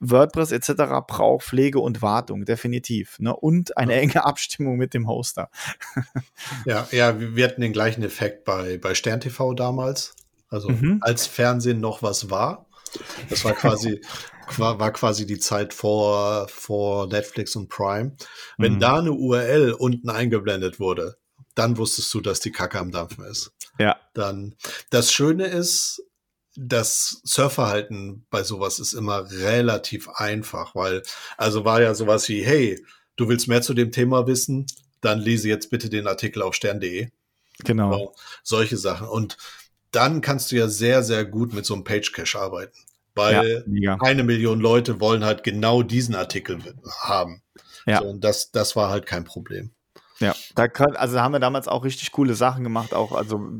WordPress 0.00 0.52
etc. 0.52 0.72
braucht 1.06 1.46
Pflege 1.46 1.78
und 1.78 2.02
Wartung, 2.02 2.44
definitiv. 2.44 3.18
Ne? 3.20 3.34
Und 3.34 3.76
eine 3.76 3.94
enge 3.94 4.24
Abstimmung 4.24 4.76
mit 4.76 4.92
dem 4.92 5.08
Hoster. 5.08 5.50
ja, 6.66 6.86
ja, 6.90 7.18
wir 7.18 7.44
hatten 7.44 7.60
den 7.60 7.72
gleichen 7.72 8.02
Effekt 8.02 8.44
bei, 8.44 8.76
bei 8.78 8.94
SternTV 8.94 9.54
damals. 9.54 10.14
Also 10.48 10.68
mhm. 10.68 10.98
als 11.00 11.26
Fernsehen 11.26 11.80
noch 11.80 12.02
was 12.02 12.30
war. 12.30 12.63
Das 13.28 13.44
war 13.44 13.52
quasi, 13.52 14.00
war 14.56 14.92
quasi 14.92 15.26
die 15.26 15.38
Zeit 15.38 15.74
vor, 15.74 16.48
vor 16.48 17.06
Netflix 17.06 17.56
und 17.56 17.68
Prime. 17.68 18.16
Wenn 18.58 18.74
mhm. 18.74 18.80
da 18.80 18.98
eine 18.98 19.12
URL 19.12 19.72
unten 19.72 20.10
eingeblendet 20.10 20.80
wurde, 20.80 21.16
dann 21.54 21.76
wusstest 21.76 22.12
du, 22.14 22.20
dass 22.20 22.40
die 22.40 22.52
Kacke 22.52 22.78
am 22.78 22.90
Dampfen 22.90 23.24
ist. 23.24 23.52
Ja. 23.78 23.96
Dann, 24.14 24.56
das 24.90 25.12
Schöne 25.12 25.46
ist, 25.46 26.02
das 26.56 27.20
Surfverhalten 27.24 28.26
bei 28.30 28.42
sowas 28.44 28.78
ist 28.78 28.92
immer 28.92 29.30
relativ 29.30 30.08
einfach, 30.08 30.74
weil, 30.74 31.02
also 31.36 31.64
war 31.64 31.82
ja 31.82 31.94
sowas 31.94 32.28
wie, 32.28 32.44
hey, 32.44 32.84
du 33.16 33.28
willst 33.28 33.48
mehr 33.48 33.62
zu 33.62 33.74
dem 33.74 33.90
Thema 33.90 34.26
wissen, 34.26 34.66
dann 35.00 35.18
lese 35.18 35.48
jetzt 35.48 35.70
bitte 35.70 35.90
den 35.90 36.06
Artikel 36.06 36.42
auf 36.42 36.54
stern.de. 36.54 37.08
Genau. 37.64 38.14
solche 38.42 38.76
Sachen. 38.76 39.06
Und 39.06 39.36
dann 39.94 40.20
kannst 40.20 40.52
du 40.52 40.56
ja 40.56 40.68
sehr, 40.68 41.02
sehr 41.02 41.24
gut 41.24 41.52
mit 41.52 41.64
so 41.66 41.74
einem 41.74 41.84
Page 41.84 42.12
Cache 42.12 42.38
arbeiten. 42.38 42.76
Weil 43.14 43.64
ja, 43.68 43.96
eine 44.00 44.24
Million 44.24 44.60
Leute 44.60 45.00
wollen 45.00 45.24
halt 45.24 45.44
genau 45.44 45.82
diesen 45.82 46.16
Artikel 46.16 46.58
haben. 47.00 47.42
Ja. 47.86 48.00
So, 48.00 48.06
und 48.06 48.24
das, 48.24 48.50
das 48.50 48.74
war 48.74 48.90
halt 48.90 49.06
kein 49.06 49.24
Problem. 49.24 49.70
Ja, 50.24 50.34
da 50.54 50.68
kann, 50.68 50.96
also 50.96 51.20
haben 51.20 51.32
wir 51.32 51.40
damals 51.40 51.68
auch 51.68 51.84
richtig 51.84 52.12
coole 52.12 52.34
Sachen 52.34 52.64
gemacht. 52.64 52.94
Auch, 52.94 53.12
also 53.12 53.50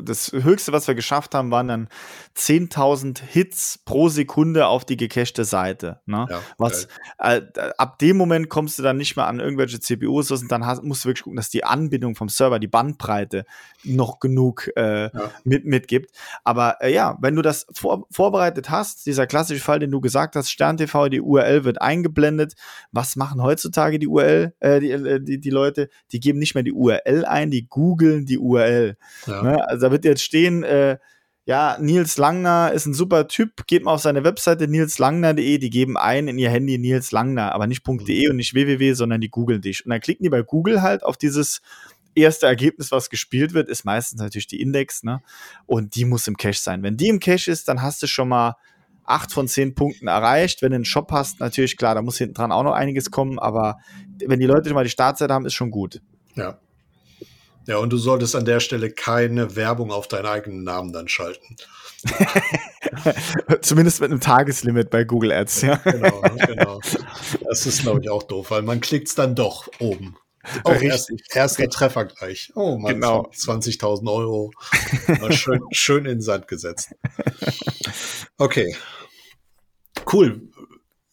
das 0.00 0.32
Höchste, 0.32 0.72
was 0.72 0.88
wir 0.88 0.94
geschafft 0.94 1.34
haben, 1.34 1.50
waren 1.50 1.68
dann 1.68 1.88
10.000 2.36 3.20
Hits 3.20 3.78
pro 3.84 4.08
Sekunde 4.08 4.66
auf 4.66 4.84
die 4.84 4.96
gecachte 4.96 5.44
Seite. 5.44 6.00
Ne? 6.06 6.26
Ja, 6.30 6.40
was 6.58 6.88
äh, 7.18 7.42
ab 7.78 7.98
dem 7.98 8.16
Moment 8.16 8.48
kommst 8.48 8.78
du 8.78 8.82
dann 8.82 8.96
nicht 8.96 9.16
mehr 9.16 9.26
an 9.26 9.40
irgendwelche 9.40 9.80
CPUs 9.80 10.30
und 10.30 10.50
dann 10.50 10.64
hast, 10.66 10.82
musst 10.82 11.04
du 11.04 11.08
wirklich 11.08 11.24
gucken, 11.24 11.36
dass 11.36 11.50
die 11.50 11.64
Anbindung 11.64 12.14
vom 12.14 12.28
Server, 12.28 12.58
die 12.58 12.68
Bandbreite 12.68 13.44
noch 13.82 14.18
genug 14.18 14.70
äh, 14.76 15.04
ja. 15.04 15.30
mit, 15.44 15.66
mitgibt. 15.66 16.10
Aber 16.42 16.78
äh, 16.80 16.92
ja, 16.92 17.18
wenn 17.20 17.36
du 17.36 17.42
das 17.42 17.66
vor, 17.72 18.06
vorbereitet 18.10 18.70
hast, 18.70 19.06
dieser 19.06 19.26
klassische 19.26 19.62
Fall, 19.62 19.78
den 19.78 19.90
du 19.90 20.00
gesagt 20.00 20.36
hast, 20.36 20.50
SternTV, 20.50 21.08
die 21.10 21.20
URL 21.20 21.64
wird 21.64 21.82
eingeblendet. 21.82 22.54
Was 22.92 23.16
machen 23.16 23.42
heutzutage 23.42 23.98
die 23.98 24.08
URL, 24.08 24.54
äh, 24.60 24.80
die, 24.80 24.90
äh, 24.90 25.20
die, 25.20 25.38
die 25.38 25.50
Leute? 25.50 25.88
die 26.12 26.13
geben 26.20 26.38
nicht 26.38 26.54
mehr 26.54 26.64
die 26.64 26.72
URL 26.72 27.24
ein, 27.24 27.50
die 27.50 27.66
googeln 27.68 28.26
die 28.26 28.38
URL. 28.38 28.96
Ja. 29.26 29.42
Ne? 29.42 29.68
Also 29.68 29.86
da 29.86 29.92
wird 29.92 30.04
jetzt 30.04 30.22
stehen, 30.22 30.62
äh, 30.62 30.98
ja, 31.46 31.76
Nils 31.78 32.16
Langner 32.16 32.72
ist 32.72 32.86
ein 32.86 32.94
super 32.94 33.28
Typ, 33.28 33.66
geht 33.66 33.84
mal 33.84 33.92
auf 33.92 34.00
seine 34.00 34.24
Webseite 34.24 34.66
nilslangner.de, 34.66 35.58
die 35.58 35.70
geben 35.70 35.98
ein 35.98 36.26
in 36.26 36.38
ihr 36.38 36.48
Handy 36.48 36.78
Nils 36.78 37.12
Langner, 37.12 37.52
aber 37.52 37.66
nicht 37.66 37.86
.de 37.86 38.30
und 38.30 38.36
nicht 38.36 38.54
www, 38.54 38.94
sondern 38.94 39.20
die 39.20 39.28
googeln 39.28 39.60
dich. 39.60 39.84
Und 39.84 39.90
dann 39.90 40.00
klicken 40.00 40.24
die 40.24 40.30
bei 40.30 40.42
Google 40.42 40.80
halt 40.80 41.04
auf 41.04 41.18
dieses 41.18 41.60
erste 42.14 42.46
Ergebnis, 42.46 42.92
was 42.92 43.10
gespielt 43.10 43.52
wird, 43.52 43.68
ist 43.68 43.84
meistens 43.84 44.20
natürlich 44.20 44.46
die 44.46 44.60
Index, 44.60 45.02
ne? 45.02 45.20
Und 45.66 45.96
die 45.96 46.04
muss 46.04 46.26
im 46.28 46.36
Cache 46.36 46.54
sein. 46.54 46.82
Wenn 46.82 46.96
die 46.96 47.08
im 47.08 47.20
Cache 47.20 47.50
ist, 47.50 47.68
dann 47.68 47.82
hast 47.82 48.02
du 48.02 48.06
schon 48.06 48.28
mal 48.28 48.56
acht 49.04 49.32
von 49.32 49.48
zehn 49.48 49.74
Punkten 49.74 50.08
erreicht. 50.08 50.62
Wenn 50.62 50.70
du 50.70 50.76
einen 50.76 50.84
Shop 50.84 51.10
hast, 51.12 51.40
natürlich 51.40 51.76
klar, 51.76 51.94
da 51.94 52.02
muss 52.02 52.18
hinten 52.18 52.34
dran 52.34 52.52
auch 52.52 52.62
noch 52.62 52.72
einiges 52.72 53.10
kommen, 53.10 53.38
aber 53.38 53.78
wenn 54.26 54.40
die 54.40 54.46
Leute 54.46 54.68
schon 54.68 54.74
mal 54.74 54.84
die 54.84 54.90
Startseite 54.90 55.32
haben, 55.32 55.46
ist 55.46 55.54
schon 55.54 55.70
gut. 55.70 56.00
Ja. 56.34 56.58
Ja, 57.66 57.78
und 57.78 57.90
du 57.90 57.96
solltest 57.96 58.36
an 58.36 58.44
der 58.44 58.60
Stelle 58.60 58.90
keine 58.90 59.56
Werbung 59.56 59.90
auf 59.90 60.06
deinen 60.06 60.26
eigenen 60.26 60.64
Namen 60.64 60.92
dann 60.92 61.08
schalten. 61.08 61.56
Zumindest 63.62 64.02
mit 64.02 64.10
einem 64.10 64.20
Tageslimit 64.20 64.90
bei 64.90 65.04
Google 65.04 65.32
Ads, 65.32 65.62
ja. 65.62 65.76
Genau, 65.76 66.20
genau. 66.46 66.80
Das 67.48 67.64
ist, 67.64 67.80
glaube 67.80 68.00
ich, 68.02 68.10
auch 68.10 68.22
doof, 68.22 68.50
weil 68.50 68.60
man 68.60 68.80
klickt 68.80 69.08
es 69.08 69.14
dann 69.14 69.34
doch 69.34 69.68
oben. 69.78 70.16
Oh, 70.64 70.72
erst, 70.72 71.12
erster 71.30 71.68
Treffer 71.68 72.06
gleich. 72.06 72.52
Oh 72.54 72.76
Mann, 72.78 72.94
genau. 72.94 73.30
20.000 73.34 74.12
Euro. 74.12 74.50
schön, 75.30 75.60
schön 75.72 76.04
in 76.04 76.12
den 76.12 76.20
Sand 76.20 76.48
gesetzt. 76.48 76.94
Okay. 78.38 78.76
Cool. 80.12 80.48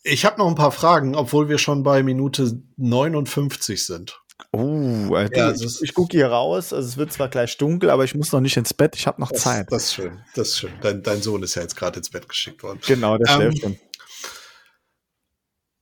Ich 0.03 0.25
habe 0.25 0.39
noch 0.39 0.47
ein 0.47 0.55
paar 0.55 0.71
Fragen, 0.71 1.15
obwohl 1.15 1.47
wir 1.47 1.57
schon 1.57 1.83
bei 1.83 2.03
Minute 2.03 2.59
59 2.77 3.85
sind. 3.85 4.21
Oh, 4.51 5.15
äh, 5.15 5.29
ja, 5.33 5.51
ich, 5.51 5.81
ich 5.81 5.93
gucke 5.93 6.17
hier 6.17 6.27
raus. 6.27 6.73
Also 6.73 6.87
es 6.87 6.97
wird 6.97 7.13
zwar 7.13 7.29
gleich 7.29 7.57
dunkel, 7.57 7.89
aber 7.89 8.03
ich 8.03 8.15
muss 8.15 8.31
noch 8.31 8.41
nicht 8.41 8.57
ins 8.57 8.73
Bett. 8.73 8.95
Ich 8.95 9.07
habe 9.07 9.21
noch 9.21 9.31
das, 9.31 9.41
Zeit. 9.41 9.67
Das 9.71 9.83
ist 9.83 9.93
schön. 9.93 10.19
Das 10.35 10.49
ist 10.49 10.59
schön. 10.59 10.71
Dein, 10.81 11.03
dein 11.03 11.21
Sohn 11.21 11.43
ist 11.43 11.55
ja 11.55 11.61
jetzt 11.61 11.75
gerade 11.75 11.99
ins 11.99 12.09
Bett 12.09 12.27
geschickt 12.27 12.63
worden. 12.63 12.79
Genau, 12.85 13.17
der 13.17 13.29
ähm, 13.29 13.35
schläft 13.35 13.59
schon. 13.59 13.79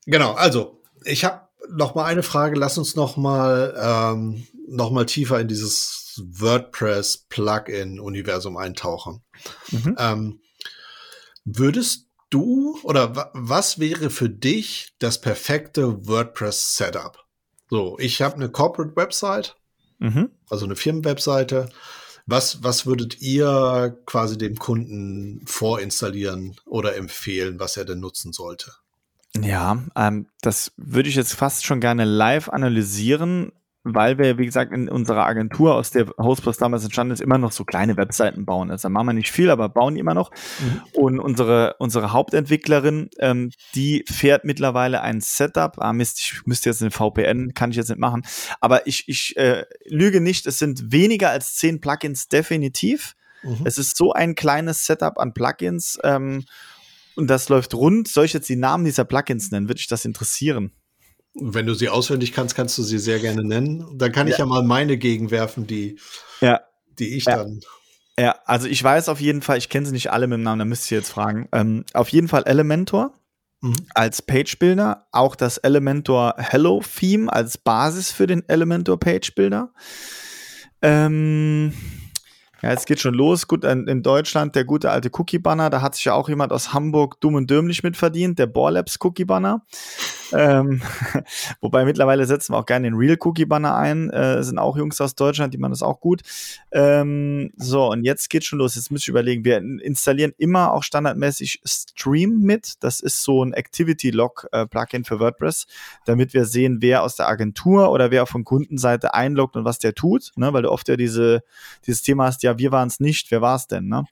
Genau. 0.05 0.33
Also 0.33 0.81
ich 1.05 1.23
habe 1.23 1.48
noch 1.71 1.95
mal 1.95 2.05
eine 2.05 2.23
Frage. 2.23 2.57
Lass 2.57 2.77
uns 2.77 2.95
noch 2.95 3.17
mal 3.17 3.75
ähm, 3.77 4.47
noch 4.67 4.91
mal 4.91 5.05
tiefer 5.05 5.39
in 5.39 5.47
dieses 5.47 6.21
WordPress 6.25 7.25
Plugin 7.29 7.99
Universum 7.99 8.57
eintauchen. 8.57 9.23
Mhm. 9.71 9.95
Ähm, 9.97 10.41
würdest 11.45 12.07
du 12.29 12.79
oder 12.83 13.31
was 13.33 13.79
wäre 13.79 14.09
für 14.09 14.29
dich 14.29 14.93
das 14.99 15.21
perfekte 15.21 16.07
WordPress 16.07 16.75
Setup? 16.75 17.17
So, 17.69 17.97
ich 17.99 18.21
habe 18.21 18.35
eine 18.35 18.49
Corporate 18.49 18.95
Website, 18.95 19.55
mhm. 19.99 20.31
also 20.49 20.65
eine 20.65 20.75
Firmenwebseite. 20.75 21.69
Was, 22.25 22.63
was 22.63 22.85
würdet 22.85 23.21
ihr 23.21 23.99
quasi 24.05 24.37
dem 24.37 24.57
Kunden 24.57 25.41
vorinstallieren 25.47 26.55
oder 26.65 26.95
empfehlen, 26.95 27.59
was 27.59 27.75
er 27.75 27.85
denn 27.85 27.99
nutzen 27.99 28.33
sollte? 28.33 28.71
Ja, 29.37 29.83
ähm, 29.95 30.27
das 30.41 30.71
würde 30.77 31.09
ich 31.09 31.15
jetzt 31.15 31.33
fast 31.33 31.65
schon 31.65 31.79
gerne 31.79 32.05
live 32.05 32.49
analysieren 32.49 33.51
weil 33.83 34.17
wir, 34.17 34.37
wie 34.37 34.45
gesagt, 34.45 34.73
in 34.73 34.89
unserer 34.89 35.25
Agentur, 35.25 35.75
aus 35.75 35.91
der 35.91 36.07
Hostplus 36.17 36.57
damals 36.57 36.83
entstanden 36.83 37.13
ist, 37.13 37.21
immer 37.21 37.37
noch 37.37 37.51
so 37.51 37.63
kleine 37.63 37.95
Webseiten 37.95 38.45
bauen. 38.45 38.71
Also 38.71 38.83
da 38.83 38.89
machen 38.89 39.07
wir 39.07 39.13
nicht 39.13 39.31
viel, 39.31 39.49
aber 39.49 39.69
bauen 39.69 39.93
die 39.93 40.01
immer 40.01 40.13
noch. 40.13 40.31
Mhm. 40.59 40.81
Und 40.93 41.19
unsere, 41.19 41.75
unsere 41.79 42.11
Hauptentwicklerin, 42.11 43.09
ähm, 43.19 43.51
die 43.75 44.03
fährt 44.07 44.43
mittlerweile 44.43 45.01
ein 45.01 45.21
Setup. 45.21 45.77
Ah, 45.79 45.93
Mist, 45.93 46.19
ich 46.19 46.41
müsste 46.45 46.69
jetzt 46.69 46.81
eine 46.81 46.91
VPN, 46.91 47.53
kann 47.53 47.71
ich 47.71 47.77
jetzt 47.77 47.89
nicht 47.89 47.99
machen. 47.99 48.23
Aber 48.59 48.85
ich, 48.85 49.07
ich 49.07 49.37
äh, 49.37 49.65
lüge 49.85 50.19
nicht, 50.19 50.45
es 50.45 50.59
sind 50.59 50.91
weniger 50.91 51.29
als 51.29 51.55
zehn 51.55 51.79
Plugins 51.79 52.27
definitiv. 52.27 53.15
Mhm. 53.43 53.61
Es 53.63 53.77
ist 53.77 53.95
so 53.95 54.11
ein 54.11 54.35
kleines 54.35 54.85
Setup 54.85 55.17
an 55.17 55.33
Plugins. 55.33 55.97
Ähm, 56.03 56.43
und 57.19 57.27
das 57.27 57.49
läuft 57.49 57.75
rund. 57.75 58.07
Soll 58.07 58.25
ich 58.25 58.33
jetzt 58.33 58.49
die 58.49 58.55
Namen 58.55 58.85
dieser 58.85 59.05
Plugins 59.05 59.51
nennen? 59.51 59.67
Würde 59.67 59.79
ich 59.79 59.87
das 59.87 60.05
interessieren? 60.05 60.71
Wenn 61.35 61.67
du 61.67 61.73
sie 61.73 61.89
auswendig 61.89 62.33
kannst, 62.33 62.55
kannst 62.55 62.77
du 62.77 62.83
sie 62.83 62.97
sehr 62.97 63.19
gerne 63.19 63.43
nennen. 63.43 63.85
Dann 63.97 64.11
kann 64.11 64.27
ich 64.27 64.33
ja, 64.33 64.39
ja 64.39 64.45
mal 64.45 64.63
meine 64.63 64.97
gegenwerfen, 64.97 65.67
die, 65.67 65.99
ja. 66.41 66.61
die 66.97 67.15
ich 67.15 67.25
ja. 67.25 67.37
dann. 67.37 67.59
Ja, 68.17 68.35
also 68.45 68.67
ich 68.67 68.83
weiß 68.83 69.09
auf 69.09 69.21
jeden 69.21 69.41
Fall, 69.41 69.57
ich 69.57 69.69
kenne 69.69 69.85
sie 69.85 69.91
nicht 69.91 70.11
alle 70.11 70.27
mit 70.27 70.37
dem 70.37 70.43
Namen, 70.43 70.59
da 70.59 70.65
müsst 70.65 70.89
ihr 70.91 70.97
jetzt 70.97 71.11
fragen. 71.11 71.47
Ähm, 71.53 71.85
auf 71.93 72.09
jeden 72.09 72.27
Fall 72.27 72.43
Elementor 72.45 73.13
mhm. 73.61 73.75
als 73.93 74.21
Page-Builder, 74.21 75.07
auch 75.11 75.35
das 75.35 75.57
Elementor 75.57 76.35
Hello 76.37 76.81
Theme 76.81 77.31
als 77.31 77.57
Basis 77.57 78.11
für 78.11 78.27
den 78.27 78.47
Elementor 78.49 78.99
Page-Builder. 78.99 79.71
Ähm, 80.81 81.73
ja, 82.61 82.71
es 82.73 82.85
geht 82.85 82.99
schon 82.99 83.13
los. 83.13 83.47
Gut, 83.47 83.63
in 83.63 84.03
Deutschland 84.03 84.55
der 84.55 84.65
gute 84.65 84.91
alte 84.91 85.09
Cookie-Banner, 85.11 85.69
da 85.69 85.81
hat 85.81 85.95
sich 85.95 86.05
ja 86.05 86.13
auch 86.13 86.29
jemand 86.29 86.51
aus 86.51 86.73
Hamburg 86.73 87.19
dumm 87.21 87.35
und 87.35 87.49
dämlich 87.49 87.83
mitverdient, 87.83 88.39
der 88.39 88.47
Borlabs 88.47 88.97
Cookie-Banner. 88.99 89.65
ähm, 90.31 90.81
wobei 91.61 91.85
mittlerweile 91.85 92.25
setzen 92.25 92.53
wir 92.53 92.57
auch 92.57 92.65
gerne 92.65 92.87
den 92.87 92.95
Real 92.95 93.17
Cookie 93.21 93.45
Banner 93.45 93.75
ein. 93.75 94.09
Äh, 94.09 94.43
sind 94.43 94.59
auch 94.59 94.77
Jungs 94.77 94.99
aus 95.01 95.15
Deutschland, 95.15 95.53
die 95.53 95.57
machen 95.57 95.71
das 95.71 95.81
auch 95.81 95.99
gut. 95.99 96.21
Ähm, 96.71 97.51
so, 97.57 97.89
und 97.89 98.03
jetzt 98.03 98.29
geht 98.29 98.43
schon 98.43 98.59
los. 98.59 98.75
Jetzt 98.75 98.91
müsste 98.91 99.05
ich 99.05 99.09
überlegen, 99.09 99.43
wir 99.43 99.57
installieren 99.57 100.33
immer 100.37 100.73
auch 100.73 100.83
standardmäßig 100.83 101.61
Stream 101.65 102.39
mit. 102.41 102.73
Das 102.81 102.99
ist 102.99 103.23
so 103.23 103.43
ein 103.43 103.53
Activity 103.53 104.11
Log 104.11 104.47
äh, 104.51 104.65
für 105.03 105.19
WordPress, 105.19 105.67
damit 106.05 106.33
wir 106.33 106.45
sehen, 106.45 106.77
wer 106.81 107.03
aus 107.03 107.15
der 107.15 107.27
Agentur 107.27 107.91
oder 107.91 108.11
wer 108.11 108.25
von 108.25 108.43
Kundenseite 108.43 109.13
einloggt 109.13 109.55
und 109.55 109.65
was 109.65 109.79
der 109.79 109.93
tut. 109.93 110.31
Ne? 110.35 110.53
Weil 110.53 110.63
du 110.63 110.71
oft 110.71 110.87
ja 110.87 110.95
diese, 110.95 111.43
dieses 111.85 112.01
Thema 112.01 112.25
hast, 112.25 112.43
ja, 112.43 112.48
wir 112.57 112.71
waren 112.71 112.87
es 112.87 112.99
nicht, 112.99 113.29
wer 113.31 113.41
war 113.41 113.55
es 113.55 113.67
denn? 113.67 113.87
Ne? 113.87 114.05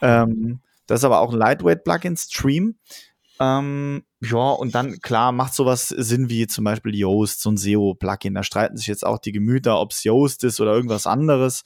Ähm, 0.00 0.60
das 0.86 1.00
ist 1.00 1.04
aber 1.04 1.20
auch 1.20 1.32
ein 1.32 1.38
Lightweight 1.38 1.84
Plugin, 1.84 2.16
Stream. 2.16 2.76
Ähm, 3.38 4.04
ja, 4.20 4.50
und 4.52 4.74
dann, 4.74 4.98
klar, 5.00 5.32
macht 5.32 5.54
sowas 5.54 5.88
Sinn 5.88 6.30
wie 6.30 6.46
zum 6.46 6.64
Beispiel 6.64 6.94
Yoast, 6.94 7.42
so 7.42 7.50
ein 7.50 7.56
SEO-Plugin. 7.56 8.34
Da 8.34 8.42
streiten 8.42 8.76
sich 8.76 8.86
jetzt 8.86 9.04
auch 9.04 9.18
die 9.18 9.32
Gemüter, 9.32 9.78
ob 9.78 9.92
es 9.92 10.04
Yoast 10.04 10.44
ist 10.44 10.60
oder 10.60 10.72
irgendwas 10.72 11.06
anderes. 11.06 11.64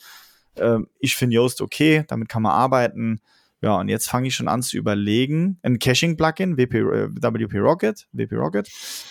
Ähm, 0.57 0.89
ich 0.99 1.15
finde 1.15 1.37
Yoast 1.37 1.61
okay, 1.61 2.05
damit 2.09 2.29
kann 2.29 2.43
man 2.43 2.53
arbeiten. 2.53 3.21
Ja, 3.63 3.77
und 3.77 3.89
jetzt 3.89 4.09
fange 4.09 4.29
ich 4.29 4.35
schon 4.35 4.49
an 4.49 4.63
zu 4.63 4.79
überlegen. 4.79 5.59
Ein 5.63 5.79
Caching-Plugin, 5.79 6.57
WP, 6.57 6.75
äh, 6.77 7.09
WP 7.15 7.59
Rocket, 7.59 8.09
WP 8.13 8.33
Rocket 8.33 8.69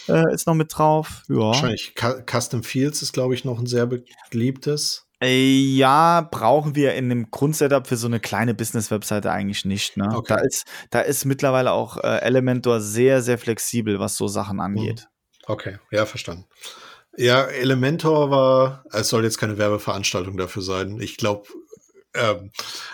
äh, 0.08 0.34
ist 0.34 0.47
noch 0.47 0.56
mit 0.56 0.76
drauf. 0.76 1.24
Ja. 1.30 1.38
Wahrscheinlich 1.38 1.93
Custom 2.26 2.64
Fields 2.64 3.04
ist, 3.04 3.14
glaube 3.14 3.36
ich, 3.36 3.45
noch 3.45 3.60
ein 3.60 3.68
sehr 3.68 3.88
beliebtes. 4.32 5.08
Äh, 5.22 5.76
ja, 5.76 6.28
brauchen 6.32 6.76
wir 6.76 6.93
in 6.93 7.09
dem 7.09 7.30
Grundsetup 7.30 7.88
für 7.88 7.97
so 7.97 8.07
eine 8.07 8.20
kleine 8.20 8.53
Business-Webseite 8.53 9.32
eigentlich 9.32 9.65
nicht. 9.65 9.97
Ne? 9.97 10.09
Okay. 10.13 10.36
Da, 10.36 10.41
ist, 10.41 10.65
da 10.91 11.01
ist 11.01 11.26
mittlerweile 11.26 11.72
auch 11.72 11.97
äh, 11.97 12.22
Elementor 12.22 12.80
sehr, 12.80 13.22
sehr 13.22 13.38
flexibel, 13.38 13.99
was 13.99 14.15
so 14.15 14.28
Sachen 14.28 14.59
angeht. 14.59 15.01
Hm. 15.01 15.07
Okay, 15.47 15.78
ja, 15.91 16.05
verstanden. 16.05 16.45
Ja, 17.17 17.43
Elementor 17.43 18.30
war, 18.30 18.86
es 18.91 19.09
soll 19.09 19.24
jetzt 19.24 19.39
keine 19.39 19.57
Werbeveranstaltung 19.57 20.38
dafür 20.38 20.61
sein. 20.61 21.01
Ich 21.01 21.17
glaube, 21.17 21.47
ähm, 22.13 22.51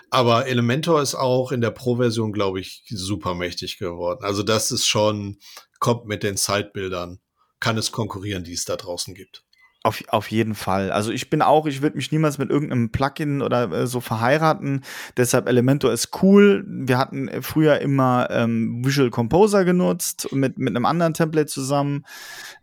aber 0.10 0.48
Elementor 0.48 1.02
ist 1.02 1.16
auch 1.16 1.52
in 1.52 1.62
der 1.62 1.72
Pro-Version, 1.72 2.32
glaube 2.32 2.60
ich, 2.60 2.84
super 2.88 3.36
mächtig 3.36 3.78
geworden. 3.78 4.24
Also 4.24 4.42
das 4.42 4.72
ist 4.72 4.88
schon, 4.88 5.38
kommt 5.80 6.06
mit 6.06 6.24
den 6.24 6.38
Sidebildern, 6.38 7.20
kann 7.60 7.78
es 7.78 7.92
konkurrieren, 7.92 8.44
die 8.44 8.54
es 8.54 8.66
da 8.66 8.76
draußen 8.76 9.14
gibt. 9.14 9.44
Auf, 9.86 10.02
auf 10.08 10.32
jeden 10.32 10.56
Fall. 10.56 10.92
Also 10.92 11.12
ich 11.12 11.30
bin 11.30 11.44
auch, 11.44 11.68
ich 11.68 11.84
würde 11.84 11.96
mich 11.96 12.12
niemals 12.12 12.40
mit 12.40 12.50
irgendeinem 12.50 12.90
Plugin 12.90 13.44
oder 13.44 13.72
äh, 13.72 13.86
so 13.86 14.00
verheiraten. 14.00 14.82
Deshalb 15.16 15.48
Elementor 15.48 15.94
ist 15.94 16.10
cool. 16.24 16.66
Wir 16.68 16.98
hatten 16.98 17.30
früher 17.44 17.80
immer 17.82 18.28
ähm, 18.32 18.84
Visual 18.84 19.12
Composer 19.12 19.64
genutzt 19.64 20.30
mit, 20.32 20.58
mit 20.58 20.76
einem 20.76 20.88
anderen 20.88 21.14
Template 21.14 21.46
zusammen. 21.46 22.04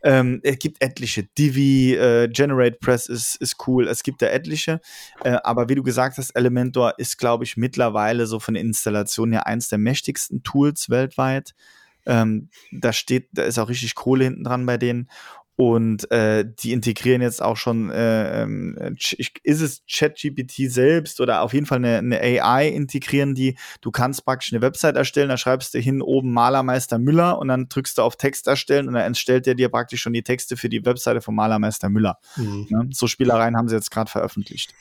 Ähm, 0.03 0.41
es 0.43 0.59
gibt 0.59 0.83
etliche. 0.83 1.23
Divi, 1.39 1.95
äh, 1.95 2.27
Generate 2.27 2.79
Press 2.81 3.07
ist, 3.07 3.37
ist 3.37 3.69
cool. 3.69 3.87
Es 3.87 4.03
gibt 4.03 4.21
da 4.21 4.27
etliche. 4.27 4.81
Äh, 5.23 5.39
aber 5.45 5.69
wie 5.69 5.77
du 5.77 5.85
gesagt 5.85 6.19
hast, 6.19 6.31
Elementor 6.31 6.95
ist, 6.99 7.19
glaube 7.19 7.45
ich, 7.45 7.57
mittlerweile 7.57 8.27
so 8.27 8.41
von 8.41 8.55
der 8.55 8.65
Installation 8.65 9.31
her 9.31 9.47
eins 9.47 9.69
der 9.69 9.79
mächtigsten 9.79 10.43
Tools 10.43 10.91
weltweit. 10.91 11.55
Ähm, 12.05 12.49
da 12.73 12.93
steht, 12.93 13.29
da 13.33 13.45
ist 13.45 13.59
auch 13.59 13.69
richtig 13.69 13.95
Kohle 13.95 14.25
hinten 14.25 14.43
dran 14.43 14.67
bei 14.67 14.77
denen. 14.77 15.09
Und 15.65 16.11
äh, 16.11 16.45
die 16.45 16.73
integrieren 16.73 17.23
jetzt 17.23 17.41
auch 17.41 17.57
schon, 17.57 17.89
äh, 17.89 18.43
ähm, 18.43 18.97
ist 19.45 19.61
es 19.61 19.83
ChatGPT 19.89 20.69
selbst 20.69 21.21
oder 21.21 21.43
auf 21.43 21.53
jeden 21.53 21.67
Fall 21.67 21.79
eine, 21.79 21.99
eine, 21.99 22.21
AI 22.21 22.67
integrieren 22.67 23.37
die. 23.37 23.57
Du 23.81 23.93
kannst 23.93 24.25
praktisch 24.25 24.53
eine 24.53 24.61
Website 24.61 24.97
erstellen, 24.97 25.29
da 25.29 25.37
schreibst 25.37 25.73
du 25.75 25.79
hin 25.79 26.03
oben 26.03 26.33
Malermeister 26.33 26.99
Müller 26.99 27.39
und 27.39 27.47
dann 27.47 27.69
drückst 27.69 27.99
du 27.99 28.03
auf 28.03 28.17
Text 28.17 28.49
erstellen 28.49 28.89
und 28.89 28.95
dann 28.95 29.05
erstellt 29.05 29.47
der 29.47 29.55
dir 29.55 29.69
praktisch 29.69 30.03
schon 30.03 30.13
die 30.13 30.25
Texte 30.25 30.57
für 30.57 30.69
die 30.69 30.85
Webseite 30.85 31.21
von 31.21 31.37
Malermeister 31.37 31.89
Müller. 31.89 32.19
Mhm. 32.35 32.67
Ne? 32.69 32.89
So 32.91 33.07
Spielereien 33.07 33.57
haben 33.57 33.69
sie 33.69 33.77
jetzt 33.77 33.93
gerade 33.93 34.11
veröffentlicht. 34.11 34.75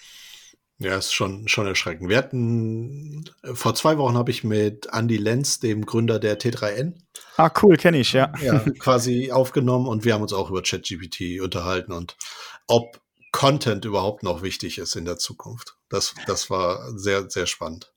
Ja, 0.82 0.98
ist 0.98 1.14
schon, 1.14 1.48
schon 1.48 1.68
erschreckend. 1.68 2.10
Wir 2.10 2.18
hatten, 2.18 3.30
vor 3.54 3.76
zwei 3.76 4.00
Wochen 4.00 4.18
habe 4.18 4.32
ich 4.32 4.44
mit 4.44 4.88
Andy 4.92 5.18
Lenz, 5.18 5.60
dem 5.60 5.86
Gründer 5.86 6.18
der 6.18 6.40
T3N. 6.40 6.94
Ah, 7.38 7.52
cool, 7.62 7.78
kenne 7.78 8.00
ich, 8.00 8.14
ja. 8.14 8.34
Ja, 8.42 8.60
quasi 8.80 9.32
aufgenommen 9.32 9.88
und 9.88 10.06
wir 10.06 10.16
haben 10.16 10.24
uns 10.24 10.34
auch 10.34 10.50
über 10.50 10.64
ChatGPT 10.64 11.40
unterhalten 11.40 11.92
und 11.92 12.18
ob 12.66 13.00
Content 13.32 13.86
überhaupt 13.86 14.24
noch 14.24 14.42
wichtig 14.42 14.80
ist 14.80 14.96
in 14.96 15.06
der 15.06 15.18
Zukunft. 15.18 15.78
Das, 15.90 16.16
das 16.26 16.50
war 16.50 16.98
sehr, 16.98 17.30
sehr 17.30 17.46
spannend. 17.46 17.94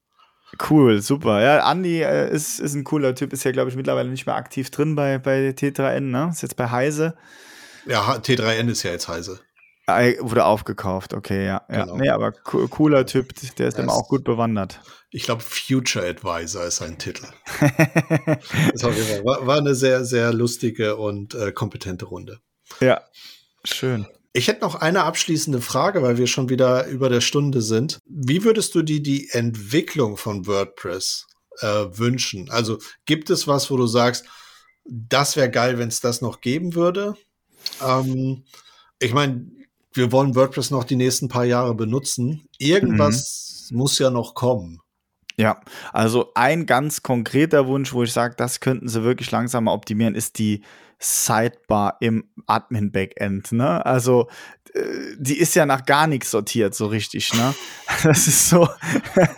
Cool, 0.68 1.00
super. 1.00 1.40
Ja, 1.40 1.70
Andy 1.72 2.02
äh, 2.02 2.30
ist, 2.30 2.60
ist 2.60 2.74
ein 2.74 2.84
cooler 2.84 3.14
Typ, 3.14 3.32
ist 3.32 3.44
ja, 3.44 3.52
glaube 3.52 3.70
ich, 3.70 3.76
mittlerweile 3.76 4.10
nicht 4.10 4.26
mehr 4.26 4.36
aktiv 4.36 4.70
drin 4.70 4.94
bei, 4.94 5.16
bei 5.16 5.54
T3N, 5.56 6.00
ne? 6.00 6.28
Ist 6.30 6.42
jetzt 6.42 6.56
bei 6.56 6.70
Heise. 6.70 7.16
Ja, 7.86 8.16
T3N 8.16 8.68
ist 8.68 8.82
ja 8.82 8.90
jetzt 8.90 9.08
Heise. 9.08 9.40
Wurde 9.86 10.46
aufgekauft, 10.46 11.12
okay, 11.12 11.44
ja. 11.44 11.62
ja. 11.70 11.84
Genau. 11.84 11.96
Nee, 11.96 12.08
aber 12.08 12.32
cooler 12.32 13.04
Typ, 13.04 13.34
der 13.56 13.68
ist 13.68 13.78
das 13.78 13.84
immer 13.84 13.92
auch 13.92 14.08
gut 14.08 14.24
bewandert. 14.24 14.80
Ich 15.10 15.24
glaube, 15.24 15.42
Future 15.42 16.06
Advisor 16.06 16.64
ist 16.64 16.76
sein 16.76 16.98
Titel. 16.98 17.26
war, 17.60 19.46
war, 19.46 19.58
eine 19.58 19.74
sehr, 19.74 20.04
sehr 20.04 20.32
lustige 20.32 20.96
und 20.96 21.34
äh, 21.34 21.52
kompetente 21.52 22.06
Runde. 22.06 22.40
Ja, 22.80 23.02
schön. 23.64 24.06
Ich 24.32 24.48
hätte 24.48 24.62
noch 24.62 24.74
eine 24.74 25.04
abschließende 25.04 25.60
Frage, 25.60 26.02
weil 26.02 26.18
wir 26.18 26.26
schon 26.26 26.48
wieder 26.48 26.86
über 26.86 27.08
der 27.08 27.20
Stunde 27.20 27.62
sind. 27.62 27.98
Wie 28.06 28.42
würdest 28.42 28.74
du 28.74 28.82
dir 28.82 29.00
die 29.00 29.28
Entwicklung 29.30 30.16
von 30.16 30.46
WordPress 30.46 31.26
äh, 31.60 31.66
wünschen? 31.66 32.50
Also 32.50 32.78
gibt 33.06 33.30
es 33.30 33.46
was, 33.46 33.70
wo 33.70 33.76
du 33.76 33.86
sagst, 33.86 34.24
das 34.84 35.36
wäre 35.36 35.50
geil, 35.50 35.78
wenn 35.78 35.88
es 35.88 36.00
das 36.00 36.20
noch 36.20 36.40
geben 36.40 36.74
würde? 36.74 37.14
Ähm, 37.80 38.44
ich 38.98 39.12
meine, 39.12 39.46
wir 39.94 40.12
wollen 40.12 40.34
WordPress 40.34 40.70
noch 40.70 40.84
die 40.84 40.96
nächsten 40.96 41.28
paar 41.28 41.44
Jahre 41.44 41.74
benutzen. 41.74 42.46
Irgendwas 42.58 43.68
mhm. 43.70 43.78
muss 43.78 43.98
ja 43.98 44.10
noch 44.10 44.34
kommen. 44.34 44.80
Ja, 45.36 45.60
also 45.92 46.30
ein 46.34 46.66
ganz 46.66 47.02
konkreter 47.02 47.66
Wunsch, 47.66 47.92
wo 47.92 48.04
ich 48.04 48.12
sage, 48.12 48.34
das 48.36 48.60
könnten 48.60 48.88
sie 48.88 49.02
wirklich 49.02 49.30
langsam 49.30 49.66
optimieren, 49.66 50.14
ist 50.14 50.38
die 50.38 50.62
Sidebar 51.04 51.98
im 52.00 52.24
Admin-Backend. 52.46 53.52
Ne? 53.52 53.84
Also 53.84 54.28
äh, 54.74 54.80
die 55.18 55.38
ist 55.38 55.54
ja 55.54 55.66
nach 55.66 55.84
gar 55.84 56.06
nichts 56.06 56.30
sortiert, 56.30 56.74
so 56.74 56.86
richtig, 56.86 57.34
ne? 57.34 57.54
Das 58.02 58.26
ist 58.26 58.48
so. 58.48 58.68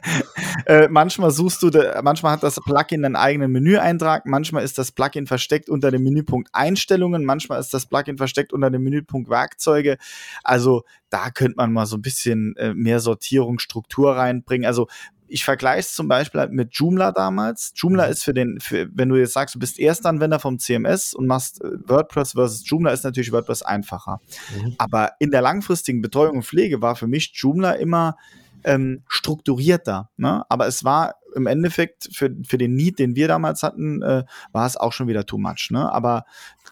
äh, 0.67 0.89
manchmal 0.89 1.31
suchst 1.31 1.63
du, 1.63 1.71
manchmal 2.03 2.33
hat 2.33 2.43
das 2.43 2.57
Plugin 2.57 3.05
einen 3.05 3.17
eigenen 3.17 3.53
Menüeintrag, 3.53 4.27
manchmal 4.27 4.65
ist 4.65 4.79
das 4.79 4.93
Plugin 4.93 5.27
versteckt 5.27 5.69
unter 5.69 5.91
dem 5.91 6.05
Menüpunkt 6.05 6.49
Einstellungen, 6.53 7.25
manchmal 7.25 7.61
ist 7.61 7.75
das 7.75 7.87
Plugin 7.87 8.17
versteckt 8.17 8.53
unter 8.53 8.71
dem 8.71 8.83
Menüpunkt 8.83 9.29
Werkzeuge. 9.29 9.99
Also 10.43 10.85
da 11.11 11.31
könnte 11.31 11.57
man 11.57 11.73
mal 11.73 11.87
so 11.87 11.97
ein 11.97 12.03
bisschen 12.03 12.57
äh, 12.57 12.75
mehr 12.75 13.01
Sortierung, 13.01 13.59
Struktur 13.59 14.17
reinbringen. 14.17 14.67
Also 14.67 14.89
ich 15.29 15.45
vergleiche 15.45 15.81
es 15.81 15.95
zum 15.95 16.09
Beispiel 16.09 16.41
halt 16.41 16.53
mit 16.53 16.75
Joomla 16.75 17.13
damals. 17.13 17.73
Joomla 17.75 18.07
mhm. 18.07 18.13
ist 18.13 18.25
für 18.25 18.35
den, 18.35 18.61
für, 18.61 18.89
wenn 18.95 19.09
du 19.09 19.17
jetzt 19.17 19.33
sagst, 19.33 19.55
du 19.55 19.59
bist 19.59 19.79
Erstanwender 19.79 20.39
vom 20.39 20.59
CMS 20.59 21.15
und 21.15 21.27
machst 21.27 21.63
äh, 21.63 21.71
WordPress 21.87 22.33
versus 22.33 22.69
Joomla, 22.69 22.93
ist 22.93 23.05
natürlich 23.05 23.33
WordPress 23.33 23.63
einfacher. 23.63 24.21
Mhm. 24.55 24.75
Aber 24.79 25.13
in 25.19 25.31
der 25.31 25.43
langfristigen 25.43 26.03
Betreuung 26.03 26.37
und 26.37 26.45
Pflege 26.45 26.81
war 26.83 26.97
für 26.97 27.07
mich 27.07 27.33
Joomla 27.35 27.73
immer 27.73 28.17
ähm, 28.65 29.03
strukturierter. 29.09 30.11
Ne? 30.17 30.45
Aber 30.49 30.67
es 30.67 30.85
war 30.85 31.17
im 31.35 31.47
Endeffekt 31.47 32.09
für, 32.13 32.35
für 32.47 32.59
den 32.59 32.75
Need, 32.75 32.99
den 32.99 33.15
wir 33.15 33.29
damals 33.29 33.63
hatten, 33.63 34.03
äh, 34.03 34.25
war 34.53 34.67
es 34.67 34.77
auch 34.77 34.93
schon 34.93 35.09
wieder 35.09 35.27
too 35.27 35.39
much. 35.39 35.69
Ne? 35.71 35.91
Aber 35.93 36.25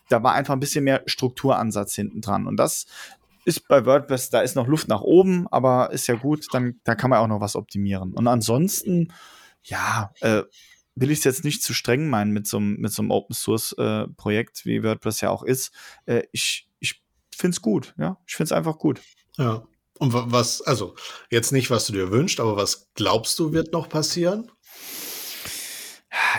da 0.08 0.22
war 0.22 0.34
einfach 0.34 0.54
ein 0.54 0.60
bisschen 0.60 0.84
mehr 0.84 1.02
Strukturansatz 1.06 1.94
hinten 1.94 2.20
dran. 2.20 2.46
Und 2.46 2.56
das 2.56 2.86
ist 3.44 3.68
bei 3.68 3.84
WordPress, 3.84 4.30
da 4.30 4.40
ist 4.40 4.56
noch 4.56 4.66
Luft 4.66 4.88
nach 4.88 5.00
oben, 5.00 5.46
aber 5.48 5.92
ist 5.92 6.06
ja 6.06 6.14
gut, 6.14 6.46
dann 6.52 6.80
da 6.84 6.94
kann 6.94 7.10
man 7.10 7.18
auch 7.20 7.26
noch 7.26 7.40
was 7.40 7.56
optimieren. 7.56 8.12
Und 8.12 8.26
ansonsten, 8.26 9.12
ja, 9.62 10.12
äh, 10.20 10.42
will 10.94 11.10
ich 11.10 11.18
es 11.18 11.24
jetzt 11.24 11.44
nicht 11.44 11.62
zu 11.62 11.74
streng 11.74 12.08
meinen 12.08 12.32
mit 12.32 12.46
so, 12.46 12.60
mit 12.60 12.92
so 12.92 13.02
einem 13.02 13.10
Open 13.10 13.34
Source 13.34 13.72
äh, 13.78 14.06
Projekt, 14.16 14.64
wie 14.64 14.82
WordPress 14.82 15.20
ja 15.20 15.30
auch 15.30 15.42
ist. 15.42 15.72
Äh, 16.06 16.22
ich 16.32 16.68
ich 16.80 17.02
finde 17.36 17.54
es 17.56 17.62
gut, 17.62 17.94
ja. 17.98 18.18
Ich 18.26 18.36
finde 18.36 18.48
es 18.48 18.52
einfach 18.52 18.78
gut. 18.78 19.00
Ja. 19.36 19.66
Und 19.98 20.12
was, 20.12 20.60
also 20.62 20.94
jetzt 21.30 21.52
nicht, 21.52 21.70
was 21.70 21.86
du 21.86 21.92
dir 21.92 22.10
wünschst, 22.10 22.40
aber 22.40 22.56
was 22.56 22.90
glaubst 22.94 23.38
du, 23.38 23.52
wird 23.52 23.72
noch 23.72 23.88
passieren? 23.88 24.50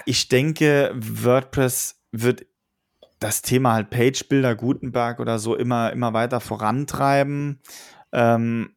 Ich 0.05 0.27
denke, 0.27 0.93
WordPress 0.95 2.01
wird 2.11 2.45
das 3.19 3.41
Thema 3.41 3.73
halt 3.73 3.89
Page-Builder, 3.89 4.55
Gutenberg 4.55 5.19
oder 5.19 5.39
so 5.39 5.55
immer, 5.55 5.91
immer 5.93 6.13
weiter 6.13 6.39
vorantreiben. 6.39 7.59
Ähm, 8.11 8.75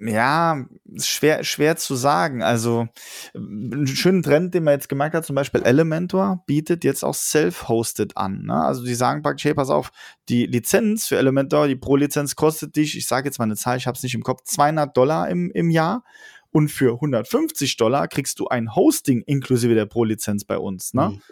ja, 0.00 0.66
schwer, 0.98 1.44
schwer 1.44 1.76
zu 1.76 1.94
sagen. 1.94 2.42
Also, 2.42 2.88
einen 3.34 3.86
schönen 3.86 4.22
Trend, 4.22 4.54
den 4.54 4.64
man 4.64 4.74
jetzt 4.74 4.88
gemerkt 4.88 5.14
hat, 5.14 5.24
zum 5.24 5.36
Beispiel 5.36 5.62
Elementor 5.62 6.42
bietet 6.46 6.84
jetzt 6.84 7.04
auch 7.04 7.14
Self-Hosted 7.14 8.16
an. 8.16 8.42
Ne? 8.44 8.54
Also, 8.54 8.84
die 8.84 8.94
sagen 8.94 9.22
praktisch, 9.22 9.44
hey, 9.44 9.54
pass 9.54 9.70
auf, 9.70 9.92
die 10.28 10.46
Lizenz 10.46 11.06
für 11.06 11.16
Elementor, 11.16 11.68
die 11.68 11.76
Pro-Lizenz 11.76 12.34
kostet 12.36 12.76
dich, 12.76 12.96
ich 12.96 13.06
sage 13.06 13.28
jetzt 13.28 13.38
mal 13.38 13.44
eine 13.44 13.56
Zahl, 13.56 13.76
ich 13.76 13.86
habe 13.86 13.96
es 13.96 14.02
nicht 14.02 14.14
im 14.14 14.22
Kopf, 14.22 14.42
200 14.44 14.96
Dollar 14.96 15.28
im, 15.28 15.50
im 15.52 15.70
Jahr. 15.70 16.04
Und 16.50 16.68
für 16.68 16.94
150 16.94 17.76
Dollar 17.76 18.06
kriegst 18.06 18.38
du 18.38 18.48
ein 18.48 18.74
Hosting 18.74 19.22
inklusive 19.22 19.74
der 19.74 19.86
Pro-Lizenz 19.86 20.44
bei 20.44 20.58
uns. 20.58 20.94
Ne? 20.94 21.10
Mhm. 21.10 21.22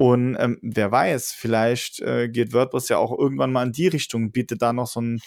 Und 0.00 0.34
ähm, 0.40 0.58
wer 0.62 0.90
weiß, 0.90 1.32
vielleicht 1.32 2.00
äh, 2.00 2.30
geht 2.30 2.54
WordPress 2.54 2.88
ja 2.88 2.96
auch 2.96 3.18
irgendwann 3.18 3.52
mal 3.52 3.66
in 3.66 3.72
die 3.72 3.86
Richtung, 3.86 4.32
bietet 4.32 4.62
da 4.62 4.72
noch 4.72 4.86
so 4.86 4.98
ein, 4.98 5.20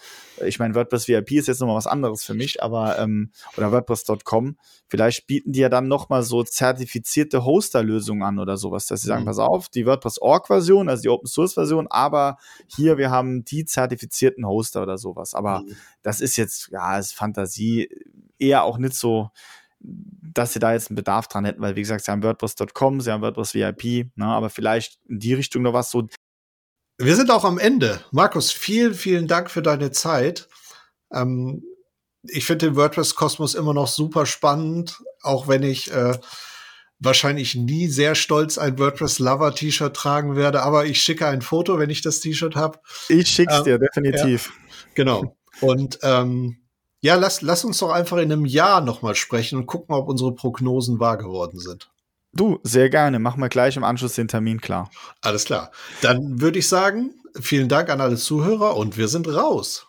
ich 0.44 0.58
meine, 0.58 0.74
WordPress 0.74 1.08
VIP 1.08 1.34
ist 1.34 1.48
jetzt 1.48 1.60
nochmal 1.60 1.76
was 1.76 1.86
anderes 1.86 2.24
für 2.24 2.34
mich, 2.34 2.64
aber, 2.64 2.98
ähm, 2.98 3.30
oder 3.56 3.72
WordPress.com, 3.72 4.58
vielleicht 4.88 5.28
bieten 5.28 5.52
die 5.52 5.60
ja 5.60 5.70
dann 5.70 5.88
nochmal 5.88 6.24
so 6.24 6.42
zertifizierte 6.42 7.46
Hoster-Lösungen 7.46 8.24
an 8.24 8.40
oder 8.40 8.58
sowas, 8.58 8.88
dass 8.88 9.04
sie 9.04 9.10
sagen, 9.10 9.22
mhm. 9.22 9.28
pass 9.28 9.38
auf, 9.38 9.70
die 9.70 9.86
WordPress-Org-Version, 9.86 10.90
also 10.90 11.04
die 11.04 11.10
Open-Source-Version, 11.10 11.86
aber 11.92 12.40
hier, 12.66 12.98
wir 12.98 13.12
haben 13.12 13.46
die 13.46 13.66
zertifizierten 13.66 14.44
Hoster 14.44 14.82
oder 14.82 14.98
sowas. 14.98 15.36
Aber 15.36 15.60
mhm. 15.60 15.76
das 16.02 16.20
ist 16.20 16.36
jetzt, 16.36 16.70
ja, 16.72 16.98
ist 16.98 17.14
Fantasie, 17.14 17.90
eher 18.40 18.64
auch 18.64 18.80
nicht 18.80 18.96
so, 18.96 19.30
dass 19.84 20.54
sie 20.54 20.60
da 20.60 20.74
jetzt 20.74 20.90
einen 20.90 20.96
Bedarf 20.96 21.28
dran 21.28 21.46
hätten, 21.46 21.62
weil 21.62 21.76
wie 21.76 21.82
gesagt, 21.82 22.06
sie 22.06 22.12
haben 22.12 22.24
WordPress.com, 22.24 23.02
sie 23.02 23.12
haben 23.12 23.22
WordPress 23.22 23.54
VIP, 23.54 24.08
ne, 24.16 24.26
aber 24.26 24.50
vielleicht 24.50 25.00
in 25.08 25.20
die 25.20 25.34
Richtung 25.34 25.64
noch 25.64 25.74
was 25.74 25.92
so. 25.92 26.08
Wir 26.98 27.16
sind 27.16 27.32
auch 27.32 27.44
am 27.44 27.58
Ende. 27.58 28.04
Markus, 28.12 28.52
vielen, 28.52 28.94
vielen 28.94 29.28
Dank 29.28 29.52
für 29.52 29.62
deine 29.62 29.92
Zeit. 29.92 30.48
Ähm, 31.12 31.64
ich 32.24 32.46
finde 32.46 32.68
den 32.68 32.76
WordPress-Kosmos 32.76 33.54
immer 33.56 33.74
noch 33.74 33.88
super 33.88 34.26
spannend, 34.26 35.02
auch 35.22 35.48
wenn 35.48 35.64
ich 35.64 35.92
äh, 35.92 36.18
wahrscheinlich 37.00 37.56
nie 37.56 37.88
sehr 37.88 38.16
stolz 38.16 38.58
ein 38.58 38.80
WordPress-Lover-T-Shirt 38.80 39.94
tragen 39.94 40.36
werde, 40.36 40.64
aber 40.64 40.86
ich 40.86 41.02
schicke 41.02 41.28
ein 41.28 41.42
Foto, 41.42 41.78
wenn 41.80 41.90
ich 41.90 42.02
das 42.02 42.22
T-Shirt 42.22 42.56
habe. 42.56 42.80
Ich 43.10 43.28
schick's 43.28 43.58
ähm, 43.58 43.64
dir, 43.66 43.80
definitiv. 43.80 44.48
Ja, 44.48 44.88
genau. 44.96 45.38
Und 45.60 46.00
ähm, 46.02 46.63
ja, 47.04 47.16
lass, 47.16 47.42
lass 47.42 47.66
uns 47.66 47.80
doch 47.80 47.92
einfach 47.92 48.16
in 48.18 48.32
einem 48.32 48.46
Jahr 48.46 48.80
nochmal 48.80 49.14
sprechen 49.16 49.60
und 49.60 49.66
gucken, 49.66 49.94
ob 49.94 50.08
unsere 50.08 50.34
Prognosen 50.34 51.02
wahr 51.02 51.18
geworden 51.18 51.60
sind. 51.60 51.92
Du, 52.32 52.60
sehr 52.64 52.90
gerne. 52.90 53.20
Machen 53.20 53.42
wir 53.42 53.50
gleich 53.50 53.76
im 53.76 53.84
Anschluss 53.84 54.16
den 54.16 54.30
Termin 54.30 54.62
klar. 54.62 54.90
Alles 55.22 55.44
klar. 55.44 55.72
Dann 56.02 56.40
würde 56.40 56.60
ich 56.60 56.68
sagen, 56.70 57.14
vielen 57.42 57.68
Dank 57.68 57.90
an 57.90 58.00
alle 58.00 58.16
Zuhörer 58.16 58.78
und 58.78 58.98
wir 58.98 59.10
sind 59.10 59.28
raus. 59.28 59.86